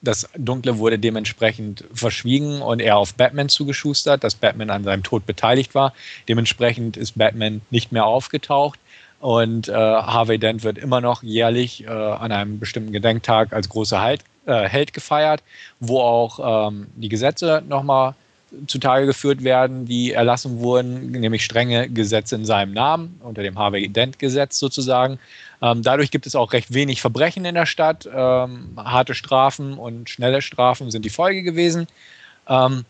das 0.00 0.28
Dunkle 0.36 0.78
wurde 0.78 0.98
dementsprechend 0.98 1.84
verschwiegen 1.92 2.60
und 2.60 2.80
er 2.80 2.98
auf 2.98 3.14
Batman 3.14 3.48
zugeschustert, 3.48 4.22
dass 4.22 4.34
Batman 4.34 4.70
an 4.70 4.84
seinem 4.84 5.02
Tod 5.02 5.24
beteiligt 5.24 5.74
war. 5.74 5.94
Dementsprechend 6.28 6.96
ist 6.96 7.16
Batman 7.16 7.62
nicht 7.70 7.90
mehr 7.90 8.04
aufgetaucht 8.04 8.78
und 9.20 9.68
äh, 9.68 9.72
Harvey 9.72 10.38
Dent 10.38 10.62
wird 10.62 10.76
immer 10.76 11.00
noch 11.00 11.22
jährlich 11.22 11.84
äh, 11.84 11.88
an 11.88 12.32
einem 12.32 12.58
bestimmten 12.58 12.92
Gedenktag 12.92 13.54
als 13.54 13.70
großer 13.70 14.02
Held, 14.02 14.22
äh, 14.44 14.68
Held 14.68 14.92
gefeiert, 14.92 15.42
wo 15.80 16.00
auch 16.00 16.68
ähm, 16.68 16.88
die 16.96 17.08
Gesetze 17.08 17.62
nochmal 17.66 18.14
zutage 18.66 19.06
geführt 19.06 19.44
werden, 19.44 19.86
die 19.86 20.12
erlassen 20.12 20.60
wurden, 20.60 21.10
nämlich 21.10 21.44
strenge 21.44 21.88
Gesetze 21.88 22.34
in 22.34 22.44
seinem 22.44 22.72
Namen, 22.72 23.20
unter 23.22 23.42
dem 23.42 23.58
Harvey 23.58 23.88
Dent-Gesetz 23.88 24.58
sozusagen. 24.58 25.18
Ähm, 25.62 25.82
dadurch 25.82 26.10
gibt 26.10 26.26
es 26.26 26.34
auch 26.34 26.52
recht 26.52 26.74
wenig 26.74 27.00
Verbrechen 27.00 27.44
in 27.44 27.54
der 27.54 27.66
Stadt. 27.66 28.08
Ähm, 28.12 28.70
harte 28.76 29.14
Strafen 29.14 29.74
und 29.74 30.10
schnelle 30.10 30.42
Strafen 30.42 30.90
sind 30.90 31.04
die 31.04 31.10
Folge 31.10 31.42
gewesen. 31.42 31.86
Ähm, 32.48 32.84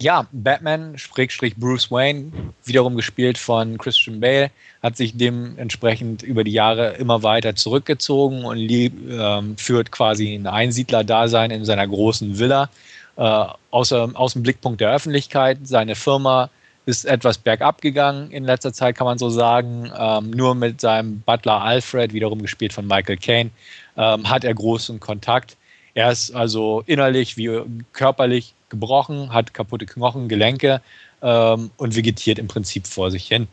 ja, 0.00 0.26
Batman, 0.30 0.96
Schrägstrich 0.96 1.56
Bruce 1.56 1.90
Wayne, 1.90 2.30
wiederum 2.64 2.94
gespielt 2.94 3.36
von 3.36 3.78
Christian 3.78 4.20
Bale, 4.20 4.50
hat 4.80 4.96
sich 4.96 5.16
dementsprechend 5.16 6.22
über 6.22 6.44
die 6.44 6.52
Jahre 6.52 6.92
immer 6.94 7.24
weiter 7.24 7.56
zurückgezogen 7.56 8.44
und 8.44 8.58
lieb, 8.58 8.92
ähm, 9.10 9.56
führt 9.56 9.90
quasi 9.90 10.34
ein 10.34 10.46
Einsiedler-Dasein 10.46 11.50
in 11.50 11.64
seiner 11.64 11.86
großen 11.86 12.38
Villa 12.38 12.70
äh, 13.18 13.46
außer, 13.70 14.10
aus 14.14 14.32
dem 14.32 14.42
Blickpunkt 14.42 14.80
der 14.80 14.92
Öffentlichkeit. 14.92 15.58
Seine 15.64 15.94
Firma 15.96 16.50
ist 16.86 17.04
etwas 17.04 17.36
bergab 17.36 17.82
gegangen 17.82 18.30
in 18.30 18.44
letzter 18.44 18.72
Zeit, 18.72 18.96
kann 18.96 19.06
man 19.06 19.18
so 19.18 19.28
sagen. 19.28 19.90
Ähm, 19.98 20.30
nur 20.30 20.54
mit 20.54 20.80
seinem 20.80 21.20
Butler 21.20 21.60
Alfred, 21.60 22.14
wiederum 22.14 22.40
gespielt 22.40 22.72
von 22.72 22.86
Michael 22.86 23.18
Caine, 23.18 23.50
ähm, 23.96 24.28
hat 24.30 24.44
er 24.44 24.54
großen 24.54 25.00
Kontakt. 25.00 25.56
Er 25.94 26.12
ist 26.12 26.34
also 26.34 26.82
innerlich 26.86 27.36
wie 27.36 27.60
körperlich 27.92 28.54
gebrochen, 28.68 29.32
hat 29.32 29.52
kaputte 29.52 29.84
Knochen, 29.84 30.28
Gelenke 30.28 30.80
ähm, 31.20 31.70
und 31.76 31.96
vegetiert 31.96 32.38
im 32.38 32.46
Prinzip 32.46 32.86
vor 32.86 33.10
sich 33.10 33.26
hin. 33.26 33.48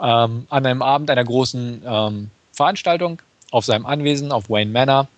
Ähm, 0.00 0.46
an 0.50 0.66
einem 0.66 0.82
Abend 0.82 1.10
einer 1.10 1.24
großen 1.24 1.82
ähm, 1.84 2.30
Veranstaltung 2.52 3.22
auf 3.50 3.64
seinem 3.64 3.86
Anwesen 3.86 4.30
auf 4.32 4.50
Wayne 4.50 4.70
Manor 4.70 5.08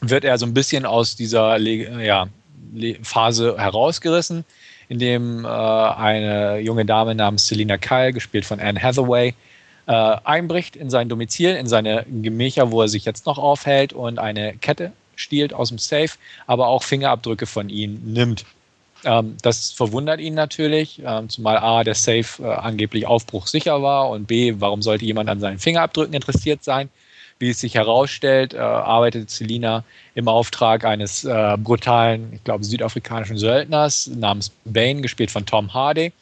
wird 0.00 0.24
er 0.24 0.38
so 0.38 0.46
ein 0.46 0.54
bisschen 0.54 0.86
aus 0.86 1.16
dieser 1.16 1.58
ja, 1.58 2.28
Phase 3.02 3.56
herausgerissen 3.58 4.44
in 4.88 4.98
dem 4.98 5.44
äh, 5.44 5.48
eine 5.48 6.58
junge 6.58 6.84
Dame 6.84 7.14
namens 7.14 7.46
Selina 7.46 7.78
Kyle, 7.78 8.12
gespielt 8.12 8.44
von 8.44 8.58
Anne 8.58 8.82
Hathaway, 8.82 9.34
äh, 9.86 9.92
einbricht 9.92 10.74
in 10.74 10.90
sein 10.90 11.08
Domizil, 11.08 11.54
in 11.54 11.66
seine 11.66 12.04
Gemächer, 12.08 12.72
wo 12.72 12.82
er 12.82 12.88
sich 12.88 13.04
jetzt 13.04 13.24
noch 13.24 13.38
aufhält 13.38 13.92
und 13.92 14.18
eine 14.18 14.54
Kette 14.54 14.92
stiehlt 15.14 15.54
aus 15.54 15.68
dem 15.68 15.78
Safe, 15.78 16.10
aber 16.46 16.66
auch 16.66 16.82
Fingerabdrücke 16.82 17.46
von 17.46 17.68
ihm 17.68 18.00
nimmt. 18.04 18.44
Ähm, 19.04 19.36
das 19.42 19.70
verwundert 19.70 20.20
ihn 20.20 20.34
natürlich, 20.34 21.00
ähm, 21.04 21.28
zumal 21.28 21.58
A, 21.58 21.84
der 21.84 21.94
Safe 21.94 22.42
äh, 22.42 22.46
angeblich 22.46 23.06
aufbruchsicher 23.06 23.82
war 23.82 24.10
und 24.10 24.26
B, 24.26 24.54
warum 24.58 24.82
sollte 24.82 25.04
jemand 25.04 25.30
an 25.30 25.40
seinen 25.40 25.58
Fingerabdrücken 25.58 26.14
interessiert 26.14 26.64
sein? 26.64 26.88
Wie 27.40 27.48
es 27.48 27.60
sich 27.60 27.74
herausstellt, 27.74 28.52
äh, 28.52 28.58
arbeitet 28.58 29.30
Selina 29.30 29.82
im 30.14 30.28
Auftrag 30.28 30.84
eines 30.84 31.24
äh, 31.24 31.56
brutalen, 31.58 32.34
ich 32.34 32.44
glaube, 32.44 32.64
südafrikanischen 32.64 33.38
Söldners 33.38 34.08
namens 34.08 34.52
Bane, 34.66 35.00
gespielt 35.00 35.30
von 35.30 35.46
Tom 35.46 35.72
Hardy, 35.72 36.12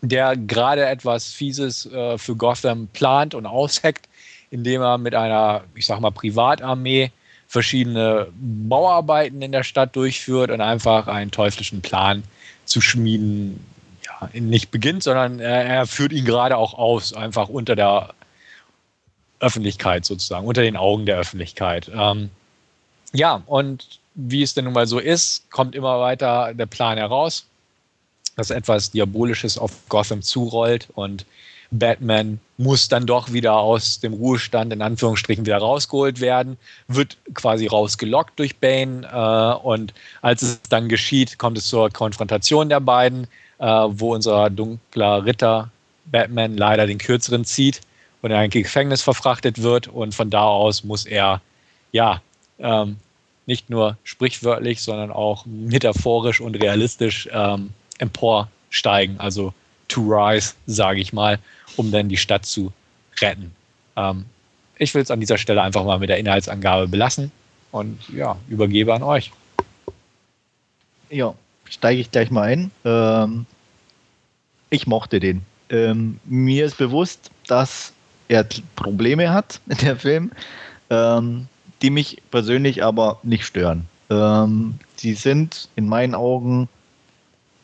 der 0.00 0.36
gerade 0.36 0.84
etwas 0.84 1.28
Fieses 1.28 1.86
äh, 1.86 2.18
für 2.18 2.34
Gotham 2.34 2.88
plant 2.88 3.36
und 3.36 3.46
ausheckt, 3.46 4.08
indem 4.50 4.82
er 4.82 4.98
mit 4.98 5.14
einer, 5.14 5.62
ich 5.76 5.86
sag 5.86 6.00
mal, 6.00 6.10
Privatarmee 6.10 7.12
verschiedene 7.46 8.26
Bauarbeiten 8.34 9.42
in 9.42 9.52
der 9.52 9.62
Stadt 9.62 9.94
durchführt 9.94 10.50
und 10.50 10.60
einfach 10.60 11.06
einen 11.06 11.30
teuflischen 11.30 11.82
Plan 11.82 12.24
zu 12.64 12.80
schmieden, 12.80 13.64
ja, 14.04 14.28
nicht 14.40 14.72
beginnt, 14.72 15.04
sondern 15.04 15.38
er, 15.38 15.64
er 15.64 15.86
führt 15.86 16.12
ihn 16.12 16.24
gerade 16.24 16.56
auch 16.56 16.74
aus, 16.74 17.12
einfach 17.12 17.48
unter 17.48 17.76
der 17.76 18.14
Öffentlichkeit 19.42 20.04
sozusagen, 20.04 20.46
unter 20.46 20.62
den 20.62 20.76
Augen 20.76 21.04
der 21.04 21.18
Öffentlichkeit. 21.18 21.90
Ähm, 21.94 22.30
ja, 23.12 23.42
und 23.46 24.00
wie 24.14 24.42
es 24.42 24.54
denn 24.54 24.64
nun 24.64 24.74
mal 24.74 24.86
so 24.86 24.98
ist, 24.98 25.50
kommt 25.50 25.74
immer 25.74 26.00
weiter 26.00 26.54
der 26.54 26.66
Plan 26.66 26.96
heraus, 26.96 27.46
dass 28.36 28.50
etwas 28.50 28.90
Diabolisches 28.90 29.58
auf 29.58 29.72
Gotham 29.88 30.22
zurollt 30.22 30.88
und 30.94 31.26
Batman 31.70 32.38
muss 32.58 32.88
dann 32.88 33.06
doch 33.06 33.32
wieder 33.32 33.54
aus 33.54 33.98
dem 33.98 34.12
Ruhestand 34.12 34.72
in 34.72 34.82
Anführungsstrichen 34.82 35.46
wieder 35.46 35.58
rausgeholt 35.58 36.20
werden, 36.20 36.58
wird 36.86 37.16
quasi 37.34 37.66
rausgelockt 37.66 38.38
durch 38.38 38.56
Bane 38.56 39.08
äh, 39.10 39.66
und 39.66 39.94
als 40.20 40.42
es 40.42 40.60
dann 40.68 40.88
geschieht, 40.88 41.38
kommt 41.38 41.56
es 41.58 41.66
zur 41.66 41.90
Konfrontation 41.90 42.68
der 42.68 42.80
beiden, 42.80 43.26
äh, 43.58 43.64
wo 43.64 44.14
unser 44.14 44.50
dunkler 44.50 45.24
Ritter 45.24 45.70
Batman 46.04 46.56
leider 46.56 46.86
den 46.86 46.98
kürzeren 46.98 47.44
zieht 47.46 47.80
und 48.22 48.30
in 48.30 48.36
ein 48.36 48.50
Gefängnis 48.50 49.02
verfrachtet 49.02 49.62
wird 49.62 49.88
und 49.88 50.14
von 50.14 50.30
da 50.30 50.44
aus 50.44 50.84
muss 50.84 51.04
er 51.06 51.40
ja 51.90 52.22
ähm, 52.58 52.96
nicht 53.46 53.68
nur 53.68 53.98
sprichwörtlich, 54.04 54.80
sondern 54.80 55.10
auch 55.10 55.44
metaphorisch 55.46 56.40
und 56.40 56.54
realistisch 56.54 57.28
ähm, 57.32 57.70
emporsteigen, 57.98 59.18
also 59.18 59.52
to 59.88 60.00
rise, 60.02 60.54
sage 60.66 61.00
ich 61.00 61.12
mal, 61.12 61.38
um 61.76 61.90
dann 61.90 62.08
die 62.08 62.16
Stadt 62.16 62.46
zu 62.46 62.72
retten. 63.20 63.54
Ähm, 63.96 64.24
ich 64.78 64.94
will 64.94 65.02
es 65.02 65.10
an 65.10 65.20
dieser 65.20 65.38
Stelle 65.38 65.62
einfach 65.62 65.84
mal 65.84 65.98
mit 65.98 66.08
der 66.08 66.18
Inhaltsangabe 66.18 66.88
belassen 66.88 67.30
und 67.72 67.98
ja, 68.08 68.36
übergebe 68.48 68.94
an 68.94 69.02
euch. 69.02 69.32
Ja, 71.10 71.34
steige 71.68 72.00
ich 72.00 72.10
gleich 72.10 72.30
mal 72.30 72.42
ein. 72.42 72.70
Ähm, 72.84 73.46
ich 74.70 74.86
mochte 74.86 75.20
den. 75.20 75.44
Ähm, 75.68 76.20
mir 76.24 76.64
ist 76.64 76.78
bewusst, 76.78 77.30
dass 77.46 77.92
er 78.32 78.46
Probleme 78.76 79.32
hat, 79.32 79.60
der 79.82 79.96
Film, 79.96 80.32
ähm, 80.90 81.46
die 81.82 81.90
mich 81.90 82.22
persönlich 82.30 82.82
aber 82.82 83.18
nicht 83.22 83.44
stören. 83.44 83.86
Ähm, 84.10 84.78
sie 84.96 85.14
sind 85.14 85.68
in 85.76 85.88
meinen 85.88 86.14
Augen 86.14 86.68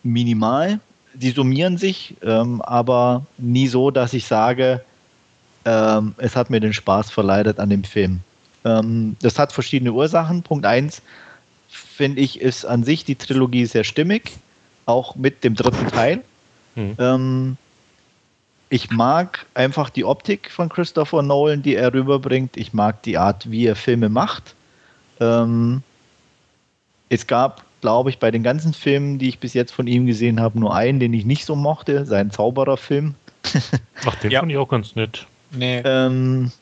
minimal, 0.02 0.80
die 1.14 1.30
summieren 1.30 1.78
sich, 1.78 2.14
ähm, 2.22 2.62
aber 2.62 3.24
nie 3.38 3.66
so, 3.66 3.90
dass 3.90 4.12
ich 4.12 4.26
sage, 4.26 4.84
ähm, 5.64 6.14
es 6.18 6.36
hat 6.36 6.50
mir 6.50 6.60
den 6.60 6.72
Spaß 6.72 7.10
verleidet 7.10 7.58
an 7.58 7.70
dem 7.70 7.84
Film. 7.84 8.20
Ähm, 8.64 9.16
das 9.20 9.38
hat 9.38 9.52
verschiedene 9.52 9.92
Ursachen. 9.92 10.42
Punkt 10.42 10.66
1 10.66 11.02
finde 11.68 12.20
ich, 12.20 12.40
ist 12.40 12.64
an 12.64 12.84
sich 12.84 13.04
die 13.04 13.16
Trilogie 13.16 13.66
sehr 13.66 13.84
stimmig, 13.84 14.32
auch 14.86 15.16
mit 15.16 15.44
dem 15.44 15.54
dritten 15.54 15.88
Teil. 15.88 16.22
Hm 16.74 17.56
ich 18.70 18.90
mag 18.90 19.46
einfach 19.54 19.90
die 19.90 20.04
Optik 20.04 20.50
von 20.50 20.68
Christopher 20.68 21.22
Nolan, 21.22 21.62
die 21.62 21.74
er 21.74 21.92
rüberbringt. 21.92 22.56
Ich 22.56 22.72
mag 22.72 23.02
die 23.02 23.16
Art, 23.16 23.50
wie 23.50 23.66
er 23.66 23.76
Filme 23.76 24.08
macht. 24.08 24.54
Ähm, 25.20 25.82
es 27.08 27.26
gab, 27.26 27.64
glaube 27.80 28.10
ich, 28.10 28.18
bei 28.18 28.30
den 28.30 28.42
ganzen 28.42 28.74
Filmen, 28.74 29.18
die 29.18 29.30
ich 29.30 29.38
bis 29.38 29.54
jetzt 29.54 29.72
von 29.72 29.86
ihm 29.86 30.06
gesehen 30.06 30.40
habe, 30.40 30.58
nur 30.60 30.74
einen, 30.74 31.00
den 31.00 31.14
ich 31.14 31.24
nicht 31.24 31.46
so 31.46 31.56
mochte, 31.56 32.04
sein 32.04 32.30
Zaubererfilm. 32.30 33.14
Ach, 34.04 34.14
den 34.16 34.30
ja. 34.30 34.40
fand 34.40 34.52
ich 34.52 34.58
auch 34.58 34.68
ganz 34.68 34.94
nett. 34.94 35.26
Nee. 35.50 35.80
Ähm, 35.84 36.52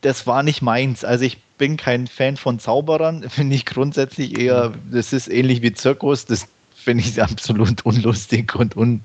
das 0.00 0.26
war 0.26 0.42
nicht 0.42 0.60
meins. 0.60 1.04
Also 1.04 1.24
ich 1.24 1.38
bin 1.58 1.76
kein 1.76 2.06
Fan 2.08 2.36
von 2.36 2.58
Zauberern, 2.58 3.22
finde 3.30 3.54
ich 3.54 3.64
grundsätzlich 3.64 4.38
eher, 4.38 4.72
das 4.90 5.12
ist 5.12 5.28
ähnlich 5.28 5.62
wie 5.62 5.72
Zirkus, 5.72 6.26
das 6.26 6.48
finde 6.74 7.04
ich 7.04 7.22
absolut 7.22 7.84
unlustig 7.84 8.54
und 8.54 8.76
un, 8.76 9.02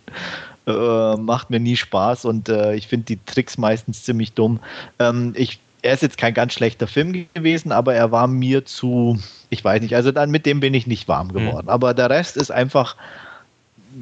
äh, 0.70 1.18
macht 1.18 1.50
mir 1.50 1.60
nie 1.60 1.76
Spaß 1.76 2.26
und 2.26 2.50
äh, 2.50 2.76
ich 2.76 2.88
finde 2.88 3.06
die 3.06 3.20
Tricks 3.26 3.58
meistens 3.58 4.04
ziemlich 4.04 4.34
dumm. 4.34 4.60
Ähm, 5.00 5.34
ich, 5.36 5.60
er 5.82 5.94
ist 5.94 6.04
jetzt 6.04 6.18
kein 6.18 6.34
ganz 6.34 6.54
schlechter 6.54 6.88
Film 6.88 7.26
gewesen, 7.34 7.72
aber 7.72 7.96
er 7.96 8.12
war 8.12 8.28
mir 8.28 8.66
zu, 8.66 9.20
ich 9.50 9.64
weiß 9.64 9.82
nicht, 9.82 9.96
also 9.96 10.12
dann 10.12 10.32
mit 10.32 10.46
dem 10.46 10.60
bin 10.60 10.74
ich 10.74 10.88
nicht 10.88 11.08
warm 11.08 11.32
geworden. 11.32 11.66
Mhm. 11.66 11.70
Aber 11.70 11.94
der 11.94 12.10
Rest 12.10 12.38
ist 12.38 12.52
einfach, 12.52 12.96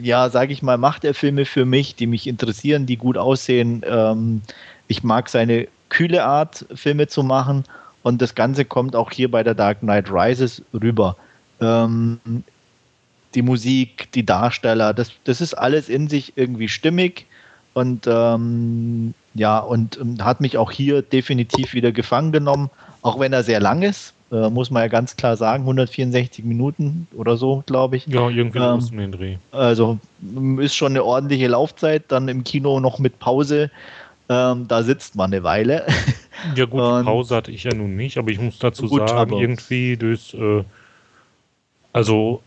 ja, 0.02 0.30
sage 0.30 0.54
ich 0.54 0.62
mal, 0.62 0.78
macht 0.78 1.04
er 1.04 1.14
Filme 1.14 1.46
für 1.46 1.66
mich, 1.66 1.96
die 1.96 2.08
mich 2.08 2.28
interessieren, 2.28 2.86
die 2.86 2.98
gut 2.98 3.18
aussehen. 3.18 3.84
Ähm, 3.88 4.42
ich 4.88 5.04
mag 5.04 5.30
seine 5.30 5.68
kühle 5.90 6.26
Art, 6.26 6.66
Filme 6.74 7.08
zu 7.08 7.24
machen. 7.24 7.64
Und 8.04 8.22
das 8.22 8.36
Ganze 8.36 8.64
kommt 8.66 8.96
auch 8.96 9.12
hier 9.12 9.30
bei 9.30 9.44
der 9.44 9.54
Dark 9.54 9.80
Knight 9.80 10.10
Rises 10.10 10.62
rüber. 10.74 11.18
Ähm, 11.60 12.20
die 13.36 13.42
Musik, 13.42 14.12
die 14.14 14.26
Darsteller, 14.26 14.94
das, 14.94 15.12
das 15.24 15.42
ist 15.42 15.54
alles 15.54 15.90
in 15.90 16.08
sich 16.08 16.34
irgendwie 16.36 16.70
stimmig 16.70 17.26
und 17.74 18.08
ähm, 18.08 19.14
ja, 19.36 19.60
und, 19.60 19.98
und, 19.98 20.24
hat 20.24 20.42
mich 20.42 20.58
auch 20.58 20.72
hier 20.72 21.04
definitiv 21.04 21.74
wieder 21.74 21.92
gefangen 21.92 22.32
genommen, 22.32 22.72
auch 23.04 23.20
wenn 23.20 23.34
er 23.34 23.44
sehr 23.44 23.60
lang 23.60 23.84
ist, 23.84 24.16
äh, 24.32 24.50
muss 24.50 24.72
man 24.72 24.82
ja 24.82 24.88
ganz 24.88 25.16
klar 25.16 25.38
sagen, 25.38 25.64
164 25.64 26.44
Minuten 26.44 27.08
oder 27.16 27.38
so, 27.38 27.64
glaube 27.66 27.98
ich. 27.98 28.08
Ja, 28.08 28.30
irgendwie 28.30 28.60
ähm, 28.60 28.76
muss 28.76 28.90
den 28.90 29.12
Dreh. 29.12 29.38
Also 29.52 30.00
ist 30.60 30.76
schon 30.76 30.94
eine 30.94 31.04
ordentliche 31.04 31.48
Laufzeit, 31.48 32.06
dann 32.08 32.28
im 32.28 32.44
Kino 32.44 32.80
noch 32.80 33.00
mit 33.00 33.20
Pause. 33.20 33.70
Ähm, 34.28 34.68
da 34.68 34.84
sitzt 34.84 35.16
man 35.16 35.32
eine 35.32 35.44
Weile. 35.44 35.86
Ja 36.56 36.66
gut, 36.66 36.82
und, 36.82 37.06
Pause 37.06 37.36
hatte 37.36 37.52
ich 37.52 37.64
ja 37.64 37.74
nun 37.74 37.96
nicht, 37.96 38.18
aber 38.20 38.30
ich 38.30 38.40
muss 38.40 38.60
dazu 38.60 38.88
gut, 38.88 39.10
sagen, 39.10 39.34
irgendwie 39.34 39.98
das, 39.98 40.36
äh, 40.36 40.64
also 41.94 42.44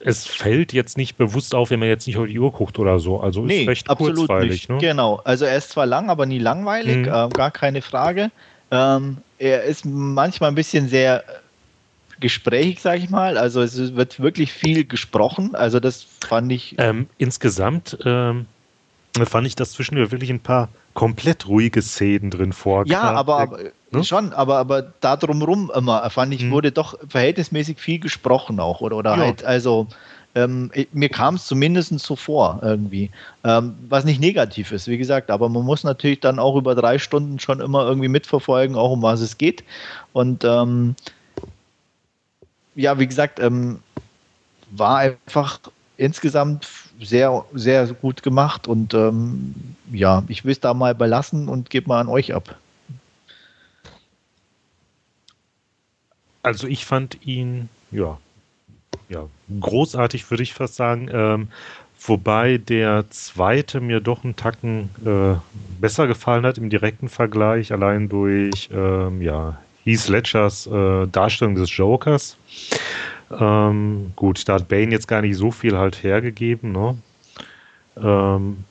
es 0.00 0.26
fällt 0.26 0.72
jetzt 0.72 0.96
nicht 0.96 1.16
bewusst 1.16 1.54
auf, 1.54 1.70
wenn 1.70 1.80
man 1.80 1.88
jetzt 1.88 2.06
nicht 2.06 2.16
auf 2.16 2.26
die 2.26 2.38
Uhr 2.38 2.52
guckt 2.52 2.78
oder 2.78 2.98
so. 2.98 3.20
Also 3.20 3.42
nee, 3.42 3.62
ist 3.62 3.68
recht 3.68 3.90
absolut 3.90 4.16
kurzweilig. 4.16 4.50
Nicht. 4.50 4.68
Ne? 4.70 4.78
Genau. 4.78 5.20
Also 5.24 5.44
er 5.44 5.56
ist 5.56 5.70
zwar 5.70 5.86
lang, 5.86 6.10
aber 6.10 6.26
nie 6.26 6.38
langweilig, 6.38 6.96
mhm. 6.96 7.04
äh, 7.04 7.28
gar 7.28 7.50
keine 7.50 7.82
Frage. 7.82 8.30
Ähm, 8.70 9.18
er 9.38 9.64
ist 9.64 9.84
manchmal 9.84 10.50
ein 10.50 10.54
bisschen 10.54 10.88
sehr 10.88 11.24
gesprächig, 12.20 12.80
sage 12.80 12.98
ich 12.98 13.10
mal. 13.10 13.36
Also 13.36 13.62
es 13.62 13.94
wird 13.94 14.20
wirklich 14.20 14.52
viel 14.52 14.84
gesprochen. 14.84 15.54
Also 15.54 15.80
das 15.80 16.06
fand 16.20 16.50
ich. 16.52 16.74
Ähm, 16.78 17.06
insgesamt 17.18 17.98
ähm, 18.04 18.46
fand 19.24 19.46
ich 19.46 19.54
das 19.54 19.72
zwischendurch 19.72 20.10
wirklich 20.10 20.30
ein 20.30 20.40
paar 20.40 20.68
komplett 20.98 21.46
ruhige 21.46 21.80
Szenen 21.80 22.28
drin 22.28 22.52
vor. 22.52 22.84
Ja, 22.88 23.02
aber, 23.02 23.38
aber 23.38 23.58
ne? 23.92 24.02
schon, 24.02 24.32
aber, 24.32 24.58
aber 24.58 24.82
da 24.82 25.16
drumrum 25.16 25.70
immer, 25.72 26.10
fand 26.10 26.34
ich, 26.34 26.40
hm. 26.40 26.50
wurde 26.50 26.72
doch 26.72 26.98
verhältnismäßig 27.08 27.78
viel 27.78 28.00
gesprochen 28.00 28.58
auch, 28.58 28.80
oder, 28.80 28.96
oder 28.96 29.12
ja. 29.12 29.18
halt, 29.18 29.44
also 29.44 29.86
ähm, 30.34 30.72
mir 30.90 31.08
kam 31.08 31.36
es 31.36 31.46
zumindest 31.46 31.96
so 32.00 32.16
vor 32.16 32.58
irgendwie. 32.62 33.12
Ähm, 33.44 33.76
was 33.88 34.04
nicht 34.04 34.20
negativ 34.20 34.72
ist, 34.72 34.88
wie 34.88 34.98
gesagt, 34.98 35.30
aber 35.30 35.48
man 35.48 35.64
muss 35.64 35.84
natürlich 35.84 36.18
dann 36.18 36.40
auch 36.40 36.56
über 36.56 36.74
drei 36.74 36.98
Stunden 36.98 37.38
schon 37.38 37.60
immer 37.60 37.86
irgendwie 37.86 38.08
mitverfolgen, 38.08 38.74
auch 38.74 38.90
um 38.90 39.02
was 39.02 39.20
es 39.20 39.38
geht. 39.38 39.62
Und 40.12 40.42
ähm, 40.42 40.96
ja, 42.74 42.98
wie 42.98 43.06
gesagt, 43.06 43.38
ähm, 43.38 43.78
war 44.72 44.98
einfach 44.98 45.60
insgesamt 45.96 46.66
sehr, 47.00 47.44
sehr 47.54 47.86
gut 47.88 48.22
gemacht 48.22 48.66
und 48.66 48.94
ähm, 48.94 49.54
ja, 49.92 50.22
ich 50.28 50.44
will 50.44 50.52
es 50.52 50.60
da 50.60 50.74
mal 50.74 50.94
belassen 50.94 51.48
und 51.48 51.70
gebe 51.70 51.88
mal 51.88 52.00
an 52.00 52.08
euch 52.08 52.34
ab. 52.34 52.56
Also 56.42 56.66
ich 56.66 56.86
fand 56.86 57.26
ihn, 57.26 57.68
ja, 57.90 58.18
ja, 59.08 59.26
großartig 59.60 60.30
würde 60.30 60.42
ich 60.42 60.54
fast 60.54 60.74
sagen. 60.74 61.08
Ähm, 61.12 61.48
wobei 62.00 62.58
der 62.58 63.10
zweite 63.10 63.80
mir 63.80 64.00
doch 64.00 64.24
einen 64.24 64.36
Tacken 64.36 64.90
äh, 65.04 65.36
besser 65.80 66.06
gefallen 66.06 66.44
hat 66.44 66.58
im 66.58 66.70
direkten 66.70 67.08
Vergleich, 67.08 67.72
allein 67.72 68.08
durch 68.08 68.68
ähm, 68.72 69.22
ja, 69.22 69.58
Heath 69.84 70.08
Ledgers 70.08 70.66
äh, 70.66 71.06
Darstellung 71.06 71.54
des 71.54 71.74
Jokers. 71.76 72.36
Ähm, 73.30 74.12
gut, 74.16 74.48
da 74.48 74.54
hat 74.54 74.68
Bane 74.68 74.90
jetzt 74.90 75.08
gar 75.08 75.20
nicht 75.20 75.36
so 75.36 75.50
viel 75.50 75.76
halt 75.76 76.02
hergegeben, 76.02 76.72
ne? 76.72 76.96
Ähm, 77.96 78.64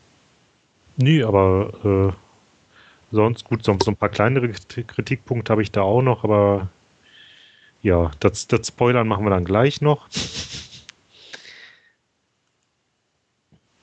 nee, 0.96 1.24
aber 1.24 2.14
äh, 2.14 3.16
sonst 3.16 3.46
gut, 3.46 3.64
so, 3.64 3.78
so 3.84 3.92
ein 3.92 3.98
paar 3.98 4.10
kleinere 4.10 4.50
Kritikpunkte 4.50 5.52
habe 5.52 5.62
ich 5.62 5.72
da 5.72 5.82
auch 5.82 6.02
noch, 6.02 6.24
aber 6.24 6.70
ja, 7.84 8.12
das, 8.20 8.48
das 8.48 8.68
Spoilern 8.68 9.08
machen 9.08 9.26
wir 9.26 9.30
dann 9.30 9.46
gleich 9.46 9.82
noch. 9.82 10.08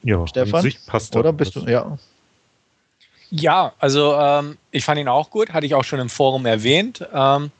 Ja, 0.06 0.26
Stefan, 0.26 0.60
sich 0.60 0.84
passt 0.84 1.16
oder 1.16 1.32
bist 1.32 1.56
du, 1.56 1.60
ja. 1.60 1.96
Ja, 3.30 3.72
also 3.78 4.14
ähm, 4.14 4.58
ich 4.70 4.84
fand 4.84 5.00
ihn 5.00 5.08
auch 5.08 5.30
gut, 5.30 5.54
hatte 5.54 5.64
ich 5.64 5.74
auch 5.74 5.82
schon 5.82 5.98
im 5.98 6.10
Forum 6.10 6.44
erwähnt. 6.44 7.02
Ähm, 7.12 7.50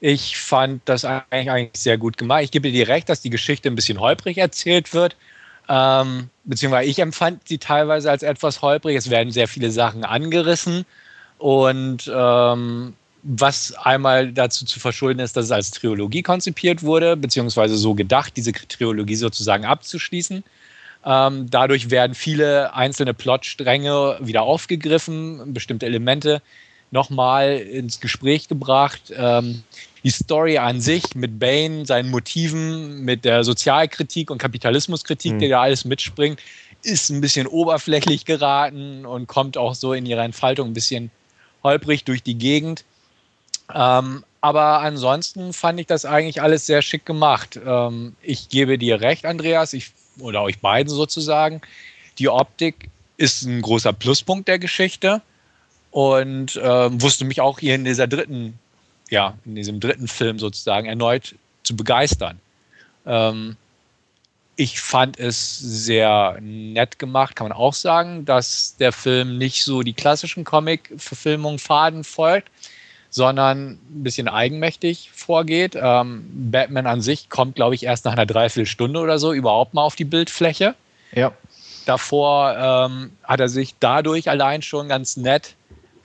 ich 0.00 0.36
fand 0.36 0.82
das 0.84 1.04
eigentlich, 1.04 1.50
eigentlich, 1.50 1.70
sehr 1.80 1.98
gut 1.98 2.16
gemacht. 2.16 2.42
Ich 2.42 2.50
gebe 2.50 2.70
dir 2.70 2.88
recht, 2.88 3.08
dass 3.08 3.22
die 3.22 3.30
Geschichte 3.30 3.68
ein 3.68 3.74
bisschen 3.74 4.00
holprig 4.00 4.38
erzählt 4.38 4.92
wird. 4.92 5.16
Ähm, 5.68 6.30
beziehungsweise 6.44 6.88
ich 6.88 6.98
empfand 6.98 7.48
sie 7.48 7.58
teilweise 7.58 8.10
als 8.10 8.22
etwas 8.22 8.62
holprig. 8.62 8.96
Es 8.96 9.10
werden 9.10 9.32
sehr 9.32 9.48
viele 9.48 9.70
Sachen 9.70 10.04
angerissen. 10.04 10.84
Und 11.38 12.10
ähm, 12.14 12.94
was 13.22 13.72
einmal 13.72 14.32
dazu 14.32 14.64
zu 14.64 14.78
verschulden 14.78 15.18
ist, 15.18 15.36
dass 15.36 15.46
es 15.46 15.50
als 15.50 15.70
Trilogie 15.72 16.22
konzipiert 16.22 16.82
wurde, 16.82 17.16
beziehungsweise 17.16 17.76
so 17.76 17.94
gedacht, 17.94 18.36
diese 18.36 18.52
Trilogie 18.52 19.16
sozusagen 19.16 19.64
abzuschließen. 19.64 20.44
Ähm, 21.04 21.50
dadurch 21.50 21.90
werden 21.90 22.14
viele 22.14 22.74
einzelne 22.74 23.14
Plotstränge 23.14 24.18
wieder 24.20 24.42
aufgegriffen, 24.42 25.52
bestimmte 25.52 25.86
Elemente 25.86 26.42
nochmal 26.96 27.58
ins 27.58 28.00
Gespräch 28.00 28.48
gebracht. 28.48 29.12
Ähm, 29.14 29.62
die 30.02 30.10
Story 30.10 30.58
an 30.58 30.80
sich 30.80 31.14
mit 31.14 31.38
Bane, 31.38 31.84
seinen 31.84 32.10
Motiven, 32.10 33.02
mit 33.02 33.24
der 33.24 33.44
Sozialkritik 33.44 34.30
und 34.30 34.38
Kapitalismuskritik, 34.38 35.34
mhm. 35.34 35.38
die 35.38 35.48
da 35.48 35.60
alles 35.60 35.84
mitspringt, 35.84 36.40
ist 36.82 37.10
ein 37.10 37.20
bisschen 37.20 37.46
oberflächlich 37.46 38.24
geraten 38.24 39.04
und 39.04 39.26
kommt 39.26 39.56
auch 39.58 39.74
so 39.74 39.92
in 39.92 40.06
ihrer 40.06 40.24
Entfaltung 40.24 40.68
ein 40.68 40.74
bisschen 40.74 41.10
holprig 41.62 42.04
durch 42.04 42.22
die 42.22 42.38
Gegend. 42.38 42.84
Ähm, 43.74 44.24
aber 44.40 44.80
ansonsten 44.80 45.52
fand 45.52 45.80
ich 45.80 45.86
das 45.86 46.04
eigentlich 46.04 46.40
alles 46.40 46.66
sehr 46.66 46.82
schick 46.82 47.04
gemacht. 47.04 47.58
Ähm, 47.64 48.14
ich 48.22 48.48
gebe 48.48 48.78
dir 48.78 49.00
recht, 49.00 49.26
Andreas, 49.26 49.72
ich, 49.72 49.90
oder 50.20 50.42
euch 50.42 50.60
beiden 50.60 50.90
sozusagen. 50.90 51.60
Die 52.18 52.28
Optik 52.28 52.88
ist 53.16 53.42
ein 53.42 53.60
großer 53.60 53.92
Pluspunkt 53.92 54.48
der 54.48 54.58
Geschichte 54.58 55.20
und 55.96 56.60
ähm, 56.62 57.00
wusste 57.00 57.24
mich 57.24 57.40
auch 57.40 57.58
hier 57.58 57.74
in 57.74 57.86
dieser 57.86 58.06
dritten, 58.06 58.58
ja, 59.08 59.32
in 59.46 59.54
diesem 59.54 59.80
dritten 59.80 60.08
Film 60.08 60.38
sozusagen 60.38 60.86
erneut 60.86 61.34
zu 61.62 61.74
begeistern. 61.74 62.38
Ähm, 63.06 63.56
ich 64.56 64.78
fand 64.78 65.18
es 65.18 65.58
sehr 65.58 66.36
nett 66.42 66.98
gemacht, 66.98 67.34
kann 67.34 67.48
man 67.48 67.56
auch 67.56 67.72
sagen, 67.72 68.26
dass 68.26 68.76
der 68.76 68.92
Film 68.92 69.38
nicht 69.38 69.64
so 69.64 69.80
die 69.80 69.94
klassischen 69.94 70.44
Comic-Verfilmungen 70.44 71.58
Faden 71.58 72.04
folgt, 72.04 72.50
sondern 73.08 73.70
ein 73.70 74.02
bisschen 74.02 74.28
eigenmächtig 74.28 75.10
vorgeht. 75.14 75.78
Ähm, 75.80 76.26
Batman 76.50 76.86
an 76.86 77.00
sich 77.00 77.30
kommt, 77.30 77.54
glaube 77.54 77.74
ich, 77.74 77.84
erst 77.84 78.04
nach 78.04 78.12
einer 78.12 78.26
Dreiviertelstunde 78.26 79.00
oder 79.00 79.18
so 79.18 79.32
überhaupt 79.32 79.72
mal 79.72 79.82
auf 79.82 79.96
die 79.96 80.04
Bildfläche. 80.04 80.74
Ja. 81.12 81.32
Davor 81.86 82.54
ähm, 82.58 83.12
hat 83.24 83.40
er 83.40 83.48
sich 83.48 83.76
dadurch 83.80 84.28
allein 84.28 84.60
schon 84.60 84.88
ganz 84.88 85.16
nett 85.16 85.54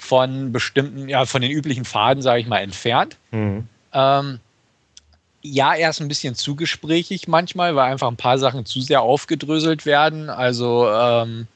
von 0.02 0.52
bestimmten, 0.52 1.08
ja, 1.08 1.26
von 1.26 1.44
den 1.44 1.52
üblichen 1.52 1.86
Faden, 1.86 2.24
sage 2.24 2.42
ich 2.42 2.48
mal, 2.48 2.58
entfernt. 2.58 3.18
Mhm. 3.30 3.68
Ähm, 3.94 4.40
ja, 5.44 5.76
er 5.76 5.92
ist 5.92 6.02
ein 6.02 6.08
bisschen 6.08 6.34
zu 6.34 6.56
gesprächig 6.56 7.28
manchmal, 7.28 7.76
weil 7.76 7.92
einfach 7.92 8.08
ein 8.08 8.18
paar 8.18 8.40
Sachen 8.40 8.66
zu 8.66 8.82
sehr 8.82 9.02
aufgedröselt 9.02 9.86
werden. 9.86 10.32
Also 10.32 10.90
ähm, 10.92 11.48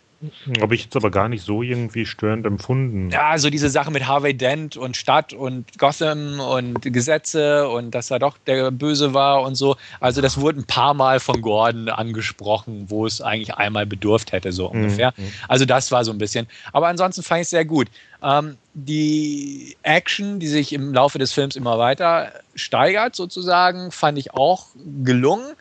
habe 0.61 0.76
ich 0.76 0.84
jetzt 0.84 0.95
aber 0.95 1.11
gar 1.11 1.30
nicht 1.30 1.43
so 1.43 1.61
irgendwie 1.61 2.06
störend 2.06 2.45
empfunden. 2.45 3.10
Ja, 3.11 3.30
also 3.30 3.49
diese 3.49 3.69
Sache 3.69 3.91
mit 3.91 4.07
Harvey 4.07 4.35
Dent 4.35 4.77
und 4.77 4.97
Stadt 4.97 5.34
und 5.34 5.77
Gotham 5.77 6.39
und 6.39 6.81
Gesetze 6.81 7.68
und 7.69 7.91
dass 7.91 8.11
er 8.11 8.19
doch 8.19 8.38
der 8.45 8.72
Böse 8.72 9.14
war 9.14 9.41
und 9.43 9.56
so. 9.56 9.76
Also 9.99 10.22
das 10.22 10.39
wurde 10.39 10.60
ein 10.60 10.65
paar 10.65 10.93
Mal 10.93 11.19
von 11.19 11.41
Gordon 11.41 11.89
angesprochen, 11.89 12.85
wo 12.89 13.06
es 13.06 13.22
eigentlich 13.22 13.56
einmal 13.56 13.85
bedurft 13.85 14.31
hätte, 14.31 14.52
so 14.52 14.69
mhm, 14.69 14.84
ungefähr. 14.84 15.14
Mhm. 15.18 15.31
Also 15.47 15.65
das 15.65 15.91
war 15.91 16.03
so 16.03 16.11
ein 16.11 16.18
bisschen. 16.18 16.47
Aber 16.73 16.88
ansonsten 16.88 17.23
fand 17.23 17.41
ich 17.41 17.45
es 17.45 17.49
sehr 17.52 17.65
gut. 17.65 17.88
Ähm, 18.23 18.57
die 18.73 19.77
Action, 19.84 20.39
die 20.39 20.47
sich 20.47 20.73
im 20.73 20.93
Laufe 20.93 21.19
des 21.19 21.31
Films 21.34 21.56
immer 21.56 21.77
weiter 21.77 22.31
steigert, 22.56 23.15
sozusagen, 23.15 23.91
fand 23.91 24.18
ich 24.18 24.34
auch 24.34 24.68
gelungen 25.03 25.56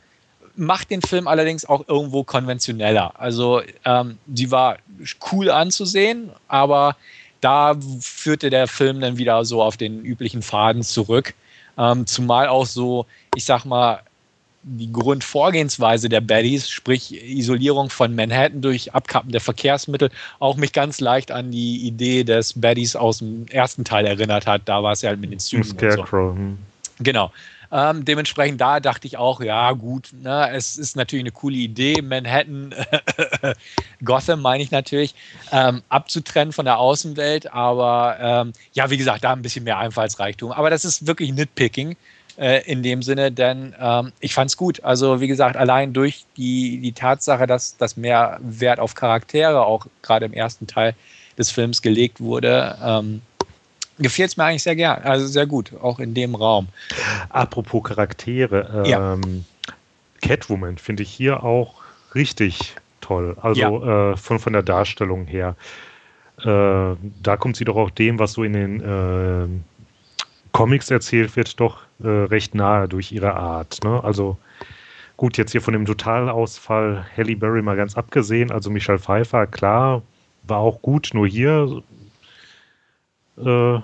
macht 0.56 0.90
den 0.90 1.02
Film 1.02 1.26
allerdings 1.28 1.64
auch 1.64 1.88
irgendwo 1.88 2.24
konventioneller. 2.24 3.12
Also 3.18 3.62
ähm, 3.84 4.18
sie 4.32 4.50
war 4.50 4.78
cool 5.32 5.50
anzusehen, 5.50 6.30
aber 6.48 6.96
da 7.40 7.76
führte 8.00 8.50
der 8.50 8.68
Film 8.68 9.00
dann 9.00 9.18
wieder 9.18 9.44
so 9.44 9.62
auf 9.62 9.76
den 9.76 10.04
üblichen 10.04 10.42
Faden 10.42 10.82
zurück. 10.82 11.34
Ähm, 11.76 12.06
zumal 12.06 12.48
auch 12.48 12.66
so, 12.66 13.06
ich 13.34 13.44
sag 13.44 13.64
mal, 13.64 14.00
die 14.66 14.90
Grundvorgehensweise 14.90 16.08
der 16.08 16.22
Baddies, 16.22 16.70
sprich 16.70 17.22
Isolierung 17.22 17.90
von 17.90 18.14
Manhattan 18.14 18.62
durch 18.62 18.94
Abkappen 18.94 19.30
der 19.30 19.42
Verkehrsmittel, 19.42 20.10
auch 20.38 20.56
mich 20.56 20.72
ganz 20.72 21.00
leicht 21.00 21.30
an 21.30 21.50
die 21.50 21.86
Idee 21.86 22.24
des 22.24 22.58
Baddies 22.58 22.96
aus 22.96 23.18
dem 23.18 23.46
ersten 23.48 23.84
Teil 23.84 24.06
erinnert 24.06 24.46
hat. 24.46 24.62
Da 24.64 24.82
war 24.82 24.92
es 24.92 25.02
ja 25.02 25.10
halt 25.10 25.20
mit 25.20 25.32
den 25.32 25.38
Zügen. 25.38 25.64
Scarecrow. 25.64 26.32
So. 26.32 26.36
Hm. 26.36 26.58
Genau. 27.00 27.30
Ähm, 27.74 28.04
dementsprechend 28.04 28.60
da 28.60 28.78
dachte 28.78 29.08
ich 29.08 29.16
auch, 29.16 29.40
ja 29.40 29.72
gut, 29.72 30.12
ne, 30.12 30.48
es 30.52 30.78
ist 30.78 30.94
natürlich 30.94 31.24
eine 31.24 31.32
coole 31.32 31.56
Idee, 31.56 32.00
Manhattan, 32.02 32.72
Gotham 34.04 34.42
meine 34.42 34.62
ich 34.62 34.70
natürlich, 34.70 35.16
ähm, 35.50 35.82
abzutrennen 35.88 36.52
von 36.52 36.66
der 36.66 36.78
Außenwelt, 36.78 37.52
aber 37.52 38.16
ähm, 38.20 38.52
ja, 38.74 38.90
wie 38.90 38.96
gesagt, 38.96 39.24
da 39.24 39.32
ein 39.32 39.42
bisschen 39.42 39.64
mehr 39.64 39.78
Einfallsreichtum. 39.78 40.52
Aber 40.52 40.70
das 40.70 40.84
ist 40.84 41.08
wirklich 41.08 41.32
Nitpicking 41.32 41.96
äh, 42.36 42.62
in 42.70 42.84
dem 42.84 43.02
Sinne, 43.02 43.32
denn 43.32 43.74
ähm, 43.80 44.12
ich 44.20 44.34
fand 44.34 44.50
es 44.50 44.56
gut. 44.56 44.84
Also 44.84 45.20
wie 45.20 45.26
gesagt, 45.26 45.56
allein 45.56 45.92
durch 45.92 46.26
die, 46.36 46.78
die 46.78 46.92
Tatsache, 46.92 47.48
dass, 47.48 47.76
dass 47.76 47.96
mehr 47.96 48.38
Wert 48.40 48.78
auf 48.78 48.94
Charaktere 48.94 49.66
auch 49.66 49.86
gerade 50.00 50.26
im 50.26 50.32
ersten 50.32 50.68
Teil 50.68 50.94
des 51.36 51.50
Films 51.50 51.82
gelegt 51.82 52.20
wurde, 52.20 52.78
ähm, 52.80 53.22
Gefällt 53.98 54.30
es 54.30 54.36
mir 54.36 54.44
eigentlich 54.44 54.62
sehr 54.62 54.76
gern, 54.76 55.02
also 55.02 55.26
sehr 55.26 55.46
gut, 55.46 55.72
auch 55.80 56.00
in 56.00 56.14
dem 56.14 56.34
Raum. 56.34 56.68
Apropos 57.28 57.84
Charaktere, 57.84 58.84
ähm, 58.84 59.44
ja. 59.66 59.72
Catwoman 60.20 60.78
finde 60.78 61.04
ich 61.04 61.10
hier 61.10 61.44
auch 61.44 61.74
richtig 62.14 62.74
toll. 63.00 63.36
Also 63.40 63.60
ja. 63.60 64.12
äh, 64.12 64.16
von, 64.16 64.38
von 64.38 64.52
der 64.52 64.62
Darstellung 64.62 65.26
her. 65.26 65.54
Äh, 66.38 66.96
da 67.22 67.36
kommt 67.38 67.56
sie 67.56 67.64
doch 67.64 67.76
auch 67.76 67.90
dem, 67.90 68.18
was 68.18 68.32
so 68.32 68.42
in 68.42 68.52
den 68.54 68.80
äh, 68.80 69.46
Comics 70.52 70.90
erzählt 70.90 71.36
wird, 71.36 71.60
doch 71.60 71.82
äh, 72.02 72.08
recht 72.08 72.54
nahe 72.54 72.88
durch 72.88 73.12
ihre 73.12 73.34
Art. 73.34 73.82
Ne? 73.84 74.02
Also 74.02 74.38
gut, 75.16 75.36
jetzt 75.36 75.52
hier 75.52 75.60
von 75.62 75.72
dem 75.72 75.86
Totalausfall 75.86 77.06
Halle 77.16 77.36
Berry 77.36 77.62
mal 77.62 77.76
ganz 77.76 77.96
abgesehen. 77.96 78.50
Also 78.50 78.70
Michelle 78.70 78.98
Pfeiffer, 78.98 79.46
klar, 79.46 80.02
war 80.44 80.58
auch 80.58 80.80
gut, 80.82 81.10
nur 81.12 81.26
hier 81.26 81.82
äh, 83.38 83.80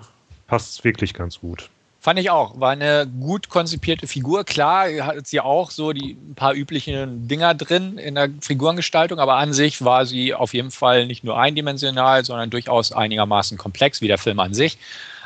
passt 0.46 0.78
es 0.78 0.84
wirklich 0.84 1.14
ganz 1.14 1.40
gut. 1.40 1.68
Fand 2.02 2.18
ich 2.18 2.30
auch. 2.30 2.58
War 2.58 2.70
eine 2.70 3.06
gut 3.06 3.50
konzipierte 3.50 4.06
Figur. 4.06 4.44
Klar, 4.44 4.88
hat 5.04 5.26
sie 5.26 5.38
auch 5.38 5.70
so 5.70 5.92
die 5.92 6.12
ein 6.12 6.34
paar 6.34 6.54
üblichen 6.54 7.28
Dinger 7.28 7.52
drin 7.54 7.98
in 7.98 8.14
der 8.14 8.30
Figurengestaltung, 8.40 9.18
aber 9.18 9.36
an 9.36 9.52
sich 9.52 9.84
war 9.84 10.06
sie 10.06 10.32
auf 10.32 10.54
jeden 10.54 10.70
Fall 10.70 11.06
nicht 11.06 11.24
nur 11.24 11.38
eindimensional, 11.38 12.24
sondern 12.24 12.48
durchaus 12.48 12.92
einigermaßen 12.92 13.58
komplex, 13.58 14.00
wie 14.00 14.08
der 14.08 14.16
Film 14.16 14.40
an 14.40 14.54
sich. 14.54 14.78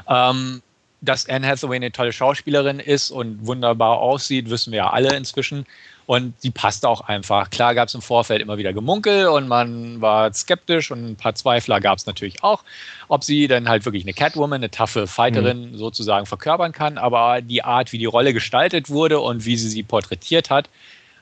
Ähm, 0.09 0.62
dass 1.05 1.28
Anne 1.28 1.47
Hathaway 1.47 1.76
eine 1.76 1.93
tolle 1.93 2.12
Schauspielerin 2.12 2.81
ist 2.81 3.10
und 3.10 3.47
wunderbar 3.47 3.98
aussieht, 3.98 4.51
wissen 4.51 4.72
wir 4.72 4.78
ja 4.78 4.90
alle 4.90 5.14
inzwischen. 5.14 5.66
Und 6.06 6.35
die 6.43 6.51
passte 6.51 6.89
auch 6.89 7.02
einfach. 7.02 7.48
Klar 7.48 7.74
gab 7.74 7.89
es 7.89 7.94
im 7.94 8.02
Vorfeld 8.02 8.43
immer 8.43 8.59
wieder 8.59 8.72
Gemunkel 8.72 9.26
und 9.28 9.48
man 9.48 10.01
war 10.02 10.32
skeptisch 10.35 10.90
und 10.90 11.02
ein 11.02 11.16
paar 11.16 11.35
Zweifler 11.35 11.81
gab 11.81 11.97
es 11.97 12.05
natürlich 12.05 12.43
auch, 12.43 12.62
ob 13.09 13.24
sie 13.24 13.48
dann 13.48 13.68
halt 13.68 13.85
wirklich 13.86 14.05
eine 14.05 14.12
Catwoman, 14.12 14.60
eine 14.60 14.70
taffe 14.70 15.06
Fighterin 15.06 15.72
mhm. 15.72 15.78
sozusagen 15.78 16.26
verkörpern 16.26 16.72
kann. 16.72 16.98
Aber 16.98 17.40
die 17.40 17.64
Art, 17.64 17.93
wie 17.93 17.98
die 17.98 18.05
Rolle 18.05 18.35
gestaltet 18.35 18.90
wurde 18.90 19.20
und 19.20 19.47
wie 19.47 19.56
sie 19.56 19.68
sie 19.68 19.82
porträtiert 19.82 20.51
hat, 20.51 20.68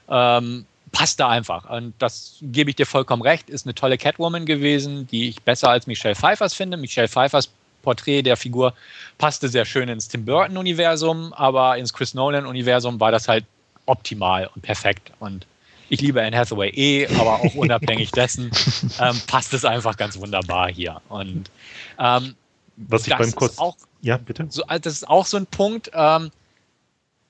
Ähm, 0.09 0.67
passt 0.91 1.21
da 1.21 1.29
einfach. 1.29 1.71
Und 1.71 1.95
das 1.99 2.37
gebe 2.43 2.69
ich 2.69 2.77
dir 2.77 2.87
vollkommen 2.87 3.23
recht, 3.23 3.49
ist 3.49 3.65
eine 3.67 3.75
tolle 3.75 3.97
Catwoman 3.97 4.45
gewesen, 4.45 5.07
die 5.07 5.29
ich 5.29 5.43
besser 5.43 5.71
als 5.71 5.87
Michelle 5.87 6.15
Pfeiffers 6.15 6.55
finde. 6.55 6.77
Michelle 6.77 7.09
Pfeiffers 7.09 7.49
Porträt 7.83 8.23
der 8.23 8.37
Figur 8.37 8.75
passte 9.19 9.49
sehr 9.49 9.65
schön 9.65 9.89
ins 9.89 10.09
Tim 10.09 10.25
Burton-Universum, 10.25 11.33
aber 11.33 11.77
ins 11.77 11.93
Chris 11.93 12.15
Nolan-Universum 12.15 13.01
war 13.01 13.13
das 13.13 13.29
halt 13.29 13.45
optimal 13.87 14.49
und 14.55 14.63
perfekt. 14.63 15.13
Und 15.21 15.47
ich 15.89 16.01
liebe 16.01 16.23
Anne 16.23 16.37
Hathaway 16.37 16.71
eh, 16.71 17.07
aber 17.19 17.41
auch 17.41 17.55
unabhängig 17.55 18.11
dessen 18.13 18.51
ähm, 18.99 19.21
passt 19.27 19.53
es 19.53 19.65
einfach 19.65 19.97
ganz 19.97 20.19
wunderbar 20.19 20.71
hier. 20.71 21.01
Und 21.09 21.51
ähm, 21.99 22.35
was 22.77 23.07
ich 23.07 23.17
beim 23.17 23.35
kurz 23.35 23.59
auch, 23.59 23.77
ja 24.01 24.17
bitte 24.17 24.47
so, 24.49 24.63
also 24.65 24.81
das 24.81 24.95
ist 24.95 25.09
auch 25.09 25.27
so 25.27 25.37
ein 25.37 25.47
Punkt. 25.47 25.91
Ähm, 25.93 26.31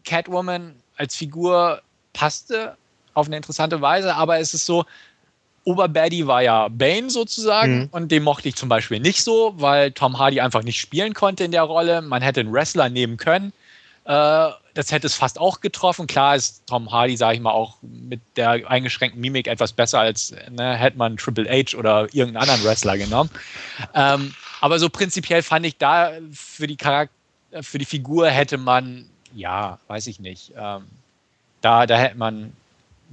Catwoman 0.05 0.75
als 0.97 1.17
Figur 1.17 1.83
passte 2.13 2.77
auf 3.15 3.27
eine 3.27 3.37
interessante 3.37 3.81
Weise, 3.81 4.15
aber 4.15 4.39
es 4.39 4.55
ist 4.55 4.67
so, 4.67 4.85
Oberbaddy 5.65 6.27
war 6.27 6.43
ja 6.43 6.69
Bane 6.69 7.11
sozusagen 7.11 7.81
mhm. 7.81 7.89
und 7.93 8.11
den 8.11 8.23
mochte 8.23 8.49
ich 8.49 8.57
zum 8.57 8.69
Beispiel 8.69 9.01
nicht 9.01 9.23
so, 9.23 9.55
weil 9.57 9.93
Tom 9.93 10.19
Hardy 10.19 10.41
einfach 10.41 10.63
nicht 10.63 10.81
spielen 10.81 11.15
konnte 11.15 11.45
in 11.45 11.53
der 11.53 11.63
Rolle. 11.63 12.03
Man 12.03 12.23
hätte 12.23 12.41
einen 12.41 12.53
Wrestler 12.53 12.89
nehmen 12.89 13.17
können. 13.17 13.53
Äh, 14.05 14.51
das 14.75 14.91
hätte 14.91 15.07
es 15.07 15.15
fast 15.15 15.39
auch 15.39 15.61
getroffen. 15.61 16.07
Klar 16.07 16.35
ist 16.35 16.67
Tom 16.67 16.91
Hardy, 16.91 17.17
sage 17.17 17.37
ich 17.37 17.41
mal, 17.41 17.53
auch 17.53 17.77
mit 17.83 18.21
der 18.37 18.69
eingeschränkten 18.69 19.21
Mimik 19.21 19.47
etwas 19.47 19.73
besser 19.73 20.01
als 20.01 20.35
ne, 20.51 20.75
hätte 20.77 20.99
man 20.99 21.17
Triple 21.17 21.49
H 21.49 21.77
oder 21.77 22.05
irgendeinen 22.13 22.49
anderen 22.49 22.65
Wrestler 22.65 22.97
genommen. 22.97 23.31
Ähm, 23.95 24.35
aber 24.61 24.79
so 24.79 24.89
prinzipiell 24.89 25.43
fand 25.43 25.67
ich 25.67 25.77
da 25.77 26.13
für 26.33 26.67
die 26.67 26.77
Charakter, 26.77 27.15
für 27.61 27.79
die 27.79 27.85
Figur 27.85 28.29
hätte 28.29 28.57
man, 28.57 29.05
ja, 29.35 29.79
weiß 29.89 30.07
ich 30.07 30.21
nicht, 30.21 30.53
ähm, 30.57 30.85
da, 31.61 31.87
da 31.87 31.99
hätte 31.99 32.17
man 32.17 32.53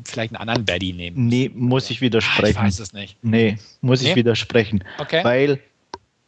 vielleicht 0.06 0.34
einen 0.34 0.42
anderen 0.42 0.66
Baddy 0.66 0.94
nehmen. 0.94 1.28
Nee, 1.28 1.52
muss 1.54 1.90
ich 1.90 2.02
widersprechen. 2.02 2.58
Ah, 2.58 2.62
ich 2.62 2.68
weiß 2.68 2.80
es 2.80 2.94
nicht. 2.94 3.18
Nee, 3.22 3.58
muss 3.82 4.02
nee? 4.02 4.10
ich 4.10 4.16
widersprechen. 4.16 4.84
Okay. 4.98 5.24
Weil, 5.24 5.60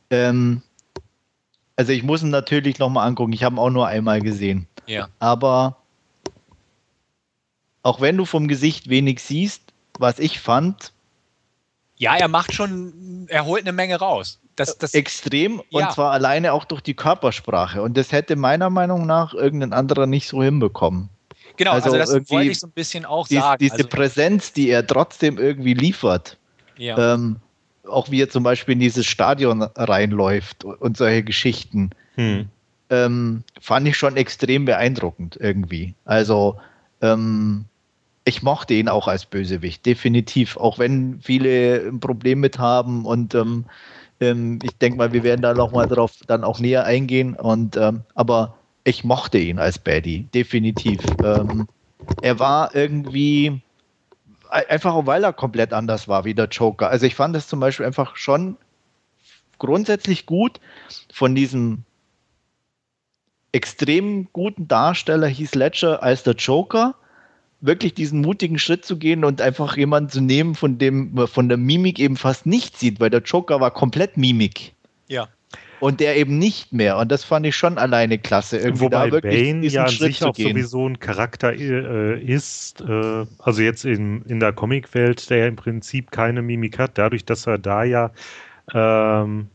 ähm, 0.09 0.61
also 1.75 1.91
ich 1.91 2.03
muss 2.03 2.23
ihn 2.23 2.29
natürlich 2.29 2.79
nochmal 2.79 3.07
angucken. 3.07 3.33
Ich 3.33 3.43
habe 3.43 3.55
ihn 3.55 3.59
auch 3.59 3.69
nur 3.69 3.87
einmal 3.87 4.21
gesehen. 4.21 4.67
Ja. 4.87 5.09
Aber 5.19 5.77
auch 7.83 8.01
wenn 8.01 8.17
du 8.17 8.25
vom 8.25 8.47
Gesicht 8.47 8.89
wenig 8.89 9.21
siehst, 9.21 9.61
was 9.97 10.19
ich 10.19 10.39
fand. 10.39 10.93
Ja, 11.97 12.15
er 12.15 12.27
macht 12.27 12.53
schon, 12.53 13.27
er 13.29 13.45
holt 13.45 13.61
eine 13.61 13.73
Menge 13.73 13.97
raus. 13.97 14.39
Das, 14.55 14.77
das, 14.77 14.93
extrem 14.93 15.61
ja. 15.69 15.85
und 15.85 15.93
zwar 15.93 16.11
alleine 16.11 16.53
auch 16.53 16.65
durch 16.65 16.81
die 16.81 16.93
Körpersprache. 16.93 17.81
Und 17.81 17.95
das 17.97 18.11
hätte 18.11 18.35
meiner 18.35 18.69
Meinung 18.69 19.05
nach 19.05 19.33
irgendein 19.33 19.73
anderer 19.73 20.07
nicht 20.07 20.27
so 20.27 20.43
hinbekommen. 20.43 21.09
Genau, 21.57 21.71
also, 21.71 21.91
also 21.91 22.19
das 22.19 22.29
wollte 22.29 22.51
ich 22.51 22.59
so 22.59 22.67
ein 22.67 22.71
bisschen 22.71 23.05
auch 23.05 23.27
die, 23.27 23.35
sagen. 23.35 23.59
Diese 23.59 23.75
also, 23.75 23.87
Präsenz, 23.87 24.53
die 24.53 24.69
er 24.69 24.85
trotzdem 24.85 25.37
irgendwie 25.37 25.73
liefert, 25.73 26.37
ja. 26.77 27.13
ähm, 27.13 27.37
auch 27.87 28.11
wie 28.11 28.21
er 28.21 28.29
zum 28.29 28.43
Beispiel 28.43 28.73
in 28.73 28.79
dieses 28.79 29.05
Stadion 29.05 29.61
reinläuft 29.61 30.63
und 30.63 30.97
solche 30.97 31.23
Geschichten, 31.23 31.91
hm. 32.15 32.47
ähm, 32.89 33.43
fand 33.59 33.87
ich 33.87 33.97
schon 33.97 34.17
extrem 34.17 34.65
beeindruckend 34.65 35.37
irgendwie. 35.39 35.93
Also 36.05 36.59
ähm, 37.01 37.65
ich 38.23 38.43
mochte 38.43 38.73
ihn 38.73 38.87
auch 38.87 39.07
als 39.07 39.25
Bösewicht, 39.25 39.85
definitiv, 39.85 40.57
auch 40.57 40.79
wenn 40.79 41.19
viele 41.21 41.87
ein 41.87 41.99
Problem 41.99 42.39
mit 42.39 42.59
haben 42.59 43.05
und 43.05 43.33
ähm, 43.35 43.65
ähm, 44.19 44.59
ich 44.61 44.77
denke 44.77 44.97
mal, 44.97 45.11
wir 45.11 45.23
werden 45.23 45.41
da 45.41 45.53
noch 45.53 45.71
mal 45.71 45.87
drauf 45.87 46.13
dann 46.27 46.43
auch 46.43 46.59
näher 46.59 46.85
eingehen 46.85 47.33
und 47.33 47.75
ähm, 47.77 48.01
aber 48.13 48.55
ich 48.83 49.03
mochte 49.03 49.37
ihn 49.37 49.59
als 49.59 49.79
Baddie, 49.79 50.23
definitiv. 50.33 50.99
Ähm, 51.23 51.67
er 52.21 52.39
war 52.39 52.75
irgendwie 52.75 53.61
einfach, 54.49 55.05
weil 55.05 55.23
er 55.23 55.33
komplett 55.33 55.73
anders 55.73 56.07
war 56.07 56.25
wie 56.25 56.33
der 56.33 56.47
Joker. 56.47 56.89
Also 56.89 57.05
ich 57.05 57.15
fand 57.15 57.35
es 57.35 57.47
zum 57.47 57.59
Beispiel 57.59 57.85
einfach 57.85 58.15
schon 58.15 58.57
grundsätzlich 59.59 60.25
gut 60.25 60.59
von 61.13 61.35
diesem 61.35 61.83
extrem 63.51 64.29
guten 64.33 64.67
Darsteller 64.67 65.27
Heath 65.27 65.55
Ledger 65.55 66.01
als 66.01 66.23
der 66.23 66.33
Joker 66.35 66.95
wirklich 67.63 67.93
diesen 67.93 68.21
mutigen 68.21 68.57
Schritt 68.57 68.85
zu 68.85 68.97
gehen 68.97 69.23
und 69.23 69.39
einfach 69.39 69.77
jemanden 69.77 70.09
zu 70.09 70.21
nehmen, 70.21 70.55
von 70.55 70.79
dem 70.79 71.13
man 71.13 71.27
von 71.27 71.47
der 71.47 71.57
Mimik 71.57 71.99
eben 71.99 72.17
fast 72.17 72.47
nichts 72.47 72.79
sieht, 72.79 72.99
weil 72.99 73.11
der 73.11 73.21
Joker 73.21 73.59
war 73.59 73.69
komplett 73.69 74.17
Mimik. 74.17 74.73
Ja 75.07 75.27
und 75.81 75.99
der 75.99 76.15
eben 76.15 76.37
nicht 76.37 76.71
mehr. 76.71 76.97
Und 76.97 77.11
das 77.11 77.23
fand 77.23 77.45
ich 77.45 77.55
schon 77.55 77.79
alleine 77.79 78.19
klasse. 78.19 78.59
Irgendwie 78.59 78.81
Wobei 78.81 79.09
da 79.09 79.19
Bane 79.19 79.65
ja 79.65 79.83
an 79.83 79.89
Schritt 79.89 80.13
sich 80.13 80.23
auch 80.23 80.35
sowieso 80.35 80.87
ein 80.87 80.99
Charakter 80.99 81.53
äh, 81.53 82.21
ist, 82.21 82.81
äh, 82.81 83.25
also 83.39 83.61
jetzt 83.61 83.83
in, 83.83 84.21
in 84.23 84.39
der 84.39 84.53
Comicwelt, 84.53 85.27
der 85.31 85.37
ja 85.39 85.47
im 85.47 85.55
Prinzip 85.55 86.11
keine 86.11 86.43
Mimik 86.43 86.77
hat, 86.77 86.99
dadurch, 86.99 87.25
dass 87.25 87.47
er 87.47 87.57
da 87.57 87.83
ja 87.83 88.11
ähm, 88.75 89.47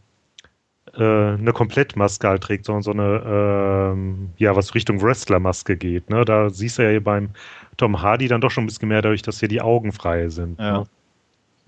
äh, 0.95 1.03
eine 1.03 1.53
Komplettmaske 1.53 2.29
halt 2.29 2.43
trägt, 2.43 2.65
sondern 2.65 2.83
so 2.83 2.91
eine, 2.91 3.93
ähm, 3.95 4.31
ja, 4.37 4.57
was 4.57 4.75
Richtung 4.75 5.01
Wrestlermaske 5.01 5.77
geht. 5.77 6.11
Ne? 6.11 6.25
Da 6.25 6.51
siehst 6.51 6.79
du 6.79 6.83
ja 6.83 6.91
hier 6.91 7.05
beim 7.05 7.31
Tom 7.77 8.03
Hardy 8.03 8.27
dann 8.27 8.41
doch 8.41 8.51
schon 8.51 8.65
ein 8.65 8.67
bisschen 8.67 8.89
mehr 8.89 9.03
dadurch, 9.03 9.23
dass 9.23 9.39
hier 9.39 9.49
die 9.49 9.61
Augen 9.61 9.93
frei 9.93 10.29
sind. 10.29 10.59
Ja. 10.59 10.79
Ne? 10.79 10.85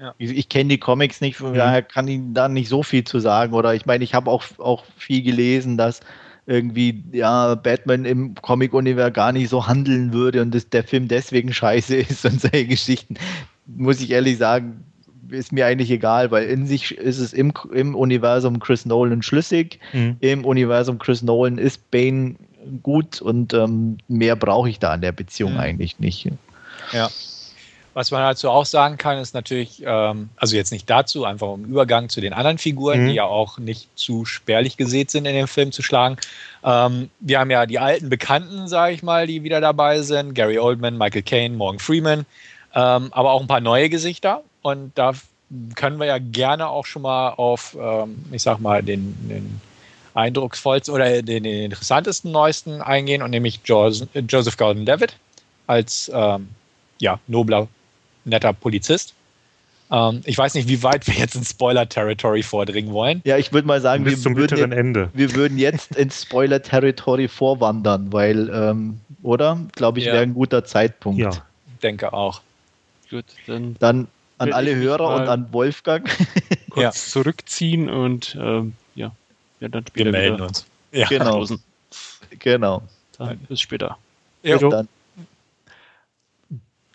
Ja. 0.00 0.14
Ich, 0.18 0.30
ich 0.30 0.48
kenne 0.48 0.70
die 0.70 0.78
Comics 0.78 1.20
nicht, 1.20 1.36
von 1.36 1.52
mhm. 1.52 1.56
daher 1.56 1.82
kann 1.82 2.06
ich 2.08 2.20
da 2.32 2.48
nicht 2.48 2.68
so 2.68 2.82
viel 2.82 3.04
zu 3.04 3.18
sagen. 3.18 3.52
Oder 3.52 3.74
ich 3.74 3.86
meine, 3.86 4.04
ich 4.04 4.14
habe 4.14 4.30
auch, 4.30 4.44
auch 4.58 4.84
viel 4.96 5.22
gelesen, 5.22 5.76
dass 5.76 6.00
irgendwie 6.46 7.04
ja 7.12 7.54
Batman 7.56 8.04
im 8.04 8.34
Comic-Universum 8.36 9.12
gar 9.12 9.32
nicht 9.32 9.50
so 9.50 9.66
handeln 9.66 10.12
würde 10.12 10.40
und 10.40 10.54
dass 10.54 10.68
der 10.70 10.84
Film 10.84 11.08
deswegen 11.08 11.52
scheiße 11.52 11.96
ist 11.96 12.24
und 12.24 12.40
solche 12.40 12.66
Geschichten. 12.66 13.16
Muss 13.66 14.00
ich 14.00 14.10
ehrlich 14.10 14.38
sagen, 14.38 14.84
ist 15.30 15.52
mir 15.52 15.66
eigentlich 15.66 15.90
egal, 15.90 16.30
weil 16.30 16.46
in 16.46 16.66
sich 16.66 16.96
ist 16.96 17.18
es 17.18 17.32
im, 17.32 17.52
im 17.74 17.94
Universum 17.94 18.60
Chris 18.60 18.86
Nolan 18.86 19.22
schlüssig. 19.22 19.78
Mhm. 19.92 20.16
Im 20.20 20.44
Universum 20.44 20.98
Chris 20.98 21.22
Nolan 21.22 21.58
ist 21.58 21.90
Bane 21.90 22.36
gut 22.82 23.20
und 23.20 23.52
ähm, 23.52 23.98
mehr 24.08 24.36
brauche 24.36 24.70
ich 24.70 24.78
da 24.78 24.92
an 24.92 25.02
der 25.02 25.12
Beziehung 25.12 25.54
mhm. 25.54 25.60
eigentlich 25.60 25.98
nicht. 25.98 26.30
Ja. 26.92 27.10
Was 27.98 28.12
man 28.12 28.22
dazu 28.22 28.48
auch 28.48 28.64
sagen 28.64 28.96
kann, 28.96 29.18
ist 29.18 29.34
natürlich, 29.34 29.82
ähm, 29.84 30.28
also 30.36 30.54
jetzt 30.54 30.70
nicht 30.70 30.88
dazu, 30.88 31.24
einfach 31.24 31.52
im 31.54 31.64
Übergang 31.64 32.08
zu 32.08 32.20
den 32.20 32.32
anderen 32.32 32.56
Figuren, 32.56 33.02
mhm. 33.02 33.08
die 33.08 33.14
ja 33.14 33.24
auch 33.24 33.58
nicht 33.58 33.88
zu 33.98 34.24
spärlich 34.24 34.76
gesät 34.76 35.10
sind 35.10 35.26
in 35.26 35.34
dem 35.34 35.48
Film 35.48 35.72
zu 35.72 35.82
schlagen. 35.82 36.16
Ähm, 36.62 37.10
wir 37.18 37.40
haben 37.40 37.50
ja 37.50 37.66
die 37.66 37.80
alten 37.80 38.08
Bekannten, 38.08 38.68
sage 38.68 38.94
ich 38.94 39.02
mal, 39.02 39.26
die 39.26 39.42
wieder 39.42 39.60
dabei 39.60 40.00
sind: 40.02 40.34
Gary 40.34 40.60
Oldman, 40.60 40.96
Michael 40.96 41.22
Caine, 41.22 41.56
Morgan 41.56 41.80
Freeman, 41.80 42.24
ähm, 42.72 43.08
aber 43.10 43.32
auch 43.32 43.40
ein 43.40 43.48
paar 43.48 43.58
neue 43.58 43.88
Gesichter. 43.88 44.44
Und 44.62 44.96
da 44.96 45.14
können 45.74 45.98
wir 45.98 46.06
ja 46.06 46.18
gerne 46.18 46.68
auch 46.68 46.86
schon 46.86 47.02
mal 47.02 47.30
auf, 47.30 47.76
ähm, 47.80 48.24
ich 48.30 48.44
sag 48.44 48.60
mal, 48.60 48.80
den, 48.80 49.16
den 49.28 49.60
eindrucksvollsten 50.14 50.94
oder 50.94 51.20
den, 51.20 51.42
den, 51.42 51.64
interessantesten 51.64 52.30
neuesten 52.30 52.80
eingehen 52.80 53.22
und 53.22 53.30
nämlich 53.32 53.62
Joseph 53.64 54.56
Gordon-Levitt 54.56 55.16
als 55.66 56.08
ähm, 56.14 56.50
ja, 57.00 57.18
nobler 57.26 57.66
netter 58.28 58.52
Polizist. 58.52 59.14
Ähm, 59.90 60.20
ich 60.24 60.36
weiß 60.36 60.54
nicht, 60.54 60.68
wie 60.68 60.82
weit 60.82 61.06
wir 61.06 61.14
jetzt 61.14 61.34
in 61.34 61.44
Spoiler-Territory 61.44 62.42
vordringen 62.42 62.92
wollen. 62.92 63.22
Ja, 63.24 63.38
ich 63.38 63.52
würde 63.52 63.66
mal 63.66 63.80
sagen, 63.80 64.04
Bis 64.04 64.14
wir, 64.14 64.22
zum 64.22 64.36
würden 64.36 64.58
jetzt, 64.58 64.72
Ende. 64.72 65.10
wir 65.14 65.34
würden 65.34 65.58
jetzt 65.58 65.96
ins 65.96 66.22
Spoiler-Territory 66.22 67.28
vorwandern, 67.28 68.12
weil, 68.12 68.50
ähm, 68.50 69.00
oder? 69.22 69.58
Glaube 69.74 70.00
ich, 70.00 70.06
ja. 70.06 70.12
wäre 70.12 70.22
ein 70.22 70.34
guter 70.34 70.64
Zeitpunkt. 70.64 71.20
Ja, 71.20 71.30
denke 71.82 72.12
auch. 72.12 72.42
Gut, 73.10 73.24
dann, 73.46 73.76
dann 73.78 74.08
an 74.36 74.52
alle 74.52 74.74
Hörer 74.74 75.16
und 75.16 75.28
an 75.28 75.52
Wolfgang. 75.52 76.08
kurz 76.70 76.82
ja. 76.82 76.92
zurückziehen 76.92 77.88
und 77.88 78.36
ähm, 78.40 78.74
ja, 78.94 79.12
ja, 79.60 79.68
dann 79.68 79.86
später. 79.86 80.04
Wir 80.06 80.12
melden 80.12 80.36
wieder. 80.36 80.46
uns. 80.46 80.66
Ja. 80.92 81.06
Genau. 81.08 81.46
genau. 82.38 82.82
Dann 83.16 83.38
bis 83.48 83.60
später. 83.60 83.98
Ja, 84.42 84.58
dann 84.58 84.88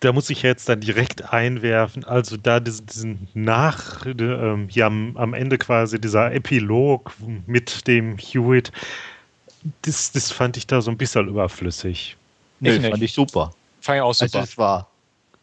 da 0.04 0.12
muss 0.12 0.30
ich 0.30 0.42
jetzt 0.42 0.68
dann 0.68 0.80
direkt 0.80 1.32
einwerfen, 1.32 2.04
also 2.04 2.36
da 2.36 2.60
diesen, 2.60 2.86
diesen 2.86 3.28
Nach, 3.34 4.04
äh, 4.06 4.66
hier 4.68 4.86
am, 4.86 5.16
am, 5.16 5.34
Ende 5.34 5.58
quasi 5.58 6.00
dieser 6.00 6.32
Epilog 6.32 7.12
mit 7.46 7.86
dem 7.86 8.18
Hewitt, 8.18 8.70
das, 9.82 10.12
das 10.12 10.30
fand 10.30 10.56
ich 10.56 10.66
da 10.66 10.80
so 10.82 10.90
ein 10.90 10.98
bisschen 10.98 11.28
überflüssig. 11.28 12.16
Nee, 12.60 12.80
fand 12.80 13.02
ich 13.02 13.12
super. 13.12 13.52
Fand 13.80 13.96
ich 13.96 14.02
auch 14.02 14.14
super. 14.14 14.24
Also 14.24 14.38
das 14.40 14.58
war 14.58 14.88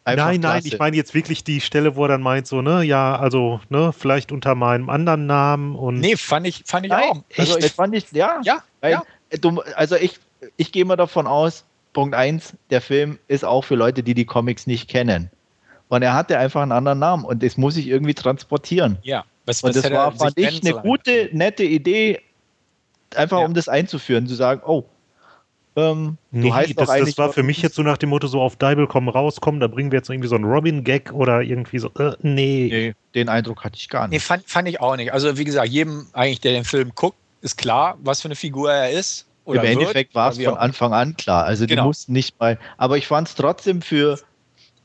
nein, 0.04 0.16
nein, 0.16 0.40
klasse. 0.40 0.68
ich 0.68 0.78
meine 0.78 0.96
jetzt 0.96 1.14
wirklich 1.14 1.44
die 1.44 1.60
Stelle, 1.60 1.96
wo 1.96 2.04
er 2.04 2.08
dann 2.08 2.22
meint, 2.22 2.46
so, 2.46 2.62
ne, 2.62 2.82
ja, 2.82 3.16
also, 3.16 3.60
ne, 3.68 3.92
vielleicht 3.92 4.32
unter 4.32 4.54
meinem 4.54 4.88
anderen 4.90 5.26
Namen 5.26 5.76
und. 5.76 6.00
Nee, 6.00 6.16
fand 6.16 6.46
ich, 6.46 6.62
fand 6.66 6.86
ich 6.86 6.92
nein, 6.92 7.10
auch. 7.10 7.22
Also, 7.36 7.58
ich 7.58 7.72
fand 7.72 7.94
ich, 7.94 8.10
ja. 8.12 8.40
Ja, 8.42 8.62
weil, 8.80 8.92
ja. 8.92 9.02
Du, 9.40 9.60
also 9.76 9.96
ich, 9.96 10.18
ich 10.56 10.72
gehe 10.72 10.84
mal 10.84 10.96
davon 10.96 11.26
aus, 11.26 11.64
Punkt 11.92 12.14
1, 12.14 12.54
der 12.70 12.80
Film 12.80 13.18
ist 13.28 13.44
auch 13.44 13.62
für 13.62 13.74
Leute, 13.74 14.02
die 14.02 14.14
die 14.14 14.24
Comics 14.24 14.66
nicht 14.66 14.88
kennen. 14.88 15.30
Und 15.88 16.02
er 16.02 16.14
hatte 16.14 16.38
einfach 16.38 16.62
einen 16.62 16.72
anderen 16.72 16.98
Namen 16.98 17.24
und 17.24 17.42
das 17.42 17.56
muss 17.56 17.76
ich 17.76 17.86
irgendwie 17.86 18.14
transportieren. 18.14 18.98
Ja, 19.02 19.24
was, 19.44 19.62
was 19.62 19.76
und 19.76 19.84
das 19.84 19.92
war, 19.92 20.12
fand 20.12 20.38
ich, 20.38 20.64
eine 20.64 20.80
gute, 20.80 21.28
nette 21.32 21.64
Idee, 21.64 22.20
einfach 23.14 23.40
ja. 23.40 23.44
um 23.44 23.54
das 23.54 23.68
einzuführen, 23.68 24.26
zu 24.26 24.34
sagen, 24.34 24.62
oh, 24.64 24.84
Ähm, 25.74 26.18
Nee, 26.30 26.48
du 26.48 26.54
heißt 26.54 26.70
doch 26.70 26.76
das, 26.76 26.86
das 26.88 26.96
eigentlich 26.96 27.18
war 27.18 27.32
für 27.32 27.42
mich 27.42 27.62
jetzt 27.62 27.74
so 27.74 27.82
nach 27.82 27.96
dem 27.96 28.10
Motto, 28.10 28.26
so 28.26 28.40
auf 28.40 28.56
Deibel 28.56 28.86
kommen 28.86 29.08
rauskommen, 29.08 29.60
da 29.60 29.66
bringen 29.68 29.90
wir 29.90 29.98
jetzt 29.98 30.10
irgendwie 30.10 30.28
so 30.28 30.34
einen 30.34 30.44
Robin-Gag 30.44 31.12
oder 31.12 31.42
irgendwie 31.42 31.78
so, 31.78 31.90
äh, 31.98 32.12
nee. 32.20 32.68
Nee, 32.70 32.94
den 33.14 33.28
Eindruck 33.28 33.64
hatte 33.64 33.76
ich 33.76 33.88
gar 33.88 34.06
Nee, 34.08 34.16
nicht. 34.16 34.24
fand, 34.24 34.48
fand 34.48 34.68
ich 34.68 34.80
auch 34.80 34.96
nicht. 34.96 35.12
Also, 35.12 35.36
wie 35.38 35.44
gesagt, 35.44 35.68
jedem 35.68 36.06
eigentlich, 36.12 36.40
der 36.40 36.52
den 36.52 36.64
Film 36.64 36.92
guckt, 36.94 37.16
ist 37.40 37.56
klar, 37.56 37.98
was 38.02 38.20
für 38.20 38.28
eine 38.28 38.36
Figur 38.36 38.72
er 38.72 38.90
ist. 38.90 39.26
Oder 39.44 39.64
Im 39.64 39.72
Endeffekt 39.72 40.10
wird, 40.10 40.14
war 40.14 40.32
oder 40.32 40.38
es 40.40 40.44
von 40.44 40.56
Anfang 40.56 40.92
an 40.92 41.16
klar. 41.16 41.44
Also 41.44 41.66
die 41.66 41.74
Genau. 41.74 41.86
mussten 41.86 42.12
nicht 42.12 42.38
mal. 42.38 42.58
Aber 42.76 42.96
ich 42.96 43.06
fand 43.06 43.28
es 43.28 43.34
trotzdem 43.34 43.82
für. 43.82 44.18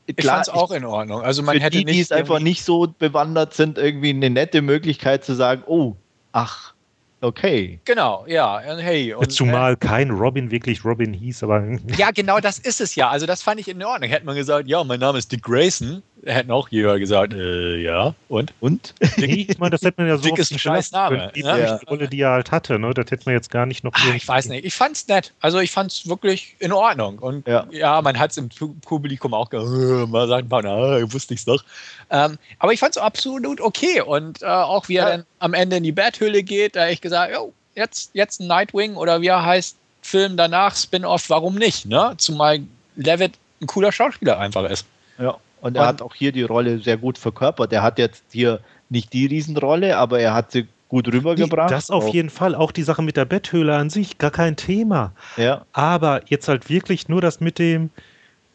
Ich 0.06 0.24
fand 0.24 0.42
es 0.42 0.48
auch 0.48 0.70
in 0.70 0.84
Ordnung. 0.84 1.20
Also, 1.20 1.42
man 1.42 1.56
für 1.56 1.62
hätte 1.62 1.76
die, 1.76 1.84
die 1.84 1.92
nicht. 1.92 2.00
es 2.00 2.12
einfach 2.12 2.40
nicht 2.40 2.64
so 2.64 2.86
bewandert 2.98 3.52
sind, 3.54 3.76
irgendwie 3.76 4.10
eine 4.10 4.30
nette 4.30 4.62
Möglichkeit 4.62 5.22
zu 5.22 5.34
sagen, 5.34 5.62
oh, 5.66 5.96
ach, 6.32 6.72
okay. 7.20 7.78
Genau, 7.84 8.24
ja. 8.26 8.56
und 8.72 8.78
Hey. 8.78 9.12
Und, 9.12 9.30
Zumal 9.30 9.76
kein 9.76 10.10
Robin 10.10 10.50
wirklich 10.50 10.82
Robin 10.84 11.12
hieß, 11.12 11.42
aber 11.42 11.62
Äh, 11.62 11.78
ja, 11.98 12.10
genau 12.10 12.40
das 12.40 12.58
ist 12.58 12.80
es 12.80 12.94
ja. 12.94 13.10
Also, 13.10 13.26
das 13.26 13.42
fand 13.42 13.60
ich 13.60 13.68
in 13.68 13.82
Ordnung. 13.84 14.08
Hätte 14.08 14.24
man 14.24 14.34
gesagt, 14.34 14.66
ja, 14.66 14.82
mein 14.82 14.98
Name 14.98 15.18
ist 15.18 15.30
Dick 15.30 15.42
Grayson, 15.42 16.02
hätten 16.24 16.50
auch 16.50 16.68
jeder 16.68 16.98
gesagt, 16.98 17.32
äh, 17.32 17.76
ja. 17.76 18.14
Und? 18.28 18.52
Und? 18.60 18.94
nee, 19.16 19.46
ich 19.48 19.58
meine, 19.58 19.70
das 19.70 19.82
hätte 19.82 20.00
man 20.00 20.08
ja 20.08 20.16
so 20.16 20.22
Dick 20.24 20.38
ist 20.38 20.50
ein 20.52 20.58
scheiß 20.58 20.90
Name, 20.92 21.30
Die, 21.34 21.40
ja. 21.40 21.78
die 21.78 21.84
Rolle, 21.86 22.08
die 22.08 22.20
er 22.20 22.30
halt 22.30 22.50
hatte, 22.50 22.78
ne? 22.78 22.92
Das 22.94 23.10
hätte 23.10 23.22
man 23.26 23.34
jetzt 23.34 23.50
gar 23.50 23.66
nicht 23.66 23.84
noch 23.84 23.92
Ah, 23.94 23.98
irgendwie- 24.00 24.16
ich 24.18 24.28
weiß 24.28 24.46
nicht. 24.48 24.64
Ich 24.64 24.74
fand's 24.74 25.06
nett. 25.08 25.32
Also 25.40 25.58
ich 25.60 25.70
fand's 25.70 26.08
wirklich 26.08 26.56
in 26.58 26.72
Ordnung. 26.72 27.18
Und 27.18 27.46
ja, 27.46 27.66
Ja. 27.70 28.02
man 28.02 28.18
hat's 28.18 28.36
im 28.36 28.48
Pu- 28.48 28.74
Publikum 28.80 29.32
auch 29.34 29.50
gehört, 29.50 30.08
äh, 30.08 30.10
mal 30.10 30.28
sagen, 30.28 30.48
na, 30.50 31.12
wusste 31.12 31.34
ich's 31.34 31.44
doch. 31.44 31.62
Ähm, 32.10 32.38
aber 32.58 32.72
ich 32.72 32.80
fand's 32.80 32.98
absolut 32.98 33.60
okay. 33.60 34.00
Und 34.00 34.42
äh, 34.42 34.46
auch 34.46 34.88
wie 34.88 34.96
er 34.96 35.04
Ja. 35.04 35.10
dann 35.18 35.26
am 35.38 35.54
Ende 35.54 35.76
in 35.76 35.82
die 35.82 35.92
Betthöhle 35.92 36.42
geht, 36.42 36.76
da 36.76 36.88
ich 36.88 37.00
gesagt, 37.00 37.32
jo, 37.34 37.52
jetzt, 37.74 38.10
jetzt 38.14 38.40
ein 38.40 38.46
Nightwing 38.48 38.96
oder 38.96 39.20
wie 39.20 39.28
er 39.28 39.44
heißt, 39.44 39.76
Film 40.00 40.36
danach, 40.36 40.74
Spin-off, 40.76 41.28
warum 41.28 41.56
nicht? 41.56 41.84
Ne? 41.86 42.14
Zumal 42.18 42.60
Levitt 42.96 43.32
ein 43.60 43.66
cooler 43.66 43.92
Schauspieler 43.92 44.38
einfach 44.38 44.64
ist. 44.70 44.86
Ja. 45.18 45.36
Und 45.60 45.76
er 45.76 45.82
Und- 45.82 45.88
hat 45.88 46.02
auch 46.02 46.14
hier 46.14 46.32
die 46.32 46.42
Rolle 46.42 46.78
sehr 46.78 46.96
gut 46.96 47.18
verkörpert. 47.18 47.72
Er 47.72 47.82
hat 47.82 47.98
jetzt 47.98 48.24
hier 48.32 48.60
nicht 48.90 49.12
die 49.12 49.26
Riesenrolle, 49.26 49.96
aber 49.98 50.20
er 50.20 50.34
hat 50.34 50.52
sie 50.52 50.66
gut 50.88 51.08
rübergebracht. 51.12 51.70
Das 51.70 51.90
auf 51.90 52.06
Auch- 52.06 52.14
jeden 52.14 52.30
Fall. 52.30 52.54
Auch 52.54 52.72
die 52.72 52.82
Sache 52.82 53.02
mit 53.02 53.16
der 53.16 53.24
Betthöhle 53.26 53.76
an 53.76 53.90
sich, 53.90 54.18
gar 54.18 54.30
kein 54.30 54.56
Thema. 54.56 55.12
Ja. 55.36 55.66
Aber 55.72 56.22
jetzt 56.26 56.48
halt 56.48 56.70
wirklich 56.70 57.08
nur 57.08 57.20
das 57.20 57.40
mit 57.40 57.58
dem, 57.58 57.90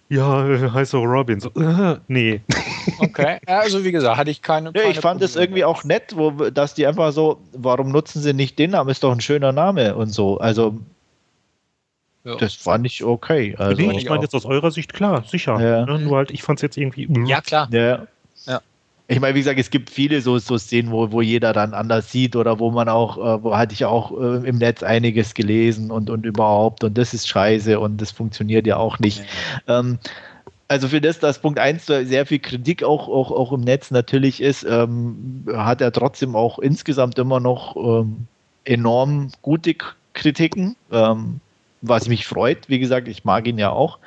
ja, 0.09 0.71
heißt 0.73 0.95
auch 0.95 1.03
Robin. 1.03 1.39
So, 1.39 1.49
äh, 1.49 1.97
nee. 2.07 2.41
Okay. 2.99 3.39
Ja, 3.47 3.59
also 3.59 3.83
wie 3.85 3.91
gesagt, 3.93 4.17
hatte 4.17 4.29
ich 4.29 4.41
keine. 4.41 4.69
Ja, 4.75 4.81
keine 4.81 4.91
ich 4.91 4.99
fand 4.99 5.21
es 5.21 5.35
irgendwie 5.37 5.63
auch 5.63 5.83
nett, 5.85 6.15
wo, 6.17 6.31
dass 6.31 6.73
die 6.73 6.85
einfach 6.85 7.13
so, 7.13 7.39
warum 7.53 7.91
nutzen 7.91 8.21
sie 8.21 8.33
nicht 8.33 8.59
den 8.59 8.71
Namen? 8.71 8.89
Ist 8.89 9.03
doch 9.03 9.11
ein 9.13 9.21
schöner 9.21 9.53
Name 9.53 9.95
und 9.95 10.07
so. 10.09 10.37
Also, 10.37 10.77
Ja. 12.25 12.35
das 12.37 12.53
fand 12.53 12.85
ich 12.85 13.03
okay. 13.03 13.55
Also, 13.57 13.81
nee, 13.81 13.97
ich 13.97 14.07
meine 14.07 14.21
jetzt 14.23 14.33
aus 14.33 14.45
eurer 14.45 14.71
Sicht, 14.71 14.93
klar, 14.93 15.23
sicher. 15.27 15.59
Ja. 15.59 15.85
Ne, 15.85 15.99
nur 15.99 16.17
halt, 16.17 16.31
ich 16.31 16.41
fand 16.43 16.59
es 16.59 16.61
jetzt 16.61 16.77
irgendwie. 16.77 17.07
mm, 17.07 17.25
Ja, 17.25 17.41
klar. 17.41 17.67
Ja. 17.71 18.07
Ja. 18.45 18.61
Ich 19.09 19.19
meine, 19.19 19.35
wie 19.35 19.39
gesagt, 19.39 19.59
es 19.59 19.69
gibt 19.69 19.89
viele 19.89 20.21
so, 20.21 20.37
so 20.39 20.57
Szenen, 20.57 20.89
wo, 20.91 21.11
wo 21.11 21.21
jeder 21.21 21.51
dann 21.51 21.73
anders 21.73 22.09
sieht 22.11 22.37
oder 22.37 22.59
wo 22.59 22.71
man 22.71 22.87
auch, 22.87 23.17
äh, 23.17 23.43
wo 23.43 23.57
hatte 23.57 23.73
ich 23.73 23.83
auch 23.83 24.11
äh, 24.17 24.47
im 24.47 24.57
Netz 24.57 24.81
einiges 24.81 25.33
gelesen 25.33 25.91
und, 25.91 26.09
und 26.09 26.25
überhaupt 26.25 26.85
und 26.85 26.97
das 26.97 27.13
ist 27.13 27.27
scheiße 27.27 27.77
und 27.79 28.01
das 28.01 28.11
funktioniert 28.11 28.65
ja 28.65 28.77
auch 28.77 28.99
nicht. 28.99 29.21
Ähm, 29.67 29.99
also 30.69 30.87
für 30.87 31.01
das, 31.01 31.19
dass 31.19 31.39
Punkt 31.39 31.59
1 31.59 31.85
sehr 31.85 32.25
viel 32.25 32.39
Kritik 32.39 32.83
auch, 32.83 33.09
auch, 33.09 33.31
auch 33.31 33.51
im 33.51 33.61
Netz 33.61 33.91
natürlich 33.91 34.41
ist, 34.41 34.63
ähm, 34.63 35.45
hat 35.53 35.81
er 35.81 35.91
trotzdem 35.91 36.35
auch 36.37 36.57
insgesamt 36.57 37.19
immer 37.19 37.41
noch 37.41 37.75
ähm, 37.75 38.27
enorm 38.63 39.29
gute 39.41 39.75
Kritiken, 40.13 40.77
ähm, 40.91 41.41
was 41.83 42.07
mich 42.07 42.25
freut. 42.25 42.69
Wie 42.69 42.79
gesagt, 42.79 43.07
ich 43.07 43.23
mag 43.25 43.45
ihn 43.45 43.59
ja 43.59 43.69
auch. 43.69 43.99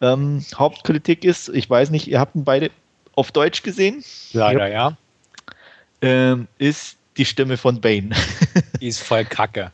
Ähm, 0.00 0.44
Hauptkritik 0.54 1.24
ist, 1.24 1.48
ich 1.50 1.68
weiß 1.68 1.90
nicht, 1.90 2.06
ihr 2.08 2.20
habt 2.20 2.34
ihn 2.36 2.44
beide 2.44 2.70
auf 3.14 3.30
Deutsch 3.32 3.62
gesehen, 3.62 4.02
Leider, 4.32 4.68
ja. 4.68 4.96
ähm, 6.00 6.48
ist 6.58 6.96
die 7.16 7.24
Stimme 7.24 7.56
von 7.56 7.80
Bane. 7.80 8.10
Die 8.80 8.88
ist 8.88 9.00
voll 9.02 9.24
kacke. 9.24 9.70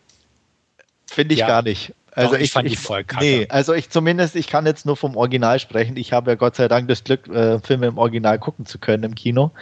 Finde 1.07 1.35
ich 1.35 1.41
Ja. 1.41 1.47
gar 1.47 1.63
nicht. 1.63 1.95
Also 2.13 2.35
Doch, 2.35 2.41
ich 2.41 2.51
fand 2.51 2.69
die 2.69 2.77
voll 2.77 3.05
kacke. 3.05 3.25
Nee, 3.25 3.47
also 3.49 3.73
ich 3.73 3.89
zumindest, 3.89 4.35
ich 4.37 4.49
kann 4.49 4.67
jetzt 4.67 4.85
nur 4.85 4.97
vom 4.97 5.17
Original 5.17 5.59
sprechen. 5.61 5.97
Ich 5.97 6.13
habe 6.13 6.33
ja 6.33 6.35
Gott 6.35 6.57
sei 6.57 6.67
Dank 6.67 6.89
das 6.89 7.05
Glück, 7.05 7.29
äh, 7.29 7.61
Filme 7.61 7.87
im 7.87 7.99
Original 7.99 8.39
gucken 8.39 8.67
zu 8.67 8.79
können 8.79 9.05
im 9.05 9.15
Kino. 9.15 9.53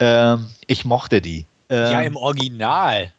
Ähm, 0.00 0.46
ich 0.66 0.84
mochte 0.84 1.20
die. 1.20 1.46
Ähm, 1.70 1.92
Ja, 1.92 2.00
im 2.02 2.16
Original. 2.16 3.12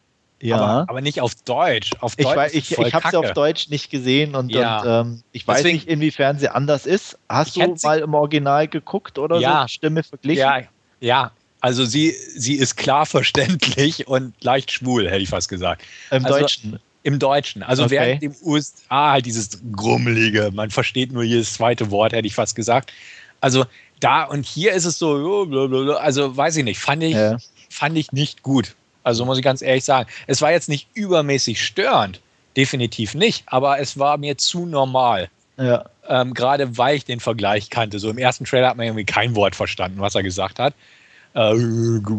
Ja. 0.48 0.56
Aber, 0.56 0.90
aber 0.90 1.00
nicht 1.00 1.20
auf 1.20 1.34
Deutsch. 1.44 1.90
Auf 2.00 2.14
ich 2.16 2.24
Deutsch 2.24 2.36
weiß, 2.36 2.54
ich, 2.54 2.74
voll 2.74 2.86
ich 2.86 2.94
habe 2.94 3.08
sie 3.10 3.16
auf 3.16 3.32
Deutsch 3.32 3.68
nicht 3.70 3.90
gesehen 3.90 4.34
und, 4.34 4.50
Ja. 4.52 4.80
und 5.00 5.08
ähm, 5.08 5.22
ich 5.32 5.46
weiß 5.46 5.58
Deswegen- 5.58 5.76
nicht, 5.76 5.88
inwiefern 5.88 6.38
sie 6.38 6.48
anders 6.48 6.86
ist. 6.86 7.18
Hast 7.28 7.56
Ich 7.56 7.62
du 7.62 7.74
mal 7.82 7.98
im 8.00 8.14
Original 8.14 8.68
geguckt 8.68 9.18
oder 9.18 9.38
Ja. 9.40 9.62
so? 9.62 9.68
Stimme 9.68 10.02
verglichen? 10.02 10.40
Ja, 10.40 10.60
ja. 11.00 11.30
Also 11.60 11.84
sie, 11.86 12.10
sie 12.36 12.54
ist 12.56 12.76
klar 12.76 13.06
verständlich 13.06 14.06
und 14.06 14.34
leicht 14.44 14.70
schwul, 14.70 15.08
hätte 15.08 15.22
ich 15.22 15.30
fast 15.30 15.48
gesagt. 15.48 15.82
Im 16.10 16.24
also- 16.24 16.38
Deutschen. 16.38 16.78
Im 17.06 17.18
Deutschen. 17.18 17.62
Also 17.62 17.84
Okay. 17.84 17.90
während 17.92 18.22
im 18.22 18.34
USA 18.42 19.10
halt 19.12 19.26
dieses 19.26 19.60
Grummelige, 19.72 20.50
man 20.54 20.70
versteht 20.70 21.12
nur 21.12 21.22
jedes 21.22 21.52
zweite 21.52 21.90
Wort, 21.90 22.14
hätte 22.14 22.26
ich 22.26 22.34
fast 22.34 22.56
gesagt. 22.56 22.92
Also 23.42 23.66
da 24.00 24.24
und 24.24 24.46
hier 24.46 24.72
ist 24.72 24.86
es 24.86 24.98
so, 24.98 25.44
blablabla. 25.44 25.96
also 25.96 26.34
weiß 26.34 26.56
ich 26.56 26.64
nicht, 26.64 26.78
fand 26.80 27.02
ich, 27.02 27.12
Ja. 27.14 27.36
fand 27.68 27.98
ich 27.98 28.10
nicht 28.12 28.42
gut. 28.42 28.74
Also 29.04 29.24
muss 29.24 29.38
ich 29.38 29.44
ganz 29.44 29.62
ehrlich 29.62 29.84
sagen. 29.84 30.08
Es 30.26 30.42
war 30.42 30.50
jetzt 30.50 30.68
nicht 30.68 30.88
übermäßig 30.94 31.64
störend, 31.64 32.20
definitiv 32.56 33.14
nicht, 33.14 33.44
aber 33.46 33.78
es 33.78 33.98
war 33.98 34.16
mir 34.16 34.36
zu 34.36 34.66
normal. 34.66 35.28
Ja. 35.56 35.84
Ähm, 36.08 36.34
Gerade 36.34 36.76
weil 36.76 36.96
ich 36.96 37.04
den 37.04 37.20
Vergleich 37.20 37.70
kannte. 37.70 37.98
So 37.98 38.10
im 38.10 38.18
ersten 38.18 38.44
Trailer 38.44 38.68
hat 38.68 38.76
man 38.76 38.86
irgendwie 38.86 39.04
kein 39.04 39.36
Wort 39.36 39.54
verstanden, 39.54 40.00
was 40.00 40.14
er 40.14 40.22
gesagt 40.22 40.58
hat. 40.58 40.74
Äh, 41.34 41.52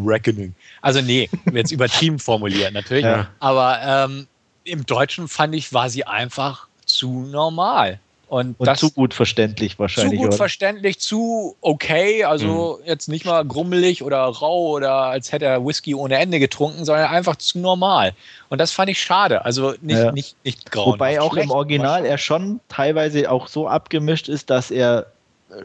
Reckoning. 0.06 0.54
Also 0.82 1.02
nee, 1.02 1.30
jetzt 1.54 1.72
übertrieben 1.72 2.20
formuliert 2.20 2.74
natürlich. 2.74 3.06
Ja. 3.06 3.28
Aber 3.40 3.80
ähm, 3.84 4.28
im 4.64 4.86
Deutschen 4.86 5.28
fand 5.28 5.56
ich, 5.56 5.74
war 5.74 5.90
sie 5.90 6.06
einfach 6.06 6.68
zu 6.86 7.22
normal. 7.22 8.00
Und, 8.28 8.60
Und 8.60 8.66
das 8.66 8.80
zu 8.80 8.90
gut 8.92 9.14
verständlich 9.14 9.74
zu 9.74 9.80
wahrscheinlich. 9.80 10.18
gut 10.20 10.30
oder? 10.30 10.38
verständlich, 10.38 11.00
zu 11.00 11.56
okay, 11.62 12.24
also 12.24 12.80
Mhm. 12.82 12.88
jetzt 12.88 13.08
nicht 13.08 13.24
mal 13.26 13.46
grummelig 13.46 14.02
oder 14.04 14.18
rau 14.24 14.70
oder 14.72 14.94
als 14.94 15.32
hätte 15.32 15.46
er 15.46 15.66
Whisky 15.66 15.94
ohne 15.94 16.18
Ende 16.18 16.40
getrunken, 16.40 16.86
sondern 16.86 17.08
einfach 17.08 17.36
zu 17.36 17.60
normal. 17.60 18.14
Und 18.50 18.60
das 18.60 18.72
fand 18.72 18.90
ich 18.90 19.00
schade. 19.02 19.46
Also 19.46 19.76
nicht, 19.82 20.00
Ja. 20.00 20.12
nicht, 20.12 20.36
nicht 20.44 20.72
grau. 20.72 20.94
Wobei 20.94 21.22
auch 21.22 21.36
im 21.36 21.52
Original 21.52 22.06
er 22.06 22.18
schon 22.18 22.60
teilweise 22.68 23.30
auch 23.32 23.48
so 23.48 23.68
abgemischt 23.68 24.28
ist, 24.28 24.50
dass 24.50 24.72
er 24.72 25.06
äh, 25.52 25.64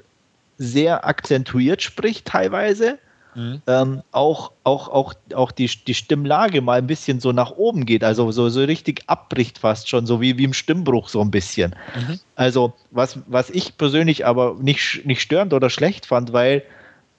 sehr 0.58 1.06
akzentuiert 1.06 1.80
spricht 1.82 2.26
teilweise. 2.26 2.98
Mhm. 3.34 3.62
Ähm, 3.66 4.02
auch 4.12 4.52
auch, 4.64 4.88
auch, 4.88 5.14
auch 5.34 5.52
die, 5.52 5.70
die 5.86 5.94
Stimmlage 5.94 6.60
mal 6.60 6.78
ein 6.78 6.86
bisschen 6.86 7.20
so 7.20 7.32
nach 7.32 7.52
oben 7.52 7.86
geht, 7.86 8.04
also 8.04 8.30
so, 8.30 8.48
so 8.48 8.60
richtig 8.60 9.02
abbricht 9.06 9.58
fast 9.58 9.88
schon, 9.88 10.06
so 10.06 10.20
wie, 10.20 10.38
wie 10.38 10.44
im 10.44 10.52
Stimmbruch 10.52 11.08
so 11.08 11.20
ein 11.20 11.30
bisschen. 11.30 11.74
Mhm. 11.94 12.20
Also 12.36 12.72
was, 12.90 13.18
was 13.26 13.50
ich 13.50 13.76
persönlich 13.76 14.26
aber 14.26 14.56
nicht, 14.60 15.04
nicht 15.04 15.20
störend 15.20 15.52
oder 15.52 15.70
schlecht 15.70 16.06
fand, 16.06 16.32
weil, 16.32 16.62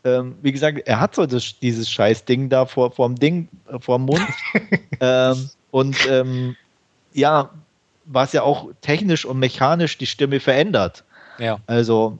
ähm, 0.03 0.35
wie 0.41 0.51
gesagt, 0.51 0.79
er 0.85 0.99
hat 0.99 1.15
so 1.15 1.25
das, 1.25 1.59
dieses 1.59 1.89
scheiß 1.89 2.25
Ding 2.25 2.49
da 2.49 2.65
vor, 2.65 2.91
vorm 2.91 3.15
Ding, 3.15 3.47
äh, 3.67 3.79
vorm 3.79 4.05
Mund. 4.05 4.27
ähm, 4.99 5.49
und 5.71 5.95
ähm, 6.09 6.55
ja, 7.13 7.49
was 8.05 8.33
ja 8.33 8.43
auch 8.43 8.69
technisch 8.81 9.25
und 9.25 9.39
mechanisch 9.39 9.97
die 9.97 10.07
Stimme 10.07 10.39
verändert. 10.39 11.03
Ja. 11.37 11.59
Also, 11.67 12.17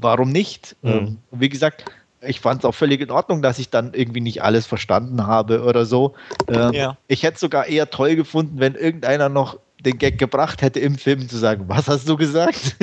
warum 0.00 0.30
nicht? 0.30 0.76
Mhm. 0.82 0.90
Ähm, 0.90 1.18
wie 1.32 1.48
gesagt, 1.48 1.84
ich 2.28 2.40
fand 2.40 2.60
es 2.60 2.64
auch 2.64 2.74
völlig 2.74 3.00
in 3.00 3.10
Ordnung, 3.10 3.42
dass 3.42 3.58
ich 3.58 3.70
dann 3.70 3.92
irgendwie 3.94 4.20
nicht 4.20 4.42
alles 4.42 4.66
verstanden 4.66 5.26
habe 5.26 5.62
oder 5.62 5.84
so. 5.84 6.14
Ähm, 6.48 6.72
Ja. 6.72 6.96
Ich 7.08 7.22
hätte 7.22 7.34
es 7.34 7.40
sogar 7.40 7.66
eher 7.66 7.90
toll 7.90 8.16
gefunden, 8.16 8.58
wenn 8.60 8.74
irgendeiner 8.74 9.28
noch 9.28 9.58
den 9.84 9.98
Gag 9.98 10.18
gebracht 10.18 10.62
hätte 10.62 10.80
im 10.80 10.96
Film 10.96 11.28
zu 11.28 11.36
sagen, 11.36 11.64
was 11.68 11.88
hast 11.88 12.08
du 12.08 12.16
gesagt? 12.16 12.76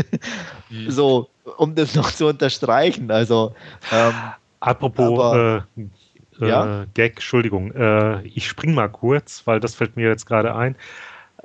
Mhm. 0.70 0.90
so, 0.92 1.30
um 1.58 1.76
das 1.76 1.96
noch 1.96 2.12
zu 2.12 2.28
unterstreichen. 2.28 3.12
Also, 3.12 3.54
ähm, 3.92 4.14
Apropos 4.60 5.20
Aber- 5.20 5.66
äh, 5.78 5.82
äh, 6.46 6.48
Ja? 6.48 6.86
Gag, 6.94 7.16
Entschuldigung, 7.16 7.72
äh, 7.74 8.22
ich 8.24 8.48
spring 8.48 8.74
mal 8.74 8.88
kurz, 8.90 9.42
weil 9.46 9.60
das 9.60 9.76
fällt 9.76 9.96
mir 9.98 10.08
jetzt 10.08 10.26
gerade 10.26 10.56
ein. 10.56 10.76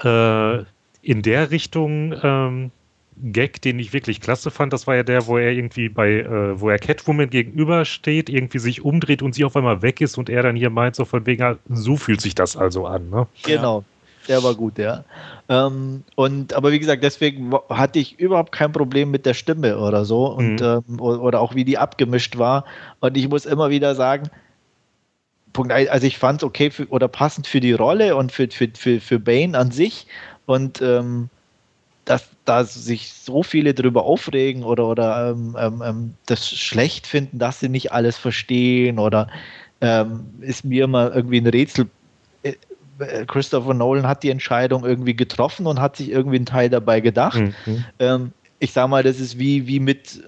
Äh, 0.02 0.64
in 1.02 1.22
der 1.22 1.50
Richtung 1.50 2.14
ähm, 2.22 2.70
Gag, 3.22 3.60
den 3.62 3.78
ich 3.78 3.92
wirklich 3.92 4.20
klasse 4.20 4.50
fand, 4.50 4.72
das 4.72 4.86
war 4.86 4.96
ja 4.96 5.02
der, 5.02 5.26
wo 5.26 5.38
er 5.38 5.52
irgendwie 5.52 5.88
bei, 5.88 6.20
äh, 6.20 6.60
wo 6.60 6.70
er 6.70 6.78
Catwoman 6.78 7.30
gegenübersteht, 7.30 8.28
irgendwie 8.28 8.58
sich 8.58 8.84
umdreht 8.84 9.22
und 9.22 9.34
sie 9.34 9.44
auf 9.44 9.56
einmal 9.56 9.82
weg 9.82 10.00
ist 10.00 10.18
und 10.18 10.28
er 10.30 10.42
dann 10.42 10.56
hier 10.56 10.70
meint, 10.70 10.96
so 10.96 11.04
von 11.04 11.26
wegen, 11.26 11.42
ah, 11.42 11.56
so 11.68 11.96
fühlt 11.96 12.20
sich 12.20 12.34
das 12.34 12.56
also 12.56 12.86
an. 12.86 13.10
Ne? 13.10 13.26
Genau. 13.42 13.84
Der 14.28 14.42
war 14.42 14.54
gut, 14.54 14.78
ja. 14.78 15.04
Ähm, 15.48 16.04
und 16.14 16.52
aber 16.52 16.70
wie 16.70 16.78
gesagt, 16.78 17.02
deswegen 17.02 17.54
hatte 17.70 17.98
ich 17.98 18.20
überhaupt 18.20 18.52
kein 18.52 18.72
Problem 18.72 19.10
mit 19.10 19.24
der 19.24 19.32
Stimme 19.32 19.78
oder 19.78 20.04
so 20.04 20.26
und 20.26 20.60
Mhm. 20.60 20.84
ähm, 20.88 21.00
oder 21.00 21.40
auch 21.40 21.54
wie 21.54 21.64
die 21.64 21.78
abgemischt 21.78 22.36
war. 22.36 22.64
Und 23.00 23.16
ich 23.16 23.28
muss 23.28 23.46
immer 23.46 23.70
wieder 23.70 23.94
sagen, 23.94 24.28
Punkt 25.54 25.72
also 25.72 26.06
ich 26.06 26.18
fand 26.18 26.42
es 26.42 26.44
okay 26.44 26.70
für, 26.70 26.86
oder 26.88 27.08
passend 27.08 27.46
für 27.46 27.60
die 27.60 27.72
Rolle 27.72 28.16
und 28.16 28.30
für, 28.30 28.48
für, 28.50 28.68
für, 28.74 29.00
für 29.00 29.18
Bane 29.18 29.56
an 29.56 29.70
sich. 29.70 30.06
Und 30.44 30.82
ähm, 30.82 31.30
dass 32.04 32.28
da 32.48 32.64
sich 32.64 33.12
so 33.12 33.42
viele 33.42 33.74
drüber 33.74 34.04
aufregen 34.04 34.64
oder, 34.64 34.86
oder 34.86 35.30
ähm, 35.30 35.56
ähm, 35.58 35.82
ähm, 35.84 36.14
das 36.26 36.48
schlecht 36.48 37.06
finden, 37.06 37.38
dass 37.38 37.60
sie 37.60 37.68
nicht 37.68 37.92
alles 37.92 38.16
verstehen 38.16 38.98
oder 38.98 39.28
ähm, 39.80 40.24
ist 40.40 40.64
mir 40.64 40.84
immer 40.84 41.14
irgendwie 41.14 41.40
ein 41.40 41.46
Rätsel. 41.46 41.86
Äh, 42.42 42.54
äh, 42.98 43.24
Christopher 43.26 43.74
Nolan 43.74 44.06
hat 44.06 44.22
die 44.22 44.30
Entscheidung 44.30 44.84
irgendwie 44.84 45.14
getroffen 45.14 45.66
und 45.66 45.80
hat 45.80 45.96
sich 45.96 46.10
irgendwie 46.10 46.36
einen 46.36 46.46
Teil 46.46 46.70
dabei 46.70 47.00
gedacht. 47.00 47.40
Mhm. 47.40 47.84
Ähm, 47.98 48.32
ich 48.58 48.72
sag 48.72 48.88
mal, 48.88 49.02
das 49.02 49.20
ist 49.20 49.38
wie, 49.38 49.66
wie 49.66 49.80
mit, 49.80 50.20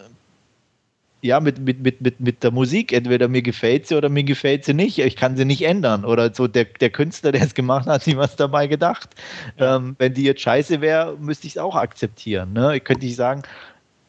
ja, 1.22 1.40
mit, 1.40 1.58
mit, 1.58 1.80
mit, 1.80 2.00
mit, 2.00 2.20
mit 2.20 2.42
der 2.42 2.50
Musik. 2.50 2.92
Entweder 2.92 3.28
mir 3.28 3.42
gefällt 3.42 3.86
sie 3.86 3.96
oder 3.96 4.08
mir 4.08 4.24
gefällt 4.24 4.64
sie 4.64 4.74
nicht. 4.74 4.98
Ich 4.98 5.16
kann 5.16 5.36
sie 5.36 5.44
nicht 5.44 5.62
ändern. 5.62 6.04
Oder 6.04 6.32
so 6.32 6.46
der, 6.48 6.64
der 6.64 6.90
Künstler, 6.90 7.32
der 7.32 7.42
es 7.42 7.54
gemacht 7.54 7.86
hat, 7.86 7.94
hat 7.94 8.02
sich 8.04 8.16
was 8.16 8.36
dabei 8.36 8.66
gedacht. 8.66 9.10
Ja. 9.58 9.76
Ähm, 9.76 9.96
wenn 9.98 10.14
die 10.14 10.24
jetzt 10.24 10.40
scheiße 10.40 10.80
wäre, 10.80 11.16
müsste 11.18 11.46
ich 11.46 11.54
es 11.54 11.58
auch 11.58 11.76
akzeptieren. 11.76 12.52
Ne? 12.52 12.76
Ich 12.76 12.84
könnte 12.84 13.04
nicht 13.04 13.16
sagen, 13.16 13.42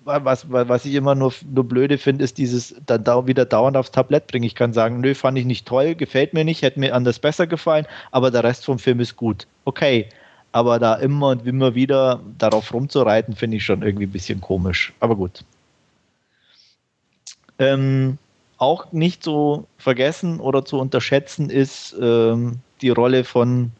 was, 0.04 0.50
was 0.50 0.86
ich 0.86 0.96
immer 0.96 1.16
nur, 1.16 1.34
nur 1.54 1.68
blöde 1.68 1.98
finde, 1.98 2.24
ist 2.24 2.38
dieses 2.38 2.76
dann 2.86 3.04
da 3.04 3.28
wieder 3.28 3.46
dauernd 3.46 3.78
aufs 3.78 3.92
Tablett 3.92 4.28
bringen. 4.28 4.46
Ich 4.46 4.56
kann 4.56 4.74
sagen, 4.74 5.00
nö, 5.00 5.14
fand 5.14 5.38
ich 5.38 5.46
nicht 5.46 5.68
toll, 5.68 5.96
gefällt 5.96 6.34
mir 6.34 6.44
nicht, 6.44 6.64
hätte 6.64 6.80
mir 6.80 6.96
anders 6.96 7.20
besser 7.20 7.46
gefallen, 7.46 7.86
aber 8.10 8.32
der 8.32 8.44
Rest 8.44 8.66
vom 8.66 8.80
Film 8.80 9.00
ist 9.00 9.16
gut. 9.16 9.46
Okay, 9.66 10.08
aber 10.52 10.80
da 10.80 10.96
immer 10.96 11.30
und 11.30 11.46
immer 11.46 11.76
wieder 11.76 12.20
darauf 12.38 12.74
rumzureiten, 12.74 13.36
finde 13.36 13.58
ich 13.58 13.66
schon 13.66 13.84
irgendwie 13.84 14.06
ein 14.06 14.12
bisschen 14.12 14.42
komisch. 14.42 14.92
Aber 15.00 15.16
gut. 15.16 15.44
Ähm, 17.62 18.18
auch 18.58 18.92
nicht 18.92 19.24
zu 19.24 19.68
vergessen 19.78 20.40
oder 20.40 20.66
zu 20.66 20.80
unterschätzen 20.80 21.50
ist 21.50 21.96
ähm, 22.00 22.60
die 22.82 22.90
Rolle 22.90 23.24
von 23.24 23.72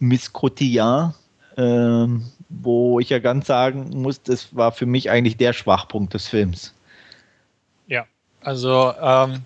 Miss 0.00 0.32
Cotillard, 0.32 1.14
ähm, 1.56 2.24
wo 2.48 3.00
ich 3.00 3.10
ja 3.10 3.18
ganz 3.18 3.46
sagen 3.46 3.90
muss, 3.90 4.22
das 4.22 4.54
war 4.54 4.72
für 4.72 4.86
mich 4.86 5.10
eigentlich 5.10 5.36
der 5.36 5.52
Schwachpunkt 5.52 6.14
des 6.14 6.28
Films. 6.28 6.74
Ja, 7.86 8.06
also 8.40 8.92
ähm, 9.00 9.42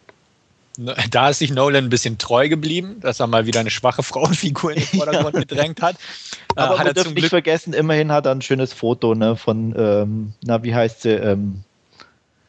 da 1.11 1.31
ist 1.31 1.41
sich 1.41 1.53
Nolan 1.53 1.85
ein 1.85 1.91
bisschen 1.91 2.19
treu 2.19 2.49
geblieben, 2.49 2.97
dass 3.01 3.21
er 3.21 3.27
mal 3.27 3.47
wieder 3.47 3.61
eine 3.61 3.71
schwache 3.71 4.03
Frauenfigur 4.03 4.73
in 4.73 4.79
den 4.79 4.87
Vordergrund 4.87 5.35
ja. 5.35 5.41
gedrängt 5.41 5.83
hat. 5.83 5.97
Aber 6.57 6.77
äh, 6.77 6.79
hat 6.79 6.87
er 6.87 6.95
zum 6.97 7.15
nicht 7.15 7.29
vergessen, 7.29 7.73
immerhin 7.73 8.13
hat 8.13 8.27
er 8.27 8.33
ein 8.33 8.43
schönes 8.43 8.73
Foto 8.73 9.15
ne, 9.15 9.37
von, 9.37 9.75
ähm, 9.77 10.33
na, 10.45 10.63
wie 10.63 10.75
heißt 10.75 11.03
sie? 11.03 11.13
Ähm, 11.13 11.65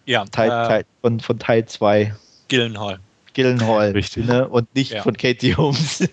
ja, 0.05 0.25
Teil, 0.25 0.49
äh, 0.49 0.67
Teil, 0.67 0.85
von, 1.01 1.19
von 1.19 1.39
Teil 1.39 1.65
2. 1.65 2.13
Gillenhall. 2.47 2.99
Gillenhall. 3.33 3.91
Richtig. 3.91 4.25
Ne, 4.25 4.47
und 4.47 4.73
nicht 4.75 4.91
ja. 4.91 5.01
von 5.01 5.17
Katie 5.17 5.55
Holmes. 5.55 6.07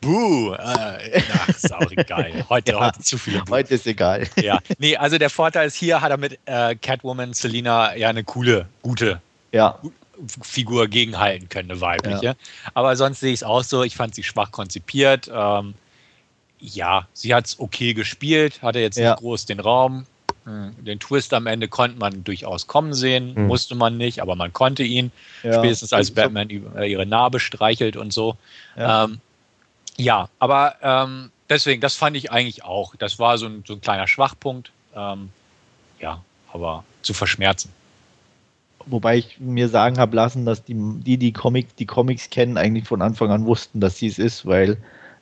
Buh, 0.00 0.52
äh, 0.52 1.22
ach, 1.32 1.48
ist 1.48 1.72
auch 1.72 1.90
egal. 1.90 2.44
Heute, 2.50 2.72
ja, 2.72 2.80
heute 2.80 3.00
zu 3.00 3.16
viele. 3.16 3.38
Buh. 3.40 3.52
Heute 3.52 3.74
ist 3.74 3.86
egal. 3.86 4.28
Ja, 4.36 4.58
nee, 4.78 4.96
also 4.96 5.16
der 5.16 5.30
Vorteil 5.30 5.66
ist 5.66 5.76
hier, 5.76 6.02
hat 6.02 6.10
er 6.10 6.18
mit 6.18 6.38
äh, 6.44 6.74
Catwoman 6.74 7.32
Selina 7.32 7.96
ja 7.96 8.10
eine 8.10 8.22
coole, 8.22 8.66
gute 8.82 9.22
ja. 9.52 9.78
Figur 10.42 10.88
gegenhalten 10.88 11.48
können, 11.48 11.70
eine 11.70 11.80
weibliche. 11.80 12.24
Ja. 12.24 12.34
Aber 12.74 12.96
sonst 12.96 13.20
sehe 13.20 13.32
ich 13.32 13.40
es 13.40 13.42
auch 13.42 13.64
so, 13.64 13.82
ich 13.82 13.96
fand 13.96 14.14
sie 14.14 14.22
schwach 14.22 14.52
konzipiert. 14.52 15.30
Ähm, 15.32 15.72
ja, 16.60 17.08
sie 17.14 17.34
hat 17.34 17.46
es 17.46 17.58
okay 17.58 17.94
gespielt, 17.94 18.60
hatte 18.62 18.80
jetzt 18.80 18.98
ja. 18.98 19.12
nicht 19.12 19.20
groß 19.20 19.46
den 19.46 19.60
Raum. 19.60 20.06
Hm, 20.44 20.74
den 20.84 21.00
Twist 21.00 21.32
am 21.32 21.46
Ende 21.46 21.68
konnte 21.68 21.98
man 21.98 22.22
durchaus 22.22 22.66
kommen 22.66 22.92
sehen, 22.92 23.32
mhm. 23.34 23.46
musste 23.46 23.74
man 23.74 23.96
nicht, 23.96 24.20
aber 24.20 24.36
man 24.36 24.52
konnte 24.52 24.82
ihn. 24.82 25.10
Ja. 25.42 25.54
Spätestens 25.54 25.92
als 25.92 26.10
Batman 26.10 26.50
ihre 26.50 27.06
Narbe 27.06 27.40
streichelt 27.40 27.96
und 27.96 28.12
so. 28.12 28.36
Ja. 28.76 29.04
Ähm, 29.04 29.20
ja, 29.96 30.28
aber 30.38 30.74
ähm, 30.82 31.30
deswegen, 31.48 31.80
das 31.80 31.94
fand 31.94 32.16
ich 32.16 32.30
eigentlich 32.30 32.64
auch. 32.64 32.94
Das 32.96 33.18
war 33.18 33.38
so 33.38 33.46
ein, 33.46 33.64
so 33.66 33.74
ein 33.74 33.80
kleiner 33.80 34.06
Schwachpunkt. 34.06 34.70
Ähm, 34.94 35.30
ja, 35.98 36.22
aber 36.52 36.84
zu 37.02 37.14
verschmerzen. 37.14 37.72
Wobei 38.86 39.16
ich 39.16 39.40
mir 39.40 39.68
sagen 39.68 39.98
habe 39.98 40.14
lassen, 40.14 40.44
dass 40.44 40.62
die, 40.62 40.74
die, 40.76 41.16
die, 41.16 41.32
Comic, 41.32 41.74
die 41.76 41.86
Comics 41.86 42.28
kennen, 42.28 42.58
eigentlich 42.58 42.86
von 42.86 43.00
Anfang 43.00 43.30
an 43.30 43.46
wussten, 43.46 43.80
dass 43.80 43.96
sie 43.96 44.08
es 44.08 44.18
ist, 44.18 44.44
weil 44.44 44.76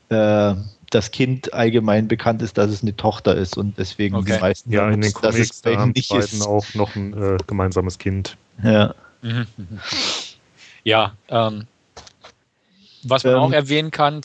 äh, 0.09 0.55
das 0.94 1.10
Kind 1.10 1.52
allgemein 1.55 2.06
bekannt 2.06 2.43
ist, 2.43 2.59
dass 2.59 2.70
es 2.70 2.82
eine 2.82 2.94
Tochter 2.97 3.35
ist 3.35 3.56
und 3.56 3.78
deswegen 3.78 4.14
okay. 4.14 4.35
die 4.35 4.40
meisten 4.40 4.73
ja 4.73 4.90
in 4.90 5.01
den 5.01 5.12
Comics 5.12 5.62
da 5.62 5.77
haben 5.77 5.94
die 5.94 6.05
beiden 6.09 6.24
ist. 6.24 6.47
auch 6.47 6.64
noch 6.74 6.94
ein 6.94 7.14
äh, 7.14 7.39
gemeinsames 7.47 7.98
Kind. 7.98 8.36
Ja. 8.62 8.94
Mhm. 9.23 9.47
Ja, 10.85 11.14
ähm, 11.28 11.69
was 13.05 13.23
man 13.23 13.35
ähm, 13.35 13.39
auch 13.39 13.52
erwähnen 13.52 13.93
kann, 13.93 14.23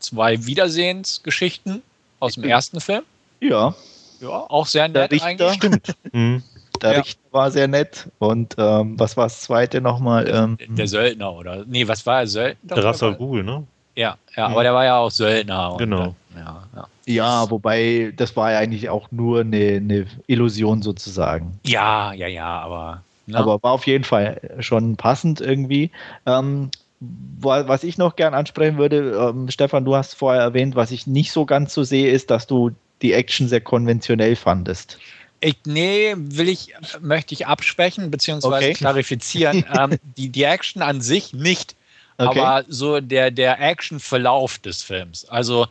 zwei 0.00 0.44
Wiedersehensgeschichten 0.44 1.82
aus 2.18 2.34
dem 2.34 2.42
ersten 2.42 2.80
Film. 2.80 3.04
Ja. 3.38 3.76
Ja, 4.20 4.28
auch 4.28 4.66
sehr 4.66 4.88
nett 4.88 5.12
Der 5.12 5.22
eigentlich. 5.22 5.52
Stimmt. 5.54 5.94
mhm. 6.12 6.42
Der 6.82 6.92
ja. 6.92 6.98
Richter 6.98 7.20
war 7.30 7.50
sehr 7.52 7.68
nett. 7.68 8.08
Und 8.18 8.56
ähm, 8.58 8.98
was 8.98 9.16
war 9.16 9.26
das 9.26 9.42
zweite 9.42 9.80
nochmal? 9.80 10.28
Ähm, 10.28 10.56
der, 10.58 10.66
der, 10.68 10.88
Söldner, 10.88 11.32
oder? 11.32 11.64
Nee, 11.64 11.86
was 11.86 12.04
war 12.06 12.20
er? 12.20 12.26
Söldner? 12.26 13.14
Ghul, 13.14 13.44
ne? 13.44 13.66
Ja, 14.00 14.16
ja, 14.34 14.48
mhm. 14.48 14.54
aber 14.54 14.62
der 14.62 14.72
war 14.72 14.84
ja 14.86 14.96
auch 14.96 15.10
Söldner. 15.10 15.74
Genau. 15.78 16.14
Ja, 16.34 16.64
ja. 16.74 16.88
ja, 17.04 17.50
wobei 17.50 18.14
das 18.16 18.34
war 18.34 18.52
ja 18.52 18.58
eigentlich 18.58 18.88
auch 18.88 19.08
nur 19.10 19.40
eine, 19.40 19.76
eine 19.76 20.06
Illusion 20.26 20.80
sozusagen. 20.80 21.60
Ja, 21.66 22.14
ja, 22.14 22.26
ja, 22.26 22.60
aber. 22.60 23.02
Ne? 23.26 23.36
Aber 23.36 23.62
war 23.62 23.72
auf 23.72 23.86
jeden 23.86 24.04
Fall 24.04 24.40
schon 24.60 24.96
passend 24.96 25.42
irgendwie. 25.42 25.90
Ähm, 26.24 26.70
was 27.00 27.84
ich 27.84 27.98
noch 27.98 28.16
gern 28.16 28.32
ansprechen 28.32 28.78
würde, 28.78 29.32
ähm, 29.34 29.50
Stefan, 29.50 29.84
du 29.84 29.94
hast 29.94 30.14
vorher 30.14 30.42
erwähnt, 30.42 30.76
was 30.76 30.92
ich 30.92 31.06
nicht 31.06 31.32
so 31.32 31.44
ganz 31.44 31.74
so 31.74 31.84
sehe, 31.84 32.10
ist, 32.10 32.30
dass 32.30 32.46
du 32.46 32.70
die 33.02 33.12
Action 33.12 33.48
sehr 33.48 33.60
konventionell 33.60 34.34
fandest. 34.34 34.98
Ich, 35.40 35.56
nee, 35.66 36.14
will 36.16 36.48
ich, 36.48 36.74
möchte 37.00 37.34
ich 37.34 37.46
absprechen 37.46 38.10
bzw. 38.10 38.46
Okay. 38.46 38.72
klarifizieren. 38.72 39.64
ähm, 39.78 39.98
die, 40.16 40.30
die 40.30 40.44
Action 40.44 40.80
an 40.80 41.02
sich 41.02 41.34
nicht, 41.34 41.76
okay. 42.20 42.38
aber 42.40 42.64
so 42.68 43.00
der, 43.00 43.30
der 43.30 43.60
Action-Verlauf 43.60 44.58
des 44.58 44.82
Films. 44.82 45.24
Also 45.28 45.66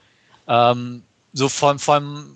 ähm, 0.48 1.04
so 1.34 1.50
von, 1.50 1.80
von, 1.80 2.32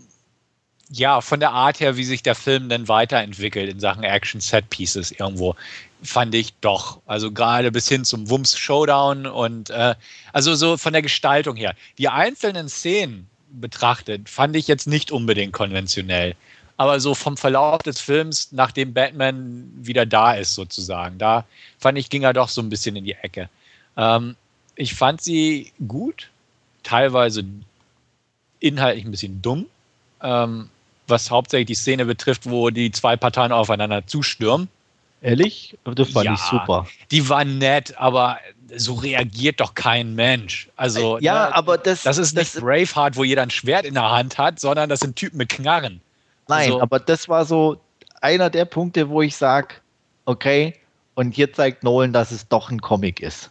ja, 0.90 1.22
von 1.22 1.40
der 1.40 1.52
Art 1.52 1.80
her, 1.80 1.98
wie 1.98 2.03
sich 2.03 2.23
der 2.23 2.35
Film 2.35 2.69
dann 2.69 2.88
weiterentwickelt 2.88 3.69
in 3.69 3.80
Sachen 3.80 4.03
Action-Set-Pieces 4.03 5.11
irgendwo 5.11 5.56
fand 6.03 6.35
ich 6.35 6.53
doch. 6.61 7.02
Also 7.06 7.31
gerade 7.31 7.72
bis 7.72 7.88
hin 7.88 8.06
zum 8.06 8.30
Wumms 8.30 8.57
Showdown 8.57 9.26
und 9.26 9.69
äh, 9.69 9.95
also 10.31 10.56
so 10.56 10.77
von 10.77 10.94
der 10.94 11.02
Gestaltung 11.02 11.56
her. 11.56 11.76
Die 11.98 12.10
einzelnen 12.10 12.69
Szenen 12.69 13.27
betrachtet, 13.52 14.30
fand 14.30 14.56
ich 14.56 14.68
jetzt 14.68 14.88
nicht 14.88 15.11
unbedingt 15.11 15.53
konventionell. 15.53 16.35
Aber 16.77 16.99
so 16.99 17.14
vom 17.14 17.38
Verlauf 17.38 17.84
des 17.84 17.99
Films, 17.99 18.52
nachdem 18.52 18.94
Batman 18.94 19.72
wieder 19.76 20.06
da 20.06 20.34
ist, 20.34 20.56
sozusagen, 20.56 21.18
da 21.19 21.45
fand 21.77 21.98
ich, 21.98 22.10
ging 22.10 22.23
er 22.23 22.34
doch 22.34 22.49
so 22.49 22.61
ein 22.61 22.69
bisschen 22.69 22.95
in 22.95 23.06
die 23.06 23.14
Ecke. 23.14 23.49
Ähm, 23.98 24.36
ich 24.76 24.94
fand 24.94 25.22
sie 25.22 25.72
gut, 25.88 26.30
teilweise 26.84 27.44
inhaltlich 28.60 29.06
ein 29.06 29.11
bisschen 29.11 29.41
dumm, 29.41 29.65
ähm, 30.22 30.70
was 31.07 31.30
hauptsächlich 31.30 31.68
die 31.68 31.76
Szene 31.76 32.06
betrifft, 32.06 32.49
wo 32.49 32.70
die 32.70 32.91
zwei 32.91 33.15
Parteien 33.15 33.52
aufeinander 33.52 34.06
zustürmen. 34.07 34.70
Ehrlich? 35.22 35.78
Das 35.86 36.10
fand 36.10 36.26
ja, 36.26 36.34
ich 36.34 36.40
super. 36.40 36.88
Die 37.11 37.30
war 37.30 37.45
nett, 37.45 37.98
aber 37.98 38.40
so 38.76 38.94
reagiert 38.95 39.60
doch 39.60 39.74
kein 39.74 40.15
Mensch. 40.15 40.70
Also, 40.76 41.18
ja, 41.20 41.48
ne, 41.48 41.56
aber 41.56 41.78
das, 41.78 42.03
das 42.03 42.18
ist 42.18 42.36
nicht 42.36 42.56
das, 42.56 42.61
Braveheart, 42.61 43.15
wo 43.15 43.24
jeder 43.24 43.44
ein 43.44 43.49
Schwert 43.49 43.86
in 43.86 43.94
der 43.94 44.10
Hand 44.10 44.38
hat, 44.38 44.60
sondern 44.60 44.90
das 44.90 44.99
sind 44.99 45.15
Typen 45.15 45.38
mit 45.38 45.49
Knarren. 45.49 46.02
Nein, 46.48 46.72
also, 46.72 46.82
aber 46.82 46.99
das 46.99 47.30
war 47.30 47.45
so 47.45 47.80
einer 48.22 48.49
der 48.49 48.65
Punkte, 48.65 49.10
wo 49.10 49.22
ich 49.22 49.36
sage, 49.36 49.76
okay, 50.26 50.76
und 51.15 51.34
hier 51.34 51.53
zeigt 51.53 51.84
Nolan, 51.84 52.11
dass 52.11 52.32
es 52.32 52.48
doch 52.48 52.70
ein 52.70 52.82
Comic 52.82 53.22
ist. 53.22 53.49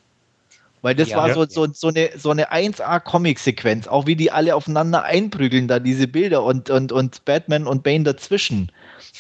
Weil 0.83 0.97
das 0.97 1.11
ja, 1.11 1.17
war 1.17 1.33
so, 1.33 1.47
so, 1.47 1.69
so 1.73 1.89
eine, 1.89 2.11
so 2.17 2.31
eine 2.31 2.53
1A-Comic-Sequenz, 2.53 3.87
auch 3.87 4.07
wie 4.07 4.17
die 4.17 4.33
alle 4.33 4.57
aufeinander 4.57 5.05
einprügeln, 5.05 5.69
da 5.69 5.79
diese 5.79 6.09
Bilder 6.09 6.43
und, 6.43 6.71
und, 6.71 6.91
und 6.91 7.25
Batman 7.25 7.69
und 7.69 7.85
Bane 7.85 8.03
dazwischen. 8.03 8.73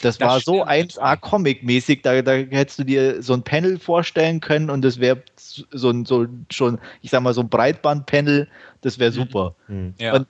Das, 0.02 0.18
das 0.18 0.28
war 0.28 0.40
so 0.40 0.64
1A-Comic-mäßig, 0.64 2.02
da, 2.02 2.20
da 2.20 2.32
hättest 2.32 2.80
du 2.80 2.84
dir 2.84 3.22
so 3.22 3.34
ein 3.34 3.44
Panel 3.44 3.78
vorstellen 3.78 4.40
können 4.40 4.70
und 4.70 4.82
das 4.82 4.98
wäre 4.98 5.22
so, 5.36 5.90
ein, 5.90 6.04
so 6.04 6.26
schon, 6.50 6.78
ich 7.00 7.10
sag 7.10 7.22
mal, 7.22 7.32
so 7.32 7.42
ein 7.42 7.48
Breitband-Panel, 7.48 8.48
das 8.80 8.98
wäre 8.98 9.12
mhm. 9.12 9.14
super. 9.14 9.54
Mhm. 9.68 9.94
Ja. 9.98 10.14
Und 10.14 10.26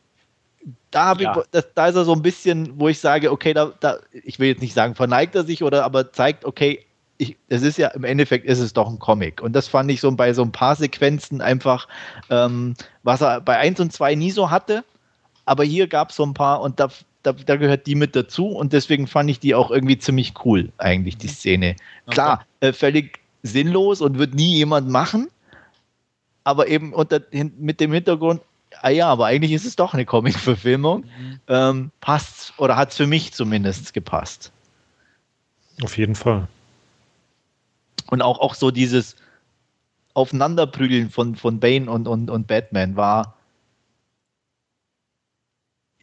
da, 0.91 1.15
ja. 1.15 1.37
ich, 1.37 1.45
das, 1.51 1.67
da 1.75 1.89
ist 1.89 1.97
er 1.97 2.05
so 2.05 2.13
ein 2.13 2.23
bisschen, 2.23 2.79
wo 2.79 2.89
ich 2.89 2.99
sage, 2.99 3.33
okay, 3.33 3.55
da, 3.55 3.73
da, 3.81 3.97
ich 4.13 4.39
will 4.39 4.49
jetzt 4.49 4.61
nicht 4.61 4.75
sagen, 4.75 4.95
verneigt 4.95 5.35
er 5.35 5.45
sich 5.45 5.63
oder 5.63 5.85
aber 5.85 6.13
zeigt, 6.13 6.45
okay, 6.45 6.85
es 7.49 7.63
ist 7.63 7.79
ja 7.79 7.89
im 7.89 8.05
Endeffekt 8.05 8.47
ist 8.47 8.59
es 8.59 8.73
doch 8.73 8.89
ein 8.89 8.99
Comic. 8.99 9.41
Und 9.43 9.53
das 9.55 9.69
fand 9.69 9.91
ich 9.91 10.01
so 10.01 10.11
bei 10.13 10.33
so 10.33 10.43
ein 10.43 10.53
paar 10.53 10.77
Sequenzen 10.77 11.41
einfach, 11.41 11.89
ähm, 12.31 12.75
was 13.03 13.21
er 13.21 13.41
bei 13.41 13.59
1 13.59 13.81
und 13.81 13.93
2 13.93 14.15
nie 14.15 14.31
so 14.31 14.51
hatte. 14.51 14.85
Aber 15.45 15.65
hier 15.65 15.89
gab 15.89 16.11
es 16.11 16.17
so 16.17 16.25
ein 16.25 16.35
paar 16.35 16.61
und 16.61 16.79
da, 16.79 16.89
da, 17.23 17.33
da, 17.33 17.57
gehört 17.57 17.87
die 17.87 17.95
mit 17.95 18.15
dazu 18.15 18.47
und 18.49 18.73
deswegen 18.73 19.07
fand 19.07 19.29
ich 19.31 19.41
die 19.41 19.55
auch 19.55 19.71
irgendwie 19.71 19.99
ziemlich 19.99 20.35
cool, 20.45 20.73
eigentlich, 20.79 21.17
die 21.17 21.27
mhm. 21.27 21.33
Szene. 21.33 21.77
Klar, 22.11 22.47
äh, 22.61 22.73
völlig 22.73 23.21
sinnlos 23.43 24.01
und 24.01 24.19
wird 24.19 24.35
nie 24.35 24.55
jemand 24.57 24.89
machen, 24.89 25.29
aber 26.45 26.69
eben 26.69 26.93
unter, 26.93 27.21
mit 27.59 27.81
dem 27.81 27.93
Hintergrund, 27.93 28.41
ah 28.81 28.91
ja, 28.91 29.09
aber 29.09 29.27
eigentlich 29.27 29.53
ist 29.53 29.65
es 29.65 29.77
doch 29.77 29.95
eine 29.95 30.07
Comic-Verfilmung, 30.07 31.05
Mhm. 31.05 31.41
ähm, 31.49 31.91
passt 32.01 32.55
oder 32.59 32.77
hat 32.77 32.91
es 32.91 32.97
für 32.97 33.07
mich 33.07 33.33
zumindest 33.33 33.93
gepasst. 33.95 34.53
Auf 35.83 35.97
jeden 35.99 36.15
Fall. 36.15 36.49
Und 38.11 38.23
auch, 38.23 38.39
auch 38.39 38.55
so 38.55 38.71
dieses 38.71 39.17
Aufeinanderprügeln 40.15 41.11
von, 41.11 41.37
von 41.37 41.61
Bane 41.61 41.91
und, 41.91 42.07
und, 42.09 42.31
und 42.31 42.47
Batman 42.47 42.97
war 42.97 43.37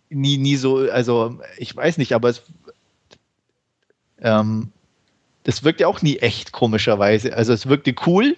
nie, 0.09 0.37
nie 0.37 0.55
so, 0.55 0.77
also 0.77 1.39
ich 1.57 1.75
weiß 1.75 1.97
nicht, 1.97 2.13
aber 2.13 2.29
es 2.29 2.43
ähm, 4.21 4.71
das 5.43 5.63
wirkte 5.63 5.87
auch 5.87 6.01
nie 6.01 6.17
echt, 6.17 6.51
komischerweise. 6.51 7.35
Also 7.35 7.53
es 7.53 7.67
wirkte 7.67 7.95
cool, 8.05 8.35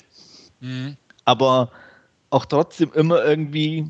Mhm. 0.59 0.95
aber 1.25 1.71
auch 2.29 2.45
trotzdem 2.45 2.93
immer 2.93 3.23
irgendwie 3.23 3.88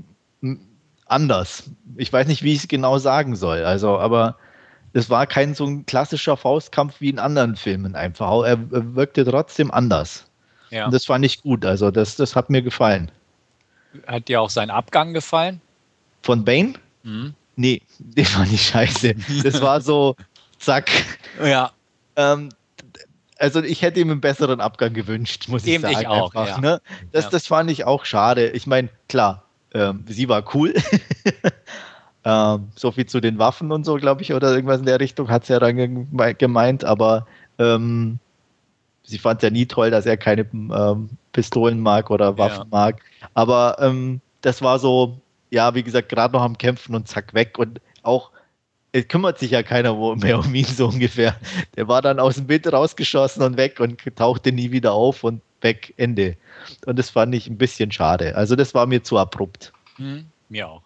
anders. 1.06 1.70
Ich 1.98 2.12
weiß 2.12 2.28
nicht, 2.28 2.44
wie 2.44 2.54
ich 2.54 2.60
es 2.60 2.68
genau 2.70 2.98
sagen 2.98 3.36
soll. 3.36 3.64
Also, 3.64 4.00
aber 4.00 4.38
es 4.94 5.10
war 5.10 5.26
kein 5.28 5.56
so 5.56 5.66
ein 5.66 5.86
klassischer 5.86 6.38
Faustkampf 6.38 7.00
wie 7.00 7.10
in 7.10 7.20
anderen 7.20 7.56
Filmen 7.56 7.96
einfach. 7.96 8.44
Er, 8.44 8.58
wirkte 8.96 9.26
trotzdem 9.26 9.72
anders. 9.72 10.26
Ja. 10.70 10.86
Und 10.86 10.94
das 10.94 11.06
fand 11.06 11.26
ich 11.26 11.42
gut. 11.42 11.66
Also, 11.66 11.92
das, 11.92 12.16
das 12.16 12.36
hat 12.36 12.50
mir 12.50 12.62
gefallen. 12.62 13.12
Hat 14.08 14.28
dir 14.28 14.42
auch 14.42 14.50
sein 14.50 14.70
Abgang 14.70 15.14
gefallen? 15.14 15.62
Von 16.22 16.46
Bane? 16.46 16.74
Mhm. 17.04 17.34
Nee, 17.56 17.82
den 18.00 18.26
fand 18.26 18.52
ich 18.52 18.68
scheiße. 18.68 19.16
Das 19.44 19.62
war 19.62 19.82
so, 19.82 20.16
zack. 20.60 20.90
Ja. 21.44 21.72
Ähm, 22.16 22.50
also 23.38 23.62
ich 23.64 23.82
hätte 23.82 24.00
ihm 24.00 24.12
einen 24.12 24.22
besseren 24.22 24.62
Abgang 24.62 24.94
gewünscht, 24.94 25.48
muss 25.48 25.66
ich 25.66 25.74
Eben 25.74 25.82
sagen. 25.82 25.98
ich 26.00 26.08
auch, 26.08 26.36
einfach, 26.36 26.48
ja. 26.48 26.60
ne? 26.60 26.82
das, 27.12 27.26
Ja. 27.26 27.30
das 27.32 27.48
fand 27.48 27.72
ich 27.72 27.86
auch 27.86 28.06
schade. 28.06 28.50
Ich 28.50 28.68
meine, 28.68 28.90
klar, 29.10 29.46
ähm, 29.74 30.06
sie 30.08 30.30
war 30.30 30.44
cool. 30.54 30.74
ähm, 32.24 32.70
so 32.76 32.92
viel 32.92 33.06
zu 33.06 33.20
den 33.20 33.40
Waffen 33.40 33.72
und 33.72 33.84
so, 33.84 33.96
glaube 33.96 34.22
ich, 34.22 34.34
oder 34.34 34.52
irgendwas 34.54 34.80
in 34.80 34.86
der 34.86 35.00
Richtung 35.00 35.30
hat 35.30 35.46
sie 35.46 35.54
ja 35.54 35.60
dann 35.60 35.78
geme- 35.78 36.34
gemeint, 36.36 36.84
aber 36.86 37.26
ähm, 37.58 38.20
sie 39.04 39.18
fand 39.18 39.42
ja 39.44 39.50
nie 39.50 39.66
toll, 39.66 39.92
dass 39.92 40.06
er 40.06 40.18
keine 40.18 40.42
ähm, 40.54 41.10
Pistolen 41.34 41.80
mag 41.80 42.12
oder 42.12 42.38
Waffen 42.38 42.68
Ja. 42.72 42.78
mag. 42.78 43.02
Aber 43.34 43.78
ähm, 43.80 44.22
das 44.42 44.62
war 44.62 44.80
so, 44.80 45.18
ja, 45.50 45.74
wie 45.76 45.84
gesagt, 45.84 46.10
gerade 46.10 46.34
noch 46.34 46.44
am 46.44 46.58
Kämpfen 46.58 46.96
und 46.96 47.08
zack 47.08 47.34
weg. 47.34 47.58
Und 47.58 47.82
auch, 48.04 48.32
es 48.92 49.08
kümmert 49.08 49.40
sich 49.40 49.52
ja 49.52 49.64
keiner 49.64 49.94
mehr 50.16 50.40
um 50.40 50.54
ihn 50.54 50.66
so 50.66 50.88
ungefähr. 50.88 51.36
Der 51.76 51.88
war 51.88 52.02
dann 52.02 52.20
aus 52.20 52.36
dem 52.36 52.48
Bild 52.48 52.72
rausgeschossen 52.72 53.44
und 53.44 53.58
weg 53.58 53.80
und 53.80 54.00
tauchte 54.16 54.52
nie 54.52 54.72
wieder 54.72 54.94
auf 54.94 55.24
und 55.24 55.42
weg, 55.62 55.94
Ende. 55.98 56.36
Und 56.86 56.98
das 57.00 57.10
fand 57.10 57.34
ich 57.36 57.48
ein 57.48 57.58
bisschen 57.58 57.92
schade. 57.92 58.36
Also 58.36 58.56
das 58.56 58.74
war 58.74 58.86
mir 58.86 59.04
zu 59.04 59.18
abrupt. 59.18 59.74
Mhm. 59.98 60.26
Mir 60.50 60.70
auch. 60.70 60.82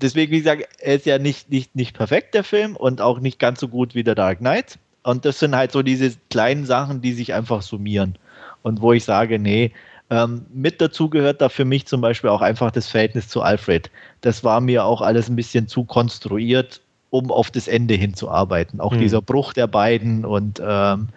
Deswegen, 0.00 0.32
wie 0.32 0.38
gesagt, 0.38 0.68
er 0.78 0.96
ist 0.96 1.06
ja 1.06 1.18
nicht, 1.18 1.50
nicht, 1.50 1.74
nicht 1.74 1.96
perfekt, 1.96 2.34
der 2.34 2.44
Film, 2.44 2.76
und 2.76 3.00
auch 3.00 3.20
nicht 3.20 3.38
ganz 3.38 3.60
so 3.60 3.68
gut 3.68 3.94
wie 3.94 4.04
der 4.04 4.14
Dark 4.14 4.38
Knight. 4.38 4.78
Und 5.02 5.24
das 5.24 5.38
sind 5.38 5.56
halt 5.56 5.72
so 5.72 5.82
diese 5.82 6.12
kleinen 6.28 6.66
Sachen, 6.66 7.00
die 7.00 7.12
sich 7.12 7.32
einfach 7.32 7.62
summieren. 7.62 8.16
Und 8.62 8.82
wo 8.82 8.92
ich 8.92 9.04
sage, 9.04 9.38
nee, 9.38 9.72
ähm, 10.10 10.44
mit 10.52 10.80
dazu 10.80 11.08
gehört 11.08 11.40
da 11.40 11.48
für 11.48 11.64
mich 11.64 11.86
zum 11.86 12.00
Beispiel 12.00 12.30
auch 12.30 12.42
einfach 12.42 12.70
das 12.70 12.88
Verhältnis 12.88 13.28
zu 13.28 13.42
Alfred. 13.42 13.90
Das 14.20 14.44
war 14.44 14.60
mir 14.60 14.84
auch 14.84 15.00
alles 15.00 15.28
ein 15.28 15.36
bisschen 15.36 15.68
zu 15.68 15.84
konstruiert, 15.84 16.80
um 17.10 17.30
auf 17.30 17.50
das 17.50 17.68
Ende 17.68 17.94
hinzuarbeiten. 17.94 18.80
Auch 18.80 18.92
Hm. 18.92 18.98
dieser 18.98 19.22
Bruch 19.22 19.52
der 19.52 19.66
beiden 19.68 20.24
und 20.24 20.60
ähm, 20.64 21.08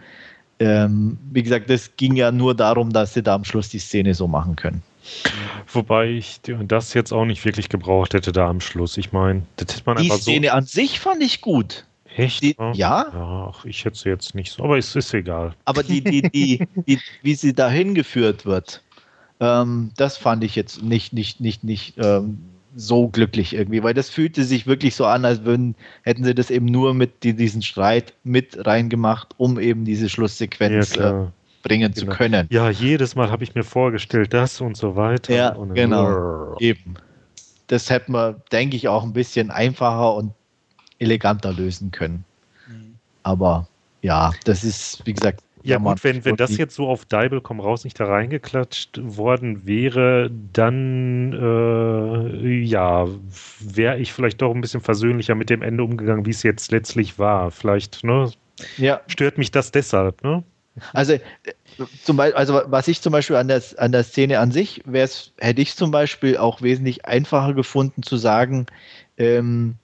ähm, 0.60 1.18
wie 1.32 1.44
gesagt, 1.44 1.70
das 1.70 1.98
ging 1.98 2.16
ja 2.16 2.32
nur 2.32 2.56
darum, 2.56 2.94
dass 2.94 3.14
sie 3.14 3.24
da 3.24 3.36
am 3.36 3.44
Schluss 3.44 3.70
die 3.70 3.80
Szene 3.80 4.14
so 4.14 4.28
machen 4.28 4.56
können. 4.56 4.84
Wobei 5.68 6.10
ich 6.12 6.40
das 6.44 6.94
jetzt 6.94 7.12
auch 7.12 7.26
nicht 7.26 7.44
wirklich 7.46 7.70
gebraucht 7.70 8.14
hätte 8.14 8.32
da 8.32 8.48
am 8.50 8.62
Schluss. 8.62 8.98
Ich 8.98 9.12
meine, 9.12 9.48
das 9.58 9.74
hätte 9.76 9.84
man 9.86 9.98
Die 9.98 10.04
einfach 10.12 10.20
Szene 10.22 10.54
an 10.54 10.66
sich 10.66 11.00
fand 11.00 11.22
ich 11.24 11.42
gut. 11.42 11.86
so. 12.06 12.22
Echt? 12.24 12.42
Die, 12.44 12.56
Ja? 12.74 12.74
ja, 12.74 13.14
Ja, 13.14 13.48
ach, 13.52 13.66
ich 13.66 13.86
hätte 13.86 13.98
sie 13.98 14.10
jetzt 14.10 14.36
nicht 14.36 14.52
so, 14.52 14.64
aber 14.64 14.78
es 14.78 14.96
ist 14.96 15.14
egal. 15.14 15.56
aber 15.66 15.84
die, 15.84 16.02
die, 16.02 16.22
die, 16.30 16.68
die, 16.88 17.00
wie 17.22 17.36
sie 17.36 17.54
dahin 17.54 17.96
geführt 17.96 18.46
wird, 18.46 18.84
ähm, 19.40 19.92
das 19.98 20.18
fand 20.18 20.44
ich 20.44 20.56
jetzt 20.56 20.82
nicht, 20.84 21.14
nicht, 21.14 21.40
nicht, 21.42 21.64
nicht 21.64 21.96
ähm, 21.98 22.40
so 22.76 23.08
glücklich 23.10 23.54
irgendwie, 23.54 23.84
weil 23.84 23.94
das 23.94 24.10
fühlte 24.10 24.44
sich 24.44 24.68
wirklich 24.68 24.96
so 24.96 25.06
an, 25.06 25.26
als 25.26 25.44
würden, 25.46 25.76
hätten 26.04 26.24
sie 26.24 26.36
das 26.36 26.50
eben 26.52 26.66
nur 26.68 26.94
mit 26.94 27.24
die, 27.24 27.34
diesen 27.36 27.62
Streit 27.62 28.14
mit 28.24 28.66
reingemacht, 28.66 29.34
um 29.38 29.60
eben 29.60 29.86
diese 29.86 30.10
Ja, 30.64 30.86
Schlusssequenz 30.88 30.96
äh, 30.98 31.14
bringen 31.64 31.94
zu 31.94 32.06
Genau. 32.06 32.16
können. 32.16 32.48
Ja, 32.52 32.70
jedes 32.70 33.16
Mal 33.16 33.32
habe 33.32 33.44
ich 33.44 33.56
mir 33.56 33.64
vorgestellt, 33.64 34.34
das 34.34 34.62
und 34.62 34.78
so 34.78 34.96
weiter. 34.96 35.34
Ja, 35.34 35.50
und 35.54 35.74
genau. 35.74 36.56
Eben. 36.60 36.96
Das 37.68 37.90
hätte 37.90 38.12
man, 38.12 38.36
denke 38.52 38.76
ich, 38.76 38.88
auch 38.88 39.04
ein 39.04 39.14
bisschen 39.14 39.50
einfacher 39.50 40.14
und 40.14 40.34
eleganter 41.00 41.52
lösen 41.52 41.90
können. 41.90 42.26
Mhm. 42.68 42.96
Aber 43.24 43.68
ja, 44.02 44.32
das 44.44 44.64
ist, 44.64 45.02
wie 45.06 45.14
gesagt, 45.14 45.42
Ja 45.64 45.78
gut, 45.78 46.04
wenn, 46.04 46.26
wenn 46.26 46.36
das 46.36 46.58
jetzt 46.58 46.76
so 46.76 46.88
auf 46.90 47.06
Deibel 47.06 47.40
komm 47.40 47.62
raus 47.62 47.86
nicht 47.86 47.98
da 48.00 48.06
reingeklatscht 48.06 49.00
worden 49.02 49.66
wäre, 49.66 50.30
dann 50.52 51.32
äh, 51.34 52.50
ja, 52.60 53.08
wäre 53.62 53.98
ich 53.98 54.12
vielleicht 54.12 54.42
doch 54.42 54.54
ein 54.54 54.60
bisschen 54.62 54.82
versöhnlicher 54.82 55.36
mit 55.36 55.50
dem 55.50 55.62
Ende 55.62 55.84
umgegangen, 55.84 56.26
wie 56.26 56.32
es 56.32 56.44
jetzt 56.44 56.72
letztlich 56.74 57.18
war. 57.18 57.50
Vielleicht, 57.50 58.04
ne? 58.04 58.30
Ja, 58.78 59.02
Stört 59.08 59.38
mich 59.38 59.52
das 59.52 59.72
deshalb, 59.72 60.22
ne? 60.24 60.44
Also, 60.92 61.14
äh, 61.14 61.20
zum 62.04 62.18
Beispiel, 62.18 62.38
also 62.38 62.62
was 62.66 62.88
ich 62.88 63.02
zum 63.02 63.12
Beispiel 63.12 63.36
an 63.36 63.48
der, 63.48 63.62
an 63.78 63.92
der 63.92 64.04
Szene 64.04 64.40
an 64.40 64.52
sich, 64.52 64.82
wär's, 64.86 65.32
hätte 65.40 65.62
ich 65.62 65.76
zum 65.76 65.92
Beispiel 65.92 66.38
auch 66.38 66.62
wesentlich 66.62 67.06
einfacher 67.06 67.54
gefunden 67.54 68.04
zu 68.04 68.18
sagen, 68.18 68.66
ähm, 69.18 69.76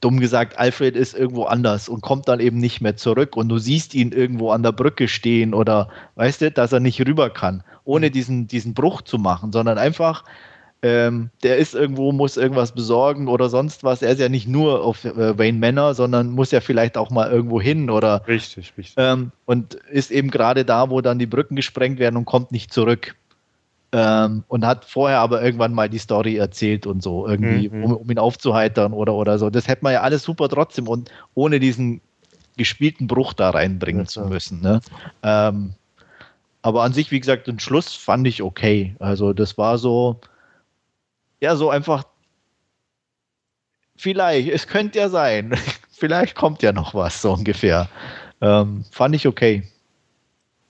dumm 0.00 0.20
gesagt, 0.20 0.58
Alfred 0.58 0.96
ist 0.96 1.14
irgendwo 1.14 1.44
anders 1.44 1.88
und 1.88 2.02
kommt 2.02 2.28
dann 2.28 2.40
eben 2.40 2.58
nicht 2.58 2.80
mehr 2.80 2.96
zurück 2.96 3.36
und 3.36 3.48
du 3.48 3.58
siehst 3.58 3.94
ihn 3.94 4.12
irgendwo 4.12 4.50
an 4.50 4.62
der 4.62 4.72
Brücke 4.72 5.08
stehen 5.08 5.54
oder 5.54 5.88
weißt 6.14 6.40
du, 6.40 6.50
dass 6.50 6.72
er 6.72 6.80
nicht 6.80 7.00
rüber 7.06 7.30
kann, 7.30 7.64
ohne 7.84 8.10
diesen, 8.10 8.46
diesen 8.46 8.74
Bruch 8.74 9.02
zu 9.02 9.18
machen, 9.18 9.52
sondern 9.52 9.78
einfach, 9.78 10.24
ähm, 10.82 11.30
der 11.44 11.58
ist 11.58 11.74
irgendwo, 11.74 12.10
muss 12.12 12.36
irgendwas 12.36 12.72
besorgen 12.72 13.28
oder 13.28 13.48
sonst 13.48 13.84
was. 13.84 14.02
Er 14.02 14.10
ist 14.10 14.18
ja 14.20 14.28
nicht 14.28 14.48
nur 14.48 14.84
auf 14.84 15.04
äh, 15.04 15.38
Wayne 15.38 15.58
Manor, 15.58 15.94
sondern 15.94 16.30
muss 16.30 16.50
ja 16.50 16.60
vielleicht 16.60 16.96
auch 16.96 17.10
mal 17.10 17.30
irgendwo 17.30 17.60
hin 17.60 17.88
oder 17.88 18.26
Richtig, 18.26 18.72
richtig. 18.76 18.94
ähm, 18.96 19.30
und 19.46 19.74
ist 19.74 20.10
eben 20.10 20.30
gerade 20.30 20.64
da, 20.64 20.90
wo 20.90 21.00
dann 21.00 21.18
die 21.20 21.26
Brücken 21.26 21.54
gesprengt 21.54 21.98
werden 22.00 22.16
und 22.16 22.24
kommt 22.24 22.50
nicht 22.50 22.72
zurück. 22.72 23.14
Ähm, 23.94 24.42
und 24.48 24.64
hat 24.66 24.86
vorher 24.86 25.18
aber 25.18 25.42
irgendwann 25.42 25.74
mal 25.74 25.88
die 25.90 25.98
Story 25.98 26.36
erzählt 26.36 26.86
und 26.86 27.02
so, 27.02 27.28
irgendwie, 27.28 27.68
Mhm. 27.68 27.84
um, 27.84 27.96
um 27.96 28.10
ihn 28.10 28.18
aufzuheitern 28.18 28.94
oder, 28.94 29.12
oder 29.12 29.38
so. 29.38 29.50
Das 29.50 29.68
hätte 29.68 29.84
man 29.84 29.92
ja 29.92 30.00
alles 30.00 30.22
super 30.22 30.48
trotzdem 30.48 30.88
und 30.88 31.10
ohne 31.34 31.60
diesen 31.60 32.00
gespielten 32.56 33.06
Bruch 33.06 33.34
da 33.34 33.50
reinbringen 33.50 34.04
Ja, 34.04 34.08
zu 34.08 34.22
müssen. 34.22 34.62
Ne? 34.62 34.80
Ähm, 35.22 35.74
aber 36.62 36.84
an 36.84 36.94
sich, 36.94 37.10
wie 37.10 37.20
gesagt, 37.20 37.48
den 37.48 37.58
Schluss 37.58 37.92
fand 37.92 38.26
ich 38.26 38.42
okay. 38.42 38.96
Also 38.98 39.34
das 39.34 39.58
war 39.58 39.76
so, 39.76 40.20
ja, 41.42 41.56
so 41.56 41.70
einfach, 41.70 42.04
vielleicht, 43.96 44.48
es 44.48 44.68
könnte 44.68 45.00
ja 45.00 45.08
sein, 45.08 45.52
vielleicht 45.90 46.36
kommt 46.36 46.62
ja 46.62 46.72
noch 46.72 46.94
was, 46.94 47.20
so 47.20 47.32
ungefähr. 47.32 47.88
Ähm, 48.40 48.84
fand 48.92 49.16
ich 49.16 49.26
okay. 49.26 49.64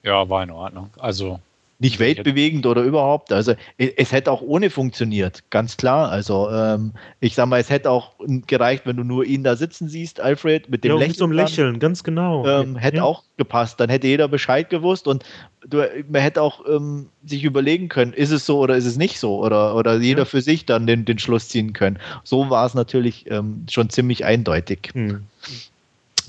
Ja, 0.02 0.28
war 0.30 0.42
in 0.42 0.50
Ordnung. 0.50 0.90
Also, 0.98 1.40
Nicht 1.82 1.98
weltbewegend 1.98 2.64
oder 2.64 2.82
überhaupt. 2.82 3.32
Also 3.32 3.54
es, 3.76 3.90
es 3.96 4.12
hätte 4.12 4.30
auch 4.30 4.40
ohne 4.40 4.70
funktioniert, 4.70 5.42
ganz 5.50 5.76
klar. 5.76 6.10
Also 6.10 6.48
ähm, 6.50 6.92
ich 7.20 7.34
sag 7.34 7.46
mal, 7.46 7.60
es 7.60 7.70
hätte 7.70 7.90
auch 7.90 8.12
gereicht, 8.46 8.86
wenn 8.86 8.96
du 8.96 9.04
nur 9.04 9.24
ihn 9.24 9.42
da 9.42 9.56
sitzen 9.56 9.88
siehst, 9.88 10.20
Alfred, 10.20 10.70
mit 10.70 10.84
dem 10.84 10.92
ja, 10.92 10.94
Lächeln. 10.94 11.08
mit 11.10 11.18
so 11.18 11.24
einem. 11.24 11.32
Lächeln, 11.32 11.78
ganz 11.80 12.04
genau. 12.04 12.46
Ähm, 12.46 12.76
hätte 12.76 12.98
ja. 12.98 13.02
auch 13.02 13.24
gepasst. 13.36 13.80
Dann 13.80 13.90
hätte 13.90 14.06
jeder 14.06 14.28
Bescheid 14.28 14.70
gewusst 14.70 15.08
und 15.08 15.24
du, 15.68 15.78
man 16.08 16.22
hätte 16.22 16.40
auch 16.40 16.64
ähm, 16.68 17.08
sich 17.24 17.42
überlegen 17.42 17.88
können, 17.88 18.12
ist 18.12 18.30
es 18.30 18.46
so 18.46 18.60
oder 18.60 18.76
ist 18.76 18.86
es 18.86 18.96
nicht 18.96 19.18
so? 19.18 19.44
Oder, 19.44 19.74
oder 19.74 19.98
jeder 19.98 20.20
Ja. 20.20 20.24
für 20.24 20.40
sich 20.40 20.64
dann 20.66 20.86
den, 20.86 21.04
den 21.04 21.18
Schluss 21.18 21.48
ziehen 21.48 21.72
können. 21.72 21.98
So 22.22 22.48
war 22.48 22.64
es 22.64 22.74
natürlich 22.74 23.28
ähm, 23.30 23.66
schon 23.68 23.90
ziemlich 23.90 24.24
eindeutig. 24.24 24.90
Hm. 24.92 25.24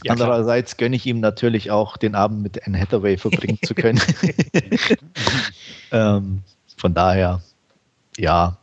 Ja, 0.03 0.15
klar. 0.15 0.27
Andererseits 0.27 0.77
gönne 0.77 0.95
ich 0.95 1.05
ihm 1.05 1.19
natürlich 1.19 1.71
auch, 1.71 1.97
den 1.97 2.15
Abend 2.15 2.41
mit 2.41 2.65
Anne 2.65 2.79
Hathaway 2.79 3.17
verbringen 3.17 3.59
zu 3.63 3.73
können. 3.73 4.01
ähm, 5.91 6.43
von 6.77 6.93
daher, 6.93 7.41
ja. 8.17 8.57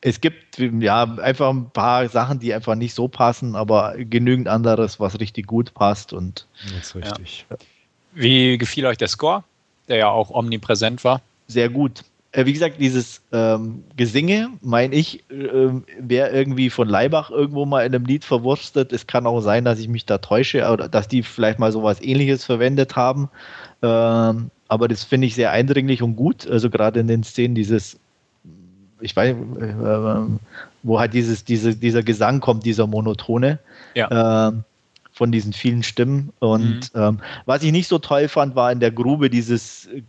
Es 0.00 0.20
gibt 0.20 0.58
ja 0.58 1.02
einfach 1.02 1.50
ein 1.50 1.70
paar 1.70 2.08
Sachen, 2.08 2.38
die 2.38 2.54
einfach 2.54 2.76
nicht 2.76 2.94
so 2.94 3.08
passen, 3.08 3.56
aber 3.56 3.94
genügend 3.98 4.46
anderes, 4.46 5.00
was 5.00 5.18
richtig 5.18 5.46
gut 5.46 5.74
passt. 5.74 6.12
Und 6.12 6.46
Das 6.64 6.88
ist 6.88 6.96
richtig. 6.96 7.46
wie 8.12 8.56
gefiel 8.56 8.86
euch 8.86 8.98
der 8.98 9.08
Score, 9.08 9.42
der 9.88 9.96
ja 9.96 10.08
auch 10.08 10.30
omnipräsent 10.30 11.02
war? 11.02 11.20
sehr 11.48 11.68
gut. 11.68 12.02
Äh, 12.36 12.44
Wie 12.44 12.52
gesagt, 12.52 12.78
dieses 12.78 13.22
ähm, 13.32 13.84
Gesinge, 13.96 14.50
meine 14.60 14.94
ich, 14.94 15.24
ähm, 15.30 15.84
wäre 15.98 16.30
irgendwie 16.30 16.68
von 16.68 16.86
Leibach 16.86 17.30
irgendwo 17.30 17.64
mal 17.64 17.86
in 17.86 17.94
einem 17.94 18.04
Lied 18.04 18.24
verwurstet. 18.24 18.92
Es 18.92 19.06
kann 19.06 19.26
auch 19.26 19.40
sein, 19.40 19.64
dass 19.64 19.78
ich 19.78 19.88
mich 19.88 20.04
da 20.04 20.18
täusche 20.18 20.70
oder 20.70 20.88
dass 20.88 21.08
die 21.08 21.22
vielleicht 21.22 21.58
mal 21.58 21.72
sowas 21.72 22.00
ähnliches 22.02 22.44
verwendet 22.44 22.94
haben. 22.94 23.30
Ähm, 23.82 24.50
aber 24.68 24.86
das 24.88 25.04
finde 25.04 25.28
ich 25.28 25.34
sehr 25.34 25.50
eindringlich 25.50 26.02
und 26.02 26.16
gut. 26.16 26.46
Also 26.46 26.68
gerade 26.68 27.00
in 27.00 27.08
den 27.08 27.24
Szenen 27.24 27.54
dieses 27.54 27.98
ich 29.00 29.14
weiß, 29.14 29.36
äh, 29.36 30.36
wo 30.82 30.98
halt 30.98 31.12
dieses, 31.12 31.44
diese, 31.44 31.74
dieser 31.76 32.02
Gesang 32.02 32.40
kommt, 32.40 32.64
dieser 32.64 32.86
monotone. 32.86 33.58
Ja. 33.94 34.48
Äh, 34.48 34.52
von 35.12 35.32
diesen 35.32 35.54
vielen 35.54 35.82
Stimmen. 35.82 36.30
Und 36.40 36.94
mhm. 36.94 37.00
ähm, 37.00 37.18
was 37.46 37.62
ich 37.62 37.72
nicht 37.72 37.88
so 37.88 37.98
toll 37.98 38.28
fand, 38.28 38.54
war 38.54 38.70
in 38.70 38.80
der 38.80 38.90
Grube 38.90 39.30
dieses 39.30 39.86
äh, 39.86 40.02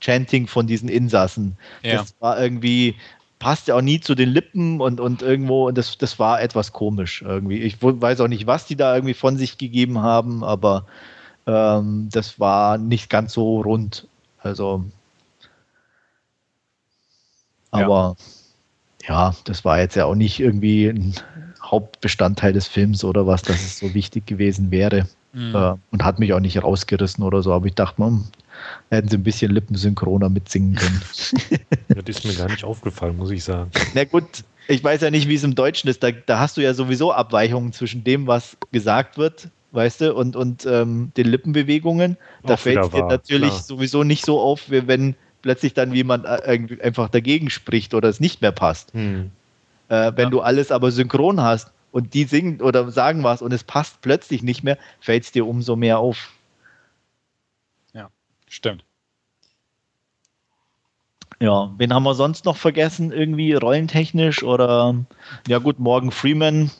Chanting 0.00 0.46
von 0.46 0.66
diesen 0.66 0.88
Insassen. 0.88 1.56
Ja. 1.82 1.96
Das 1.96 2.14
war 2.20 2.40
irgendwie, 2.40 2.94
passte 3.38 3.74
auch 3.74 3.80
nie 3.80 4.00
zu 4.00 4.14
den 4.14 4.30
Lippen 4.30 4.80
und, 4.80 5.00
und 5.00 5.22
irgendwo, 5.22 5.68
und 5.68 5.78
das, 5.78 5.98
das 5.98 6.18
war 6.18 6.40
etwas 6.40 6.72
komisch 6.72 7.22
irgendwie. 7.22 7.58
Ich 7.58 7.76
weiß 7.80 8.20
auch 8.20 8.28
nicht, 8.28 8.46
was 8.46 8.66
die 8.66 8.76
da 8.76 8.94
irgendwie 8.94 9.14
von 9.14 9.36
sich 9.36 9.58
gegeben 9.58 10.00
haben, 10.00 10.42
aber 10.42 10.86
ähm, 11.46 12.08
das 12.12 12.40
war 12.40 12.78
nicht 12.78 13.10
ganz 13.10 13.32
so 13.32 13.60
rund. 13.60 14.06
Also, 14.40 14.84
aber 17.70 18.16
ja. 19.02 19.30
ja, 19.30 19.34
das 19.44 19.64
war 19.64 19.78
jetzt 19.78 19.94
ja 19.94 20.06
auch 20.06 20.14
nicht 20.14 20.40
irgendwie 20.40 20.86
ein 20.86 21.14
Hauptbestandteil 21.62 22.52
des 22.52 22.66
Films 22.66 23.04
oder 23.04 23.26
was, 23.26 23.42
dass 23.42 23.56
es 23.56 23.78
so 23.78 23.94
wichtig 23.94 24.26
gewesen 24.26 24.70
wäre. 24.70 25.06
Mhm. 25.32 25.54
Äh, 25.54 25.74
und 25.90 26.04
hat 26.04 26.18
mich 26.18 26.32
auch 26.32 26.40
nicht 26.40 26.62
rausgerissen 26.62 27.22
oder 27.22 27.42
so, 27.42 27.52
aber 27.52 27.66
ich 27.66 27.74
dachte, 27.74 28.00
man, 28.00 28.26
hätten 28.90 29.08
sie 29.08 29.16
ein 29.16 29.22
bisschen 29.22 29.52
lippensynchroner 29.52 30.28
mitsingen 30.28 30.74
können. 30.74 31.02
das 31.88 32.04
ist 32.06 32.24
mir 32.24 32.34
gar 32.34 32.48
nicht 32.48 32.64
aufgefallen, 32.64 33.16
muss 33.16 33.30
ich 33.30 33.44
sagen. 33.44 33.70
Na 33.94 34.04
gut, 34.04 34.44
ich 34.68 34.84
weiß 34.84 35.00
ja 35.00 35.10
nicht, 35.10 35.28
wie 35.28 35.34
es 35.34 35.44
im 35.44 35.54
Deutschen 35.54 35.88
ist. 35.88 36.02
Da, 36.02 36.10
da 36.10 36.38
hast 36.38 36.56
du 36.56 36.60
ja 36.60 36.74
sowieso 36.74 37.12
Abweichungen 37.12 37.72
zwischen 37.72 38.04
dem, 38.04 38.26
was 38.26 38.56
gesagt 38.70 39.16
wird, 39.18 39.48
weißt 39.72 40.02
du, 40.02 40.14
und, 40.14 40.36
und 40.36 40.66
ähm, 40.66 41.12
den 41.16 41.26
Lippenbewegungen. 41.26 42.16
Da 42.44 42.56
fällt 42.56 42.84
es 42.84 42.90
dir 42.90 43.04
natürlich 43.04 43.50
klar. 43.50 43.62
sowieso 43.62 44.04
nicht 44.04 44.24
so 44.24 44.40
auf, 44.40 44.64
wenn 44.68 45.14
plötzlich 45.42 45.74
dann 45.74 45.94
jemand 45.94 46.26
äh, 46.26 46.60
einfach 46.82 47.08
dagegen 47.08 47.50
spricht 47.50 47.94
oder 47.94 48.08
es 48.08 48.20
nicht 48.20 48.42
mehr 48.42 48.52
passt. 48.52 48.92
Hm. 48.92 49.30
Äh, 49.88 50.12
wenn 50.16 50.24
ja. 50.24 50.30
du 50.30 50.40
alles 50.40 50.70
aber 50.70 50.90
synchron 50.90 51.40
hast 51.40 51.72
und 51.92 52.12
die 52.14 52.24
singen 52.24 52.60
oder 52.60 52.90
sagen 52.90 53.22
was 53.22 53.40
und 53.40 53.52
es 53.52 53.64
passt 53.64 54.00
plötzlich 54.02 54.42
nicht 54.42 54.62
mehr, 54.62 54.76
fällt 55.00 55.24
es 55.24 55.32
dir 55.32 55.46
umso 55.46 55.76
mehr 55.76 55.98
auf. 55.98 56.30
Stimmt. 58.48 58.84
Ja, 61.40 61.72
wen 61.78 61.94
haben 61.94 62.02
wir 62.02 62.14
sonst 62.14 62.44
noch 62.44 62.56
vergessen? 62.56 63.12
Irgendwie 63.12 63.52
rollentechnisch 63.52 64.42
oder 64.42 64.96
ja 65.46 65.58
gut, 65.58 65.78
Morgan 65.78 66.10
Freeman, 66.10 66.70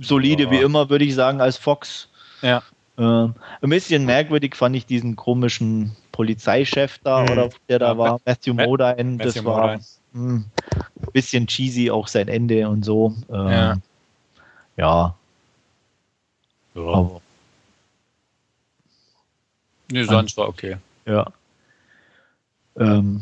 solide 0.00 0.44
ja. 0.44 0.50
wie 0.50 0.58
immer, 0.58 0.90
würde 0.90 1.04
ich 1.04 1.14
sagen, 1.14 1.40
als 1.40 1.56
Fox. 1.56 2.08
Ja. 2.42 2.62
Äh, 2.98 3.02
ein 3.02 3.34
bisschen 3.60 4.04
merkwürdig 4.06 4.56
fand 4.56 4.74
ich 4.74 4.86
diesen 4.86 5.14
komischen 5.14 5.96
Polizeichef 6.10 6.98
da 7.04 7.22
hm. 7.22 7.30
oder 7.30 7.50
der 7.68 7.78
da 7.78 7.88
ja, 7.88 7.98
war, 7.98 8.20
Matthew 8.24 8.54
Modine. 8.54 9.18
Das 9.18 9.44
war. 9.44 9.78
Mh, 10.12 10.42
ein 10.42 11.12
bisschen 11.12 11.46
cheesy 11.46 11.90
auch 11.90 12.08
sein 12.08 12.26
Ende 12.26 12.68
und 12.68 12.84
so. 12.84 13.14
Ja. 13.28 13.50
Ja. 13.50 13.76
ja. 14.76 15.14
Aber, 16.74 17.20
nee, 19.90 20.04
sonst 20.04 20.36
war 20.36 20.48
okay. 20.48 20.76
Ja. 21.06 21.32
Ähm, 22.78 23.20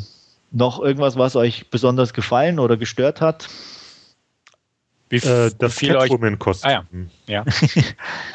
noch 0.51 0.81
irgendwas, 0.81 1.17
was 1.17 1.37
euch 1.37 1.71
besonders 1.71 2.13
gefallen 2.13 2.59
oder 2.59 2.77
gestört 2.77 3.21
hat? 3.21 3.49
Wie 5.11 5.17
äh, 5.17 5.51
das 5.59 5.75
viel 5.75 5.95
Catwoman-Kostüm. 5.95 6.71
Ah, 6.71 6.85
ja. 7.27 7.45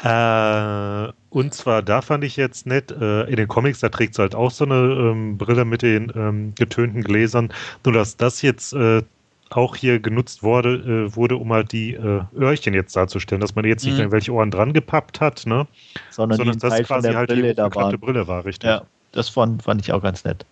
ja. 0.02 1.06
äh, 1.08 1.12
und 1.30 1.54
zwar, 1.54 1.82
da 1.82 2.02
fand 2.02 2.24
ich 2.24 2.36
jetzt 2.36 2.66
nett, 2.66 2.90
äh, 2.90 3.24
in 3.24 3.36
den 3.36 3.48
Comics, 3.48 3.80
da 3.80 3.88
trägt 3.88 4.14
sie 4.14 4.22
halt 4.22 4.34
auch 4.34 4.50
so 4.50 4.64
eine 4.64 4.74
ähm, 4.74 5.38
Brille 5.38 5.64
mit 5.64 5.82
den 5.82 6.12
ähm, 6.14 6.54
getönten 6.56 7.02
Gläsern. 7.02 7.52
Nur, 7.84 7.94
dass 7.94 8.16
das 8.16 8.42
jetzt 8.42 8.72
äh, 8.72 9.02
auch 9.50 9.76
hier 9.76 10.00
genutzt 10.00 10.42
wurde, 10.42 11.06
äh, 11.08 11.16
wurde, 11.16 11.36
um 11.36 11.52
halt 11.52 11.72
die 11.72 11.94
äh, 11.94 12.22
Öhrchen 12.36 12.74
jetzt 12.74 12.96
darzustellen, 12.96 13.40
dass 13.40 13.54
man 13.54 13.64
jetzt 13.64 13.84
nicht 13.84 13.94
mhm. 13.94 14.00
irgendwelche 14.00 14.32
Ohren 14.32 14.50
dran 14.50 14.72
gepappt 14.72 15.20
hat, 15.20 15.46
ne? 15.46 15.66
Sondern, 16.10 16.38
Sondern 16.38 16.58
dass 16.58 16.78
das 16.78 16.86
quasi 16.86 17.12
halt 17.12 17.28
Brille 17.28 17.48
die 17.50 17.54
da 17.54 17.68
Brille 17.68 18.26
war, 18.26 18.44
richtig. 18.44 18.68
Ja, 18.68 18.82
das 19.12 19.28
fand, 19.28 19.62
fand 19.62 19.80
ich 19.80 19.92
auch 19.92 20.02
ganz 20.02 20.24
nett. 20.24 20.44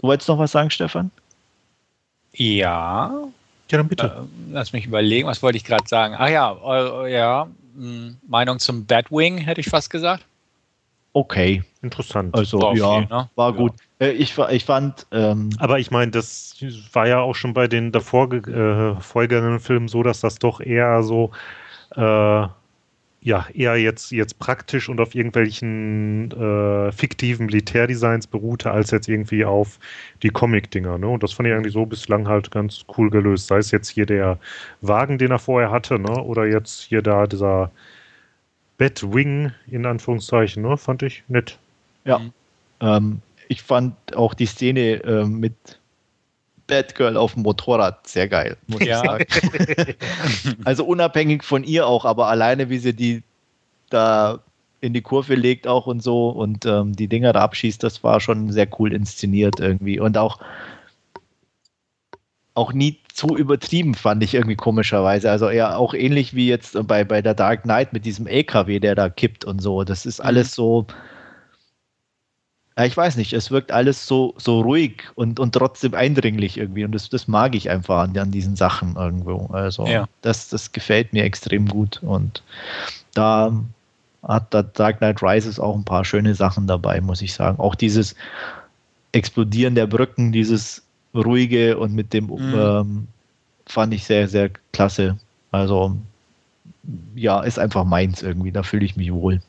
Du 0.00 0.08
wolltest 0.08 0.28
noch 0.28 0.38
was 0.38 0.52
sagen, 0.52 0.70
Stefan? 0.70 1.10
Ja. 2.32 3.12
Ja, 3.70 3.78
dann 3.78 3.88
bitte. 3.88 4.06
Äh, 4.06 4.52
lass 4.52 4.72
mich 4.72 4.86
überlegen, 4.86 5.26
was 5.26 5.42
wollte 5.42 5.56
ich 5.56 5.64
gerade 5.64 5.86
sagen? 5.86 6.14
Ach 6.18 6.28
ja, 6.28 6.56
äh, 7.04 7.12
ja, 7.12 7.48
hm, 7.76 8.16
Meinung 8.26 8.58
zum 8.58 8.86
Batwing, 8.86 9.38
hätte 9.38 9.60
ich 9.60 9.68
fast 9.68 9.90
gesagt. 9.90 10.24
Okay. 11.14 11.62
Interessant. 11.80 12.34
Also, 12.34 12.60
war 12.60 12.76
ja, 12.76 12.98
viel, 12.98 13.08
ne? 13.08 13.30
war 13.36 13.52
gut. 13.52 13.72
Äh, 14.00 14.10
ich, 14.10 14.36
ich 14.36 14.64
fand. 14.64 15.06
Ähm, 15.12 15.50
Aber 15.58 15.78
ich 15.78 15.90
meine, 15.90 16.10
das 16.10 16.56
war 16.92 17.06
ja 17.06 17.20
auch 17.20 17.34
schon 17.34 17.54
bei 17.54 17.68
den 17.68 17.92
davor 17.92 18.32
äh, 18.32 19.00
folgenden 19.00 19.60
Filmen 19.60 19.88
so, 19.88 20.02
dass 20.02 20.20
das 20.20 20.36
doch 20.36 20.60
eher 20.60 21.02
so. 21.02 21.30
Äh, 21.94 22.48
ja, 23.24 23.46
eher 23.54 23.76
jetzt, 23.76 24.10
jetzt 24.12 24.38
praktisch 24.38 24.90
und 24.90 25.00
auf 25.00 25.14
irgendwelchen 25.14 26.30
äh, 26.32 26.92
fiktiven 26.92 27.46
Militärdesigns 27.46 28.26
beruhte, 28.26 28.70
als 28.70 28.90
jetzt 28.90 29.08
irgendwie 29.08 29.46
auf 29.46 29.78
die 30.22 30.28
Comic-Dinger. 30.28 30.98
Ne? 30.98 31.08
Und 31.08 31.22
das 31.22 31.32
fand 31.32 31.48
ich 31.48 31.54
eigentlich 31.54 31.72
so 31.72 31.86
bislang 31.86 32.28
halt 32.28 32.50
ganz 32.50 32.84
cool 32.98 33.08
gelöst. 33.08 33.46
Sei 33.46 33.56
es 33.56 33.70
jetzt 33.70 33.88
hier 33.88 34.04
der 34.04 34.38
Wagen, 34.82 35.16
den 35.16 35.30
er 35.30 35.38
vorher 35.38 35.70
hatte, 35.70 35.98
ne? 35.98 36.22
oder 36.22 36.44
jetzt 36.44 36.82
hier 36.82 37.00
da 37.00 37.26
dieser 37.26 37.70
Batwing 38.78 39.52
in 39.66 39.86
Anführungszeichen, 39.86 40.62
ne? 40.62 40.76
fand 40.76 41.02
ich 41.02 41.22
nett. 41.28 41.58
Ja, 42.04 42.20
ähm, 42.80 43.22
ich 43.48 43.62
fand 43.62 43.94
auch 44.16 44.34
die 44.34 44.46
Szene 44.46 45.02
äh, 45.04 45.24
mit 45.24 45.54
Batgirl 46.66 47.16
auf 47.16 47.34
dem 47.34 47.42
Motorrad 47.42 48.06
sehr 48.06 48.28
geil, 48.28 48.56
muss 48.66 48.80
ja. 48.84 49.02
ich 49.18 49.32
sagen. 49.32 49.94
also 50.64 50.84
unabhängig 50.84 51.42
von 51.44 51.62
ihr 51.64 51.86
auch, 51.86 52.04
aber 52.04 52.28
alleine 52.28 52.70
wie 52.70 52.78
sie 52.78 52.94
die 52.94 53.22
da 53.90 54.40
in 54.80 54.92
die 54.92 55.02
Kurve 55.02 55.34
legt 55.34 55.66
auch 55.66 55.86
und 55.86 56.02
so 56.02 56.28
und 56.30 56.66
ähm, 56.66 56.94
die 56.94 57.08
Dinger 57.08 57.32
da 57.32 57.42
abschießt, 57.42 57.82
das 57.82 58.02
war 58.04 58.20
schon 58.20 58.52
sehr 58.52 58.68
cool 58.78 58.92
inszeniert 58.92 59.60
irgendwie 59.60 59.98
und 59.98 60.18
auch 60.18 60.38
auch 62.54 62.72
nie 62.72 63.00
zu 63.12 63.36
übertrieben, 63.36 63.94
fand 63.94 64.22
ich 64.22 64.34
irgendwie 64.34 64.56
komischerweise. 64.56 65.30
Also 65.30 65.48
eher 65.48 65.76
auch 65.76 65.92
ähnlich 65.92 66.34
wie 66.34 66.48
jetzt 66.48 66.76
bei, 66.86 67.04
bei 67.04 67.20
der 67.20 67.34
Dark 67.34 67.64
Knight 67.64 67.92
mit 67.92 68.06
diesem 68.06 68.26
LKW, 68.28 68.78
der 68.78 68.94
da 68.94 69.08
kippt 69.08 69.44
und 69.44 69.60
so. 69.60 69.82
Das 69.82 70.06
ist 70.06 70.20
mhm. 70.20 70.26
alles 70.26 70.54
so, 70.54 70.86
ja, 72.78 72.84
ich 72.84 72.96
weiß 72.96 73.16
nicht, 73.16 73.32
es 73.32 73.50
wirkt 73.50 73.72
alles 73.72 74.06
so, 74.06 74.34
so 74.36 74.60
ruhig 74.60 75.02
und, 75.16 75.40
und 75.40 75.52
trotzdem 75.52 75.94
eindringlich 75.94 76.56
irgendwie. 76.56 76.84
Und 76.84 76.92
das, 76.92 77.08
das 77.08 77.26
mag 77.26 77.56
ich 77.56 77.70
einfach 77.70 78.02
an, 78.02 78.16
an 78.16 78.30
diesen 78.30 78.54
Sachen 78.54 78.94
irgendwo. 78.94 79.46
Also 79.52 79.86
ja. 79.86 80.06
das, 80.22 80.48
das 80.48 80.70
gefällt 80.70 81.12
mir 81.12 81.24
extrem 81.24 81.66
gut. 81.66 82.00
Und 82.04 82.44
da 83.14 83.52
hat 84.22 84.54
der 84.54 84.62
Dark 84.62 84.98
Knight 84.98 85.22
Rises 85.22 85.58
auch 85.58 85.74
ein 85.74 85.84
paar 85.84 86.04
schöne 86.04 86.36
Sachen 86.36 86.68
dabei, 86.68 87.00
muss 87.00 87.20
ich 87.20 87.34
sagen. 87.34 87.58
Auch 87.58 87.74
dieses 87.74 88.14
Explodieren 89.10 89.74
der 89.74 89.88
Brücken, 89.88 90.32
dieses 90.32 90.83
ruhige 91.14 91.78
und 91.78 91.94
mit 91.94 92.12
dem 92.12 92.26
mhm. 92.26 92.54
ähm, 92.56 93.08
fand 93.66 93.94
ich 93.94 94.04
sehr, 94.04 94.28
sehr 94.28 94.50
klasse. 94.72 95.16
Also 95.50 95.96
ja, 97.14 97.40
ist 97.42 97.58
einfach 97.58 97.84
meins 97.84 98.22
irgendwie. 98.22 98.52
Da 98.52 98.62
fühle 98.62 98.84
ich 98.84 98.96
mich 98.96 99.12
wohl. 99.12 99.40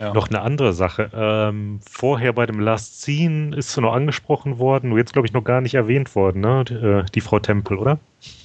Ja. 0.00 0.14
Noch 0.14 0.28
eine 0.28 0.40
andere 0.40 0.72
Sache. 0.72 1.10
Ähm, 1.14 1.80
vorher 1.88 2.32
bei 2.32 2.46
dem 2.46 2.58
Last 2.58 3.02
Scene 3.02 3.54
ist 3.54 3.72
sie 3.72 3.82
noch 3.82 3.92
angesprochen 3.92 4.58
worden, 4.58 4.96
jetzt 4.96 5.12
glaube 5.12 5.26
ich 5.26 5.34
noch 5.34 5.44
gar 5.44 5.60
nicht 5.60 5.74
erwähnt 5.74 6.14
worden, 6.14 6.40
ne? 6.40 6.64
Die, 6.64 6.74
äh, 6.74 7.04
die 7.14 7.20
Frau 7.20 7.38
Tempel, 7.38 7.78
oder? 7.78 7.98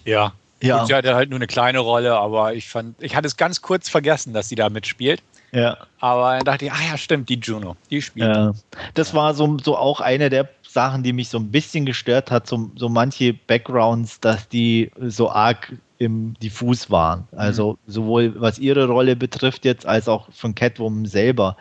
Ja. 0.03 0.33
Ja. 0.61 0.81
Und 0.81 0.87
sie 0.87 0.95
hatte 0.95 1.15
halt 1.15 1.29
nur 1.29 1.37
eine 1.37 1.47
kleine 1.47 1.79
Rolle, 1.79 2.15
aber 2.15 2.53
ich 2.53 2.67
fand, 2.67 3.01
ich 3.01 3.15
hatte 3.15 3.27
es 3.27 3.37
ganz 3.37 3.61
kurz 3.61 3.89
vergessen, 3.89 4.33
dass 4.33 4.49
sie 4.49 4.55
da 4.55 4.69
mitspielt. 4.69 5.21
Ja. 5.51 5.77
Aber 5.99 6.35
dann 6.35 6.45
dachte 6.45 6.65
ich, 6.65 6.71
ah 6.71 6.91
ja, 6.91 6.97
stimmt, 6.97 7.29
die 7.29 7.39
Juno, 7.39 7.75
die 7.89 8.01
spielt. 8.01 8.35
Ja. 8.35 8.53
Das 8.93 9.11
ja. 9.11 9.19
war 9.19 9.33
so, 9.33 9.57
so 9.63 9.77
auch 9.77 10.01
eine 10.01 10.29
der 10.29 10.43
Sachen, 10.75 11.03
die 11.03 11.13
mich 11.13 11.29
so 11.29 11.39
ein 11.39 11.51
bisschen 11.51 11.85
gestört 11.85 12.29
hat, 12.29 12.47
so, 12.47 12.69
so 12.75 12.89
manche 12.89 13.33
Backgrounds, 13.33 14.19
dass 14.19 14.47
die 14.49 14.91
so 14.99 15.31
arg 15.31 15.73
im 15.97 16.35
diffus 16.43 16.91
waren. 16.91 17.27
Also 17.31 17.73
mhm. 17.73 17.91
sowohl 17.91 18.33
was 18.39 18.59
ihre 18.59 18.85
Rolle 18.85 19.15
betrifft 19.15 19.65
jetzt, 19.65 19.85
als 19.85 20.07
auch 20.07 20.31
von 20.31 20.53
Catwoman 20.53 21.05
selber. 21.05 21.55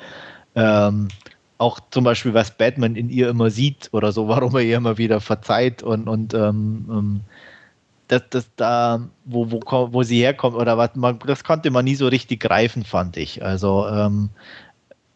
Ähm, 0.57 1.09
auch 1.59 1.79
zum 1.91 2.03
Beispiel, 2.03 2.35
was 2.35 2.51
Batman 2.51 2.97
in 2.97 3.09
ihr 3.09 3.29
immer 3.29 3.51
sieht 3.51 3.89
oder 3.93 4.11
so, 4.11 4.27
warum 4.35 4.55
er 4.57 4.63
ihr 4.63 4.77
immer 4.77 4.99
wieder 4.99 5.21
verzeiht 5.21 5.83
und, 5.83 6.09
und 6.09 6.35
ähm, 6.35 6.87
ähm, 6.91 7.21
das, 8.09 8.23
das 8.31 8.51
da, 8.57 9.01
wo, 9.25 9.51
wo, 9.51 9.61
wo 9.93 10.03
sie 10.03 10.19
herkommt 10.19 10.57
oder 10.57 10.77
was, 10.77 10.91
man, 10.97 11.21
das 11.25 11.45
konnte 11.45 11.71
man 11.71 11.85
nie 11.85 11.95
so 11.95 12.09
richtig 12.09 12.41
greifen, 12.41 12.85
fand 12.85 13.17
ich. 13.17 13.45
Also 13.45 13.87
ähm, 13.89 14.31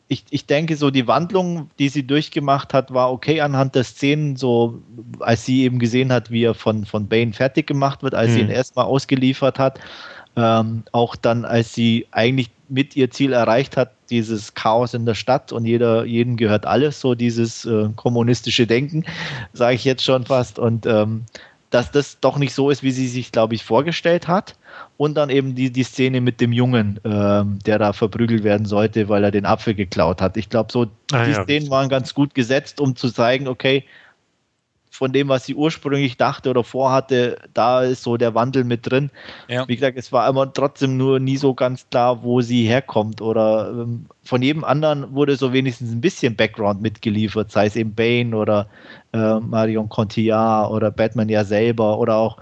ich, 0.08 0.24
ich 0.30 0.46
denke, 0.46 0.76
so 0.76 0.90
die 0.90 1.06
Wandlung, 1.06 1.70
die 1.78 1.90
sie 1.90 2.06
durchgemacht 2.06 2.72
hat, 2.72 2.92
war 2.92 3.12
okay 3.12 3.42
anhand 3.42 3.74
der 3.74 3.84
Szenen, 3.84 4.36
so 4.36 4.80
als 5.20 5.44
sie 5.44 5.64
eben 5.64 5.78
gesehen 5.78 6.10
hat, 6.12 6.30
wie 6.30 6.44
er 6.44 6.54
von, 6.54 6.86
von 6.86 7.08
Bane 7.08 7.34
fertig 7.34 7.66
gemacht 7.66 8.02
wird, 8.02 8.14
als 8.14 8.30
mhm. 8.30 8.34
sie 8.34 8.40
ihn 8.40 8.50
erstmal 8.50 8.86
ausgeliefert 8.86 9.58
hat. 9.58 9.78
Ähm, 10.34 10.84
auch 10.92 11.14
dann, 11.14 11.44
als 11.44 11.74
sie 11.74 12.06
eigentlich 12.10 12.50
mit 12.68 12.96
ihr 12.96 13.10
Ziel 13.10 13.32
erreicht 13.32 13.76
hat, 13.76 13.92
dieses 14.08 14.54
Chaos 14.54 14.94
in 14.94 15.04
der 15.04 15.14
Stadt 15.14 15.52
und 15.52 15.66
jeder, 15.66 16.04
jedem 16.04 16.36
gehört 16.36 16.64
alles, 16.64 17.00
so 17.00 17.14
dieses 17.14 17.64
äh, 17.64 17.88
kommunistische 17.96 18.66
Denken, 18.66 19.04
sage 19.52 19.74
ich 19.74 19.84
jetzt 19.84 20.04
schon 20.04 20.24
fast. 20.24 20.58
Und 20.58 20.86
ähm, 20.86 21.24
dass 21.70 21.90
das 21.90 22.20
doch 22.20 22.38
nicht 22.38 22.54
so 22.54 22.70
ist, 22.70 22.82
wie 22.82 22.90
sie 22.92 23.08
sich, 23.08 23.32
glaube 23.32 23.54
ich, 23.54 23.64
vorgestellt 23.64 24.28
hat. 24.28 24.56
Und 24.96 25.14
dann 25.16 25.30
eben 25.30 25.54
die, 25.54 25.70
die 25.72 25.82
Szene 25.82 26.20
mit 26.20 26.40
dem 26.40 26.52
Jungen, 26.52 27.00
ähm, 27.04 27.58
der 27.66 27.78
da 27.78 27.92
verprügelt 27.92 28.44
werden 28.44 28.66
sollte, 28.66 29.08
weil 29.08 29.24
er 29.24 29.30
den 29.30 29.44
Apfel 29.46 29.74
geklaut 29.74 30.20
hat. 30.22 30.36
Ich 30.36 30.48
glaube, 30.48 30.72
so 30.72 30.86
Ah, 31.12 31.24
die 31.24 31.32
ja, 31.32 31.42
Szenen 31.44 31.70
waren 31.70 31.88
ganz 31.88 32.14
gut 32.14 32.34
gesetzt, 32.34 32.80
um 32.80 32.96
zu 32.96 33.10
zeigen, 33.10 33.48
okay, 33.48 33.84
von 34.98 35.12
dem, 35.12 35.28
was 35.28 35.46
sie 35.46 35.54
ursprünglich 35.54 36.16
dachte 36.16 36.50
oder 36.50 36.64
vorhatte, 36.64 37.38
da 37.54 37.82
ist 37.82 38.02
so 38.02 38.16
der 38.16 38.34
Wandel 38.34 38.64
mit 38.64 38.90
drin. 38.90 39.10
Ja. 39.46 39.66
Wie 39.68 39.76
gesagt, 39.76 39.96
es 39.96 40.10
war 40.10 40.28
immer 40.28 40.52
trotzdem 40.52 40.96
nur 40.96 41.20
nie 41.20 41.36
so 41.36 41.54
ganz 41.54 41.88
klar, 41.88 42.24
wo 42.24 42.40
sie 42.40 42.66
herkommt. 42.66 43.22
Oder 43.22 43.70
ähm, 43.70 44.06
von 44.24 44.42
jedem 44.42 44.64
anderen 44.64 45.14
wurde 45.14 45.36
so 45.36 45.52
wenigstens 45.52 45.92
ein 45.92 46.00
bisschen 46.00 46.34
Background 46.34 46.82
mitgeliefert, 46.82 47.52
sei 47.52 47.66
es 47.66 47.76
eben 47.76 47.94
Bane 47.94 48.36
oder 48.36 48.66
äh, 49.12 49.38
Marion 49.38 49.88
Cotillard 49.88 50.72
oder 50.72 50.90
Batman 50.90 51.28
ja 51.28 51.44
selber 51.44 52.00
oder 52.00 52.16
auch 52.16 52.38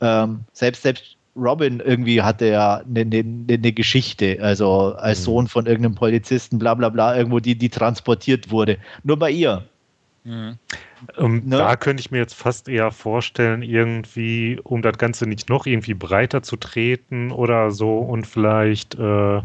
ähm, 0.00 0.40
selbst, 0.54 0.84
selbst 0.84 1.16
Robin 1.36 1.80
irgendwie 1.80 2.22
hatte 2.22 2.46
ja 2.46 2.76
eine, 2.88 3.00
eine, 3.00 3.44
eine 3.48 3.72
Geschichte, 3.72 4.38
also 4.40 4.94
als 4.96 5.20
Mhm. 5.20 5.24
Sohn 5.24 5.48
von 5.48 5.66
irgendeinem 5.66 5.94
Polizisten, 5.94 6.58
bla 6.58 6.72
bla 6.72 6.88
bla, 6.88 7.14
irgendwo, 7.16 7.38
die, 7.38 7.54
die 7.54 7.68
transportiert 7.68 8.50
wurde. 8.50 8.78
Nur 9.04 9.18
bei 9.18 9.30
ihr. 9.30 9.64
Mhm. 10.24 10.56
Ähm, 11.16 11.42
Ne? 11.44 11.56
Da 11.56 11.76
könnte 11.76 12.00
ich 12.00 12.10
mir 12.10 12.18
jetzt 12.18 12.34
fast 12.34 12.68
eher 12.68 12.90
vorstellen, 12.90 13.62
irgendwie, 13.62 14.60
um 14.62 14.82
das 14.82 14.98
Ganze 14.98 15.26
nicht 15.26 15.48
noch 15.48 15.66
irgendwie 15.66 15.94
breiter 15.94 16.42
zu 16.42 16.56
treten 16.56 17.30
oder 17.32 17.70
so 17.70 17.98
und 17.98 18.26
vielleicht, 18.26 18.94
äh, 18.96 19.42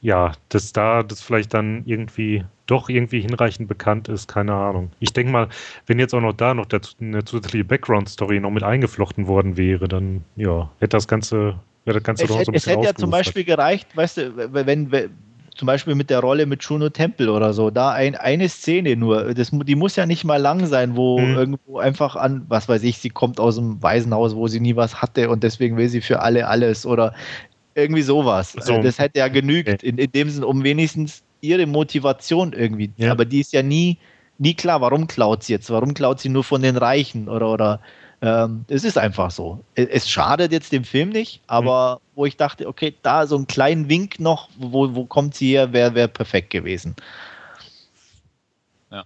ja, 0.00 0.32
dass 0.48 0.72
da 0.72 1.02
das 1.02 1.22
vielleicht 1.22 1.54
dann 1.54 1.82
irgendwie 1.84 2.44
doch 2.66 2.88
irgendwie 2.88 3.20
hinreichend 3.20 3.66
bekannt 3.68 4.08
ist, 4.08 4.28
keine 4.28 4.54
Ahnung. 4.54 4.90
Ich 5.00 5.12
denke 5.12 5.32
mal, 5.32 5.48
wenn 5.86 5.98
jetzt 5.98 6.14
auch 6.14 6.20
noch 6.20 6.34
da 6.34 6.54
noch 6.54 6.66
der, 6.66 6.80
eine 7.00 7.24
zusätzliche 7.24 7.64
Background-Story 7.64 8.40
noch 8.40 8.50
mit 8.50 8.62
eingeflochten 8.62 9.26
worden 9.26 9.56
wäre, 9.56 9.88
dann, 9.88 10.24
ja, 10.36 10.70
hätte 10.78 10.96
das 10.96 11.08
Ganze, 11.08 11.58
Ganze 11.84 12.24
Es, 12.24 12.28
doch 12.28 12.34
so 12.34 12.40
hätte- 12.40 12.52
ein 12.52 12.54
es 12.54 12.66
hätte 12.66 12.84
ja 12.84 12.94
zum. 12.94 13.10
Beispiel 13.10 13.44
gereicht, 13.44 13.96
weißt 13.96 14.16
du, 14.18 14.52
wenn, 14.52 14.92
wenn 14.92 15.10
zum 15.58 15.66
Beispiel 15.66 15.96
mit 15.96 16.08
der 16.08 16.20
Rolle 16.20 16.46
mit 16.46 16.62
Juno 16.62 16.88
Temple 16.88 17.30
oder 17.32 17.52
so, 17.52 17.70
da 17.70 17.90
ein, 17.92 18.14
eine 18.14 18.48
Szene 18.48 18.96
nur, 18.96 19.34
das, 19.34 19.50
die 19.52 19.74
muss 19.74 19.96
ja 19.96 20.06
nicht 20.06 20.24
mal 20.24 20.36
lang 20.40 20.66
sein, 20.66 20.96
wo 20.96 21.18
Mhm. 21.18 21.36
irgendwo 21.36 21.78
einfach 21.78 22.14
an, 22.16 22.44
was 22.48 22.68
weiß 22.68 22.84
ich, 22.84 22.98
sie 22.98 23.10
kommt 23.10 23.40
aus 23.40 23.56
dem 23.56 23.82
Waisenhaus, 23.82 24.36
wo 24.36 24.46
sie 24.46 24.60
nie 24.60 24.76
was 24.76 25.02
hatte 25.02 25.28
und 25.28 25.42
deswegen 25.42 25.76
will 25.76 25.88
sie 25.88 26.00
für 26.00 26.20
alle 26.20 26.46
alles 26.46 26.86
oder 26.86 27.12
irgendwie 27.74 28.02
sowas. 28.02 28.52
So. 28.52 28.60
Also 28.60 28.78
das 28.78 28.98
hätte 28.98 29.18
ja 29.18 29.28
genügt, 29.28 29.82
in, 29.82 29.98
in 29.98 30.12
dem 30.12 30.30
Sinn, 30.30 30.44
um 30.44 30.62
wenigstens 30.64 31.22
ihre 31.40 31.66
Motivation 31.66 32.52
irgendwie, 32.52 32.92
Ja. 32.96 33.10
aber 33.12 33.24
die 33.24 33.40
ist 33.40 33.52
ja 33.52 33.62
nie, 33.62 33.98
nie 34.38 34.54
klar, 34.54 34.80
warum 34.80 35.08
klaut 35.08 35.42
sie 35.42 35.54
jetzt, 35.54 35.70
warum 35.70 35.92
klaut 35.94 36.20
sie 36.20 36.28
nur 36.28 36.44
von 36.44 36.62
den 36.62 36.76
Reichen 36.76 37.28
oder, 37.28 37.52
oder 37.52 37.80
ähm, 38.20 38.64
es 38.68 38.84
ist 38.84 38.98
einfach 38.98 39.30
so. 39.30 39.64
Es, 39.74 39.88
es 39.88 40.08
schadet 40.08 40.52
jetzt 40.52 40.72
dem 40.72 40.84
Film 40.84 41.10
nicht, 41.10 41.40
aber 41.46 42.00
wo 42.18 42.26
ich 42.26 42.36
dachte, 42.36 42.66
okay, 42.66 42.96
da 43.02 43.28
so 43.28 43.36
einen 43.36 43.46
kleinen 43.46 43.88
Wink 43.88 44.18
noch, 44.18 44.48
wo, 44.58 44.92
wo 44.92 45.04
kommt 45.04 45.36
sie 45.36 45.52
her, 45.52 45.72
wäre 45.72 45.94
wär 45.94 46.08
perfekt 46.08 46.50
gewesen. 46.50 46.96
Ja. 48.90 49.04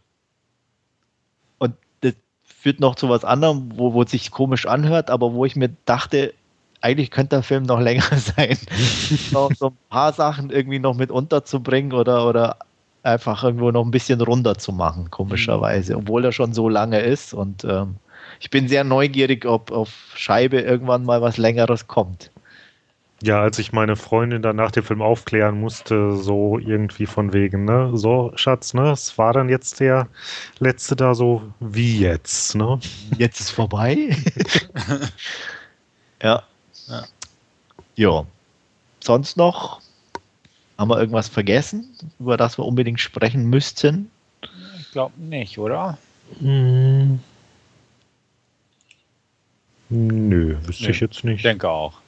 Und 1.59 1.75
das 2.01 2.15
führt 2.43 2.81
noch 2.81 2.95
zu 2.95 3.11
was 3.11 3.23
anderem, 3.23 3.71
wo, 3.75 3.93
wo 3.93 4.03
es 4.03 4.13
sich 4.13 4.31
komisch 4.31 4.65
anhört, 4.65 5.11
aber 5.11 5.35
wo 5.35 5.45
ich 5.45 5.57
mir 5.57 5.69
dachte, 5.85 6.33
eigentlich 6.81 7.11
könnte 7.11 7.37
der 7.37 7.43
Film 7.43 7.65
noch 7.65 7.81
länger 7.89 8.17
sein. 8.17 8.57
noch 9.31 9.53
so 9.59 9.67
ein 9.67 9.79
paar 9.91 10.15
Sachen 10.15 10.49
irgendwie 10.49 10.79
noch 10.79 10.95
mit 10.95 11.11
unterzubringen 11.11 11.93
oder, 11.93 12.27
oder 12.27 12.57
einfach 13.03 13.45
irgendwo 13.45 13.71
noch 13.73 13.85
ein 13.85 13.91
bisschen 13.91 14.23
runter 14.23 14.57
zu 14.57 14.73
machen, 14.73 15.11
komischerweise, 15.11 15.99
obwohl 15.99 16.25
er 16.25 16.33
schon 16.33 16.55
so 16.55 16.67
lange 16.67 17.01
ist. 17.01 17.35
Und 17.35 17.63
ähm, 17.65 17.97
ich 18.41 18.49
bin 18.49 18.69
sehr 18.69 18.85
neugierig, 18.85 19.45
ob 19.45 19.71
auf 19.71 19.91
Scheibe 20.15 20.63
irgendwann 20.63 21.05
mal 21.05 21.21
was 21.21 21.37
Längeres 21.37 21.87
kommt. 21.89 22.31
Ja, 23.23 23.41
als 23.41 23.59
ich 23.61 23.73
meine 23.73 23.95
Freundin 23.95 24.43
dann 24.43 24.57
nach 24.57 24.73
dem 24.73 24.83
Film 24.83 25.01
aufklären 25.01 25.61
musste, 25.61 26.17
so 26.17 26.59
irgendwie 26.59 27.07
von 27.07 27.33
wegen, 27.33 27.65
ne, 27.65 27.93
so, 27.95 28.33
Schatz, 28.35 28.75
ne, 28.75 28.91
es 28.91 29.17
war 29.17 29.33
dann 29.33 29.49
jetzt 29.49 29.79
der 29.79 30.09
letzte 30.59 30.97
da 30.97 31.15
so, 31.15 31.43
wie 31.61 32.01
jetzt, 32.01 32.57
ne? 32.57 32.81
Jetzt 33.19 33.39
ist 33.39 33.51
vorbei. 33.51 34.17
ja. 36.23 36.43
Ja. 36.89 37.05
Ja. 37.95 38.27
Sonst 38.99 39.37
noch? 39.37 39.81
Haben 40.77 40.91
wir 40.91 40.99
irgendwas 40.99 41.29
vergessen, 41.29 41.97
über 42.19 42.37
das 42.37 42.59
wir 42.59 42.65
unbedingt 42.65 42.99
sprechen 43.01 43.45
müssten? 43.49 44.11
Ich 44.81 44.91
glaube 44.91 45.21
nicht, 45.21 45.59
oder? 45.59 45.97
Hm. 46.41 47.21
Nö, 49.91 50.57
wüsste 50.67 50.85
Nö, 50.85 50.91
ich 50.91 51.01
jetzt 51.01 51.19
Ich 51.19 51.25
nicht. 51.25 51.45
denke 51.45 51.69
auch. 51.69 52.01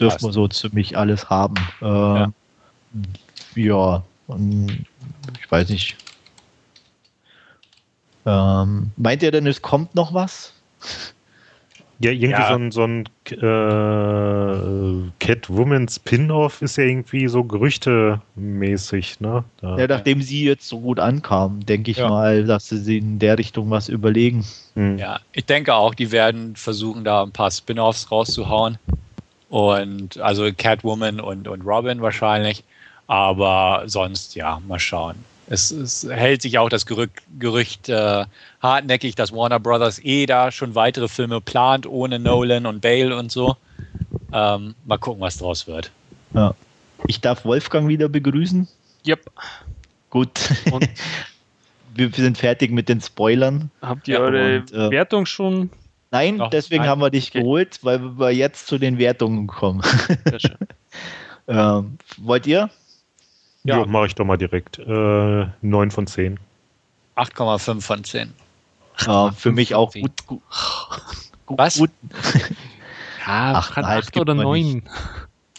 Dürfen 0.00 0.24
wir 0.24 0.32
so 0.32 0.48
ziemlich 0.48 0.96
alles 0.96 1.30
haben. 1.30 1.68
Äh, 1.80 1.86
ja. 1.86 2.28
ja, 3.54 4.04
und 4.26 4.84
ich 5.40 5.50
weiß 5.50 5.70
nicht. 5.70 5.96
Ähm, 8.26 8.90
meint 8.96 9.22
ihr 9.22 9.30
denn, 9.30 9.46
es 9.46 9.62
kommt 9.62 9.94
noch 9.94 10.12
was? 10.12 10.52
Ja, 11.98 12.10
irgendwie 12.10 12.42
Ja. 12.42 12.48
so 12.48 12.54
ein, 12.54 12.70
so 12.72 12.82
ein 12.84 13.04
äh, 13.30 15.10
Catwoman 15.18 15.88
Spin-off 15.88 16.60
ist 16.60 16.76
ja 16.76 16.84
irgendwie 16.84 17.26
so 17.28 17.42
gerüchtemäßig, 17.44 19.20
ne? 19.20 19.44
Da. 19.62 19.78
Ja, 19.78 19.86
nachdem 19.86 20.20
sie 20.20 20.44
jetzt 20.44 20.68
so 20.68 20.80
gut 20.80 21.00
ankam, 21.00 21.64
denke 21.64 21.90
ich 21.92 21.96
Ja. 21.98 22.08
mal, 22.10 22.44
dass 22.44 22.68
sie 22.68 22.78
sich 22.78 22.98
in 22.98 23.18
der 23.18 23.38
Richtung 23.38 23.70
was 23.70 23.88
überlegen. 23.88 24.44
Hm. 24.74 24.98
Ja, 24.98 25.20
ich 25.32 25.46
denke 25.46 25.74
auch, 25.74 25.94
die 25.94 26.12
werden 26.12 26.54
versuchen, 26.56 27.02
da 27.02 27.22
ein 27.22 27.32
paar 27.32 27.50
Spin-offs 27.50 28.10
rauszuhauen. 28.10 28.78
Und 29.56 30.18
also 30.18 30.52
Catwoman 30.54 31.18
und, 31.18 31.48
und 31.48 31.62
Robin 31.62 32.02
wahrscheinlich. 32.02 32.62
Aber 33.06 33.84
sonst, 33.86 34.34
ja, 34.34 34.60
mal 34.68 34.78
schauen. 34.78 35.16
Es, 35.46 35.70
es 35.70 36.06
hält 36.06 36.42
sich 36.42 36.58
auch 36.58 36.68
das 36.68 36.84
Gerücht, 36.84 37.22
Gerücht 37.38 37.88
äh, 37.88 38.26
hartnäckig, 38.60 39.14
dass 39.14 39.32
Warner 39.32 39.58
Brothers 39.58 39.98
eh 40.04 40.26
da 40.26 40.52
schon 40.52 40.74
weitere 40.74 41.08
Filme 41.08 41.40
plant, 41.40 41.86
ohne 41.86 42.18
Nolan 42.18 42.66
und 42.66 42.82
Bale 42.82 43.16
und 43.16 43.32
so. 43.32 43.56
Ähm, 44.30 44.74
mal 44.84 44.98
gucken, 44.98 45.22
was 45.22 45.38
draus 45.38 45.66
wird. 45.66 45.90
Ich 47.06 47.22
darf 47.22 47.46
Wolfgang 47.46 47.88
wieder 47.88 48.10
begrüßen. 48.10 48.68
Yep. 49.06 49.30
Gut. 50.10 50.38
Und? 50.70 50.86
wir, 51.94 52.14
wir 52.14 52.24
sind 52.24 52.36
fertig 52.36 52.72
mit 52.72 52.90
den 52.90 53.00
Spoilern. 53.00 53.70
Habt 53.80 54.06
ihr 54.06 54.16
Ja, 54.16 54.20
eure 54.20 54.58
und, 54.58 54.72
äh, 54.74 54.90
Wertung 54.90 55.24
schon? 55.24 55.70
Nein, 56.10 56.36
Noch 56.36 56.50
deswegen 56.50 56.82
nein. 56.82 56.90
haben 56.90 57.00
wir 57.00 57.10
dich 57.10 57.30
Okay. 57.30 57.40
geholt, 57.40 57.78
weil 57.82 58.18
wir 58.18 58.30
jetzt 58.30 58.66
zu 58.68 58.78
den 58.78 58.98
Wertungen 58.98 59.46
kommen. 59.46 59.82
Ähm, 61.48 61.96
wollt 62.16 62.44
ihr? 62.48 62.70
Ja, 63.62 63.78
Ja. 63.78 63.86
mache 63.86 64.06
ich 64.06 64.16
doch 64.16 64.24
mal 64.24 64.36
direkt. 64.36 64.80
Äh, 64.80 65.46
9 65.62 65.90
von 65.92 66.08
10. 66.08 66.40
8,5 67.14 67.80
von 67.82 68.02
10. 68.02 68.34
Äh, 69.06 69.30
für 69.30 69.52
mich 69.52 69.76
auch 69.76 69.92
gut. 69.92 70.26
gut, 70.26 70.42
gut 71.46 71.58
Was? 71.58 71.78
Gut. 71.78 71.90
Ja, 73.24 73.52
Acht, 73.54 73.74
kann 73.74 73.84
nein, 73.84 73.98
acht 73.98 74.10
gibt 74.10 74.22
oder 74.22 74.34
man 74.34 74.42
neun. 74.44 74.82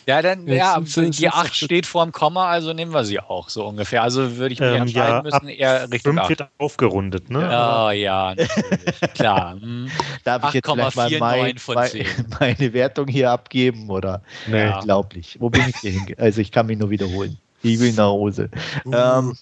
Ja, 0.07 0.21
dann, 0.21 0.47
Ja, 0.47 0.55
ja, 0.55 0.81
sind- 0.85 1.15
die 1.17 1.23
sind- 1.23 1.33
8 1.33 1.53
steht 1.53 1.85
vorm 1.85 2.13
Komma, 2.13 2.47
also 2.47 2.71
nehmen 2.71 2.93
wir 2.93 3.03
sie 3.03 3.19
auch 3.19 3.49
so 3.49 3.65
ungefähr. 3.67 4.03
Also 4.03 4.37
würde 4.37 4.53
ich 4.53 4.59
mich 4.61 4.69
Ähm, 4.69 4.83
entscheiden 4.83 5.15
ja, 5.15 5.21
müssen, 5.21 5.49
eher 5.49 5.91
Richtung 5.91 6.13
5 6.13 6.21
8. 6.21 6.29
wird 6.29 6.49
aufgerundet, 6.59 7.29
ne? 7.29 7.41
Ja, 7.41 7.91
ja, 7.91 8.33
natürlich. 8.35 9.01
Klar. 9.15 9.53
hm. 9.59 9.91
Darf 10.23 10.47
ich 10.47 10.53
jetzt 10.53 10.65
vielleicht 10.71 10.95
mal 10.95 11.07
8,49 11.07 11.19
mein, 11.19 11.57
von 11.57 11.75
mein, 11.75 11.89
10. 11.89 12.05
meine 12.39 12.73
Wertung 12.73 13.07
hier 13.07 13.31
abgeben? 13.31 13.89
Oder 13.89 14.21
Nee. 14.47 14.63
Ja. 14.63 14.77
unglaublich. 14.79 15.35
Wo 15.41 15.49
bin 15.49 15.63
ich 15.67 15.75
hier 15.77 15.91
hinge 15.91 16.17
Also 16.17 16.39
ich 16.39 16.53
kann 16.53 16.67
mich 16.67 16.77
nur 16.79 16.89
wiederholen. 16.89 17.37
Ich 17.61 17.77
will 17.79 17.91
nach 17.91 18.05
Hause. 18.05 18.49
Ähm, 18.89 19.35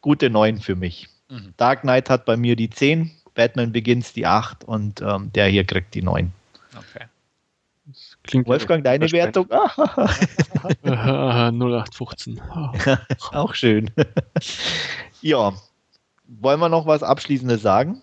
gute 0.00 0.30
9 0.30 0.60
für 0.60 0.76
mich. 0.76 1.08
Mhm. 1.28 1.54
Dark 1.56 1.80
Knight 1.80 2.08
hat 2.08 2.24
bei 2.24 2.36
mir 2.36 2.54
die 2.54 2.70
10, 2.70 3.10
Batman 3.34 3.72
Begins 3.72 4.12
die 4.12 4.26
8 4.26 4.62
und 4.62 5.00
ähm, 5.02 5.32
der 5.34 5.46
hier 5.48 5.64
kriegt 5.64 5.92
die 5.94 6.02
9. 6.02 6.30
Okay. 6.76 7.06
Klingt 8.28 8.46
Wolfgang, 8.46 8.84
deine 8.84 9.10
Wertung? 9.10 9.46
Ah, 9.50 10.10
Äh, 10.84 11.50
0815. 11.50 12.40
Ah. 12.50 12.72
auch 13.32 13.54
schön. 13.54 13.90
ja. 15.22 15.52
Wollen 16.26 16.60
wir 16.60 16.68
noch 16.68 16.86
was 16.86 17.02
Abschließendes 17.02 17.62
sagen? 17.62 18.02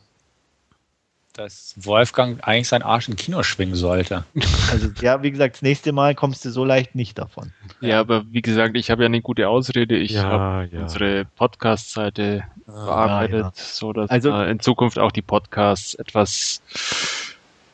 Dass 1.33 1.75
Wolfgang 1.77 2.39
eigentlich 2.47 2.69
seinen 2.69 2.81
Arsch 2.81 3.07
im 3.07 3.17
Kino 3.17 3.43
schwingen 3.43 3.75
sollte. 3.75 4.23
Also, 4.71 4.89
ja, 5.01 5.21
wie 5.21 5.29
gesagt, 5.31 5.55
das 5.55 5.61
nächste 5.61 5.91
Mal 5.91 6.15
kommst 6.15 6.43
du 6.45 6.49
so 6.49 6.63
leicht 6.65 6.95
nicht 6.95 7.19
davon. 7.19 7.51
Ja, 7.81 7.99
aber 7.99 8.23
wie 8.31 8.41
gesagt, 8.41 8.75
ich 8.77 8.89
habe 8.89 9.03
ja 9.03 9.07
eine 9.07 9.21
gute 9.21 9.47
Ausrede. 9.47 9.95
Ich 9.97 10.11
Ja, 10.11 10.23
habe 10.23 10.69
ja. 10.71 10.81
unsere 10.81 11.25
Podcast-Seite 11.35 12.45
bearbeitet, 12.65 13.41
ja. 13.43 13.51
so 13.53 13.93
dass 13.93 14.09
Also- 14.09 14.31
äh, 14.31 14.49
in 14.49 14.59
Zukunft 14.59 14.97
auch 14.97 15.11
die 15.11 15.21
Podcasts 15.21 15.93
etwas 15.93 16.61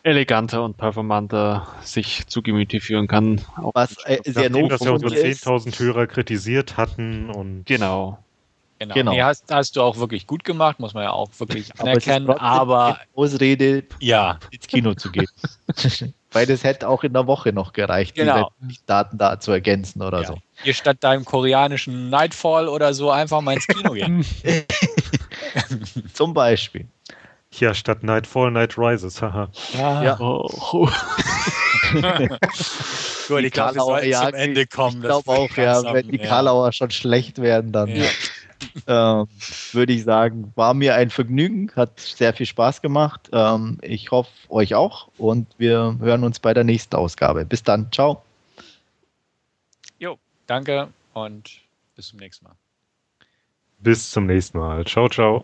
eleganter 0.03 0.63
und 0.63 0.77
performanter 0.77 1.67
sich 1.83 2.25
zu 2.27 2.41
Gemüte 2.41 2.79
führen 2.79 3.07
kann. 3.07 3.41
Auch 3.57 3.71
Was 3.73 3.95
äh, 4.05 4.19
sehr 4.25 4.49
Nachdem, 4.49 4.69
dass 4.69 4.81
ja 4.81 4.91
unsere 4.91 5.13
10.000 5.13 5.77
Hörer 5.79 6.07
kritisiert 6.07 6.77
hatten 6.77 7.29
und 7.29 7.65
genau. 7.65 8.17
Genau. 8.81 8.95
genau. 8.95 9.11
Nee, 9.11 9.21
hast, 9.21 9.45
hast 9.51 9.75
du 9.75 9.81
auch 9.83 9.97
wirklich 9.97 10.25
gut 10.25 10.43
gemacht, 10.43 10.79
muss 10.79 10.95
man 10.95 11.03
ja 11.03 11.11
auch 11.11 11.29
wirklich 11.37 11.69
anerkennen. 11.79 12.27
aber 12.31 12.99
Ausrede, 13.13 13.83
ja. 13.99 14.39
ins 14.49 14.65
Kino 14.65 14.95
zu 14.95 15.11
gehen. 15.11 15.27
Weil 16.31 16.47
das 16.47 16.63
hätte 16.63 16.87
auch 16.87 17.03
in 17.03 17.13
der 17.13 17.27
Woche 17.27 17.53
noch 17.53 17.73
gereicht, 17.73 18.15
genau. 18.15 18.51
die 18.59 18.79
Daten 18.87 19.19
da 19.19 19.39
zu 19.39 19.51
ergänzen 19.51 20.01
oder 20.01 20.21
ja. 20.21 20.27
so. 20.29 20.37
Ihr 20.63 20.73
statt 20.73 20.97
deinem 21.01 21.25
koreanischen 21.25 22.09
Nightfall 22.09 22.67
oder 22.67 22.95
so 22.95 23.11
einfach 23.11 23.41
mal 23.41 23.53
ins 23.53 23.67
Kino 23.67 23.91
gehen. 23.91 24.25
Zum 26.13 26.33
Beispiel. 26.33 26.87
Ja, 27.53 27.73
statt 27.73 28.03
Nightfall, 28.03 28.51
Night 28.51 28.77
Rises, 28.77 29.21
haha. 29.21 29.49
Ja. 29.73 30.03
ja. 30.03 30.19
Oh. 30.19 30.49
Gut, 33.27 33.43
ich 33.43 33.51
glaube, 33.51 33.75
wir 33.75 33.81
sollten 33.81 34.09
ja, 34.09 34.25
zum 34.25 34.33
Ende 34.33 34.67
kommen. 34.67 34.97
Ich 34.97 35.03
glaube 35.03 35.29
auch, 35.29 35.49
ja, 35.57 35.93
wenn 35.93 36.07
die 36.09 36.17
ja. 36.19 36.27
Karlauer 36.27 36.71
schon 36.71 36.91
schlecht 36.91 37.39
werden, 37.39 37.71
dann 37.71 37.89
ja. 37.89 38.05
ähm, 38.87 39.27
würde 39.73 39.93
ich 39.93 40.03
sagen, 40.03 40.53
war 40.55 40.73
mir 40.73 40.95
ein 40.95 41.09
Vergnügen, 41.09 41.71
hat 41.75 41.99
sehr 41.99 42.33
viel 42.33 42.45
Spaß 42.45 42.81
gemacht. 42.81 43.29
Ähm, 43.33 43.77
ich 43.81 44.11
hoffe, 44.11 44.31
euch 44.49 44.75
auch 44.75 45.09
und 45.17 45.47
wir 45.57 45.97
hören 45.99 46.23
uns 46.23 46.39
bei 46.39 46.53
der 46.53 46.63
nächsten 46.63 46.95
Ausgabe. 46.95 47.45
Bis 47.45 47.63
dann, 47.63 47.91
ciao. 47.91 48.23
Jo, 49.99 50.17
danke 50.47 50.87
und 51.13 51.51
bis 51.95 52.07
zum 52.07 52.19
nächsten 52.19 52.45
Mal. 52.45 52.55
Bis 53.79 54.11
zum 54.11 54.27
nächsten 54.27 54.57
Mal. 54.57 54.85
Ciao, 54.85 55.09
ciao. 55.09 55.43